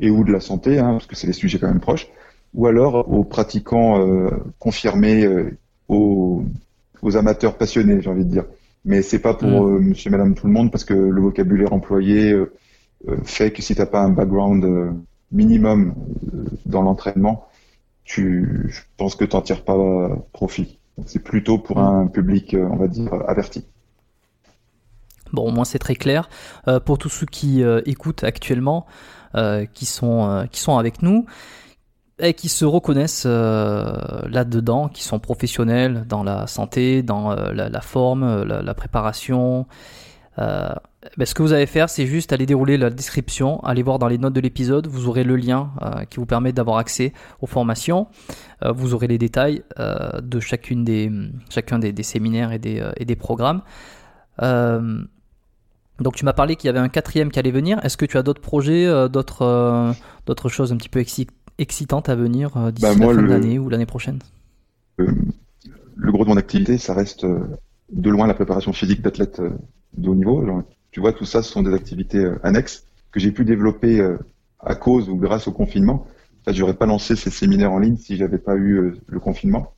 et 0.00 0.10
ou 0.10 0.24
de 0.24 0.32
la 0.32 0.40
santé, 0.40 0.78
hein, 0.78 0.92
parce 0.92 1.06
que 1.06 1.16
c'est 1.16 1.26
des 1.26 1.32
sujets 1.32 1.58
quand 1.58 1.68
même 1.68 1.80
proches, 1.80 2.08
ou 2.54 2.66
alors 2.66 3.10
aux 3.12 3.24
pratiquants 3.24 4.00
euh, 4.00 4.30
confirmés, 4.58 5.24
euh, 5.24 5.56
aux, 5.88 6.44
aux, 7.02 7.16
amateurs 7.16 7.56
passionnés, 7.56 8.00
j'ai 8.00 8.10
envie 8.10 8.24
de 8.24 8.30
dire. 8.30 8.44
Mais 8.86 9.02
c'est 9.02 9.18
pas 9.18 9.34
pour 9.34 9.48
mm. 9.48 9.76
euh, 9.76 9.80
monsieur, 9.80 10.10
madame, 10.10 10.34
tout 10.34 10.46
le 10.46 10.52
monde, 10.52 10.70
parce 10.70 10.84
que 10.84 10.94
le 10.94 11.20
vocabulaire 11.20 11.72
employé 11.72 12.32
euh, 12.32 12.52
euh, 13.08 13.16
fait 13.24 13.50
que 13.50 13.60
si 13.60 13.74
t'as 13.74 13.86
pas 13.86 14.00
un 14.00 14.10
background 14.10 14.64
minimum 15.32 15.94
dans 16.64 16.82
l'entraînement, 16.82 17.48
tu, 18.04 18.68
je 18.68 18.80
pense 18.96 19.16
que 19.16 19.24
t'en 19.24 19.42
tires 19.42 19.64
pas 19.64 19.76
profit. 20.32 20.78
C'est 21.04 21.22
plutôt 21.22 21.58
pour 21.58 21.78
mm. 21.78 21.82
un 21.82 22.06
public, 22.06 22.56
on 22.58 22.76
va 22.76 22.86
dire, 22.86 23.12
averti. 23.28 23.66
Bon, 25.36 25.46
au 25.46 25.50
moins 25.50 25.66
c'est 25.66 25.78
très 25.78 25.96
clair. 25.96 26.30
Euh, 26.66 26.80
pour 26.80 26.96
tous 26.96 27.10
ceux 27.10 27.26
qui 27.26 27.62
euh, 27.62 27.82
écoutent 27.84 28.24
actuellement, 28.24 28.86
euh, 29.34 29.66
qui, 29.66 29.84
sont, 29.84 30.46
qui 30.50 30.60
sont 30.60 30.78
avec 30.78 31.02
nous 31.02 31.26
et 32.18 32.32
qui 32.32 32.48
se 32.48 32.64
reconnaissent 32.64 33.26
là-dedans, 33.26 34.88
qui 34.88 35.02
sont 35.02 35.18
professionnels 35.18 36.06
dans 36.08 36.22
la 36.22 36.46
santé, 36.46 37.02
dans 37.02 37.34
la, 37.34 37.80
forme, 37.82 38.44
la, 38.44 38.74
préparation. 38.74 39.66
Ben, 40.38 41.26
ce 41.26 41.34
que 41.34 41.42
vous 41.42 41.52
allez 41.52 41.66
faire, 41.66 41.90
c'est 41.90 42.06
juste 42.06 42.32
aller 42.32 42.46
dérouler 42.46 42.78
la 42.78 42.88
description, 42.88 43.62
aller 43.64 43.82
voir 43.82 43.98
dans 43.98 44.08
les 44.08 44.16
notes 44.16 44.32
de 44.32 44.40
l'épisode, 44.40 44.86
vous 44.86 45.08
aurez 45.08 45.24
le 45.24 45.36
lien 45.36 45.72
qui 46.08 46.16
vous 46.16 46.24
permet 46.24 46.54
d'avoir 46.54 46.78
accès 46.78 47.12
aux 47.42 47.46
formations. 47.46 48.06
vous 48.64 48.94
aurez 48.94 49.08
les 49.08 49.18
détails 49.18 49.62
de 49.78 50.40
chacune 50.40 50.84
des, 50.84 51.12
chacun 51.50 51.78
des, 51.78 51.92
des 51.92 52.02
séminaires 52.02 52.50
et 52.50 52.58
des, 52.58 52.82
et 52.96 53.04
des 53.04 53.16
programmes. 53.16 53.60
Donc 56.00 56.14
tu 56.14 56.24
m'as 56.24 56.32
parlé 56.32 56.56
qu'il 56.56 56.68
y 56.68 56.70
avait 56.70 56.78
un 56.78 56.88
quatrième 56.88 57.30
qui 57.30 57.38
allait 57.38 57.50
venir. 57.50 57.82
Est-ce 57.84 57.96
que 57.96 58.04
tu 58.04 58.18
as 58.18 58.22
d'autres 58.22 58.40
projets, 58.40 58.86
euh, 58.86 59.08
d'autres 59.08 59.42
euh, 59.42 59.92
d'autres 60.26 60.48
choses 60.48 60.72
un 60.72 60.76
petit 60.76 60.88
peu 60.88 61.02
excitantes 61.58 62.08
à 62.08 62.14
venir 62.14 62.56
euh, 62.56 62.70
d'ici 62.70 62.82
bah, 62.82 63.06
la 63.06 63.14
fin 63.14 63.22
de 63.22 63.26
l'année 63.26 63.58
ou 63.58 63.68
l'année 63.68 63.86
prochaine? 63.86 64.18
Le 64.98 66.12
gros 66.12 66.24
de 66.24 66.28
mon 66.28 66.36
activité, 66.36 66.78
ça 66.78 66.94
reste 66.94 67.24
de 67.24 68.10
loin 68.10 68.26
la 68.26 68.34
préparation 68.34 68.72
physique 68.72 69.00
d'athlètes 69.00 69.40
de 69.96 70.08
haut 70.08 70.14
niveau. 70.14 70.44
tu 70.90 71.00
vois, 71.00 71.12
tout 71.12 71.24
ça, 71.24 71.42
ce 71.42 71.50
sont 71.50 71.62
des 71.62 71.72
activités 71.72 72.30
annexes 72.42 72.84
que 73.12 73.20
j'ai 73.20 73.32
pu 73.32 73.44
développer 73.44 74.06
à 74.60 74.74
cause 74.74 75.08
ou 75.08 75.16
grâce 75.16 75.48
au 75.48 75.52
confinement. 75.52 76.06
Je 76.46 76.52
j'aurais 76.52 76.74
pas 76.74 76.86
lancé 76.86 77.16
ces 77.16 77.30
séminaires 77.30 77.72
en 77.72 77.78
ligne 77.78 77.96
si 77.96 78.16
j'avais 78.16 78.38
pas 78.38 78.56
eu 78.56 78.94
le 79.06 79.20
confinement, 79.20 79.72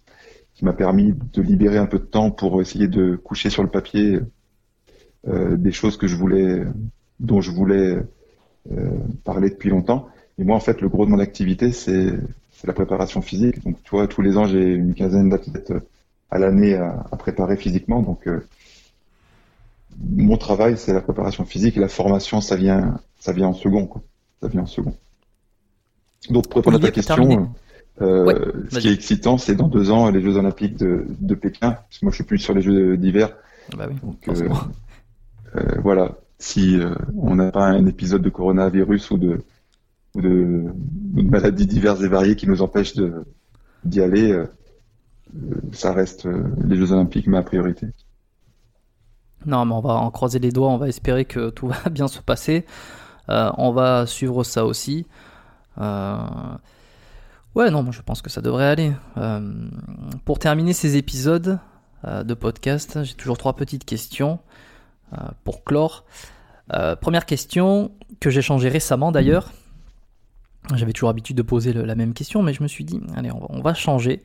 qui 0.54 0.64
m'a 0.64 0.72
permis 0.72 1.14
de 1.32 1.42
libérer 1.42 1.78
un 1.78 1.86
peu 1.86 1.98
de 1.98 2.04
temps 2.04 2.30
pour 2.30 2.60
essayer 2.60 2.88
de 2.88 3.16
coucher 3.16 3.50
sur 3.50 3.62
le 3.62 3.68
papier 3.68 4.20
des 5.26 5.72
choses 5.72 5.96
que 5.96 6.06
je 6.06 6.16
voulais, 6.16 6.64
dont 7.20 7.40
je 7.40 7.50
voulais 7.50 7.98
euh, 8.72 8.90
parler 9.24 9.50
depuis 9.50 9.70
longtemps. 9.70 10.08
Et 10.38 10.44
moi, 10.44 10.56
en 10.56 10.60
fait, 10.60 10.80
le 10.80 10.88
gros 10.88 11.06
de 11.06 11.10
mon 11.10 11.18
activité, 11.18 11.72
c'est 11.72 12.12
la 12.64 12.72
préparation 12.72 13.22
physique. 13.22 13.62
Donc, 13.64 13.82
tu 13.82 13.90
vois, 13.90 14.06
tous 14.06 14.22
les 14.22 14.36
ans, 14.36 14.46
j'ai 14.46 14.74
une 14.74 14.94
quinzaine 14.94 15.28
d'athlètes 15.28 15.70
euh, 15.70 15.80
à 16.30 16.38
l'année 16.38 16.74
à, 16.74 17.06
à, 17.10 17.16
préparer 17.16 17.56
physiquement. 17.56 18.02
Donc, 18.02 18.28
mon 20.00 20.36
travail, 20.36 20.76
c'est 20.76 20.92
la 20.92 21.00
préparation 21.00 21.44
physique 21.44 21.76
et 21.76 21.80
la 21.80 21.88
formation, 21.88 22.40
ça 22.40 22.56
vient, 22.56 23.00
ça 23.18 23.32
vient 23.32 23.48
en 23.48 23.54
second. 23.54 23.86
Quoi. 23.86 24.02
Ça 24.42 24.48
vient 24.48 24.62
en 24.62 24.66
second. 24.66 24.94
Donc, 26.30 26.48
pour 26.48 26.56
répondre 26.56 26.76
à 26.76 26.80
ta 26.80 26.90
question, 26.90 27.50
euh, 28.00 28.52
ce 28.70 28.78
qui 28.78 28.88
est 28.88 28.92
excitant, 28.92 29.38
c'est 29.38 29.54
dans 29.54 29.68
deux 29.68 29.90
ans 29.90 30.10
les 30.10 30.20
Jeux 30.20 30.36
Olympiques 30.36 30.76
de, 30.76 31.06
de 31.20 31.34
Pékin. 31.34 31.72
Parce 31.72 31.98
que 31.98 32.04
moi, 32.04 32.12
je 32.12 32.16
suis 32.16 32.24
plus 32.24 32.38
sur 32.38 32.54
les 32.54 32.62
Jeux 32.62 32.96
d'hiver. 32.96 33.30
Bah 33.76 33.86
oui, 33.88 33.96
donc, 34.02 34.28
euh, 34.28 34.48
euh, 34.48 34.54
voilà, 35.82 36.16
si 36.38 36.78
euh, 36.78 36.94
on 37.16 37.34
n'a 37.36 37.50
pas 37.50 37.66
un 37.66 37.86
épisode 37.86 38.22
de 38.22 38.30
coronavirus 38.30 39.10
ou 39.10 39.18
de, 39.18 39.44
maladies 41.14 41.66
diverses 41.66 42.00
et 42.02 42.08
variées 42.08 42.36
qui 42.36 42.46
nous 42.48 42.62
empêchent 42.62 42.94
d'y 43.84 44.00
aller, 44.00 44.32
euh, 44.32 44.46
ça 45.72 45.92
reste 45.92 46.26
les 46.64 46.76
Jeux 46.76 46.92
Olympiques 46.92 47.26
ma 47.26 47.42
priorité. 47.42 47.88
Non, 49.46 49.64
mais 49.64 49.74
on 49.74 49.80
va 49.80 49.94
en 49.94 50.10
croiser 50.10 50.38
les 50.38 50.50
doigts, 50.50 50.68
on 50.68 50.78
va 50.78 50.88
espérer 50.88 51.24
que 51.24 51.50
tout 51.50 51.68
va 51.84 51.90
bien 51.90 52.08
se 52.08 52.20
passer. 52.20 52.64
on 53.28 53.72
va 53.72 54.06
suivre 54.06 54.42
ça 54.44 54.64
aussi. 54.64 55.06
Ouais, 55.76 57.70
non, 57.70 57.90
je 57.90 58.02
pense 58.02 58.22
que 58.22 58.30
ça 58.30 58.40
devrait 58.40 58.66
aller. 58.66 58.92
pour 60.24 60.38
terminer 60.38 60.72
ces 60.72 60.96
épisodes 60.96 61.58
de 62.04 62.34
podcast, 62.34 63.04
j'ai 63.04 63.14
toujours 63.14 63.38
trois 63.38 63.54
petites 63.54 63.84
questions. 63.84 64.40
Euh, 65.14 65.28
pour 65.42 65.64
clore. 65.64 66.04
Euh, 66.74 66.94
première 66.94 67.24
question 67.24 67.92
que 68.20 68.28
j'ai 68.28 68.42
changée 68.42 68.68
récemment 68.68 69.10
d'ailleurs. 69.10 69.52
J'avais 70.74 70.92
toujours 70.92 71.08
l'habitude 71.08 71.36
de 71.36 71.42
poser 71.42 71.72
la 71.72 71.94
même 71.94 72.12
question, 72.12 72.42
mais 72.42 72.52
je 72.52 72.62
me 72.62 72.68
suis 72.68 72.84
dit, 72.84 73.00
allez, 73.16 73.30
on 73.32 73.62
va, 73.62 73.72
changer. 73.72 74.22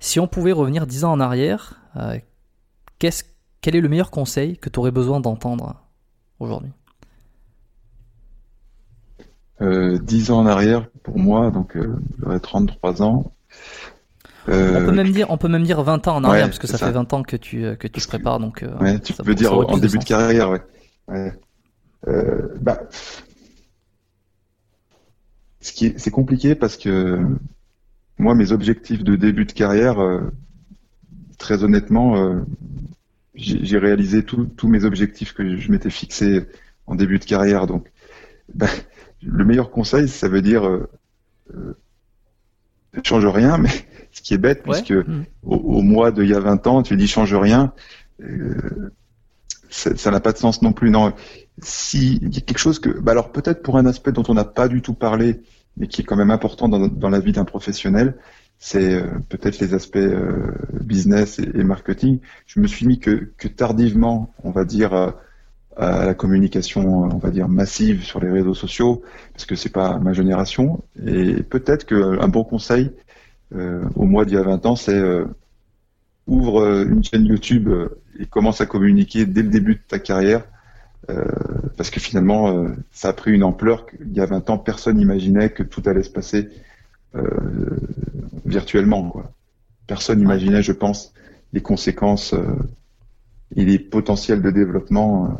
Si 0.00 0.18
on 0.18 0.26
pouvait 0.26 0.50
revenir 0.50 0.84
10 0.84 1.04
ans 1.04 1.12
en 1.12 1.20
arrière, 1.20 1.80
euh, 1.94 2.18
quel 2.98 3.76
est 3.76 3.80
le 3.80 3.88
meilleur 3.88 4.10
conseil 4.10 4.58
que 4.58 4.68
tu 4.68 4.80
aurais 4.80 4.90
besoin 4.90 5.20
d'entendre 5.20 5.76
aujourd'hui? 6.40 6.72
Euh, 9.60 10.00
10 10.00 10.32
ans 10.32 10.38
en 10.40 10.46
arrière, 10.46 10.88
pour 11.04 11.20
moi, 11.20 11.52
donc 11.52 11.78
j'aurais 12.18 12.40
33 12.40 13.02
ans. 13.02 13.32
On 14.48 14.84
peut 14.84 14.92
même 14.92 15.10
dire, 15.10 15.26
on 15.30 15.38
peut 15.38 15.48
même 15.48 15.64
dire 15.64 15.82
20 15.82 16.08
ans 16.08 16.16
en 16.16 16.24
arrière, 16.24 16.46
parce 16.46 16.58
que 16.58 16.66
ça, 16.66 16.78
fait 16.78 16.90
20 16.90 17.12
ans 17.12 17.22
que 17.22 17.36
tu 17.36 17.76
que 17.78 17.88
tu 17.88 18.00
te 18.00 18.08
prépares, 18.08 18.40
donc. 18.40 18.64
ouais, 18.80 18.98
tu 19.00 19.12
peux 19.12 19.34
dire 19.34 19.52
en 19.52 19.78
début 19.78 19.98
de, 19.98 20.04
carrière, 20.04 20.50
ouais. 20.50 20.62
ouais. 21.08 21.32
Euh, 22.08 22.54
bah, 22.60 22.80
ce 25.60 25.72
qui 25.72 25.94
c'est 25.96 26.10
compliqué 26.10 26.54
parce 26.54 26.76
que 26.76 27.18
moi, 28.18 28.34
mes 28.34 28.52
objectifs 28.52 29.04
de 29.04 29.16
début 29.16 29.44
de 29.44 29.52
carrière, 29.52 30.00
euh, 30.00 30.20
très 31.38 31.64
honnêtement, 31.64 32.16
euh, 32.16 32.40
j'ai 33.34 33.78
réalisé 33.78 34.24
tous 34.24 34.68
mes 34.68 34.84
objectifs 34.84 35.34
que 35.34 35.56
je 35.56 35.70
m'étais 35.70 35.90
fixé 35.90 36.46
en 36.86 36.94
début 36.94 37.18
de 37.18 37.24
carrière. 37.24 37.66
Donc, 37.66 37.92
bah, 38.54 38.68
le 39.22 39.44
meilleur 39.44 39.70
conseil, 39.70 40.08
ça 40.08 40.28
veut 40.28 40.40
dire 40.40 40.66
euh, 40.66 40.88
change 43.04 43.26
rien, 43.26 43.58
mais 43.58 43.70
ce 44.12 44.22
qui 44.22 44.34
est 44.34 44.38
bête, 44.38 44.62
puisque 44.62 44.92
hmm. 44.92 45.24
au, 45.44 45.82
mois 45.82 46.10
de 46.10 46.22
il 46.22 46.30
y 46.30 46.34
a 46.34 46.40
20 46.40 46.66
ans, 46.66 46.82
tu 46.82 46.96
dis 46.96 47.06
change 47.06 47.34
rien, 47.34 47.72
euh, 48.22 48.90
ça 49.70 50.10
n'a 50.10 50.20
pas 50.20 50.32
de 50.32 50.38
sens 50.38 50.62
non 50.62 50.72
plus. 50.72 50.90
Non, 50.90 51.12
si 51.60 52.18
il 52.22 52.34
y 52.34 52.38
a 52.38 52.40
quelque 52.40 52.58
chose 52.58 52.78
que, 52.78 52.88
bah 52.88 53.12
alors 53.12 53.32
peut-être 53.32 53.62
pour 53.62 53.76
un 53.78 53.86
aspect 53.86 54.12
dont 54.12 54.24
on 54.28 54.34
n'a 54.34 54.44
pas 54.44 54.68
du 54.68 54.80
tout 54.82 54.94
parlé, 54.94 55.40
mais 55.76 55.86
qui 55.86 56.02
est 56.02 56.04
quand 56.04 56.16
même 56.16 56.30
important 56.30 56.68
dans, 56.68 56.88
dans 56.88 57.10
la 57.10 57.20
vie 57.20 57.32
d'un 57.32 57.44
professionnel, 57.44 58.16
c'est 58.58 59.02
peut-être 59.28 59.58
les 59.58 59.74
aspects 59.74 59.98
business 60.80 61.38
et, 61.38 61.62
marketing. 61.62 62.20
Je 62.46 62.60
me 62.60 62.66
suis 62.66 62.86
mis 62.86 62.98
que, 62.98 63.32
que 63.36 63.48
tardivement, 63.48 64.32
on 64.44 64.50
va 64.50 64.64
dire, 64.64 65.14
à 65.76 66.06
la 66.06 66.14
communication, 66.14 67.04
on 67.04 67.18
va 67.18 67.30
dire 67.30 67.48
massive 67.48 68.02
sur 68.02 68.20
les 68.20 68.30
réseaux 68.30 68.54
sociaux, 68.54 69.02
parce 69.32 69.44
que 69.44 69.54
c'est 69.54 69.72
pas 69.72 69.98
ma 69.98 70.12
génération. 70.12 70.82
Et 71.06 71.42
peut-être 71.42 71.84
qu'un 71.84 72.28
bon 72.28 72.44
conseil 72.44 72.92
au 73.54 74.04
mois 74.04 74.24
d'il 74.24 74.34
y 74.34 74.38
a 74.38 74.42
20 74.42 74.66
ans, 74.66 74.76
c'est 74.76 75.00
ouvre 76.26 76.82
une 76.82 77.04
chaîne 77.04 77.26
YouTube 77.26 77.68
et 78.18 78.26
commence 78.26 78.60
à 78.60 78.66
communiquer 78.66 79.26
dès 79.26 79.42
le 79.42 79.50
début 79.50 79.74
de 79.74 79.82
ta 79.86 79.98
carrière 79.98 80.42
euh, 81.10 81.24
parce 81.76 81.90
que 81.90 82.00
finalement, 82.00 82.48
euh, 82.48 82.68
ça 82.90 83.08
a 83.08 83.12
pris 83.12 83.32
une 83.32 83.44
ampleur 83.44 83.86
qu'il 83.86 84.12
y 84.12 84.20
a 84.20 84.26
20 84.26 84.50
ans, 84.50 84.58
personne 84.58 84.96
n'imaginait 84.96 85.50
que 85.50 85.62
tout 85.62 85.82
allait 85.86 86.02
se 86.02 86.10
passer 86.10 86.48
euh, 87.14 87.22
virtuellement. 88.44 89.08
Quoi. 89.08 89.30
Personne 89.86 90.18
n'imaginait, 90.18 90.62
je 90.62 90.72
pense, 90.72 91.12
les 91.52 91.60
conséquences 91.60 92.34
et 93.54 93.64
les 93.64 93.78
potentiels 93.78 94.42
de 94.42 94.50
développement. 94.50 95.38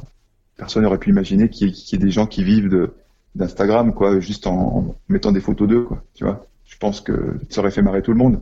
Personne 0.57 0.83
n'aurait 0.83 0.99
pu 0.99 1.11
imaginer 1.11 1.49
qu'il 1.49 1.69
y, 1.69 1.95
ait 1.95 1.99
des 1.99 2.11
gens 2.11 2.27
qui 2.27 2.45
vivent 2.45 2.91
d'Instagram, 3.35 3.93
quoi, 3.93 4.21
juste 4.21 4.47
en, 4.47 4.97
mettant 5.09 5.33
des 5.33 5.41
photos 5.41 5.69
d'eux, 5.69 5.83
quoi. 5.83 6.03
Tu 6.15 6.25
vois, 6.25 6.47
je 6.65 6.77
pense 6.79 7.01
que 7.01 7.39
ça 7.51 7.61
aurait 7.61 7.71
fait 7.71 7.83
marrer 7.83 8.03
tout 8.03 8.13
le 8.13 8.19
monde. 8.19 8.41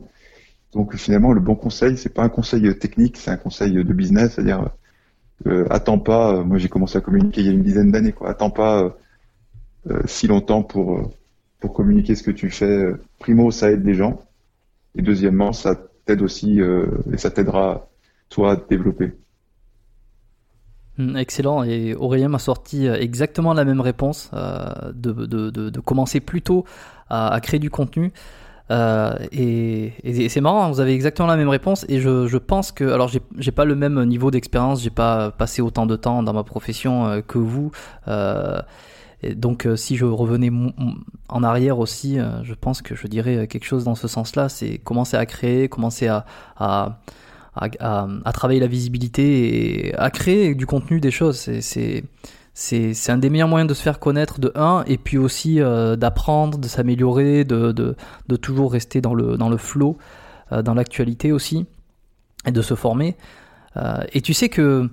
Donc 0.73 0.95
finalement, 0.95 1.31
le 1.31 1.39
bon 1.39 1.55
conseil, 1.55 1.97
c'est 1.97 2.13
pas 2.13 2.23
un 2.23 2.29
conseil 2.29 2.77
technique, 2.77 3.17
c'est 3.17 3.31
un 3.31 3.37
conseil 3.37 3.73
de 3.73 3.93
business, 3.93 4.33
c'est-à-dire 4.33 4.69
euh, 5.47 5.65
attends 5.69 5.99
pas, 5.99 6.35
euh, 6.35 6.43
moi 6.43 6.57
j'ai 6.57 6.69
commencé 6.69 6.97
à 6.97 7.01
communiquer 7.01 7.41
il 7.41 7.47
y 7.47 7.49
a 7.49 7.53
une 7.53 7.63
dizaine 7.63 7.91
d'années, 7.91 8.13
quoi. 8.13 8.29
Attends 8.29 8.49
pas 8.49 8.95
euh, 9.89 10.01
si 10.05 10.27
longtemps 10.27 10.63
pour, 10.63 11.11
pour 11.59 11.73
communiquer 11.73 12.15
ce 12.15 12.23
que 12.23 12.31
tu 12.31 12.49
fais. 12.49 12.91
Primo, 13.19 13.51
ça 13.51 13.71
aide 13.71 13.85
les 13.85 13.93
gens. 13.93 14.21
Et 14.95 15.01
deuxièmement, 15.01 15.53
ça 15.53 15.75
t'aide 16.05 16.21
aussi 16.21 16.59
et 16.59 17.17
ça 17.17 17.31
t'aidera 17.31 17.89
toi 18.29 18.53
à 18.53 18.55
te 18.57 18.69
développer. 18.69 19.13
Hmm, 20.97 21.15
excellent. 21.17 21.63
Et 21.63 21.93
Aurélien 21.95 22.29
m'a 22.29 22.39
sorti 22.39 22.87
exactement 22.87 23.53
la 23.53 23.65
même 23.65 23.81
réponse 23.81 24.31
de, 24.33 25.11
de, 25.11 25.49
de, 25.49 25.79
commencer 25.79 26.19
plus 26.19 26.41
tôt 26.41 26.65
à, 27.09 27.33
à 27.33 27.39
créer 27.41 27.59
du 27.59 27.69
contenu. 27.69 28.13
Euh, 28.71 29.13
et, 29.31 30.29
c'est 30.29 30.41
marrant, 30.41 30.63
hein, 30.63 30.69
vous 30.69 30.79
avez 30.79 30.93
exactement 30.93 31.27
la 31.27 31.37
même 31.37 31.49
réponse. 31.49 31.85
Et 31.89 31.99
je, 31.99 32.27
je 32.27 32.37
pense 32.37 32.71
que, 32.71 32.83
alors 32.83 33.09
j'ai 33.09 33.51
pas 33.51 33.65
le 33.65 33.75
même 33.75 34.03
niveau 34.05 34.31
d'expérience, 34.31 34.81
j'ai 34.81 34.89
pas 34.89 35.31
passé 35.31 35.61
autant 35.61 35.85
de 35.85 35.95
temps 35.95 36.23
dans 36.23 36.33
ma 36.33 36.43
profession 36.43 37.05
euh, 37.07 37.21
que 37.21 37.37
vous. 37.37 37.71
Euh, 38.07 38.61
donc 39.35 39.67
si 39.75 39.95
je 39.95 40.05
revenais 40.05 40.51
en 41.29 41.43
arrière 41.43 41.79
aussi, 41.79 42.19
je 42.43 42.53
pense 42.53 42.83
que 42.83 42.93
je 42.93 43.07
dirais 43.07 43.47
quelque 43.47 43.63
chose 43.63 43.83
dans 43.83 43.95
ce 43.95 44.07
sens-là. 44.07 44.49
C'est 44.49 44.77
commencer 44.77 45.17
à 45.17 45.25
créer, 45.25 45.67
commencer 45.67 46.07
à 46.07 46.99
à, 47.55 48.31
travailler 48.33 48.59
la 48.59 48.67
visibilité 48.67 49.87
et 49.87 49.95
à 49.95 50.09
créer 50.09 50.55
du 50.55 50.65
contenu, 50.65 50.99
des 50.99 51.11
choses. 51.11 51.37
C'est 51.37 52.03
c'est 52.57 53.09
un 53.09 53.17
des 53.17 53.29
meilleurs 53.29 53.49
moyens 53.49 53.67
de 53.67 53.73
se 53.73 53.81
faire 53.81 53.99
connaître 53.99 54.39
de 54.39 54.53
un 54.55 54.85
et 54.87 54.97
puis 54.97 55.17
aussi 55.17 55.59
euh, 55.59 55.97
d'apprendre, 55.97 56.57
de 56.57 56.67
s'améliorer, 56.69 57.43
de, 57.43 57.73
de, 57.73 57.97
de, 58.29 58.35
toujours 58.37 58.71
rester 58.71 59.01
dans 59.01 59.13
le, 59.13 59.35
dans 59.35 59.49
le 59.49 59.57
flow, 59.57 59.97
euh, 60.53 60.61
dans 60.61 60.73
l'actualité 60.73 61.33
aussi 61.33 61.65
et 62.47 62.51
de 62.51 62.61
se 62.61 62.73
former. 62.73 63.17
Euh, 63.75 63.97
et 64.13 64.21
tu 64.21 64.33
sais 64.33 64.47
que 64.47 64.89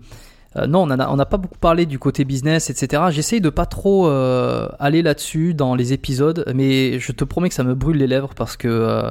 non, 0.66 0.82
on 0.82 1.16
n'a 1.16 1.24
pas 1.24 1.36
beaucoup 1.39 1.59
parlé 1.59 1.86
du 1.86 1.98
côté 1.98 2.24
business, 2.24 2.68
etc. 2.68 3.05
J'essaye 3.10 3.40
de 3.40 3.48
pas 3.48 3.64
trop 3.64 4.06
aller 4.06 5.01
là-dessus 5.01 5.55
dans 5.55 5.74
les 5.74 5.94
épisodes, 5.94 6.44
mais 6.55 6.98
je 6.98 7.12
te 7.12 7.24
promets 7.24 7.48
que 7.48 7.55
ça 7.55 7.64
me 7.64 7.74
brûle 7.74 7.97
les 7.97 8.06
lèvres 8.06 8.34
parce 8.36 8.59
que 8.59 9.02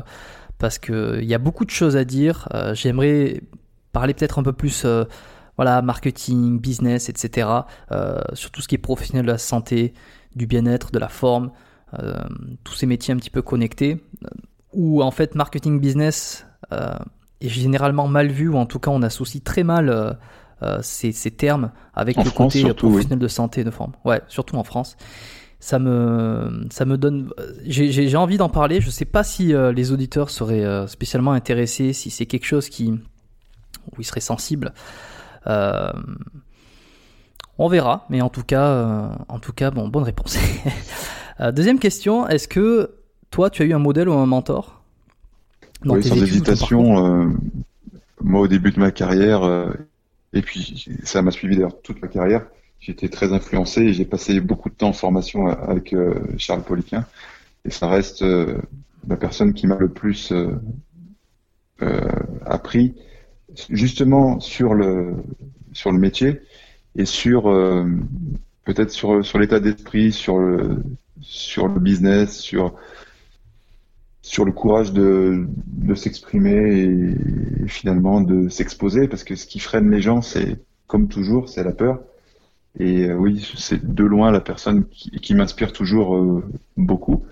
parce 0.61 0.79
que 0.79 1.19
il 1.21 1.27
y 1.27 1.33
a 1.33 1.39
beaucoup 1.39 1.65
de 1.65 1.71
choses 1.71 1.97
à 1.97 2.05
dire. 2.05 2.47
J'aimerais 2.73 3.41
parler 3.91 4.13
peut-être 4.13 4.39
un 4.39 4.43
peu 4.43 4.53
plus 4.53 4.85
voilà, 5.57 5.81
marketing, 5.81 6.59
business, 6.59 7.09
etc. 7.09 7.47
Euh, 7.91 8.19
sur 8.33 8.51
tout 8.51 8.61
ce 8.61 8.67
qui 8.67 8.75
est 8.75 8.79
professionnel 8.79 9.25
de 9.25 9.31
la 9.31 9.37
santé, 9.37 9.93
du 10.35 10.47
bien-être, 10.47 10.91
de 10.91 10.99
la 10.99 11.07
forme, 11.07 11.51
euh, 11.99 12.15
tous 12.63 12.73
ces 12.73 12.85
métiers 12.85 13.13
un 13.13 13.17
petit 13.17 13.29
peu 13.29 13.41
connectés, 13.41 14.03
euh, 14.23 14.29
où 14.73 15.03
en 15.03 15.11
fait 15.11 15.35
marketing 15.35 15.79
business 15.79 16.47
est 17.41 17.49
généralement 17.49 18.07
mal 18.07 18.29
vu, 18.29 18.47
ou 18.47 18.55
en 18.55 18.65
tout 18.65 18.79
cas 18.79 18.91
on 18.91 19.01
associe 19.01 19.43
très 19.43 19.63
mal 19.63 20.17
ces, 20.81 21.11
termes 21.31 21.71
avec 21.93 22.15
le 22.15 22.31
côté 22.31 22.73
professionnel 22.73 23.19
de 23.19 23.27
santé 23.27 23.63
de 23.63 23.71
forme. 23.71 23.91
Ouais, 24.05 24.21
surtout 24.29 24.55
en 24.55 24.63
France. 24.63 24.95
Ça 25.61 25.79
me, 25.79 26.65
ça 26.71 26.83
me 26.85 26.97
donne. 26.97 27.29
J'ai 27.65 28.15
envie 28.17 28.37
d'en 28.37 28.49
parler. 28.49 28.81
Je 28.81 28.89
sais 28.89 29.05
pas 29.05 29.23
si 29.23 29.53
les 29.53 29.91
auditeurs 29.91 30.29
seraient 30.29 30.87
spécialement 30.87 31.31
intéressés, 31.31 31.93
si 31.93 32.09
c'est 32.09 32.25
quelque 32.25 32.45
chose 32.45 32.67
qui 32.67 32.99
où 33.89 34.01
ils 34.01 34.05
seraient 34.05 34.19
sensibles. 34.19 34.73
Euh, 35.47 35.91
on 37.57 37.67
verra, 37.67 38.05
mais 38.09 38.21
en 38.21 38.29
tout 38.29 38.43
cas, 38.43 38.67
euh, 38.67 39.09
en 39.27 39.39
tout 39.39 39.53
cas, 39.53 39.71
bon, 39.71 39.87
bonne 39.87 40.03
réponse. 40.03 40.37
Euh, 41.39 41.51
deuxième 41.51 41.79
question, 41.79 42.27
est-ce 42.27 42.47
que 42.47 42.91
toi, 43.31 43.49
tu 43.49 43.63
as 43.63 43.65
eu 43.65 43.73
un 43.73 43.79
modèle 43.79 44.07
ou 44.09 44.13
un 44.13 44.27
mentor 44.27 44.83
Oui, 45.85 46.03
sans 46.03 46.21
hésitation. 46.21 47.33
moi, 48.19 48.41
au 48.41 48.47
début 48.47 48.69
de 48.69 48.79
ma 48.79 48.91
carrière, 48.91 49.41
et 50.33 50.43
puis 50.43 50.85
ça 51.03 51.23
m'a 51.23 51.31
suivi 51.31 51.55
d'ailleurs 51.55 51.81
toute 51.81 51.99
ma 51.99 52.09
carrière, 52.09 52.45
j'étais 52.81 53.07
très 53.09 53.31
influencé 53.31 53.81
et 53.81 53.93
j'ai 53.93 54.05
passé 54.05 54.39
beaucoup 54.41 54.69
de 54.69 54.75
temps 54.75 54.89
en 54.89 54.93
formation 54.93 55.47
avec 55.47 55.95
Charles 56.37 56.63
Poliquin. 56.63 57.05
Et 57.63 57.69
ça 57.69 57.87
reste 57.87 58.23
la 59.07 59.15
personne 59.15 59.53
qui 59.53 59.67
m'a 59.67 59.77
le 59.77 59.87
plus 59.89 60.33
appris 62.45 62.95
justement 63.69 64.39
sur 64.39 64.73
le 64.73 65.15
sur 65.73 65.91
le 65.91 65.99
métier 65.99 66.41
et 66.95 67.05
sur 67.05 67.49
euh, 67.49 67.85
peut-être 68.65 68.91
sur 68.91 69.25
sur 69.25 69.39
l'état 69.39 69.59
d'esprit, 69.59 70.11
sur 70.11 70.37
le 70.39 70.83
sur 71.21 71.67
le 71.67 71.79
business, 71.79 72.37
sur 72.39 72.75
sur 74.21 74.45
le 74.45 74.51
courage 74.51 74.93
de, 74.93 75.47
de 75.67 75.95
s'exprimer 75.95 76.83
et, 77.63 77.67
finalement 77.67 78.21
de 78.21 78.49
s'exposer 78.49 79.07
parce 79.07 79.23
que 79.23 79.35
ce 79.35 79.47
qui 79.47 79.59
freine 79.59 79.89
les 79.89 80.01
gens 80.01 80.21
c'est 80.21 80.59
comme 80.87 81.07
toujours 81.07 81.49
c'est 81.49 81.63
la 81.63 81.71
peur 81.71 82.01
et 82.79 83.05
euh, 83.05 83.15
oui 83.15 83.47
c'est 83.57 83.93
de 83.93 84.03
loin 84.03 84.31
la 84.31 84.41
personne 84.41 84.85
qui, 84.87 85.11
qui 85.11 85.35
m'inspire 85.35 85.73
toujours 85.73 86.15
euh, 86.15 86.43
beaucoup. 86.77 87.25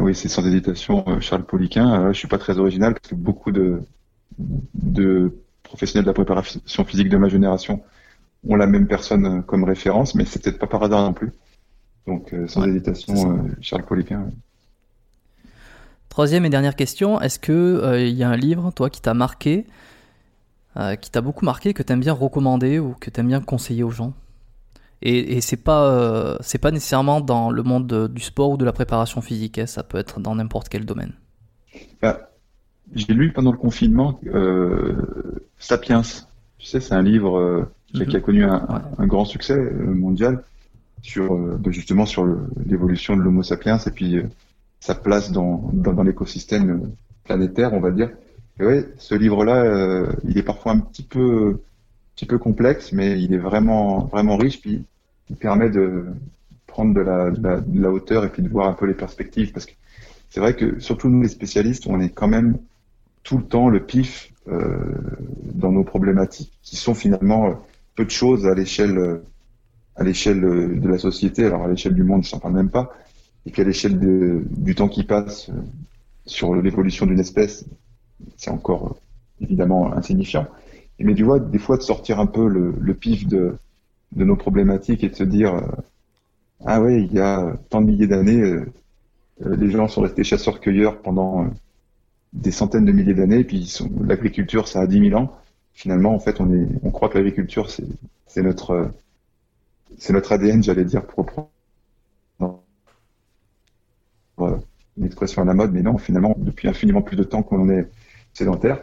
Oui 0.00 0.14
c'est 0.14 0.28
sans 0.28 0.46
hésitation 0.46 1.20
Charles 1.20 1.44
Poliquin. 1.44 2.10
Je 2.12 2.18
suis 2.18 2.28
pas 2.28 2.38
très 2.38 2.58
original 2.58 2.94
parce 2.94 3.08
que 3.08 3.14
beaucoup 3.14 3.52
de 3.52 3.82
de 4.38 5.34
professionnels 5.62 6.04
de 6.04 6.10
la 6.10 6.14
préparation 6.14 6.84
physique 6.84 7.10
de 7.10 7.18
ma 7.18 7.28
génération 7.28 7.82
ont 8.48 8.56
la 8.56 8.66
même 8.66 8.86
personne 8.86 9.42
comme 9.42 9.64
référence, 9.64 10.14
mais 10.14 10.24
c'est 10.24 10.42
peut-être 10.42 10.58
pas 10.58 10.66
par 10.66 10.82
hasard 10.82 11.02
non 11.02 11.12
plus. 11.12 11.32
Donc, 12.08 12.32
euh, 12.32 12.48
sans 12.48 12.64
hésitation, 12.64 13.32
euh, 13.32 13.42
Charles 13.60 13.84
Poliquin. 13.84 14.30
Troisième 16.08 16.46
et 16.46 16.50
dernière 16.50 16.74
question, 16.74 17.20
est-ce 17.20 17.38
que 17.38 17.52
euh, 17.52 18.00
il 18.00 18.14
y 18.14 18.22
a 18.22 18.30
un 18.30 18.36
livre, 18.36 18.72
toi, 18.74 18.88
qui 18.88 19.02
t'a 19.02 19.12
marqué, 19.12 19.66
qui 21.00 21.10
t'a 21.10 21.20
beaucoup 21.20 21.44
marqué, 21.44 21.74
que 21.74 21.82
tu 21.82 21.92
aimes 21.92 22.00
bien 22.00 22.12
recommander 22.12 22.78
ou 22.78 22.94
que 23.00 23.10
tu 23.10 23.20
aimes 23.20 23.28
bien 23.28 23.40
conseiller 23.40 23.82
aux 23.82 23.90
gens 23.90 24.12
Et, 25.02 25.36
et 25.36 25.40
c'est 25.40 25.56
pas, 25.56 26.38
c'est 26.40 26.58
pas 26.58 26.70
nécessairement 26.70 27.20
dans 27.20 27.50
le 27.50 27.62
monde 27.62 28.08
du 28.08 28.22
sport 28.22 28.50
ou 28.50 28.56
de 28.56 28.64
la 28.64 28.72
préparation 28.72 29.20
physique, 29.20 29.58
hein, 29.58 29.66
ça 29.66 29.82
peut 29.82 29.98
être 29.98 30.20
dans 30.20 30.34
n'importe 30.36 30.68
quel 30.68 30.84
domaine. 30.84 31.12
Bah, 32.00 32.30
j'ai 32.94 33.12
lu 33.12 33.32
pendant 33.32 33.52
le 33.52 33.58
confinement 33.58 34.20
euh, 34.26 34.94
Sapiens. 35.58 36.02
Tu 36.58 36.66
sais, 36.66 36.80
c'est 36.80 36.94
un 36.94 37.02
livre 37.02 37.38
euh, 37.38 37.70
qui, 37.92 38.02
a 38.02 38.06
mhm. 38.06 38.20
connu 38.20 38.44
un, 38.44 39.06
grand 39.06 39.24
succès 39.24 39.58
euh, 39.58 39.94
mondial 39.94 40.42
sur 41.02 41.36
bah, 41.36 41.70
justement 41.70 42.06
sur 42.06 42.26
l'évolution 42.66 43.16
de 43.16 43.22
l'Homo 43.22 43.42
sapiens 43.42 43.78
et 43.78 43.90
puis 43.90 44.20
sa 44.80 44.96
place 44.96 45.30
dans, 45.30 45.70
dans, 45.72 46.02
l'écosystème 46.02 46.90
planétaire, 47.24 47.72
on 47.72 47.80
va 47.80 47.90
dire. 47.90 48.10
Et 48.60 48.86
ce 48.98 49.14
livre-là, 49.14 50.06
il 50.24 50.36
est 50.36 50.42
parfois 50.42 50.72
un 50.72 50.80
petit 50.80 51.04
peu, 51.04 51.60
petit 52.16 52.26
peu 52.26 52.38
complexe, 52.38 52.92
mais 52.92 53.20
il 53.20 53.32
est 53.32 53.38
vraiment, 53.38 54.06
vraiment 54.06 54.36
riche. 54.36 54.60
Puis 54.60 54.84
il 55.30 55.36
permet 55.36 55.70
de 55.70 56.06
prendre 56.66 56.94
de 56.94 57.80
la, 57.80 57.90
hauteur 57.90 58.24
et 58.24 58.28
puis 58.28 58.42
de 58.42 58.48
voir 58.48 58.68
un 58.68 58.72
peu 58.72 58.86
les 58.86 58.94
perspectives, 58.94 59.52
parce 59.52 59.66
que 59.66 59.72
c'est 60.30 60.40
vrai 60.40 60.54
que 60.54 60.78
surtout 60.78 61.08
nous 61.08 61.22
les 61.22 61.28
spécialistes, 61.28 61.86
on 61.86 62.00
est 62.00 62.10
quand 62.10 62.28
même 62.28 62.58
tout 63.24 63.38
le 63.38 63.44
temps 63.44 63.68
le 63.68 63.84
pif 63.84 64.32
euh, 64.48 64.78
dans 65.54 65.72
nos 65.72 65.84
problématiques, 65.84 66.52
qui 66.62 66.76
sont 66.76 66.94
finalement 66.94 67.48
euh, 67.48 67.54
peu 67.96 68.04
de 68.04 68.10
choses 68.10 68.46
à 68.46 68.54
l'échelle 68.54 68.96
euh, 68.96 69.24
à 69.96 70.04
l'échelle 70.04 70.40
de 70.40 70.88
la 70.88 70.98
société. 70.98 71.44
Alors 71.44 71.64
à 71.64 71.68
l'échelle 71.68 71.94
du 71.94 72.04
monde, 72.04 72.22
je 72.22 72.28
s'en 72.28 72.38
parle 72.38 72.54
même 72.54 72.70
pas. 72.70 72.92
Et 73.44 73.50
puis 73.50 73.62
à 73.62 73.64
l'échelle 73.64 73.98
du 73.98 74.74
temps 74.76 74.86
qui 74.86 75.02
passe 75.02 75.50
sur 76.24 76.54
l'évolution 76.54 77.04
d'une 77.04 77.18
espèce, 77.18 77.64
c'est 78.36 78.50
encore 78.50 78.96
évidemment 79.40 79.92
insignifiant. 79.92 80.46
Mais 80.98 81.14
tu 81.14 81.24
vois, 81.24 81.38
des 81.38 81.58
fois 81.58 81.76
de 81.76 81.82
sortir 81.82 82.18
un 82.18 82.26
peu 82.26 82.48
le, 82.48 82.94
pif 82.94 83.26
de, 83.26 83.56
nos 84.16 84.36
problématiques 84.36 85.04
et 85.04 85.08
de 85.10 85.14
se 85.14 85.24
dire 85.24 85.62
ah 86.64 86.80
ouais, 86.80 87.02
il 87.02 87.12
y 87.12 87.20
a 87.20 87.56
tant 87.70 87.80
de 87.80 87.86
milliers 87.86 88.08
d'années, 88.08 88.64
les 89.40 89.70
gens 89.70 89.86
sont 89.86 90.00
restés 90.00 90.24
chasseurs-cueilleurs 90.24 91.00
pendant 91.00 91.46
des 92.32 92.50
centaines 92.50 92.84
de 92.84 92.92
milliers 92.92 93.14
d'années, 93.14 93.40
et 93.40 93.44
puis 93.44 93.72
l'agriculture, 94.00 94.68
ça 94.68 94.80
a 94.80 94.86
10 94.86 95.10
000 95.10 95.20
ans. 95.20 95.32
Finalement, 95.72 96.14
en 96.14 96.18
fait, 96.18 96.40
on, 96.40 96.52
est, 96.52 96.66
on 96.82 96.90
croit 96.90 97.08
que 97.08 97.18
l'agriculture, 97.18 97.70
c'est 97.70 98.42
notre, 98.42 98.90
c'est 99.96 100.12
notre 100.12 100.32
ADN, 100.32 100.62
j'allais 100.62 100.84
dire, 100.84 101.06
pour 101.06 101.24
reprendre 101.24 101.50
une 104.96 105.04
expression 105.04 105.42
à 105.42 105.44
la 105.44 105.54
mode, 105.54 105.72
mais 105.72 105.82
non, 105.82 105.96
finalement, 105.98 106.34
depuis 106.38 106.68
infiniment 106.68 107.02
plus 107.02 107.16
de 107.16 107.22
temps 107.22 107.42
qu'on 107.42 107.68
est 107.70 107.88
sédentaire. 108.32 108.78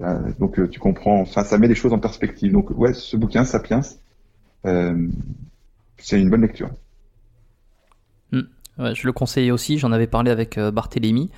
Euh, 0.00 0.32
donc, 0.38 0.58
euh, 0.58 0.68
tu 0.68 0.80
comprends, 0.80 1.20
enfin, 1.20 1.44
ça 1.44 1.58
met 1.58 1.68
les 1.68 1.74
choses 1.74 1.92
en 1.92 1.98
perspective. 1.98 2.52
Donc, 2.52 2.70
ouais, 2.70 2.94
ce 2.94 3.16
bouquin, 3.16 3.44
Sapiens, 3.44 3.82
euh, 4.64 5.08
c'est 5.98 6.20
une 6.20 6.30
bonne 6.30 6.42
lecture. 6.42 6.70
Hmm. 8.32 8.42
je 8.78 9.06
le 9.06 9.12
conseille 9.12 9.50
aussi, 9.50 9.78
j'en 9.78 9.92
avais 9.92 10.06
parlé 10.06 10.30
avec 10.30 10.58
Barthélémy. 10.58 11.30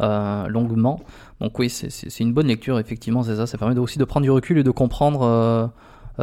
Euh, 0.00 0.48
longuement. 0.48 1.00
Donc 1.40 1.58
oui, 1.58 1.68
c'est 1.68 2.20
une 2.20 2.32
bonne 2.32 2.46
lecture, 2.46 2.78
effectivement, 2.78 3.22
c'est 3.22 3.36
ça. 3.36 3.46
Ça 3.46 3.58
permet 3.58 3.78
aussi 3.78 3.98
de 3.98 4.04
prendre 4.04 4.24
du 4.24 4.30
recul 4.30 4.58
et 4.58 4.62
de 4.62 4.70
comprendre 4.70 5.70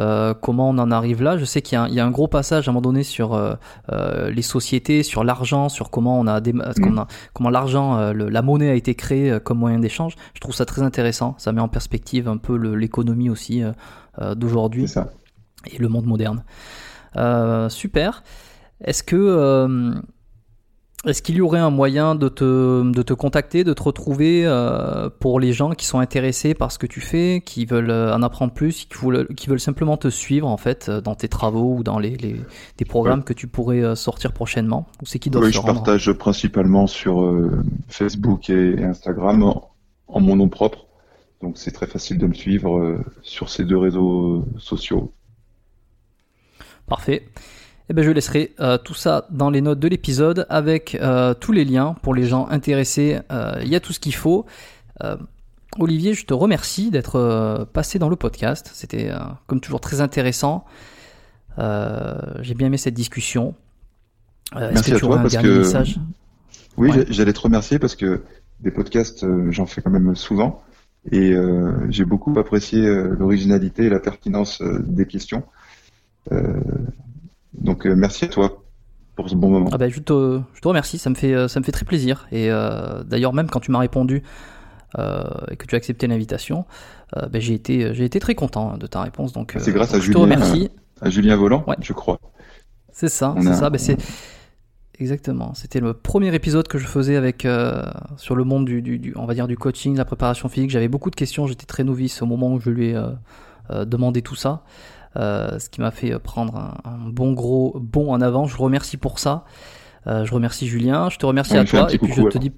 euh, 0.00 0.34
comment 0.34 0.70
on 0.70 0.78
en 0.78 0.90
arrive 0.90 1.22
là? 1.22 1.36
Je 1.36 1.44
sais 1.44 1.62
qu'il 1.62 1.78
y, 1.78 2.00
a 2.00 2.04
un 2.04 2.10
gros 2.10 2.28
passage 2.28 2.66
à 2.66 2.70
un 2.70 2.74
moment 2.74 2.82
donné 2.82 3.02
sur 3.02 3.38
les 3.90 4.42
sociétés, 4.42 5.02
sur 5.02 5.24
l'argent, 5.24 5.68
sur 5.68 5.90
comment 5.90 6.18
on 6.18 6.26
a, 6.26 6.40
mm. 6.40 7.04
comment 7.32 7.50
l'argent, 7.50 8.12
la 8.12 8.42
monnaie 8.42 8.70
a 8.70 8.74
été 8.74 8.94
créée 8.94 9.38
comme 9.44 9.58
moyen 9.58 9.78
d'échange. 9.78 10.14
Je 10.34 10.40
trouve 10.40 10.54
ça 10.54 10.64
très 10.64 10.82
intéressant. 10.82 11.34
Ça 11.38 11.52
met 11.52 11.60
en 11.60 11.68
perspective 11.68 12.28
un 12.28 12.38
peu 12.38 12.56
l'économie 12.56 13.30
aussi 13.30 13.62
d'aujourd'hui 14.36 14.86
et 15.70 15.78
le 15.78 15.88
monde 15.88 16.06
moderne. 16.06 16.44
super. 17.68 18.22
Est-ce 18.82 19.02
que 19.02 20.00
est-ce 21.06 21.22
qu'il 21.22 21.36
y 21.36 21.40
aurait 21.40 21.60
un 21.60 21.70
moyen 21.70 22.14
de 22.14 22.28
te, 22.28 22.92
de 22.92 23.02
te 23.02 23.14
contacter, 23.14 23.64
de 23.64 23.72
te 23.72 23.82
retrouver 23.82 24.42
euh, 24.44 25.08
pour 25.08 25.40
les 25.40 25.54
gens 25.54 25.70
qui 25.70 25.86
sont 25.86 25.98
intéressés 25.98 26.52
par 26.52 26.70
ce 26.72 26.78
que 26.78 26.86
tu 26.86 27.00
fais, 27.00 27.42
qui 27.44 27.64
veulent 27.64 27.90
euh, 27.90 28.14
en 28.14 28.22
apprendre 28.22 28.52
plus, 28.52 28.84
qui 28.84 28.98
veulent, 29.02 29.26
qui 29.34 29.48
veulent 29.48 29.60
simplement 29.60 29.96
te 29.96 30.08
suivre 30.08 30.46
en 30.46 30.58
fait 30.58 30.90
euh, 30.90 31.00
dans 31.00 31.14
tes 31.14 31.28
travaux 31.28 31.74
ou 31.76 31.82
dans 31.82 31.98
les, 31.98 32.16
les 32.16 32.36
des 32.76 32.84
programmes 32.84 33.24
que 33.24 33.32
tu 33.32 33.46
pourrais 33.46 33.96
sortir 33.96 34.32
prochainement? 34.32 34.86
Ou 35.00 35.06
c'est 35.06 35.18
qui 35.18 35.30
doit 35.30 35.42
Oui, 35.42 35.52
je 35.52 35.60
partage 35.62 36.12
principalement 36.12 36.86
sur 36.86 37.34
Facebook 37.88 38.50
et 38.50 38.84
Instagram 38.84 39.54
en, 40.06 40.20
mon 40.20 40.36
nom 40.36 40.50
propre. 40.50 40.86
Donc 41.40 41.56
c'est 41.56 41.72
très 41.72 41.86
facile 41.86 42.18
de 42.18 42.26
me 42.26 42.34
suivre 42.34 42.98
sur 43.22 43.48
ces 43.48 43.64
deux 43.64 43.78
réseaux 43.78 44.44
sociaux. 44.58 45.14
Parfait. 46.86 47.24
Eh 47.90 47.92
ben, 47.92 48.04
je 48.04 48.12
laisserai 48.12 48.54
euh, 48.60 48.78
tout 48.78 48.94
ça 48.94 49.26
dans 49.30 49.50
les 49.50 49.60
notes 49.60 49.80
de 49.80 49.88
l'épisode 49.88 50.46
avec 50.48 50.94
euh, 50.94 51.34
tous 51.34 51.50
les 51.50 51.64
liens 51.64 51.96
pour 52.02 52.14
les 52.14 52.24
gens 52.24 52.46
intéressés. 52.46 53.18
Euh, 53.32 53.58
il 53.62 53.68
y 53.68 53.74
a 53.74 53.80
tout 53.80 53.92
ce 53.92 53.98
qu'il 53.98 54.14
faut. 54.14 54.46
Olivier, 55.78 56.14
je 56.14 56.24
te 56.24 56.32
remercie 56.32 56.90
d'être 56.90 57.66
passé 57.72 57.98
dans 57.98 58.08
le 58.08 58.14
podcast. 58.14 58.70
C'était 58.74 59.10
comme 59.46 59.60
toujours 59.60 59.80
très 59.80 60.00
intéressant. 60.00 60.64
J'ai 61.58 62.54
bien 62.54 62.68
aimé 62.68 62.76
cette 62.76 62.94
discussion. 62.94 63.54
Merci 64.54 64.92
à 64.92 64.98
toi 64.98 65.16
parce 65.16 65.36
que... 65.36 65.64
Oui, 66.76 66.90
j'allais 67.08 67.32
te 67.32 67.40
remercier 67.40 67.78
parce 67.78 67.96
que 67.96 68.22
des 68.60 68.70
podcasts, 68.70 69.26
j'en 69.50 69.66
fais 69.66 69.80
quand 69.80 69.90
même 69.90 70.14
souvent. 70.14 70.62
Et 71.10 71.34
j'ai 71.88 72.04
beaucoup 72.04 72.38
apprécié 72.38 72.82
l'originalité 73.18 73.86
et 73.86 73.90
la 73.90 74.00
pertinence 74.00 74.62
des 74.62 75.06
questions. 75.06 75.44
Donc 77.60 77.86
euh, 77.86 77.94
merci 77.94 78.24
à 78.24 78.28
toi 78.28 78.62
pour 79.16 79.28
ce 79.28 79.34
bon 79.34 79.50
moment. 79.50 79.70
Ah 79.72 79.78
bah, 79.78 79.88
je, 79.88 80.00
te, 80.00 80.40
je 80.54 80.60
te 80.60 80.68
remercie, 80.68 80.98
ça 80.98 81.10
me 81.10 81.14
fait, 81.14 81.34
euh, 81.34 81.48
ça 81.48 81.60
me 81.60 81.64
fait 81.64 81.72
très 81.72 81.84
plaisir. 81.84 82.26
Et 82.32 82.50
euh, 82.50 83.02
d'ailleurs, 83.04 83.32
même 83.32 83.50
quand 83.50 83.60
tu 83.60 83.70
m'as 83.70 83.78
répondu 83.78 84.22
et 84.96 85.56
que 85.56 85.66
tu 85.66 85.76
as 85.76 85.78
accepté 85.78 86.08
l'invitation, 86.08 86.64
bah, 87.14 87.28
j'ai 87.34 87.54
été, 87.54 87.94
j'ai 87.94 88.04
été 88.04 88.18
très 88.18 88.34
content 88.34 88.76
de 88.76 88.88
ta 88.88 89.02
réponse. 89.02 89.32
Donc, 89.32 89.54
c'est 89.56 89.70
grâce 89.70 89.94
à 89.94 90.00
Julien, 90.00 90.14
te 90.14 90.18
remercie. 90.18 90.68
À, 91.00 91.10
Julien 91.10 91.36
Volant, 91.36 91.64
je 91.80 91.92
crois. 91.92 92.18
C'est 92.92 93.08
ça, 93.08 93.36
c'est 93.40 93.54
ça. 93.54 93.70
Bah, 93.70 93.78
c'est 93.78 93.96
exactement. 94.98 95.54
C'était 95.54 95.78
le 95.78 95.94
premier 95.94 96.34
épisode 96.34 96.66
que 96.66 96.76
je 96.76 96.88
faisais 96.88 97.14
avec 97.14 97.46
sur 98.16 98.34
le 98.34 98.42
monde 98.42 98.64
du, 98.64 98.82
du, 98.82 99.14
on 99.14 99.26
va 99.26 99.34
dire 99.34 99.46
du 99.46 99.56
coaching, 99.56 99.96
la 99.96 100.04
préparation 100.04 100.48
physique. 100.48 100.70
J'avais 100.70 100.88
beaucoup 100.88 101.10
de 101.10 101.16
questions. 101.16 101.46
J'étais 101.46 101.66
très 101.66 101.84
novice 101.84 102.20
au 102.20 102.26
moment 102.26 102.52
où 102.52 102.58
je 102.58 102.70
lui 102.70 102.88
ai 102.88 103.00
demandé 103.86 104.22
tout 104.22 104.34
ça. 104.34 104.64
Euh, 105.16 105.58
ce 105.58 105.68
qui 105.68 105.80
m'a 105.80 105.90
fait 105.90 106.16
prendre 106.18 106.78
un, 106.84 107.08
bon 107.08 107.32
gros 107.32 107.76
bond 107.80 108.12
en 108.12 108.20
avant. 108.20 108.46
Je 108.46 108.56
vous 108.56 108.62
remercie 108.62 108.96
pour 108.96 109.18
ça. 109.18 109.44
Euh, 110.06 110.24
je 110.24 110.32
remercie 110.32 110.66
Julien, 110.66 111.10
je 111.10 111.18
te 111.18 111.26
remercie 111.26 111.56
à 111.56 111.64
toi, 111.64 111.92
et 111.92 111.98
puis 111.98 112.12
je 112.12 112.22
te 112.22 112.38
dis 112.38 112.52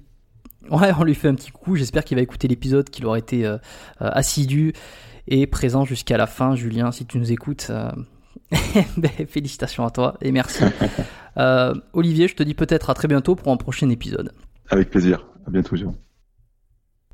Ouais, 0.69 0.91
on 0.97 1.03
lui 1.03 1.15
fait 1.15 1.27
un 1.27 1.35
petit 1.35 1.51
coup. 1.51 1.75
J'espère 1.75 2.05
qu'il 2.05 2.15
va 2.15 2.21
écouter 2.21 2.47
l'épisode, 2.47 2.89
qu'il 2.89 3.05
aura 3.05 3.17
été 3.17 3.45
euh, 3.45 3.57
assidu 3.99 4.73
et 5.27 5.45
présent 5.47 5.83
jusqu'à 5.83 6.17
la 6.17 6.27
fin. 6.27 6.55
Julien, 6.55 6.91
si 6.91 7.05
tu 7.05 7.17
nous 7.17 7.31
écoutes, 7.31 7.69
ben, 8.97 9.11
félicitations 9.27 9.85
à 9.85 9.91
toi 9.91 10.15
et 10.21 10.31
merci. 10.31 10.63
Olivier, 11.93 12.27
je 12.27 12.35
te 12.35 12.43
dis 12.43 12.53
peut-être 12.53 12.89
à 12.89 12.93
très 12.93 13.07
bientôt 13.07 13.35
pour 13.35 13.51
un 13.51 13.57
prochain 13.57 13.89
épisode. 13.89 14.31
Avec 14.69 14.89
plaisir. 14.89 15.25
À 15.45 15.49
bientôt, 15.49 15.75
Jean. 15.75 15.93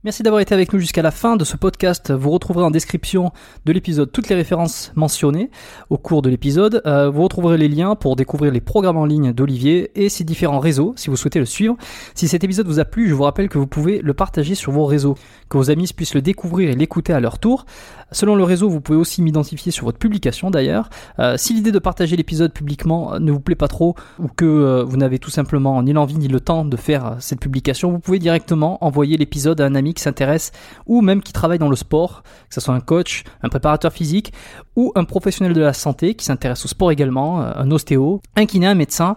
Merci 0.05 0.23
d'avoir 0.23 0.39
été 0.39 0.53
avec 0.53 0.71
nous 0.71 0.79
jusqu'à 0.79 1.01
la 1.01 1.11
fin 1.11 1.35
de 1.35 1.43
ce 1.43 1.57
podcast. 1.57 2.13
Vous 2.13 2.29
retrouverez 2.29 2.63
en 2.63 2.71
description 2.71 3.33
de 3.65 3.73
l'épisode 3.73 4.09
toutes 4.09 4.29
les 4.29 4.35
références 4.35 4.93
mentionnées 4.95 5.51
au 5.89 5.97
cours 5.97 6.21
de 6.21 6.29
l'épisode. 6.29 6.81
Euh, 6.85 7.09
vous 7.09 7.21
retrouverez 7.21 7.57
les 7.57 7.67
liens 7.67 7.95
pour 7.95 8.15
découvrir 8.15 8.53
les 8.53 8.61
programmes 8.61 8.95
en 8.95 9.03
ligne 9.03 9.33
d'Olivier 9.33 9.91
et 10.01 10.07
ses 10.07 10.23
différents 10.23 10.59
réseaux 10.59 10.93
si 10.95 11.09
vous 11.09 11.17
souhaitez 11.17 11.39
le 11.39 11.45
suivre. 11.45 11.75
Si 12.15 12.29
cet 12.29 12.45
épisode 12.45 12.67
vous 12.67 12.79
a 12.79 12.85
plu, 12.85 13.09
je 13.09 13.13
vous 13.13 13.23
rappelle 13.23 13.49
que 13.49 13.57
vous 13.57 13.67
pouvez 13.67 13.99
le 14.01 14.13
partager 14.13 14.55
sur 14.55 14.71
vos 14.71 14.85
réseaux, 14.85 15.15
que 15.49 15.57
vos 15.57 15.69
amis 15.69 15.91
puissent 15.93 16.15
le 16.15 16.21
découvrir 16.21 16.69
et 16.69 16.75
l'écouter 16.75 17.11
à 17.11 17.19
leur 17.19 17.37
tour. 17.37 17.65
Selon 18.11 18.35
le 18.35 18.43
réseau, 18.43 18.69
vous 18.69 18.81
pouvez 18.81 18.97
aussi 18.97 19.21
m'identifier 19.21 19.71
sur 19.71 19.85
votre 19.85 19.99
publication 19.99 20.49
d'ailleurs. 20.49 20.89
Euh, 21.19 21.35
si 21.37 21.53
l'idée 21.53 21.71
de 21.71 21.79
partager 21.79 22.15
l'épisode 22.15 22.51
publiquement 22.51 23.19
ne 23.19 23.31
vous 23.31 23.39
plaît 23.39 23.55
pas 23.55 23.67
trop 23.67 23.95
ou 24.17 24.27
que 24.27 24.45
euh, 24.45 24.83
vous 24.83 24.97
n'avez 24.97 25.19
tout 25.19 25.29
simplement 25.29 25.81
ni 25.83 25.93
l'envie 25.93 26.17
ni 26.17 26.27
le 26.27 26.39
temps 26.39 26.65
de 26.65 26.75
faire 26.75 27.17
cette 27.19 27.39
publication, 27.39 27.91
vous 27.91 27.99
pouvez 27.99 28.19
directement 28.19 28.83
envoyer 28.83 29.17
l'épisode 29.17 29.61
à 29.61 29.65
un 29.65 29.75
ami 29.75 29.93
qui 29.93 30.01
s'intéresse 30.01 30.51
ou 30.87 31.01
même 31.01 31.21
qui 31.21 31.33
travaille 31.33 31.59
dans 31.59 31.69
le 31.69 31.75
sport, 31.75 32.23
que 32.49 32.55
ce 32.55 32.61
soit 32.61 32.73
un 32.73 32.79
coach, 32.79 33.23
un 33.43 33.49
préparateur 33.49 33.93
physique 33.93 34.33
ou 34.75 34.91
un 34.95 35.03
professionnel 35.03 35.53
de 35.53 35.61
la 35.61 35.73
santé 35.73 36.15
qui 36.15 36.25
s'intéresse 36.25 36.65
au 36.65 36.67
sport 36.67 36.91
également, 36.91 37.41
euh, 37.41 37.51
un 37.55 37.69
ostéo, 37.69 38.21
un 38.35 38.45
kiné, 38.45 38.67
un 38.67 38.75
médecin. 38.75 39.15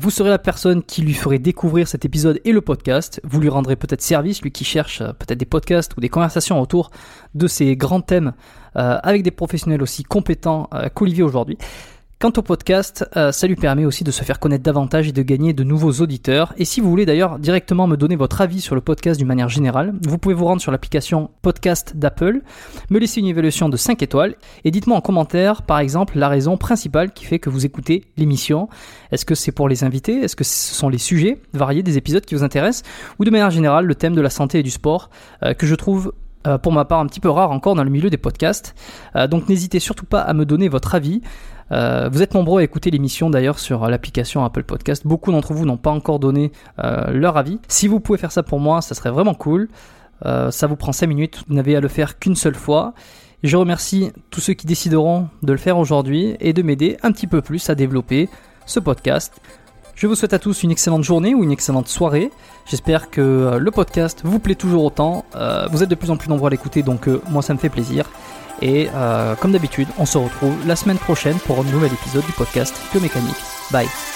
vous 0.00 0.10
serez 0.10 0.30
la 0.30 0.38
personne 0.38 0.82
qui 0.82 1.02
lui 1.02 1.14
ferait 1.14 1.38
découvrir 1.38 1.86
cet 1.86 2.04
épisode 2.04 2.40
et 2.44 2.52
le 2.52 2.60
podcast. 2.60 3.20
Vous 3.24 3.40
lui 3.40 3.48
rendrez 3.48 3.76
peut-être 3.76 4.02
service, 4.02 4.42
lui 4.42 4.50
qui 4.50 4.64
cherche 4.64 4.98
peut-être 4.98 5.38
des 5.38 5.44
podcasts 5.46 5.96
ou 5.96 6.00
des 6.00 6.08
conversations 6.08 6.60
autour 6.60 6.90
de 7.34 7.46
ces 7.46 7.76
grands 7.76 8.00
thèmes 8.00 8.15
euh, 8.20 8.98
avec 9.02 9.22
des 9.22 9.30
professionnels 9.30 9.82
aussi 9.82 10.02
compétents 10.02 10.68
euh, 10.74 10.88
qu'Olivier 10.92 11.22
aujourd'hui. 11.22 11.58
Quant 12.18 12.32
au 12.38 12.40
podcast, 12.40 13.06
euh, 13.18 13.30
ça 13.30 13.46
lui 13.46 13.56
permet 13.56 13.84
aussi 13.84 14.02
de 14.02 14.10
se 14.10 14.24
faire 14.24 14.40
connaître 14.40 14.62
davantage 14.62 15.06
et 15.06 15.12
de 15.12 15.20
gagner 15.20 15.52
de 15.52 15.62
nouveaux 15.64 15.92
auditeurs. 16.00 16.54
Et 16.56 16.64
si 16.64 16.80
vous 16.80 16.88
voulez 16.88 17.04
d'ailleurs 17.04 17.38
directement 17.38 17.86
me 17.86 17.98
donner 17.98 18.16
votre 18.16 18.40
avis 18.40 18.62
sur 18.62 18.74
le 18.74 18.80
podcast 18.80 19.18
d'une 19.18 19.28
manière 19.28 19.50
générale, 19.50 19.92
vous 20.00 20.16
pouvez 20.16 20.34
vous 20.34 20.46
rendre 20.46 20.62
sur 20.62 20.72
l'application 20.72 21.28
podcast 21.42 21.94
d'Apple, 21.94 22.40
me 22.88 22.98
laisser 22.98 23.20
une 23.20 23.26
évaluation 23.26 23.68
de 23.68 23.76
5 23.76 24.02
étoiles 24.02 24.36
et 24.64 24.70
dites-moi 24.70 24.96
en 24.96 25.02
commentaire 25.02 25.60
par 25.60 25.78
exemple 25.78 26.18
la 26.18 26.30
raison 26.30 26.56
principale 26.56 27.12
qui 27.12 27.26
fait 27.26 27.38
que 27.38 27.50
vous 27.50 27.66
écoutez 27.66 28.04
l'émission. 28.16 28.70
Est-ce 29.12 29.26
que 29.26 29.34
c'est 29.34 29.52
pour 29.52 29.68
les 29.68 29.84
invités? 29.84 30.16
Est-ce 30.20 30.36
que 30.36 30.44
ce 30.44 30.74
sont 30.74 30.88
les 30.88 30.96
sujets 30.96 31.42
variés 31.52 31.82
des 31.82 31.98
épisodes 31.98 32.24
qui 32.24 32.34
vous 32.34 32.44
intéressent? 32.44 32.90
Ou 33.18 33.26
de 33.26 33.30
manière 33.30 33.50
générale 33.50 33.84
le 33.84 33.94
thème 33.94 34.14
de 34.14 34.22
la 34.22 34.30
santé 34.30 34.60
et 34.60 34.62
du 34.62 34.70
sport 34.70 35.10
que 35.58 35.66
je 35.66 35.74
trouve 35.74 36.14
euh, 36.46 36.58
pour 36.58 36.72
ma 36.72 36.84
part 36.84 37.00
un 37.00 37.06
petit 37.06 37.20
peu 37.20 37.30
rare 37.30 37.50
encore 37.50 37.74
dans 37.74 37.84
le 37.84 37.90
milieu 37.90 38.10
des 38.10 38.16
podcasts. 38.16 38.74
Euh, 39.16 39.26
donc 39.26 39.48
n'hésitez 39.48 39.80
surtout 39.80 40.06
pas 40.06 40.20
à 40.20 40.32
me 40.32 40.44
donner 40.44 40.68
votre 40.68 40.94
avis. 40.94 41.22
Euh, 41.72 42.08
vous 42.12 42.22
êtes 42.22 42.34
nombreux 42.34 42.60
à 42.60 42.64
écouter 42.64 42.90
l'émission 42.90 43.28
d'ailleurs 43.28 43.58
sur 43.58 43.88
l'application 43.88 44.44
Apple 44.44 44.62
Podcast. 44.62 45.06
Beaucoup 45.06 45.32
d'entre 45.32 45.52
vous 45.52 45.66
n'ont 45.66 45.76
pas 45.76 45.90
encore 45.90 46.18
donné 46.18 46.52
leur 46.78 47.36
avis. 47.36 47.58
Si 47.66 47.88
vous 47.88 47.98
pouvez 47.98 48.18
faire 48.18 48.32
ça 48.32 48.42
pour 48.42 48.60
moi, 48.60 48.80
ça 48.80 48.94
serait 48.94 49.10
vraiment 49.10 49.34
cool. 49.34 49.68
ça 50.22 50.66
vous 50.68 50.76
prend 50.76 50.92
5 50.92 51.08
minutes, 51.08 51.42
vous 51.48 51.54
n'avez 51.54 51.74
à 51.74 51.80
le 51.80 51.88
faire 51.88 52.20
qu'une 52.20 52.36
seule 52.36 52.54
fois. 52.54 52.94
je 53.42 53.56
remercie 53.56 54.12
tous 54.30 54.40
ceux 54.40 54.54
qui 54.54 54.66
décideront 54.66 55.28
de 55.42 55.52
le 55.52 55.58
faire 55.58 55.78
aujourd'hui 55.78 56.36
et 56.38 56.52
de 56.52 56.62
m'aider 56.62 56.98
un 57.02 57.10
petit 57.10 57.26
peu 57.26 57.42
plus 57.42 57.68
à 57.68 57.74
développer 57.74 58.28
ce 58.64 58.78
podcast. 58.78 59.40
Je 59.96 60.06
vous 60.06 60.14
souhaite 60.14 60.34
à 60.34 60.38
tous 60.38 60.62
une 60.62 60.70
excellente 60.70 61.04
journée 61.04 61.34
ou 61.34 61.42
une 61.42 61.50
excellente 61.50 61.88
soirée. 61.88 62.30
J'espère 62.66 63.10
que 63.10 63.22
euh, 63.22 63.58
le 63.58 63.70
podcast 63.70 64.20
vous 64.24 64.38
plaît 64.38 64.54
toujours 64.54 64.84
autant. 64.84 65.24
Euh, 65.34 65.66
vous 65.72 65.82
êtes 65.82 65.88
de 65.88 65.94
plus 65.94 66.10
en 66.10 66.18
plus 66.18 66.28
nombreux 66.28 66.48
à 66.48 66.50
l'écouter, 66.50 66.82
donc 66.82 67.08
euh, 67.08 67.22
moi 67.30 67.40
ça 67.40 67.54
me 67.54 67.58
fait 67.58 67.70
plaisir. 67.70 68.10
Et 68.60 68.88
comme 69.40 69.52
d'habitude, 69.52 69.88
on 69.98 70.06
se 70.06 70.16
retrouve 70.16 70.54
la 70.66 70.76
semaine 70.76 70.96
prochaine 70.96 71.36
pour 71.40 71.60
un 71.60 71.64
nouvel 71.64 71.92
épisode 71.92 72.24
du 72.24 72.32
podcast 72.32 72.74
Biomécanique. 72.90 73.36
Bye 73.70 74.15